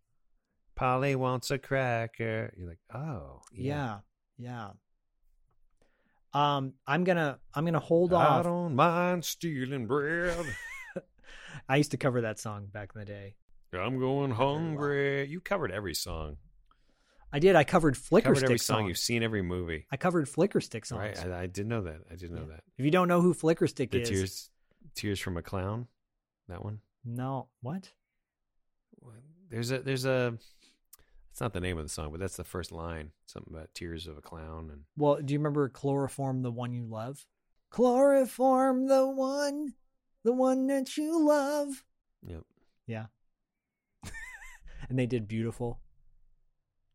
Polly 0.75 1.15
wants 1.15 1.49
a 1.51 1.57
cracker. 1.57 2.53
You're 2.55 2.67
like, 2.69 2.79
oh 2.93 3.41
yeah, 3.51 3.99
yeah. 4.37 4.69
Um, 6.33 6.73
I'm 6.87 7.03
gonna 7.03 7.39
I'm 7.53 7.65
gonna 7.65 7.79
hold 7.79 8.13
I 8.13 8.25
off. 8.25 8.43
don't 8.43 8.75
mind 8.75 9.23
stealing 9.25 9.85
bread. 9.87 10.45
I 11.69 11.77
used 11.77 11.91
to 11.91 11.97
cover 11.97 12.21
that 12.21 12.39
song 12.39 12.67
back 12.71 12.91
in 12.95 12.99
the 12.99 13.05
day. 13.05 13.35
I'm 13.73 13.99
going 13.99 14.31
hungry. 14.31 15.25
You 15.27 15.41
covered 15.41 15.71
every 15.71 15.93
song. 15.95 16.37
I 17.33 17.39
did. 17.39 17.55
I 17.55 17.63
covered 17.63 17.97
flicker 17.97 18.25
covered 18.25 18.37
stick 18.37 18.45
every 18.45 18.59
song. 18.59 18.77
songs. 18.81 18.87
You've 18.89 18.97
seen 18.99 19.23
every 19.23 19.41
movie. 19.41 19.87
I 19.91 19.97
covered 19.97 20.27
Flickerstick 20.27 20.85
songs. 20.85 20.99
Right. 20.99 21.31
I, 21.31 21.41
I 21.41 21.47
did 21.47 21.65
know 21.65 21.81
that. 21.81 22.01
I 22.11 22.15
did 22.15 22.29
know 22.29 22.45
that. 22.45 22.63
If 22.77 22.85
you 22.85 22.91
don't 22.91 23.07
know 23.07 23.21
who 23.21 23.33
Flickerstick 23.33 23.89
The 23.89 24.01
is, 24.01 24.09
tears, 24.09 24.49
tears 24.93 25.19
from 25.19 25.35
a 25.37 25.41
clown. 25.41 25.87
That 26.47 26.63
one. 26.63 26.79
no, 27.03 27.47
what? 27.61 27.89
There's 29.49 29.71
a 29.71 29.79
there's 29.79 30.05
a. 30.05 30.37
It's 31.31 31.41
not 31.41 31.53
the 31.53 31.59
name 31.59 31.79
of 31.79 31.85
the 31.85 31.89
song, 31.89 32.11
but 32.11 32.19
that's 32.19 32.37
the 32.37 32.43
first 32.43 32.71
line. 32.71 33.11
Something 33.25 33.53
about 33.55 33.73
tears 33.73 34.05
of 34.05 34.17
a 34.17 34.21
clown 34.21 34.69
and 34.71 34.81
Well, 34.95 35.19
do 35.23 35.33
you 35.33 35.39
remember 35.39 35.67
chloroform, 35.69 36.43
the 36.43 36.51
one 36.51 36.73
you 36.73 36.85
love? 36.85 37.25
Chloroform, 37.71 38.87
the 38.87 39.07
one, 39.07 39.73
the 40.23 40.33
one 40.33 40.67
that 40.67 40.95
you 40.97 41.25
love. 41.25 41.83
Yep. 42.27 42.43
Yeah. 42.85 43.05
and 44.89 44.99
they 44.99 45.07
did 45.07 45.27
beautiful. 45.27 45.79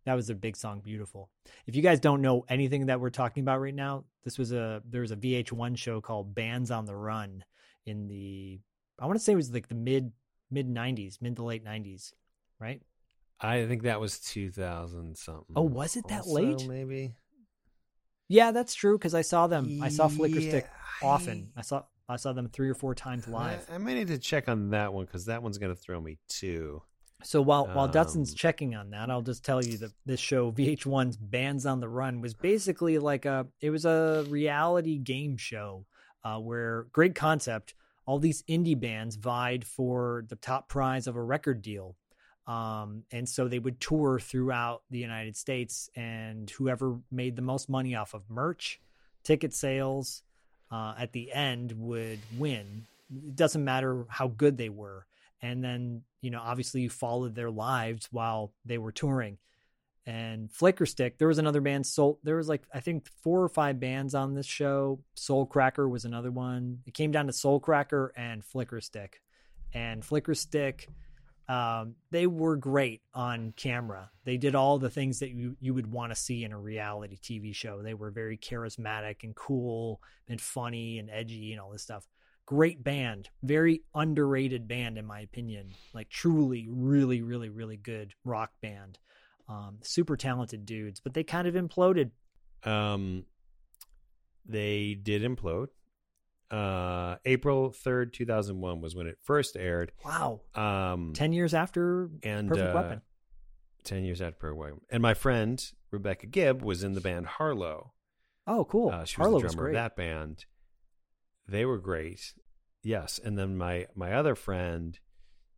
That 0.09 0.15
was 0.15 0.27
their 0.27 0.37
big 0.37 0.57
song, 0.57 0.81
beautiful. 0.81 1.29
If 1.67 1.77
you 1.77 1.83
guys 1.83 2.01
don't 2.01 2.23
know 2.23 2.47
anything 2.49 2.87
that 2.87 2.99
we're 2.99 3.11
talking 3.11 3.43
about 3.43 3.61
right 3.61 3.75
now, 3.75 4.05
this 4.25 4.39
was 4.39 4.53
a 4.53 4.81
there 4.89 5.03
was 5.03 5.11
a 5.11 5.17
VH1 5.17 5.77
show 5.77 6.01
called 6.01 6.35
Bands 6.35 6.71
on 6.71 6.87
the 6.87 6.97
Run 6.97 7.45
in 7.85 8.09
the 8.09 8.59
I 8.99 9.05
want 9.05 9.19
to 9.19 9.23
say 9.23 9.35
it 9.35 9.37
was 9.37 9.53
like 9.53 9.69
the 9.69 9.75
mid 9.75 10.13
mid 10.51 10.67
90s, 10.67 11.21
mid 11.21 11.37
to 11.37 11.43
late 11.43 11.63
90s, 11.63 12.15
right? 12.59 12.81
I 13.39 13.67
think 13.67 13.83
that 13.83 14.01
was 14.01 14.19
2000 14.21 15.15
something. 15.19 15.45
Oh, 15.55 15.65
was 15.65 15.95
it 15.95 16.09
that 16.09 16.21
also, 16.21 16.33
late? 16.33 16.67
Maybe. 16.67 17.13
Yeah, 18.29 18.53
that's 18.53 18.75
true 18.75 18.97
because 18.97 19.15
I 19.15 19.21
saw 19.21 19.47
them. 19.47 19.81
I 19.83 19.91
saw 19.91 20.09
Flicker 20.09 20.39
Yeah, 20.39 20.49
Stick 20.49 20.71
often. 21.03 21.51
I 21.55 21.61
saw 21.61 21.83
I 22.09 22.17
saw 22.17 22.33
them 22.33 22.49
three 22.49 22.71
or 22.71 22.75
four 22.75 22.95
times 22.95 23.29
live. 23.29 23.69
I, 23.71 23.75
I 23.75 23.77
may 23.77 23.93
need 23.93 24.09
to 24.09 24.17
check 24.17 24.49
on 24.49 24.71
that 24.71 24.95
one 24.95 25.05
because 25.05 25.27
that 25.27 25.43
one's 25.43 25.59
going 25.59 25.75
to 25.75 25.79
throw 25.79 26.01
me 26.01 26.17
too. 26.31 26.81
So 27.25 27.43
while 27.43 27.67
while 27.67 27.89
Dustin's 27.89 28.31
Um, 28.31 28.37
checking 28.37 28.75
on 28.75 28.91
that, 28.91 29.11
I'll 29.11 29.23
just 29.23 29.45
tell 29.45 29.65
you 29.65 29.77
that 29.79 29.93
this 30.07 30.21
show 30.21 30.53
VH1's 30.53 31.17
Bands 31.17 31.67
on 31.67 31.81
the 31.81 31.89
Run 31.89 32.21
was 32.21 32.35
basically 32.35 32.99
like 32.99 33.25
a 33.25 33.47
it 33.61 33.71
was 33.71 33.85
a 33.85 34.25
reality 34.29 34.99
game 34.99 35.37
show 35.37 35.85
uh, 36.25 36.39
where 36.39 36.87
great 36.93 37.15
concept. 37.15 37.75
All 38.07 38.19
these 38.19 38.43
indie 38.45 38.79
bands 38.79 39.17
vied 39.17 39.67
for 39.67 40.25
the 40.29 40.37
top 40.37 40.69
prize 40.69 41.07
of 41.07 41.17
a 41.17 41.23
record 41.23 41.61
deal. 41.61 41.97
Um, 42.47 43.05
and 43.13 43.29
so 43.29 43.47
they 43.47 43.59
would 43.59 43.79
tour 43.79 44.19
throughout 44.19 44.83
the 44.91 44.99
United 44.99 45.37
States, 45.37 45.91
and 45.95 46.49
whoever 46.49 46.99
made 47.11 47.37
the 47.37 47.43
most 47.43 47.69
money 47.69 47.95
off 47.95 48.15
of 48.15 48.23
merch, 48.31 48.81
ticket 49.23 49.53
sales, 49.53 50.23
uh, 50.71 50.95
at 50.99 51.13
the 51.13 51.31
end 51.31 51.73
would 51.73 52.21
win. 52.39 52.87
It 53.15 53.37
doesn't 53.37 53.63
matter 53.63 54.07
how 54.09 54.29
good 54.29 54.57
they 54.57 54.71
were. 54.71 55.05
And 55.43 55.63
then, 55.63 56.05
you 56.21 56.31
know, 56.31 56.41
obviously 56.43 56.83
you 56.83 56.91
followed 56.91 57.35
their 57.35 57.51
lives 57.51 58.09
while 58.11 58.53
they 58.65 58.79
were 58.79 58.93
touring. 58.93 59.39
And 60.09 60.49
Flickerstick, 60.51 61.19
there 61.19 61.29
was 61.29 61.39
another 61.39 61.61
band, 61.61 61.87
Soul. 61.87 62.19
There 62.23 62.37
was 62.37 62.49
like, 62.49 62.63
I 62.73 62.81
think 62.81 63.07
four 63.23 63.43
or 63.43 63.49
five 63.51 63.79
bands 63.79 64.15
on 64.15 64.33
this 64.33 64.47
show. 64.47 65.01
Soulcracker 65.15 65.89
was 65.89 66.07
another 66.07 66.31
one. 66.31 66.79
It 66.87 66.95
came 66.95 67.13
down 67.13 67.27
to 67.27 67.33
Soulcracker 67.33 68.09
and 68.17 68.43
Flickerstick. 68.43 69.21
And 69.75 70.03
Flickerstick, 70.03 70.87
um, 71.47 71.97
they 72.11 72.27
were 72.27 72.57
great 72.57 73.03
on 73.13 73.53
camera. 73.55 74.11
They 74.25 74.39
did 74.39 74.55
all 74.55 74.79
the 74.79 74.89
things 74.89 75.19
that 75.19 75.29
you, 75.29 75.59
you 75.61 75.75
would 75.75 75.93
want 75.93 76.11
to 76.11 76.17
see 76.17 76.43
in 76.43 76.53
a 76.53 76.59
reality 76.59 77.19
TV 77.19 77.55
show. 77.55 77.83
They 77.83 77.93
were 77.93 78.11
very 78.11 78.39
charismatic 78.39 79.25
and 79.25 79.37
cool 79.37 80.01
and 80.27 80.41
funny 80.41 80.99
and 80.99 81.11
edgy 81.11 81.53
and 81.53 81.61
all 81.61 81.71
this 81.71 81.83
stuff. 81.83 82.07
Great 82.49 82.83
band, 82.83 83.29
very 83.43 83.83
underrated 83.95 84.67
band, 84.67 84.97
in 84.97 85.05
my 85.05 85.21
opinion. 85.21 85.75
Like, 85.93 86.09
truly, 86.09 86.67
really, 86.71 87.21
really, 87.21 87.51
really 87.51 87.77
good 87.77 88.15
rock 88.25 88.53
band. 88.63 88.99
Um, 89.51 89.81
super 89.83 90.17
talented 90.17 90.65
dudes, 90.65 90.99
but 90.99 91.13
they 91.13 91.25
kind 91.25 91.47
of 91.47 91.53
imploded. 91.53 92.11
Um, 92.65 93.27
they 94.47 94.95
did 94.95 95.23
implode. 95.23 95.67
Uh, 96.51 97.17
April 97.27 97.71
third, 97.71 98.15
two 98.15 98.25
thousand 98.25 98.63
one 98.63 98.81
was 98.81 98.97
when 98.97 99.07
it 99.07 99.19
first 99.23 99.55
aired. 99.55 99.93
Wow. 100.03 100.41
Um, 100.55 101.13
10 101.15 101.35
years 101.35 101.53
after 101.53 102.09
and 102.23 102.49
Perfect 102.49 102.71
uh, 102.71 102.75
Weapon. 102.75 103.03
Ten 103.85 104.05
years 104.05 104.23
after 104.23 104.39
Perfect 104.39 104.59
Weapon, 104.59 104.81
and 104.91 105.03
my 105.03 105.13
friend 105.13 105.63
Rebecca 105.91 106.27
Gibb 106.27 106.63
was 106.63 106.83
in 106.83 106.95
the 106.95 107.03
band 107.03 107.27
Harlow. 107.27 107.93
Oh, 108.47 108.65
cool. 108.65 108.89
Uh, 108.89 109.05
she 109.05 109.19
was 109.21 109.27
Harlow 109.27 109.41
the 109.41 109.45
was 109.45 109.53
drummer 109.53 109.67
great. 109.67 109.77
of 109.77 109.83
that 109.83 109.97
band. 109.97 110.47
They 111.49 111.65
were 111.65 111.79
great. 111.79 112.35
Yes, 112.83 113.19
and 113.23 113.39
then 113.39 113.57
my 113.57 113.87
my 113.95 114.13
other 114.13 114.35
friend, 114.35 114.99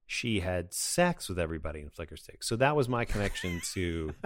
she 0.07 0.41
had 0.41 0.73
sex 0.73 1.29
with 1.29 1.39
everybody 1.39 1.81
in 1.81 1.91
Flickerstick. 1.91 2.43
So 2.43 2.57
that 2.57 2.77
was 2.77 2.89
my 2.89 3.05
connection 3.05 3.61
to. 3.75 4.15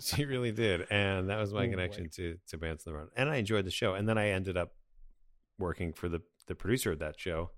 she 0.00 0.24
really 0.24 0.52
did, 0.52 0.86
and 0.90 1.28
that 1.30 1.38
was 1.38 1.52
my 1.52 1.66
Oh, 1.66 1.70
connection 1.70 2.04
boy. 2.04 2.10
to 2.16 2.38
to 2.48 2.58
Bands 2.58 2.86
on 2.86 2.92
the 2.92 2.98
Run. 2.98 3.08
And 3.16 3.30
I 3.30 3.36
enjoyed 3.36 3.64
the 3.64 3.70
show, 3.70 3.94
and 3.94 4.08
then 4.08 4.18
I 4.18 4.28
ended 4.28 4.56
up 4.56 4.72
working 5.58 5.92
for 5.92 6.08
the 6.08 6.20
the 6.46 6.54
producer 6.54 6.92
of 6.92 6.98
that 6.98 7.18
show 7.18 7.50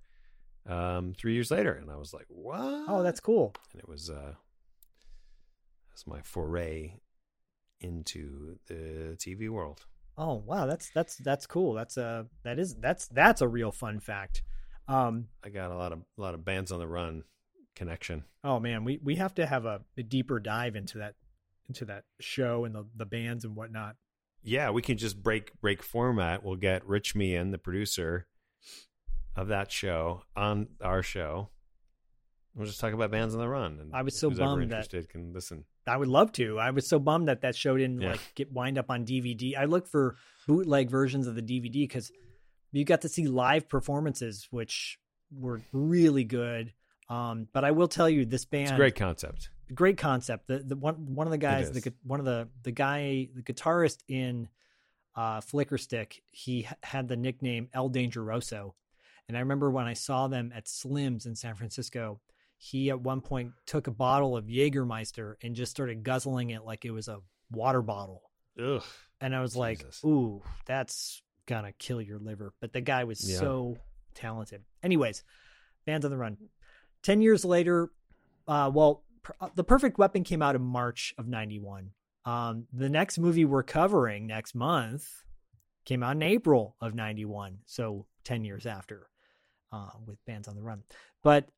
um, 0.66 1.15
three 1.19 1.35
years 1.35 1.51
later, 1.51 1.73
and 1.73 1.90
I 1.90 1.97
was 1.97 2.12
like, 2.12 2.27
"What?" 2.28 2.85
Oh, 2.89 3.02
that's 3.02 3.20
cool. 3.20 3.55
and 3.73 3.81
it 3.81 3.89
was 3.89 4.11
uh, 4.11 4.35
was 5.93 6.06
my 6.06 6.20
foray 6.23 6.94
into 7.81 8.59
the 8.69 9.16
TV 9.19 9.48
world. 9.48 9.86
Oh 10.16 10.35
wow, 10.47 10.66
that's 10.66 10.91
that's 10.91 11.16
that's 11.16 11.47
cool. 11.47 11.74
That's 11.74 11.97
a 11.97 12.27
that 12.45 12.59
is 12.59 12.74
that's 12.77 13.09
that's 13.09 13.41
a 13.41 13.49
real 13.49 13.73
fun 13.73 14.01
fact. 14.01 14.43
Um, 14.86 15.28
I 15.45 15.49
got 15.49 15.70
a 15.70 15.77
lot 15.77 15.93
of 15.93 16.01
a 16.19 16.20
lot 16.20 16.35
of 16.35 16.45
bands 16.45 16.70
on 16.70 16.78
the 16.78 16.86
run 16.86 17.24
connection. 17.74 18.24
oh 18.45 18.61
man, 18.61 18.85
we 18.85 19.01
we 19.03 19.16
have 19.16 19.35
to 19.35 19.47
have 19.47 19.65
a, 19.65 19.81
a 19.97 20.03
deeper 20.03 20.39
dive 20.39 20.77
into 20.77 20.99
that 20.99 21.15
into 21.69 21.85
that 21.86 22.05
show 22.20 22.65
and 22.65 22.74
the 22.74 22.85
the 22.95 23.07
bands 23.07 23.45
and 23.45 23.57
whatnot. 23.57 23.97
Yeah, 24.43 24.70
we 24.70 24.82
can 24.82 24.99
just 24.99 25.23
break 25.23 25.59
break 25.61 25.82
format. 25.82 26.45
We'll 26.45 26.57
get 26.57 26.86
Rich 26.86 27.15
Meehan, 27.16 27.51
the 27.51 27.59
producer 27.59 28.27
of 29.35 29.49
that 29.49 29.73
show, 29.73 30.23
on 30.36 30.69
our 30.81 31.03
show. 31.03 31.49
We'll 32.55 32.66
just 32.66 32.78
talk 32.78 32.93
about 32.93 33.11
bands 33.11 33.35
on 33.35 33.41
the 33.41 33.49
run. 33.49 33.78
And 33.81 33.95
I 33.97 34.03
was 34.03 34.16
so 34.16 34.31
bummed 34.31 34.70
that- 34.70 34.77
interested 34.85 35.09
can 35.09 35.32
listen. 35.32 35.65
I 35.86 35.97
would 35.97 36.09
love 36.09 36.32
to. 36.32 36.59
I 36.59 36.70
was 36.70 36.86
so 36.89 36.98
bummed 36.98 37.28
that 37.28 37.43
that 37.43 37.55
show 37.56 37.77
didn't 37.77 38.01
Yeah. 38.01 38.12
like 38.12 38.20
get 38.35 38.52
wind 38.52 38.78
up 38.78 38.90
on 38.90 39.05
DVD. 39.05 39.56
I 39.56 39.65
looked 39.66 39.89
for 39.89 40.16
bootleg 40.47 40.89
versions 40.90 41.27
of 41.27 41.35
the 41.35 41.43
DVD 41.43 41.73
because 41.82 42.11
you 42.73 42.85
got 42.85 43.02
to 43.02 43.09
see 43.09 43.27
live 43.27 43.69
performances, 43.69 44.48
which 44.51 44.98
were 45.31 45.61
really 45.73 46.24
good. 46.24 46.73
Um, 47.09 47.48
but 47.52 47.65
I 47.65 47.70
will 47.73 47.89
tell 47.89 48.09
you, 48.09 48.24
this 48.24 48.44
band 48.47 48.70
It's 48.70 48.77
great 48.77 48.94
concept. 48.97 49.51
great 49.74 49.98
concept. 49.98 50.47
The 50.48 50.59
the 50.61 50.77
one 50.77 51.15
one 51.15 51.27
of 51.27 51.31
the 51.32 51.39
guys, 51.39 51.70
the 51.70 51.93
one 52.02 52.19
of 52.19 52.24
the 52.27 52.48
the 52.62 52.73
guy, 52.73 53.28
the 53.35 53.43
guitarist 53.43 53.98
in 54.09 54.48
uh, 55.15 55.40
Flickerstick, 55.40 56.23
he 56.31 56.66
had 56.82 57.09
the 57.09 57.16
nickname 57.16 57.69
El 57.74 57.90
Dangeroso, 57.90 58.73
and 59.28 59.36
I 59.36 59.40
remember 59.40 59.70
when 59.70 59.86
I 59.86 59.93
saw 59.93 60.28
them 60.28 60.51
at 60.55 60.66
Slim's 60.66 61.27
in 61.27 61.36
San 61.36 61.55
Francisco. 61.56 62.20
He 62.56 62.90
at 62.90 63.01
one 63.01 63.20
point 63.20 63.52
took 63.66 63.86
a 63.86 63.90
bottle 63.90 64.36
of 64.36 64.47
Jägermeister 64.47 65.35
and 65.43 65.55
just 65.55 65.70
started 65.70 66.02
guzzling 66.02 66.51
it 66.51 66.64
like 66.64 66.85
it 66.85 66.90
was 66.93 67.09
a 67.09 67.18
water 67.51 67.82
bottle. 67.82 68.22
Ugh. 68.62 68.82
And 69.20 69.35
I 69.35 69.40
was 69.40 69.56
like, 69.56 69.78
Jesus. 69.81 70.05
"Ooh, 70.05 70.43
that's 70.66 71.22
gonna 71.47 71.72
kill 71.72 72.01
your 72.01 72.18
liver." 72.18 72.55
But 72.60 72.72
the 72.72 72.81
guy 72.81 73.05
was 73.05 73.28
Yeah. 73.31 73.39
so 73.39 73.76
talented. 74.14 74.64
Anyways, 74.82 75.24
Bands 75.85 76.05
on 76.05 76.10
the 76.10 76.16
Run. 76.16 76.39
Ten 77.02 77.20
years 77.20 77.44
later, 77.44 77.90
uh, 78.48 78.70
well, 78.72 79.05
per- 79.22 79.35
uh, 79.40 79.51
the 79.55 79.64
Perfect 79.64 79.98
Weapon 79.98 80.24
came 80.24 80.40
out 80.40 80.55
in 80.55 80.62
March 80.62 81.14
of 81.18 81.26
'91. 81.26 81.93
Um, 82.24 82.66
the 82.72 82.89
next 82.89 83.18
movie 83.18 83.44
we're 83.44 83.62
covering 83.62 84.26
next 84.26 84.55
month 84.55 85.24
came 85.85 86.02
out 86.02 86.12
in 86.16 86.22
April 86.22 86.76
of 86.81 86.94
'91, 86.94 87.59
so 87.66 88.06
ten 88.22 88.44
years 88.44 88.64
after, 88.64 89.10
uh, 89.72 89.90
with 90.06 90.24
Bands 90.24 90.48
on 90.48 90.55
the 90.56 90.62
Run. 90.62 90.85
But 91.22 91.48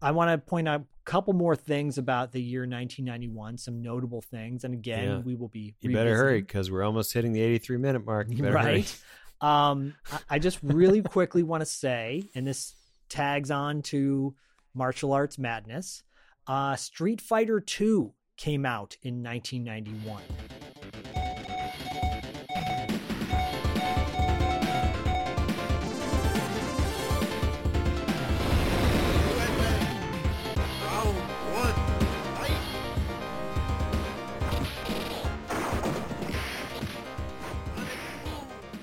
I 0.00 0.10
want 0.12 0.30
to 0.30 0.38
point 0.38 0.68
out 0.68 0.80
a 0.80 0.84
couple 1.04 1.32
more 1.34 1.54
things 1.56 1.98
about 1.98 2.32
the 2.32 2.40
year 2.40 2.60
1991, 2.62 3.58
some 3.58 3.82
notable 3.82 4.20
things, 4.22 4.64
and 4.64 4.72
again, 4.74 5.04
Yeah. 5.08 5.18
we 5.18 5.34
will 5.34 5.48
be 5.48 5.74
You 5.80 5.92
better 5.92 6.16
hurry 6.16 6.40
because 6.40 6.70
we're 6.70 6.82
almost 6.84 7.12
hitting 7.12 7.32
the 7.32 7.40
83 7.40 7.76
minute 7.78 8.04
mark. 8.06 8.28
You 8.30 8.42
better 8.42 8.58
hurry. 8.58 8.72
right? 8.74 9.02
Um, 9.40 9.94
I- 10.30 10.38
just 10.38 10.58
really 10.62 11.02
quickly 11.02 11.42
want 11.42 11.60
to 11.62 11.66
say, 11.66 12.22
and 12.34 12.46
this 12.46 12.74
tags 13.08 13.50
on 13.50 13.82
to 13.82 14.34
martial 14.74 15.12
arts 15.12 15.38
madness. 15.38 16.02
Uh, 16.46 16.76
Street 16.76 17.20
Fighter 17.20 17.60
Two 17.60 18.14
came 18.36 18.64
out 18.64 18.96
in 19.02 19.22
1991. 19.22 20.22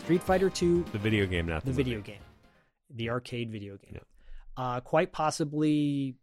Street 0.10 0.24
Fighter 0.24 0.50
Two 0.50 0.84
The 0.92 0.98
video 0.98 1.28
game, 1.28 1.46
not 1.46 1.64
the 1.64 1.70
the, 1.70 1.76
video 1.78 1.98
movie. 1.98 2.14
game, 2.14 2.22
the 2.90 3.12
arcade 3.12 3.52
video 3.52 3.78
game. 3.78 4.00
Uh, 4.58 4.80
quite 4.80 5.12
possibly 5.12 6.16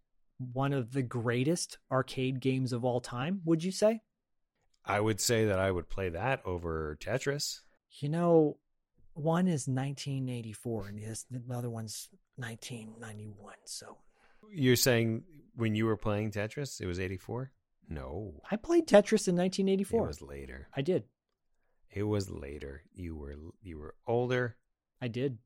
one 0.52 0.72
of 0.72 0.90
the 0.90 1.02
greatest 1.02 1.78
arcade 1.92 2.40
games 2.40 2.72
of 2.72 2.84
all 2.84 3.00
time, 3.00 3.42
would 3.44 3.62
you 3.62 3.70
say? 3.70 4.00
I 4.84 4.98
would 4.98 5.20
say 5.20 5.44
that 5.44 5.60
I 5.60 5.70
would 5.70 5.88
play 5.88 6.08
that 6.08 6.40
over 6.44 6.98
Tetris. 7.00 7.60
You 8.00 8.08
know, 8.08 8.56
one 9.14 9.46
is 9.46 9.68
1984 9.68 10.88
and 10.88 10.98
the 11.30 11.54
other 11.54 11.70
one's 11.70 12.08
1991. 12.38 13.54
So 13.66 13.98
you're 14.52 14.74
saying 14.74 15.22
when 15.54 15.76
you 15.76 15.86
were 15.86 15.96
playing 15.96 16.32
Tetris, 16.32 16.80
it 16.80 16.86
was 16.86 16.98
84? 16.98 17.52
No. 17.88 18.42
I 18.50 18.56
played 18.56 18.88
Tetris 18.88 19.28
in 19.28 19.36
1984. 19.36 20.02
It 20.02 20.06
was 20.08 20.22
later. 20.22 20.68
I 20.74 20.82
did. 20.82 21.04
It 21.96 22.02
was 22.02 22.30
later. 22.30 22.82
You 22.92 23.16
were 23.16 23.34
you 23.62 23.78
were 23.78 23.94
older. 24.06 24.56
I 25.00 25.08
did. 25.08 25.38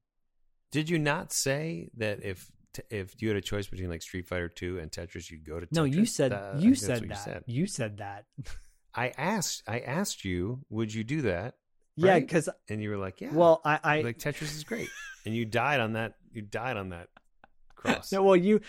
Did 0.73 0.91
you 0.91 0.99
not 0.99 1.33
say 1.33 1.91
that 1.97 2.25
if 2.25 2.51
if 2.89 3.15
you 3.23 3.29
had 3.29 3.37
a 3.37 3.41
choice 3.41 3.69
between 3.69 3.89
like 3.89 4.03
Street 4.03 4.27
Fighter 4.27 4.49
2 4.49 4.81
and 4.81 4.91
Tetris, 4.91 5.31
you'd 5.31 5.47
go 5.47 5.61
to 5.61 5.67
Tetris? 5.67 5.73
No, 5.77 5.85
you 5.85 6.05
said 6.07 6.33
Uh, 6.33 6.55
you 6.59 6.73
I 6.73 6.75
think 6.75 6.79
that's 6.79 6.81
said 6.81 7.03
that. 7.03 7.07
You, 7.09 7.15
said. 7.15 7.43
You 7.47 7.67
said 7.67 7.97
that. 7.99 8.25
I 8.95 9.13
asked 9.17 9.63
I 9.69 9.79
asked 9.79 10.25
you, 10.25 10.65
would 10.71 10.93
you 10.93 11.05
do 11.05 11.23
that? 11.23 11.55
Yeah, 11.95 12.19
because 12.19 12.49
and 12.69 12.83
you 12.83 12.91
were 12.91 12.97
like, 12.97 13.21
yeah. 13.21 13.33
well, 13.33 13.61
I, 13.65 13.79
I 13.85 14.01
like 14.01 14.19
Tetris 14.19 14.55
is 14.57 14.65
great, 14.65 14.89
and 15.25 15.37
you 15.37 15.45
died 15.45 15.79
on 15.79 15.93
that. 15.93 16.15
You 16.33 16.43
died 16.43 16.77
on 16.77 16.89
that 16.89 17.09
cross. 17.77 18.11
no, 18.11 18.25
well, 18.25 18.35
you 18.37 18.61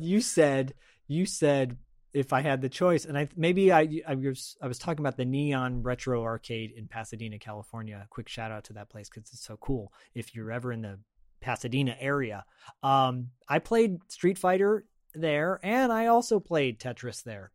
you 0.00 0.20
said 0.20 0.74
you 1.08 1.24
said 1.24 1.78
if 2.12 2.32
I 2.32 2.40
had 2.40 2.60
the 2.60 2.68
choice, 2.68 3.04
and 3.04 3.16
I 3.16 3.28
maybe 3.36 3.72
I 3.72 4.00
I 4.06 4.14
was 4.14 4.56
I 4.60 4.66
was 4.66 4.78
talking 4.78 5.00
about 5.00 5.16
the 5.16 5.24
Neon 5.24 5.82
Retro 5.82 6.22
Arcade 6.24 6.72
in 6.76 6.88
Pasadena, 6.88 7.38
California. 7.38 8.06
Quick 8.10 8.28
shout 8.28 8.50
out 8.50 8.64
to 8.64 8.72
that 8.74 8.88
place 8.90 9.08
because 9.08 9.30
it's 9.32 9.44
so 9.44 9.56
cool. 9.56 9.92
If 10.14 10.34
you're 10.34 10.50
ever 10.50 10.72
in 10.72 10.82
the 10.82 10.98
Pasadena 11.40 11.96
area, 12.00 12.44
um, 12.82 13.28
I 13.48 13.58
played 13.60 13.98
Street 14.10 14.38
Fighter 14.38 14.84
there, 15.14 15.60
and 15.62 15.92
I 15.92 16.06
also 16.06 16.40
played 16.40 16.78
Tetris 16.80 17.22
there. 17.22 17.52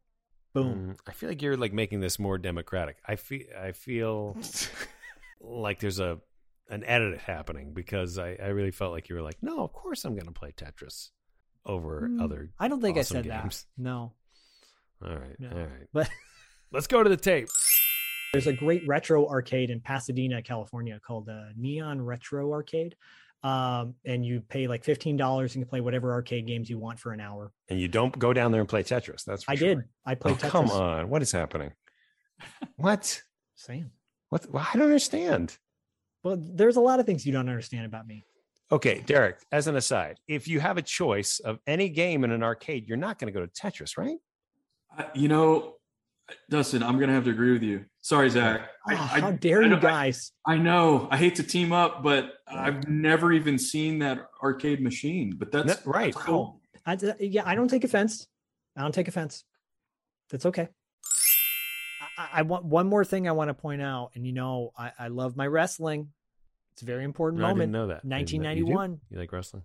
Boom. 0.54 0.96
Mm, 0.96 0.98
I 1.08 1.12
feel 1.12 1.30
like 1.30 1.42
you're 1.42 1.58
like 1.58 1.74
making 1.74 2.00
this 2.00 2.18
more 2.18 2.38
democratic. 2.38 2.98
I 3.06 3.18
feel 3.18 3.42
I 3.62 3.74
feel 3.74 4.38
like 5.42 5.80
there's 5.80 6.00
a 6.00 6.20
an 6.70 6.84
edit 6.84 7.20
happening 7.20 7.74
because 7.74 8.18
I, 8.18 8.38
I 8.42 8.48
really 8.48 8.72
felt 8.72 8.92
like 8.92 9.08
you 9.10 9.16
were 9.16 9.22
like, 9.22 9.38
no, 9.44 9.64
of 9.64 9.72
course 9.72 10.04
I'm 10.06 10.14
going 10.16 10.26
to 10.26 10.32
play 10.32 10.52
Tetris 10.52 11.10
over 11.66 12.08
Mm, 12.10 12.24
other. 12.24 12.50
I 12.60 12.68
don't 12.68 12.82
think 12.82 12.98
awesome 12.98 13.18
I 13.18 13.22
said 13.22 13.32
games. 13.32 13.66
that. 13.78 13.84
No, 13.84 14.14
All 15.04 15.16
right, 15.16 15.40
No. 15.40 15.50
all 15.50 15.58
right. 15.58 15.88
but 15.94 16.10
Let's 16.72 16.88
go 16.88 17.04
to 17.04 17.10
the 17.10 17.18
tape. 17.18 17.48
There's 18.34 18.48
a 18.48 18.54
great 18.54 18.86
retro 18.88 19.28
arcade 19.28 19.70
in 19.70 19.80
Pasadena, 19.80 20.42
California 20.42 21.00
called 21.06 21.26
the 21.28 21.52
Neon 21.56 22.02
Retro 22.02 22.52
Arcade. 22.52 22.96
Um, 23.44 23.94
and 24.06 24.26
you 24.26 24.42
pay 24.42 24.68
like 24.68 24.84
$15 24.84 25.40
and 25.42 25.56
you 25.56 25.62
can 25.62 25.66
play 25.70 25.80
whatever 25.80 26.12
arcade 26.12 26.48
games 26.48 26.70
you 26.70 26.78
want 26.80 27.00
for 27.00 27.12
an 27.14 27.22
hour. 27.22 27.54
And 27.70 27.80
you 27.80 27.88
don't 27.88 28.18
go 28.18 28.34
down 28.34 28.52
there 28.52 28.60
and 28.60 28.68
play 28.68 28.82
Tetris. 28.84 29.24
That's 29.24 29.44
for 29.44 29.52
I 29.52 29.56
sure. 29.56 29.76
did. 29.76 29.84
I 30.06 30.16
played 30.16 30.34
Oh, 30.36 30.38
Tetris. 30.38 30.50
come 30.50 30.70
on. 30.72 31.10
What 31.10 31.22
is 31.22 31.32
happening? 31.32 31.72
What? 32.76 33.22
Sam. 33.56 33.92
What? 34.30 34.52
Well, 34.52 34.66
I 34.74 34.76
don't 34.78 34.88
understand. 34.88 35.58
Well, 36.24 36.38
there's 36.40 36.76
a 36.76 36.82
lot 36.82 37.00
of 37.00 37.06
things 37.06 37.26
you 37.26 37.32
don't 37.32 37.48
understand 37.48 37.86
about 37.86 38.08
me. 38.08 38.26
Okay, 38.72 39.04
Derek, 39.06 39.38
as 39.52 39.68
an 39.68 39.76
aside, 39.76 40.20
if 40.28 40.48
you 40.48 40.60
have 40.60 40.78
a 40.78 40.82
choice 40.82 41.40
of 41.40 41.60
any 41.68 41.88
game 41.88 42.24
in 42.24 42.32
an 42.32 42.42
arcade, 42.44 42.88
you're 42.88 42.98
not 42.98 43.20
going 43.20 43.32
to 43.32 43.40
go 43.40 43.46
to 43.46 43.52
Tetris, 43.52 43.96
right? 43.98 44.18
I- 44.98 45.10
You 45.14 45.28
know, 45.28 45.76
Dustin, 46.50 46.82
I'm 46.84 46.98
gonna 47.00 47.14
have 47.14 47.26
to 47.26 47.30
agree 47.32 47.52
with 47.54 47.64
you. 47.64 47.86
Sorry, 48.02 48.30
Zach. 48.30 48.62
Oh, 48.90 48.94
I- 48.94 48.96
Oh, 48.96 49.10
I- 49.14 49.20
how 49.22 49.32
dare 49.32 49.62
I 49.62 49.66
you 49.66 49.70
don't- 49.72 49.82
guys? 49.82 50.32
I 50.46 50.58
know. 50.58 51.08
I 51.12 51.18
hate 51.18 51.36
to 51.36 51.44
team 51.44 51.72
up, 51.72 52.04
but 52.04 52.34
I've 52.48 52.88
never 52.88 53.32
even 53.32 53.58
seen 53.58 54.00
that 54.00 54.28
arcade 54.42 54.82
machine. 54.82 55.36
But 55.38 55.52
that's 55.52 55.86
No, 55.86 55.92
right. 55.92 56.14
that's 56.14 56.28
oh, 56.28 56.32
cool. 56.32 56.62
I, 56.86 56.98
yeah, 57.20 57.44
I 57.46 57.56
don't 57.56 57.68
take 57.68 57.84
offense. 57.84 58.28
I 58.76 58.82
don't 58.82 58.94
take 58.94 59.08
offense. 59.08 59.44
That's 60.30 60.46
okay. 60.46 60.68
I, 62.18 62.30
I 62.34 62.42
want 62.44 62.66
one 62.66 62.88
more 62.88 63.04
thing 63.06 63.28
I 63.28 63.32
want 63.32 63.50
to 63.50 63.54
point 63.54 63.82
out, 63.82 64.12
and 64.16 64.26
you 64.26 64.34
know, 64.34 64.72
I, 64.78 64.92
I 65.00 65.08
love 65.10 65.36
my 65.36 65.48
wrestling. 65.48 66.12
It's 66.74 66.82
a 66.82 66.86
very 66.86 67.04
important 67.04 67.40
No, 67.42 67.46
I 67.48 67.50
moment. 67.50 67.72
didn't 67.72 67.72
know 67.74 67.88
that. 67.88 68.02
I 68.06 68.24
didn't 68.24 68.42
know- 68.44 68.52
you 68.52 68.66
1991. 68.66 69.02
You 69.10 69.20
like 69.20 69.32
wrestling? 69.32 69.64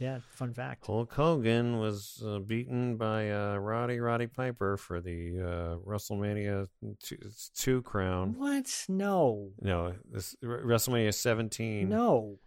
Yeah, 0.00 0.20
fun 0.30 0.54
fact. 0.54 0.86
Hulk 0.86 1.12
Hogan 1.12 1.78
was 1.78 2.22
uh, 2.26 2.38
beaten 2.38 2.96
by 2.96 3.30
uh, 3.30 3.56
Roddy 3.58 4.00
Roddy 4.00 4.26
Piper 4.26 4.78
for 4.78 5.00
the 5.00 5.38
uh, 5.38 5.76
WrestleMania 5.86 6.68
two, 7.02 7.18
two 7.54 7.82
crown. 7.82 8.34
What? 8.38 8.86
No. 8.88 9.50
No, 9.60 9.92
this 10.10 10.34
WrestleMania 10.42 11.12
17. 11.12 11.86
No. 11.88 12.38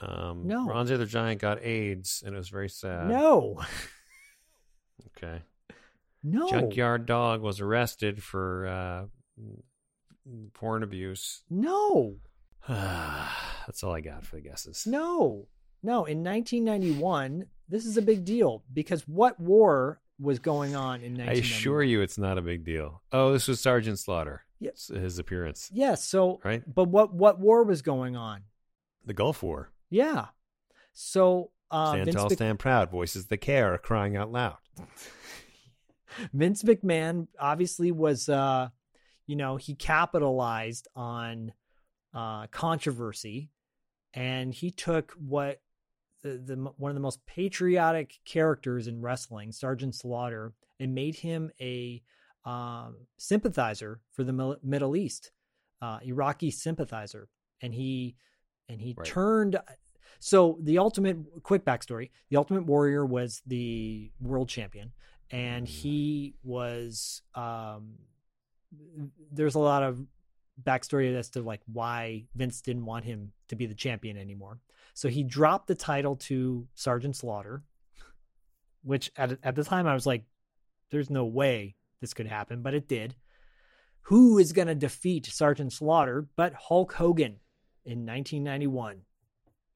Um, 0.00 0.46
No. 0.48 0.70
Andre 0.72 0.96
the 0.96 1.06
Giant 1.06 1.40
got 1.40 1.62
AIDS, 1.62 2.24
and 2.26 2.34
it 2.34 2.38
was 2.38 2.48
very 2.48 2.68
sad. 2.68 3.08
No. 3.08 3.60
Okay. 5.16 5.42
No. 6.24 6.48
Junkyard 6.48 7.06
Dog 7.06 7.40
was 7.40 7.60
arrested 7.60 8.20
for 8.22 8.66
uh, 8.66 9.04
porn 10.54 10.82
abuse. 10.82 11.44
No. 11.48 12.16
That's 12.68 13.84
all 13.84 13.94
I 13.94 14.00
got 14.00 14.24
for 14.24 14.36
the 14.36 14.42
guesses. 14.42 14.86
No. 14.86 15.46
No. 15.84 16.04
In 16.06 16.24
1991, 16.24 17.46
this 17.68 17.86
is 17.86 17.96
a 17.96 18.02
big 18.02 18.24
deal 18.24 18.64
because 18.72 19.06
what 19.06 19.38
war 19.38 20.00
was 20.18 20.38
going 20.38 20.74
on 20.74 21.02
in 21.02 21.12
1991? 21.16 21.28
I 21.28 21.38
assure 21.38 21.82
you, 21.82 22.00
it's 22.00 22.18
not 22.18 22.38
a 22.38 22.42
big 22.42 22.64
deal. 22.64 23.02
Oh, 23.12 23.32
this 23.32 23.46
was 23.46 23.60
Sergeant 23.60 23.98
Slaughter. 23.98 24.42
Yes. 24.60 24.86
his 24.86 25.18
appearance. 25.18 25.68
Yes. 25.74 26.02
So, 26.04 26.40
Right. 26.42 26.62
but 26.72 26.84
what 26.88 27.12
what 27.12 27.38
war 27.38 27.64
was 27.64 27.82
going 27.82 28.16
on? 28.16 28.44
The 29.04 29.12
Gulf 29.12 29.42
War. 29.42 29.70
Yeah. 29.90 30.28
So, 30.94 31.50
uh, 31.70 31.90
stand 31.92 32.04
Vince, 32.06 32.16
tall, 32.16 32.28
Mc- 32.30 32.38
stand 32.38 32.58
proud. 32.58 32.90
Voices 32.90 33.26
the 33.26 33.36
care, 33.36 33.76
crying 33.76 34.16
out 34.16 34.32
loud. 34.32 34.56
Vince 36.32 36.62
McMahon 36.62 37.26
obviously 37.38 37.90
was, 37.92 38.28
uh, 38.28 38.68
you 39.26 39.36
know, 39.36 39.56
he 39.56 39.74
capitalized 39.74 40.88
on 40.94 41.52
uh, 42.14 42.46
controversy, 42.48 43.50
and 44.14 44.54
he 44.54 44.70
took 44.70 45.12
what 45.12 45.60
the, 46.24 46.38
the 46.38 46.56
one 46.78 46.90
of 46.90 46.94
the 46.94 47.00
most 47.00 47.24
patriotic 47.26 48.18
characters 48.24 48.88
in 48.88 49.00
wrestling, 49.00 49.52
Sergeant 49.52 49.94
Slaughter, 49.94 50.54
and 50.80 50.94
made 50.94 51.14
him 51.16 51.50
a 51.60 52.02
um, 52.44 52.96
sympathizer 53.18 54.00
for 54.10 54.24
the 54.24 54.58
Middle 54.62 54.96
East, 54.96 55.30
uh, 55.80 55.98
Iraqi 56.02 56.50
sympathizer, 56.50 57.28
and 57.60 57.74
he 57.74 58.16
and 58.68 58.80
he 58.80 58.94
Right. 58.96 59.06
turned. 59.06 59.58
So 60.18 60.58
the 60.62 60.78
ultimate 60.78 61.18
quick 61.42 61.64
backstory: 61.64 62.10
the 62.30 62.38
Ultimate 62.38 62.64
Warrior 62.64 63.04
was 63.04 63.42
the 63.46 64.10
world 64.20 64.48
champion, 64.48 64.92
and 65.30 65.68
he 65.68 66.34
was. 66.42 67.22
Um, 67.34 67.98
there's 69.30 69.54
a 69.54 69.60
lot 69.60 69.82
of 69.82 70.04
backstory 70.62 71.14
as 71.14 71.28
to 71.30 71.42
like 71.42 71.60
why 71.70 72.24
Vince 72.34 72.60
didn't 72.62 72.86
want 72.86 73.04
him 73.04 73.32
to 73.48 73.56
be 73.56 73.66
the 73.66 73.74
champion 73.74 74.16
anymore. 74.16 74.58
So 74.94 75.08
he 75.08 75.22
dropped 75.22 75.66
the 75.66 75.74
title 75.74 76.16
to 76.16 76.66
Sergeant 76.74 77.16
Slaughter, 77.16 77.62
which 78.82 79.10
at 79.16 79.38
at 79.42 79.54
the 79.54 79.64
time 79.64 79.86
I 79.86 79.94
was 79.94 80.06
like, 80.06 80.24
"There's 80.90 81.10
no 81.10 81.24
way 81.26 81.76
this 82.00 82.14
could 82.14 82.26
happen," 82.26 82.62
but 82.62 82.74
it 82.74 82.88
did. 82.88 83.16
Who 84.02 84.38
is 84.38 84.52
going 84.52 84.68
to 84.68 84.74
defeat 84.74 85.26
Sergeant 85.26 85.72
Slaughter 85.72 86.28
but 86.36 86.54
Hulk 86.54 86.92
Hogan 86.94 87.40
in 87.84 88.06
1991? 88.06 89.02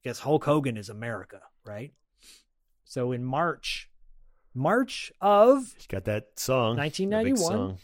Because 0.03 0.21
Hulk 0.21 0.45
Hogan 0.45 0.77
is 0.77 0.89
America, 0.89 1.43
right? 1.65 1.93
So 2.85 3.13
in 3.13 3.25
March, 3.25 3.91
March 4.55 5.13
of 5.21 5.75
He's 5.75 5.87
got 5.87 6.05
that 6.05 6.39
song. 6.39 6.77
1991. 6.77 7.39
song. 7.39 7.79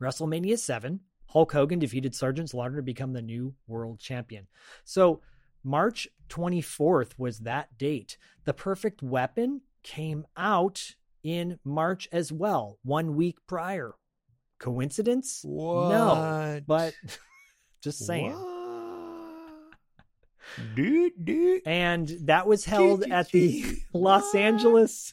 WrestleMania 0.00 0.58
7, 0.58 1.00
Hulk 1.26 1.52
Hogan 1.52 1.78
defeated 1.78 2.14
Sergeant 2.14 2.50
Slaughter 2.50 2.76
to 2.76 2.82
become 2.82 3.12
the 3.12 3.22
new 3.22 3.54
world 3.66 3.98
champion. 3.98 4.46
So, 4.84 5.20
March 5.68 6.08
24th 6.30 7.10
was 7.18 7.40
that 7.40 7.76
date. 7.76 8.16
The 8.44 8.54
Perfect 8.54 9.02
Weapon 9.02 9.60
came 9.82 10.26
out 10.34 10.94
in 11.22 11.58
March 11.62 12.08
as 12.10 12.32
well, 12.32 12.78
one 12.82 13.14
week 13.14 13.36
prior. 13.46 13.94
Coincidence? 14.58 15.42
No, 15.44 16.60
but 16.66 16.94
just 17.82 18.06
saying. 18.06 18.34
Dude, 20.74 21.12
dude. 21.22 21.62
And 21.66 22.08
that 22.22 22.46
was 22.46 22.64
held 22.64 23.04
at 23.04 23.30
the 23.30 23.76
Los 23.92 24.34
Angeles. 24.34 25.12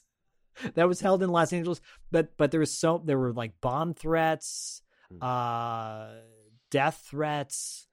That 0.75 0.87
was 0.87 1.01
held 1.01 1.21
in 1.21 1.29
Los 1.29 1.51
Angeles, 1.51 1.81
but 2.11 2.37
but 2.37 2.51
there 2.51 2.61
was 2.61 2.71
so 2.71 3.03
there 3.03 3.19
were 3.19 3.33
like 3.33 3.59
bomb 3.59 3.93
threats, 3.93 4.81
uh, 5.21 6.11
death 6.71 7.05
threats, 7.09 7.89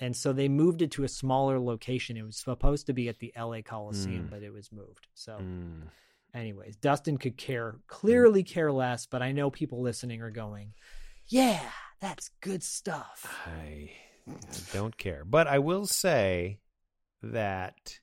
and 0.00 0.16
so 0.16 0.32
they 0.32 0.48
moved 0.48 0.82
it 0.82 0.90
to 0.92 1.04
a 1.04 1.08
smaller 1.08 1.58
location. 1.60 2.16
It 2.16 2.22
was 2.24 2.36
supposed 2.38 2.86
to 2.86 2.92
be 2.92 3.08
at 3.08 3.18
the 3.18 3.32
L.A. 3.36 3.62
Coliseum, 3.62 4.26
Mm. 4.26 4.30
but 4.30 4.42
it 4.42 4.50
was 4.52 4.70
moved. 4.72 5.06
So, 5.14 5.38
Mm. 5.38 5.88
anyways, 6.32 6.76
Dustin 6.76 7.16
could 7.18 7.36
care 7.36 7.78
clearly 7.86 8.42
care 8.42 8.72
less, 8.72 9.06
but 9.06 9.22
I 9.22 9.32
know 9.32 9.50
people 9.50 9.80
listening 9.80 10.20
are 10.22 10.30
going, 10.30 10.74
"Yeah, 11.26 11.70
that's 12.00 12.30
good 12.40 12.62
stuff." 12.62 13.24
I 13.46 13.92
don't 14.72 14.96
care. 14.96 15.24
But 15.24 15.46
I 15.46 15.58
will 15.58 15.86
say 15.86 16.60
that 17.22 18.00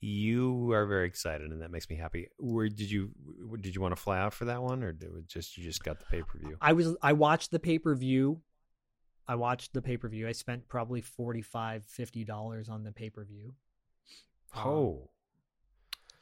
you 0.00 0.70
are 0.72 0.86
very 0.86 1.06
excited, 1.06 1.50
and 1.50 1.62
that 1.62 1.70
makes 1.70 1.88
me 1.88 1.96
happy. 1.96 2.28
Where 2.38 2.68
did 2.68 2.90
you 2.90 3.12
did 3.60 3.74
you 3.74 3.80
want 3.80 3.96
to 3.96 4.00
fly 4.00 4.18
out 4.18 4.34
for 4.34 4.44
that 4.44 4.62
one, 4.62 4.82
or 4.82 4.92
did 4.92 5.10
it 5.14 5.26
just 5.26 5.56
you 5.56 5.64
just 5.64 5.82
got 5.82 5.98
the 5.98 6.04
pay 6.06 6.22
per 6.22 6.38
view? 6.38 6.56
I 6.60 6.74
was 6.74 6.94
I 7.02 7.14
watched 7.14 7.50
the 7.50 7.58
pay 7.58 7.78
per 7.78 7.94
view. 7.94 8.42
I 9.28 9.34
watched 9.34 9.72
the 9.72 9.82
pay 9.82 9.96
per 9.96 10.08
view. 10.08 10.28
I 10.28 10.32
spent 10.32 10.68
probably 10.68 11.00
45 11.00 11.84
50 11.84 12.24
dollars 12.24 12.68
on 12.68 12.84
the 12.84 12.92
pay 12.92 13.10
per 13.10 13.24
view. 13.24 13.54
Oh, 14.54 15.10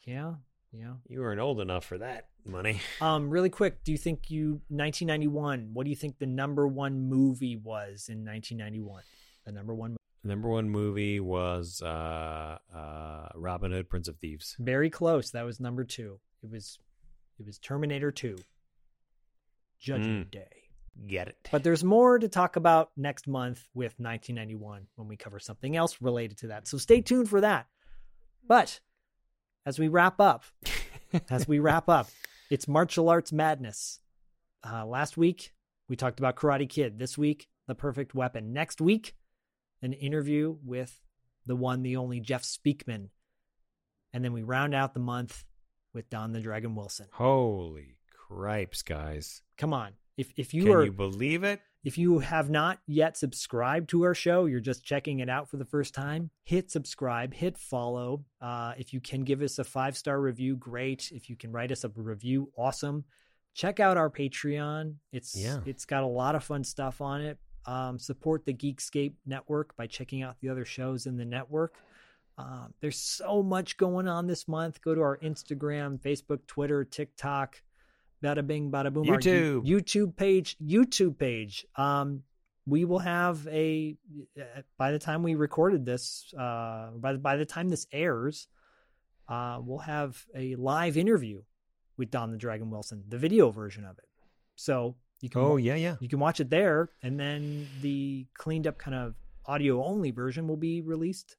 yeah, 0.03 0.35
yeah. 0.73 0.95
You 1.09 1.21
weren't 1.21 1.41
old 1.41 1.61
enough 1.61 1.85
for 1.85 1.99
that 1.99 2.29
money. 2.45 2.81
Um, 3.01 3.29
really 3.31 3.51
quick, 3.51 3.85
do 3.85 3.93
you 3.93 3.99
think 3.99 4.31
you 4.31 4.61
1991? 4.69 5.71
What 5.73 5.85
do 5.85 5.91
you 5.91 5.97
think 5.97 6.19
the 6.19 6.27
number 6.27 6.67
one 6.67 7.01
movie 7.09 7.57
was 7.57 8.09
in 8.09 8.25
1991? 8.25 9.03
The 9.45 9.53
number 9.53 9.75
one. 9.75 9.97
Number 10.27 10.49
one 10.49 10.71
movie 10.71 11.21
was 11.21 11.83
uh, 11.83 12.57
uh, 12.75 13.29
Robin 13.35 13.73
Hood, 13.73 13.91
Prince 13.91 14.09
of 14.09 14.17
Thieves. 14.17 14.57
Very 14.59 14.89
close. 14.89 15.31
That 15.33 15.45
was 15.45 15.61
number 15.61 15.85
two. 15.85 16.19
It 16.43 16.51
was, 16.51 16.79
it 17.39 17.45
was 17.45 17.59
Terminator 17.59 18.11
Two. 18.11 18.37
Judgment 19.79 20.29
Mm. 20.29 20.31
Day. 20.31 20.64
Get 21.07 21.29
it? 21.29 21.37
But 21.51 21.65
there's 21.65 21.85
more 21.85 22.19
to 22.19 22.29
talk 22.29 22.57
about 22.57 22.91
next 22.97 23.27
month 23.27 23.67
with 23.75 23.95
1991 23.99 24.87
when 24.95 25.09
we 25.09 25.17
cover 25.17 25.39
something 25.39 25.77
else 25.77 26.01
related 26.01 26.39
to 26.39 26.49
that. 26.49 26.67
So 26.67 26.79
stay 26.79 27.01
tuned 27.01 27.29
for 27.29 27.41
that. 27.41 27.67
But 28.47 28.81
as 29.67 29.79
we 29.79 29.89
wrap 29.89 30.21
up, 30.21 30.45
as 31.31 31.49
we 31.49 31.59
wrap 31.59 31.89
up, 31.89 32.09
it's 32.51 32.69
martial 32.69 33.09
arts 33.09 33.33
madness. 33.33 34.01
Uh, 34.67 34.87
last 34.87 35.17
week, 35.17 35.53
we 35.89 35.97
talked 35.97 36.19
about 36.19 36.37
Karate 36.37 36.69
Kid. 36.69 36.99
This 36.99 37.19
week, 37.19 37.49
The 37.67 37.75
Perfect 37.75 38.15
Weapon. 38.15 38.53
Next 38.53 38.81
week, 38.81 39.15
an 39.83 39.93
interview 39.93 40.57
with 40.65 41.01
the 41.45 41.57
one, 41.57 41.83
the 41.83 41.97
only 41.97 42.21
Jeff 42.21 42.43
Speakman. 42.43 43.09
And 44.13 44.25
then 44.25 44.33
we 44.33 44.43
round 44.43 44.75
out 44.75 44.95
the 44.95 45.01
month 45.01 45.45
with 45.93 46.09
Don 46.09 46.33
the 46.33 46.41
Dragon 46.41 46.75
Wilson. 46.75 47.09
Holy 47.13 47.97
cripes, 48.29 48.83
guys! 48.83 49.43
Come 49.59 49.75
on. 49.75 49.93
If 50.17 50.33
if 50.37 50.55
you 50.55 50.65
Can 50.65 50.73
are 50.73 50.85
you 50.85 50.93
believe 50.93 51.43
it? 51.45 51.61
if 51.85 51.99
you 51.99 52.21
have 52.21 52.49
not 52.49 52.79
yet 52.87 53.17
subscribed 53.17 53.91
to 53.91 54.03
our 54.05 54.15
show, 54.15 54.47
you're 54.47 54.61
just 54.61 54.85
checking 54.85 55.19
it 55.21 55.29
out 55.29 55.51
for 55.51 55.59
the 55.59 55.65
first 55.67 55.93
time, 55.93 56.31
hit 56.45 56.71
subscribe, 56.71 57.35
hit 57.35 57.59
follow. 57.59 58.25
Uh, 58.41 58.73
if 58.79 58.93
you 58.95 59.01
can 59.01 59.23
give 59.25 59.43
us 59.43 59.59
a 59.59 59.65
five 59.65 59.97
star 59.97 60.21
review, 60.21 60.57
great. 60.57 61.11
If 61.13 61.29
you 61.29 61.37
can 61.37 61.53
write 61.53 61.73
us 61.73 61.85
a 61.85 61.91
review, 61.95 62.51
awesome. 62.57 63.05
Check 63.55 63.81
out 63.81 63.97
our 63.97 64.11
Patreon. 64.11 64.95
It's 65.13 65.37
Yeah. 65.37 65.61
it's 65.67 65.85
got 65.85 66.03
a 66.03 66.07
lot 66.09 66.35
of 66.35 66.43
fun 66.45 66.65
stuff 66.65 67.01
on 67.01 67.21
it. 67.21 67.39
Um, 67.67 67.99
support 67.99 68.45
the 68.45 68.53
Geekscape 68.55 69.15
network 69.27 69.77
by 69.77 69.87
checking 69.87 70.23
out 70.23 70.37
the 70.41 70.49
other 70.51 70.65
shows 70.65 71.07
in 71.07 71.17
the 71.17 71.25
network. 71.25 71.77
Um, 72.37 72.75
there's 72.81 72.99
so 72.99 73.43
much 73.43 73.77
going 73.77 74.09
on 74.09 74.27
this 74.27 74.49
month. 74.49 74.81
Go 74.83 74.95
to 74.95 75.01
our 75.01 75.19
Instagram, 75.19 76.01
Facebook, 76.01 76.47
Twitter, 76.47 76.85
TikTok, 76.85 77.63
bada 78.25 78.47
bing, 78.47 78.71
bada 78.71 78.93
boom. 78.93 79.05
YouTube. 79.05 79.63
Yo- 79.65 79.79
YouTube 79.79 80.17
page, 80.17 80.57
YouTube 80.65 81.19
page. 81.19 81.67
Um, 81.77 82.23
we 82.67 82.85
will 82.85 83.01
have 83.01 83.47
a 83.49 83.97
uh, 84.41 84.63
by 84.79 84.91
the 84.93 84.99
time 84.99 85.23
we 85.23 85.35
recorded 85.35 85.85
this, 85.85 86.33
uh, 86.39 86.91
by 86.97 87.13
the, 87.13 87.19
by 87.19 87.37
the 87.37 87.45
time 87.45 87.69
this 87.69 87.87
airs, 87.93 88.49
uh, 89.29 89.59
we'll 89.63 89.79
have 89.79 90.25
a 90.35 90.55
live 90.57 90.97
interview 90.97 91.43
with 91.99 92.11
Don 92.11 92.31
the 92.33 92.39
Dragon 92.39 92.71
Wilson, 92.71 93.05
the 93.09 93.19
video 93.19 93.51
version 93.51 93.85
of 93.85 93.99
it. 93.99 94.05
So 94.57 94.97
you 95.21 95.29
can 95.29 95.43
Oh 95.43 95.57
yeah, 95.57 95.75
yeah. 95.75 95.97
you 96.01 96.09
can 96.09 96.19
watch 96.21 96.41
it 96.41 96.49
there, 96.51 96.91
and 97.03 97.21
then 97.21 97.69
the 97.83 98.27
cleaned 98.37 98.67
up 98.67 98.79
kind 98.79 98.95
of 98.95 99.15
audio 99.47 99.85
only 99.85 100.11
version 100.11 100.49
will 100.49 100.57
be 100.57 100.81
released 100.81 101.37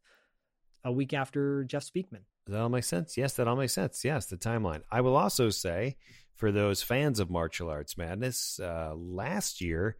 a 0.83 0.91
week 0.91 1.13
after 1.13 1.63
Jeff 1.63 1.83
Speakman. 1.83 2.21
Does 2.45 2.53
that 2.53 2.61
all 2.61 2.69
make 2.69 2.83
sense? 2.83 3.17
Yes, 3.17 3.33
that 3.33 3.47
all 3.47 3.55
makes 3.55 3.73
sense. 3.73 4.05
Yes, 4.05 4.27
the 4.27 4.37
timeline. 4.37 4.83
I 4.91 5.01
will 5.01 5.15
also 5.15 5.49
say, 5.49 5.95
for 6.35 6.51
those 6.51 6.83
fans 6.83 7.19
of 7.19 7.29
martial 7.29 7.69
arts 7.69 7.97
madness, 7.97 8.59
uh, 8.59 8.93
last 8.95 9.61
year, 9.61 9.97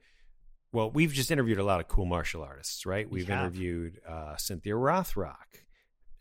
well, 0.72 0.92
we've 0.92 1.14
just 1.14 1.32
interviewed 1.32 1.60
a 1.60 1.64
lot 1.64 1.80
of 1.80 1.88
cool 1.88 2.06
martial 2.06 2.44
artists, 2.44 2.86
right? 2.86 3.10
We 3.10 3.20
We've 3.20 3.30
have. 3.30 3.46
interviewed 3.46 4.00
uh, 4.08 4.36
Cynthia 4.36 4.74
Rothrock, 4.74 5.64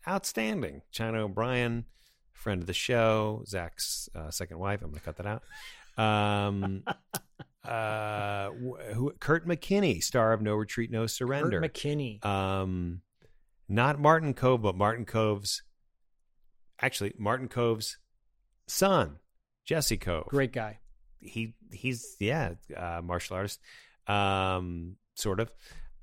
outstanding. 0.07 0.81
China 0.91 1.25
O'Brien, 1.25 1.85
friend 2.31 2.61
of 2.61 2.67
the 2.67 2.73
show, 2.73 3.43
Zach's 3.45 4.07
uh, 4.15 4.31
second 4.31 4.59
wife. 4.59 4.81
I'm 4.81 4.89
going 4.91 4.99
to 4.99 5.05
cut 5.05 5.17
that 5.17 5.25
out. 5.25 5.43
Um, 5.97 6.83
uh, 7.67 8.51
who, 8.93 9.11
Kurt 9.19 9.45
McKinney, 9.45 10.01
star 10.01 10.31
of 10.31 10.41
No 10.41 10.55
Retreat, 10.55 10.91
No 10.91 11.07
Surrender. 11.07 11.59
Kurt 11.59 11.73
McKinney. 11.73 12.23
Um, 12.25 13.01
not 13.67 13.99
Martin 13.99 14.33
Kove, 14.33 14.61
but 14.61 14.75
Martin 14.75 15.05
Kove's 15.05 15.63
actually 16.81 17.13
Martin 17.17 17.47
Kove's 17.47 17.97
son, 18.67 19.17
Jesse 19.65 19.97
Kove. 19.97 20.27
Great 20.27 20.53
guy. 20.53 20.79
He 21.19 21.55
he's 21.71 22.15
yeah, 22.19 22.53
uh, 22.75 23.01
martial 23.03 23.35
artist, 23.35 23.59
um, 24.07 24.95
sort 25.15 25.39
of. 25.39 25.51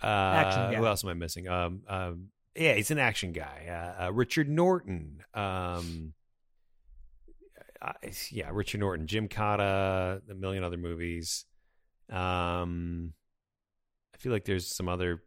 Uh, 0.03 0.07
Action 0.07 0.73
guy. 0.73 0.75
Who 0.79 0.87
else 0.87 1.05
am 1.05 1.11
I 1.11 1.15
missing? 1.15 1.47
Um, 1.49 1.83
um, 1.89 2.29
yeah, 2.57 2.75
he's 2.75 2.91
an 2.91 2.99
action 2.99 3.31
guy. 3.33 3.67
Uh, 4.01 4.05
uh, 4.07 4.13
Richard 4.13 4.49
Norton. 4.49 5.23
Um, 5.33 6.13
yeah, 8.31 8.51
Richard 8.53 8.81
Norton, 8.81 9.07
Gymkata, 9.07 10.21
a 10.29 10.35
million 10.35 10.63
other 10.65 10.77
movies. 10.77 11.45
Um, 12.11 13.13
I 14.15 14.19
feel 14.19 14.33
like 14.33 14.45
there's 14.45 14.67
some 14.69 14.89
other 14.89 15.23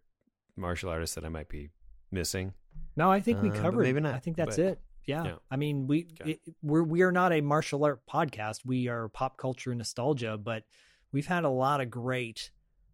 martial 0.56 0.90
artists 0.90 1.16
that 1.16 1.26
I 1.26 1.30
might 1.30 1.50
be 1.50 1.70
missing. 2.12 2.54
No, 2.96 3.12
I 3.12 3.20
think 3.20 3.42
we 3.42 3.50
Uh, 3.50 3.62
covered. 3.62 3.84
maybe 3.84 4.00
not, 4.00 4.14
I 4.16 4.20
think 4.20 4.38
that's 4.38 4.58
but- 4.58 4.66
it. 4.66 4.80
Yeah. 5.06 5.24
yeah. 5.24 5.36
I 5.52 5.56
mean, 5.56 5.88
we 5.88 6.08
it, 6.26 6.40
we're 6.62 6.84
we 6.84 7.02
are 7.02 7.12
not 7.12 7.34
a 7.34 7.42
martial 7.42 7.84
art 7.84 8.02
podcast. 8.12 8.62
We 8.66 8.88
are 8.88 9.10
pop 9.10 9.38
culture 9.38 9.74
nostalgia, 9.74 10.38
but 10.38 10.64
we've 11.12 11.28
had 11.28 11.44
a 11.44 11.50
lot 11.50 11.82
of 11.82 11.90
great, 11.90 12.52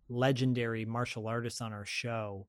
legendary 0.10 0.86
martial 0.86 1.28
artists 1.28 1.62
on 1.62 1.74
our 1.74 1.86
show. 1.86 2.48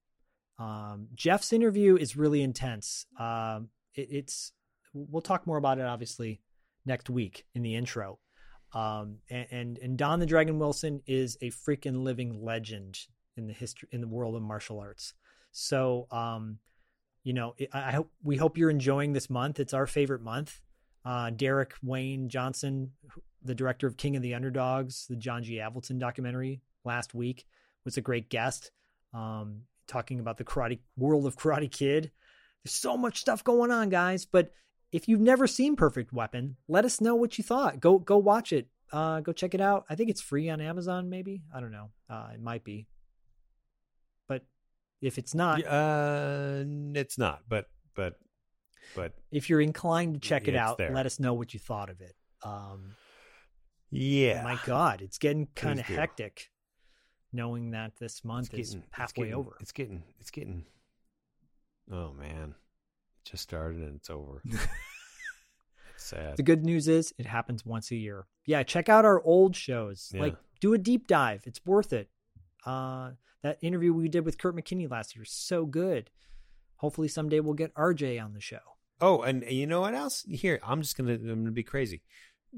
Um, 0.59 1.09
Jeff's 1.15 1.53
interview 1.53 1.97
is 1.97 2.17
really 2.17 2.43
intense. 2.43 3.07
Um, 3.19 3.69
it, 3.95 4.09
it's 4.11 4.53
we'll 4.93 5.23
talk 5.23 5.47
more 5.47 5.57
about 5.57 5.79
it 5.79 5.87
obviously 5.87 6.41
next 6.85 7.09
week 7.09 7.45
in 7.55 7.63
the 7.63 7.75
intro. 7.75 8.19
Um, 8.75 9.19
and, 9.29 9.47
and 9.51 9.79
and 9.79 9.99
Don 9.99 10.19
the 10.19 10.27
Dragon 10.27 10.59
Wilson 10.59 11.03
is 11.07 11.37
a 11.41 11.51
freaking 11.51 12.03
living 12.03 12.43
legend 12.43 12.99
in 13.37 13.47
the 13.47 13.53
history 13.53 13.89
in 13.93 14.01
the 14.01 14.09
world 14.09 14.35
of 14.35 14.43
martial 14.43 14.81
arts. 14.81 15.15
So, 15.53 16.07
um, 16.11 16.59
you 17.25 17.33
know, 17.33 17.55
I 17.73 17.93
hope 17.93 18.11
we 18.23 18.37
hope 18.37 18.59
you're 18.59 18.71
enjoying 18.71 19.13
this 19.13 19.31
month. 19.31 19.61
It's 19.61 19.75
our 19.75 19.87
favorite 19.87 20.23
month. 20.23 20.61
Uh, 21.05 21.31
Derek 21.31 21.75
Wayne 21.83 22.29
Johnson, 22.29 22.93
the 23.43 23.55
director 23.55 23.87
of 23.87 23.97
King 23.97 24.17
of 24.17 24.23
the 24.23 24.35
Underdogs, 24.35 25.07
the 25.09 25.17
John 25.17 25.43
G. 25.43 25.55
Avildsen 25.57 25.99
documentary 25.99 26.63
last 26.85 27.15
week, 27.15 27.45
was 27.85 27.97
a 27.97 28.01
great 28.01 28.29
guest. 28.29 28.71
Um, 29.13 29.63
talking 29.87 30.21
about 30.21 30.39
the 30.39 30.45
karate 30.45 30.79
world 30.97 31.27
of 31.27 31.37
Karate 31.37 31.71
Kid. 31.71 32.11
There's 32.65 32.75
so 32.75 32.97
much 32.97 33.21
stuff 33.21 33.45
going 33.45 33.71
on, 33.71 33.89
guys. 33.89 34.25
But 34.25 34.53
if 34.91 35.09
you've 35.09 35.21
never 35.21 35.47
seen 35.47 35.77
Perfect 35.77 36.13
Weapon, 36.13 36.57
let 36.69 36.85
us 36.85 37.01
know 37.01 37.15
what 37.15 37.37
you 37.39 37.45
thought. 37.45 37.81
Go 37.81 37.99
go 37.99 38.17
watch 38.19 38.53
it. 38.53 38.69
Uh, 38.93 39.21
go 39.21 39.33
check 39.33 39.55
it 39.55 39.61
out. 39.61 39.85
I 39.89 39.95
think 39.95 40.11
it's 40.11 40.21
free 40.21 40.49
on 40.51 40.61
Amazon. 40.61 41.09
Maybe 41.09 41.43
I 41.55 41.61
don't 41.61 41.73
know. 41.73 41.91
Uh, 42.09 42.29
it 42.35 42.41
might 42.41 42.65
be. 42.65 42.87
If 45.03 45.19
it's 45.19 45.35
not, 45.35 45.63
Uh, 45.67 46.63
it's 46.95 47.19
not, 47.19 47.43
but 47.49 47.69
but 47.95 48.19
but 48.97 49.13
if 49.31 49.51
you're 49.51 49.61
inclined 49.61 50.15
to 50.15 50.21
check 50.21 50.49
it 50.49 50.55
out, 50.55 50.79
there. 50.79 50.93
let 50.95 51.05
us 51.07 51.19
know 51.21 51.35
what 51.35 51.53
you 51.53 51.61
thought 51.61 51.91
of 51.91 52.01
it. 52.01 52.15
Um, 52.45 52.95
yeah, 53.91 54.43
my 54.43 54.59
God, 54.65 55.03
it's 55.03 55.19
getting 55.19 55.49
kind 55.55 55.79
of 55.81 55.87
hectic, 55.87 56.51
knowing 57.33 57.73
that 57.73 57.97
this 57.99 58.25
month 58.25 58.55
it's 58.55 58.69
is 58.69 58.75
getting, 58.75 58.83
it's 58.89 58.97
halfway 58.97 59.25
getting- 59.27 59.35
over. 59.39 59.57
It's 59.61 59.73
getting 59.73 60.03
it's 60.21 60.31
getting. 60.31 60.65
Oh 61.91 62.13
man, 62.13 62.55
it 63.25 63.31
just 63.31 63.43
started 63.43 63.81
and 63.83 63.97
it's 63.97 64.09
over. 64.09 64.41
sad. 65.97 66.37
The 66.37 66.43
good 66.43 66.65
news 66.65 66.89
is 66.89 67.13
it 67.19 67.27
happens 67.27 67.65
once 67.67 67.91
a 67.91 67.97
year. 67.97 68.27
Yeah, 68.47 68.63
check 68.63 68.89
out 68.89 69.05
our 69.05 69.21
old 69.23 69.55
shows. 69.57 70.11
Yeah. 70.15 70.21
Like 70.23 70.37
do 70.61 70.75
a 70.75 70.79
deep 70.79 71.07
dive. 71.07 71.43
It's 71.47 71.65
worth 71.67 71.93
it. 71.93 72.09
Uh 72.65 73.13
that 73.43 73.59
interview 73.61 73.93
we 73.93 74.09
did 74.09 74.25
with 74.25 74.39
Kurt 74.39 74.57
McKinney 74.57 74.91
last 74.91 75.17
year 75.17 75.25
so 75.25 75.67
good. 75.67 76.11
Hopefully 76.77 77.09
someday 77.09 77.41
we'll 77.41 77.55
get 77.55 77.75
RJ 77.75 78.23
on 78.23 78.35
the 78.35 78.41
show. 78.41 78.59
Oh, 79.01 79.23
and 79.23 79.45
you 79.49 79.67
know 79.67 79.81
what 79.81 79.95
else? 79.95 80.23
Here, 80.23 80.61
I'm 80.65 80.83
just 80.83 80.97
gonna 80.97 81.15
I'm 81.15 81.27
gonna 81.43 81.51
be 81.51 81.63
crazy. 81.63 82.03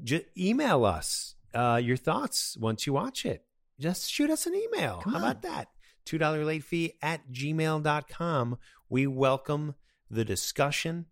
Just 0.02 0.24
email 0.36 0.84
us 0.84 1.34
uh, 1.54 1.80
your 1.82 1.96
thoughts 1.96 2.56
once 2.58 2.86
you 2.86 2.92
watch 2.92 3.24
it. 3.24 3.44
Just 3.80 4.10
shoot 4.10 4.30
us 4.30 4.46
an 4.46 4.54
email. 4.54 5.00
Come 5.02 5.12
How 5.12 5.18
on. 5.18 5.24
about 5.24 5.42
that? 5.42 5.68
Two 6.04 6.18
dollar 6.18 6.44
late 6.44 6.64
fee 6.64 6.94
at 7.02 7.32
gmail.com. 7.32 8.58
We 8.88 9.06
welcome 9.06 9.74
the 10.10 10.24
discussion. 10.24 11.06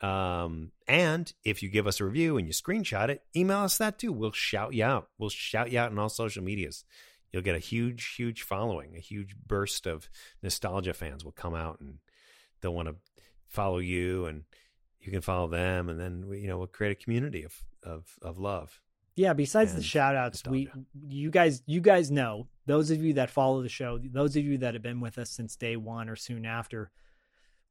Um, 0.00 0.72
and 0.86 1.32
if 1.44 1.62
you 1.62 1.70
give 1.70 1.86
us 1.86 2.00
a 2.00 2.04
review 2.04 2.36
and 2.36 2.46
you 2.46 2.52
screenshot 2.52 3.08
it, 3.08 3.22
email 3.34 3.58
us 3.60 3.78
that 3.78 3.98
too. 3.98 4.12
We'll 4.12 4.32
shout 4.32 4.74
you 4.74 4.84
out. 4.84 5.08
We'll 5.18 5.30
shout 5.30 5.72
you 5.72 5.78
out 5.78 5.92
on 5.92 5.98
all 5.98 6.10
social 6.10 6.42
medias. 6.44 6.84
You'll 7.34 7.42
get 7.42 7.56
a 7.56 7.58
huge, 7.58 8.14
huge 8.14 8.42
following, 8.42 8.94
a 8.94 9.00
huge 9.00 9.34
burst 9.44 9.88
of 9.88 10.08
nostalgia 10.40 10.94
fans 10.94 11.24
will 11.24 11.32
come 11.32 11.52
out 11.52 11.80
and 11.80 11.98
they'll 12.60 12.72
want 12.72 12.86
to 12.86 12.94
follow 13.48 13.78
you 13.78 14.26
and 14.26 14.44
you 15.00 15.10
can 15.10 15.20
follow 15.20 15.48
them, 15.48 15.88
and 15.88 15.98
then 16.00 16.28
we, 16.28 16.38
you 16.38 16.46
know 16.46 16.58
we'll 16.58 16.68
create 16.68 16.92
a 16.92 17.02
community 17.02 17.42
of 17.42 17.60
of 17.82 18.06
of 18.22 18.38
love. 18.38 18.80
Yeah, 19.16 19.32
besides 19.32 19.74
the 19.74 19.82
shout 19.82 20.14
outs, 20.14 20.44
we 20.48 20.70
you 21.08 21.32
guys 21.32 21.60
you 21.66 21.80
guys 21.80 22.08
know, 22.08 22.46
those 22.66 22.92
of 22.92 23.02
you 23.02 23.14
that 23.14 23.30
follow 23.30 23.62
the 23.62 23.68
show, 23.68 23.98
those 23.98 24.36
of 24.36 24.44
you 24.44 24.58
that 24.58 24.74
have 24.74 24.82
been 24.84 25.00
with 25.00 25.18
us 25.18 25.30
since 25.30 25.56
day 25.56 25.76
1 25.76 26.08
or 26.08 26.16
soon 26.16 26.46
after, 26.46 26.92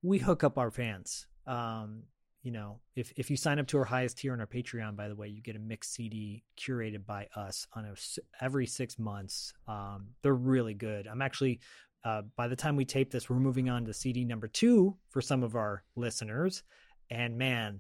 we 0.02 0.20
hook 0.20 0.44
up 0.44 0.58
our 0.58 0.72
fans. 0.72 1.26
Um, 1.48 2.04
you 2.44 2.52
know, 2.52 2.80
if 2.96 3.12
if 3.16 3.32
you 3.32 3.38
sign 3.38 3.58
up 3.60 3.68
to 3.68 3.78
our 3.80 3.86
highest 3.86 4.20
tier 4.20 4.34
on 4.34 4.40
our 4.40 4.48
Patreon, 4.48 4.96
by 4.96 5.08
the 5.08 5.16
way, 5.16 5.30
you 5.30 5.42
get 5.42 5.56
a 5.56 5.60
mixed 5.60 5.94
CD 5.94 6.44
curated 6.60 7.06
by 7.06 7.28
us 7.36 7.66
on 7.74 7.86
a 7.86 7.96
every 8.44 8.68
6 8.68 9.00
months. 9.00 9.54
Um, 9.68 10.10
they're 10.22 10.34
really 10.34 10.74
good. 10.74 11.08
I'm 11.08 11.22
actually 11.22 11.62
uh, 12.04 12.24
by 12.36 12.50
the 12.50 12.56
time 12.56 12.76
we 12.76 12.86
tape 12.86 13.12
this, 13.12 13.30
we're 13.30 13.38
moving 13.38 13.70
on 13.70 13.86
to 13.86 13.94
CD 13.94 14.26
number 14.26 14.50
2 14.50 14.96
for 15.10 15.22
some 15.22 15.42
of 15.42 15.56
our 15.56 15.84
listeners. 15.96 16.64
And 17.10 17.38
man, 17.38 17.80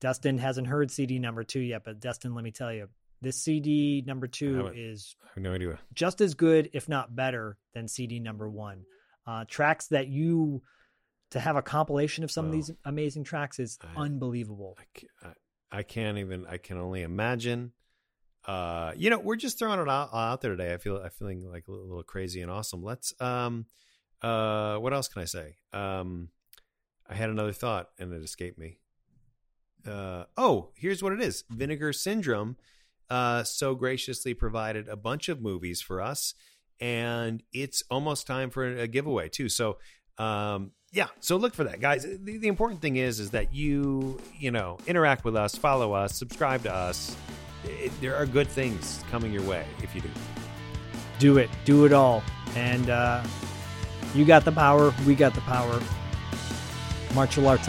Dustin 0.00 0.38
hasn't 0.38 0.66
heard 0.66 0.90
CD 0.90 1.18
number 1.18 1.44
two 1.44 1.60
yet, 1.60 1.82
but 1.84 2.00
Dustin, 2.00 2.34
let 2.34 2.44
me 2.44 2.50
tell 2.50 2.72
you, 2.72 2.88
this 3.20 3.36
CD 3.36 4.02
number 4.06 4.26
two 4.26 4.70
is 4.74 5.14
no 5.36 5.52
idea. 5.52 5.78
just 5.92 6.22
as 6.22 6.34
good, 6.34 6.70
if 6.72 6.88
not 6.88 7.14
better, 7.14 7.58
than 7.74 7.86
CD 7.86 8.18
number 8.18 8.48
one. 8.48 8.84
Uh, 9.26 9.44
tracks 9.46 9.88
that 9.88 10.08
you 10.08 10.62
to 11.30 11.40
have 11.40 11.56
a 11.56 11.62
compilation 11.62 12.24
of 12.24 12.30
some 12.30 12.46
of 12.46 12.52
these 12.52 12.70
amazing 12.84 13.24
tracks 13.24 13.58
is 13.58 13.78
unbelievable. 13.96 14.76
I, 15.22 15.28
I 15.70 15.82
can't 15.82 16.18
even. 16.18 16.46
I 16.46 16.58
can 16.58 16.78
only 16.78 17.02
imagine. 17.02 17.72
Uh, 18.46 18.92
you 18.96 19.10
know, 19.10 19.18
we're 19.18 19.36
just 19.36 19.58
throwing 19.58 19.78
it 19.80 19.88
out, 19.88 20.10
out 20.12 20.40
there 20.40 20.56
today. 20.56 20.72
I 20.72 20.78
feel 20.78 20.96
I'm 20.96 21.10
feeling 21.10 21.48
like 21.50 21.68
a 21.68 21.70
little, 21.70 21.86
little 21.86 22.02
crazy 22.02 22.40
and 22.40 22.50
awesome. 22.50 22.82
Let's. 22.82 23.14
Um, 23.20 23.66
uh, 24.22 24.76
what 24.76 24.92
else 24.92 25.08
can 25.08 25.22
I 25.22 25.24
say? 25.24 25.56
Um, 25.72 26.28
I 27.08 27.14
had 27.14 27.30
another 27.30 27.52
thought 27.52 27.88
and 27.98 28.12
it 28.12 28.22
escaped 28.22 28.58
me. 28.58 28.78
Uh, 29.86 30.24
oh, 30.36 30.70
here's 30.74 31.02
what 31.02 31.12
it 31.12 31.20
is. 31.20 31.44
Vinegar 31.50 31.92
Syndrome 31.92 32.56
uh, 33.10 33.42
so 33.42 33.74
graciously 33.74 34.34
provided 34.34 34.88
a 34.88 34.96
bunch 34.96 35.28
of 35.28 35.40
movies 35.42 35.80
for 35.82 36.00
us, 36.00 36.34
and 36.78 37.42
it's 37.52 37.82
almost 37.90 38.26
time 38.26 38.50
for 38.50 38.64
a 38.64 38.86
giveaway 38.86 39.28
too. 39.28 39.48
So, 39.48 39.78
um, 40.16 40.72
yeah, 40.92 41.06
so 41.20 41.36
look 41.36 41.54
for 41.54 41.64
that, 41.64 41.80
guys. 41.80 42.02
The, 42.02 42.38
the 42.38 42.48
important 42.48 42.80
thing 42.80 42.96
is, 42.96 43.20
is 43.20 43.30
that 43.30 43.54
you, 43.54 44.20
you 44.38 44.50
know, 44.50 44.78
interact 44.86 45.24
with 45.24 45.36
us, 45.36 45.54
follow 45.54 45.92
us, 45.92 46.16
subscribe 46.16 46.64
to 46.64 46.74
us. 46.74 47.16
It, 47.64 47.92
there 48.00 48.16
are 48.16 48.26
good 48.26 48.48
things 48.48 49.04
coming 49.10 49.32
your 49.32 49.42
way 49.42 49.64
if 49.82 49.94
you 49.94 50.00
do. 50.00 50.10
Do 51.20 51.38
it, 51.38 51.50
do 51.64 51.84
it 51.84 51.92
all, 51.92 52.22
and 52.56 52.90
uh, 52.90 53.22
you 54.14 54.24
got 54.24 54.44
the 54.44 54.52
power. 54.52 54.92
We 55.06 55.14
got 55.14 55.34
the 55.34 55.42
power. 55.42 55.80
Martial 57.14 57.46
arts 57.46 57.68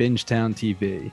Bingetown 0.00 0.54
TV. 0.54 1.12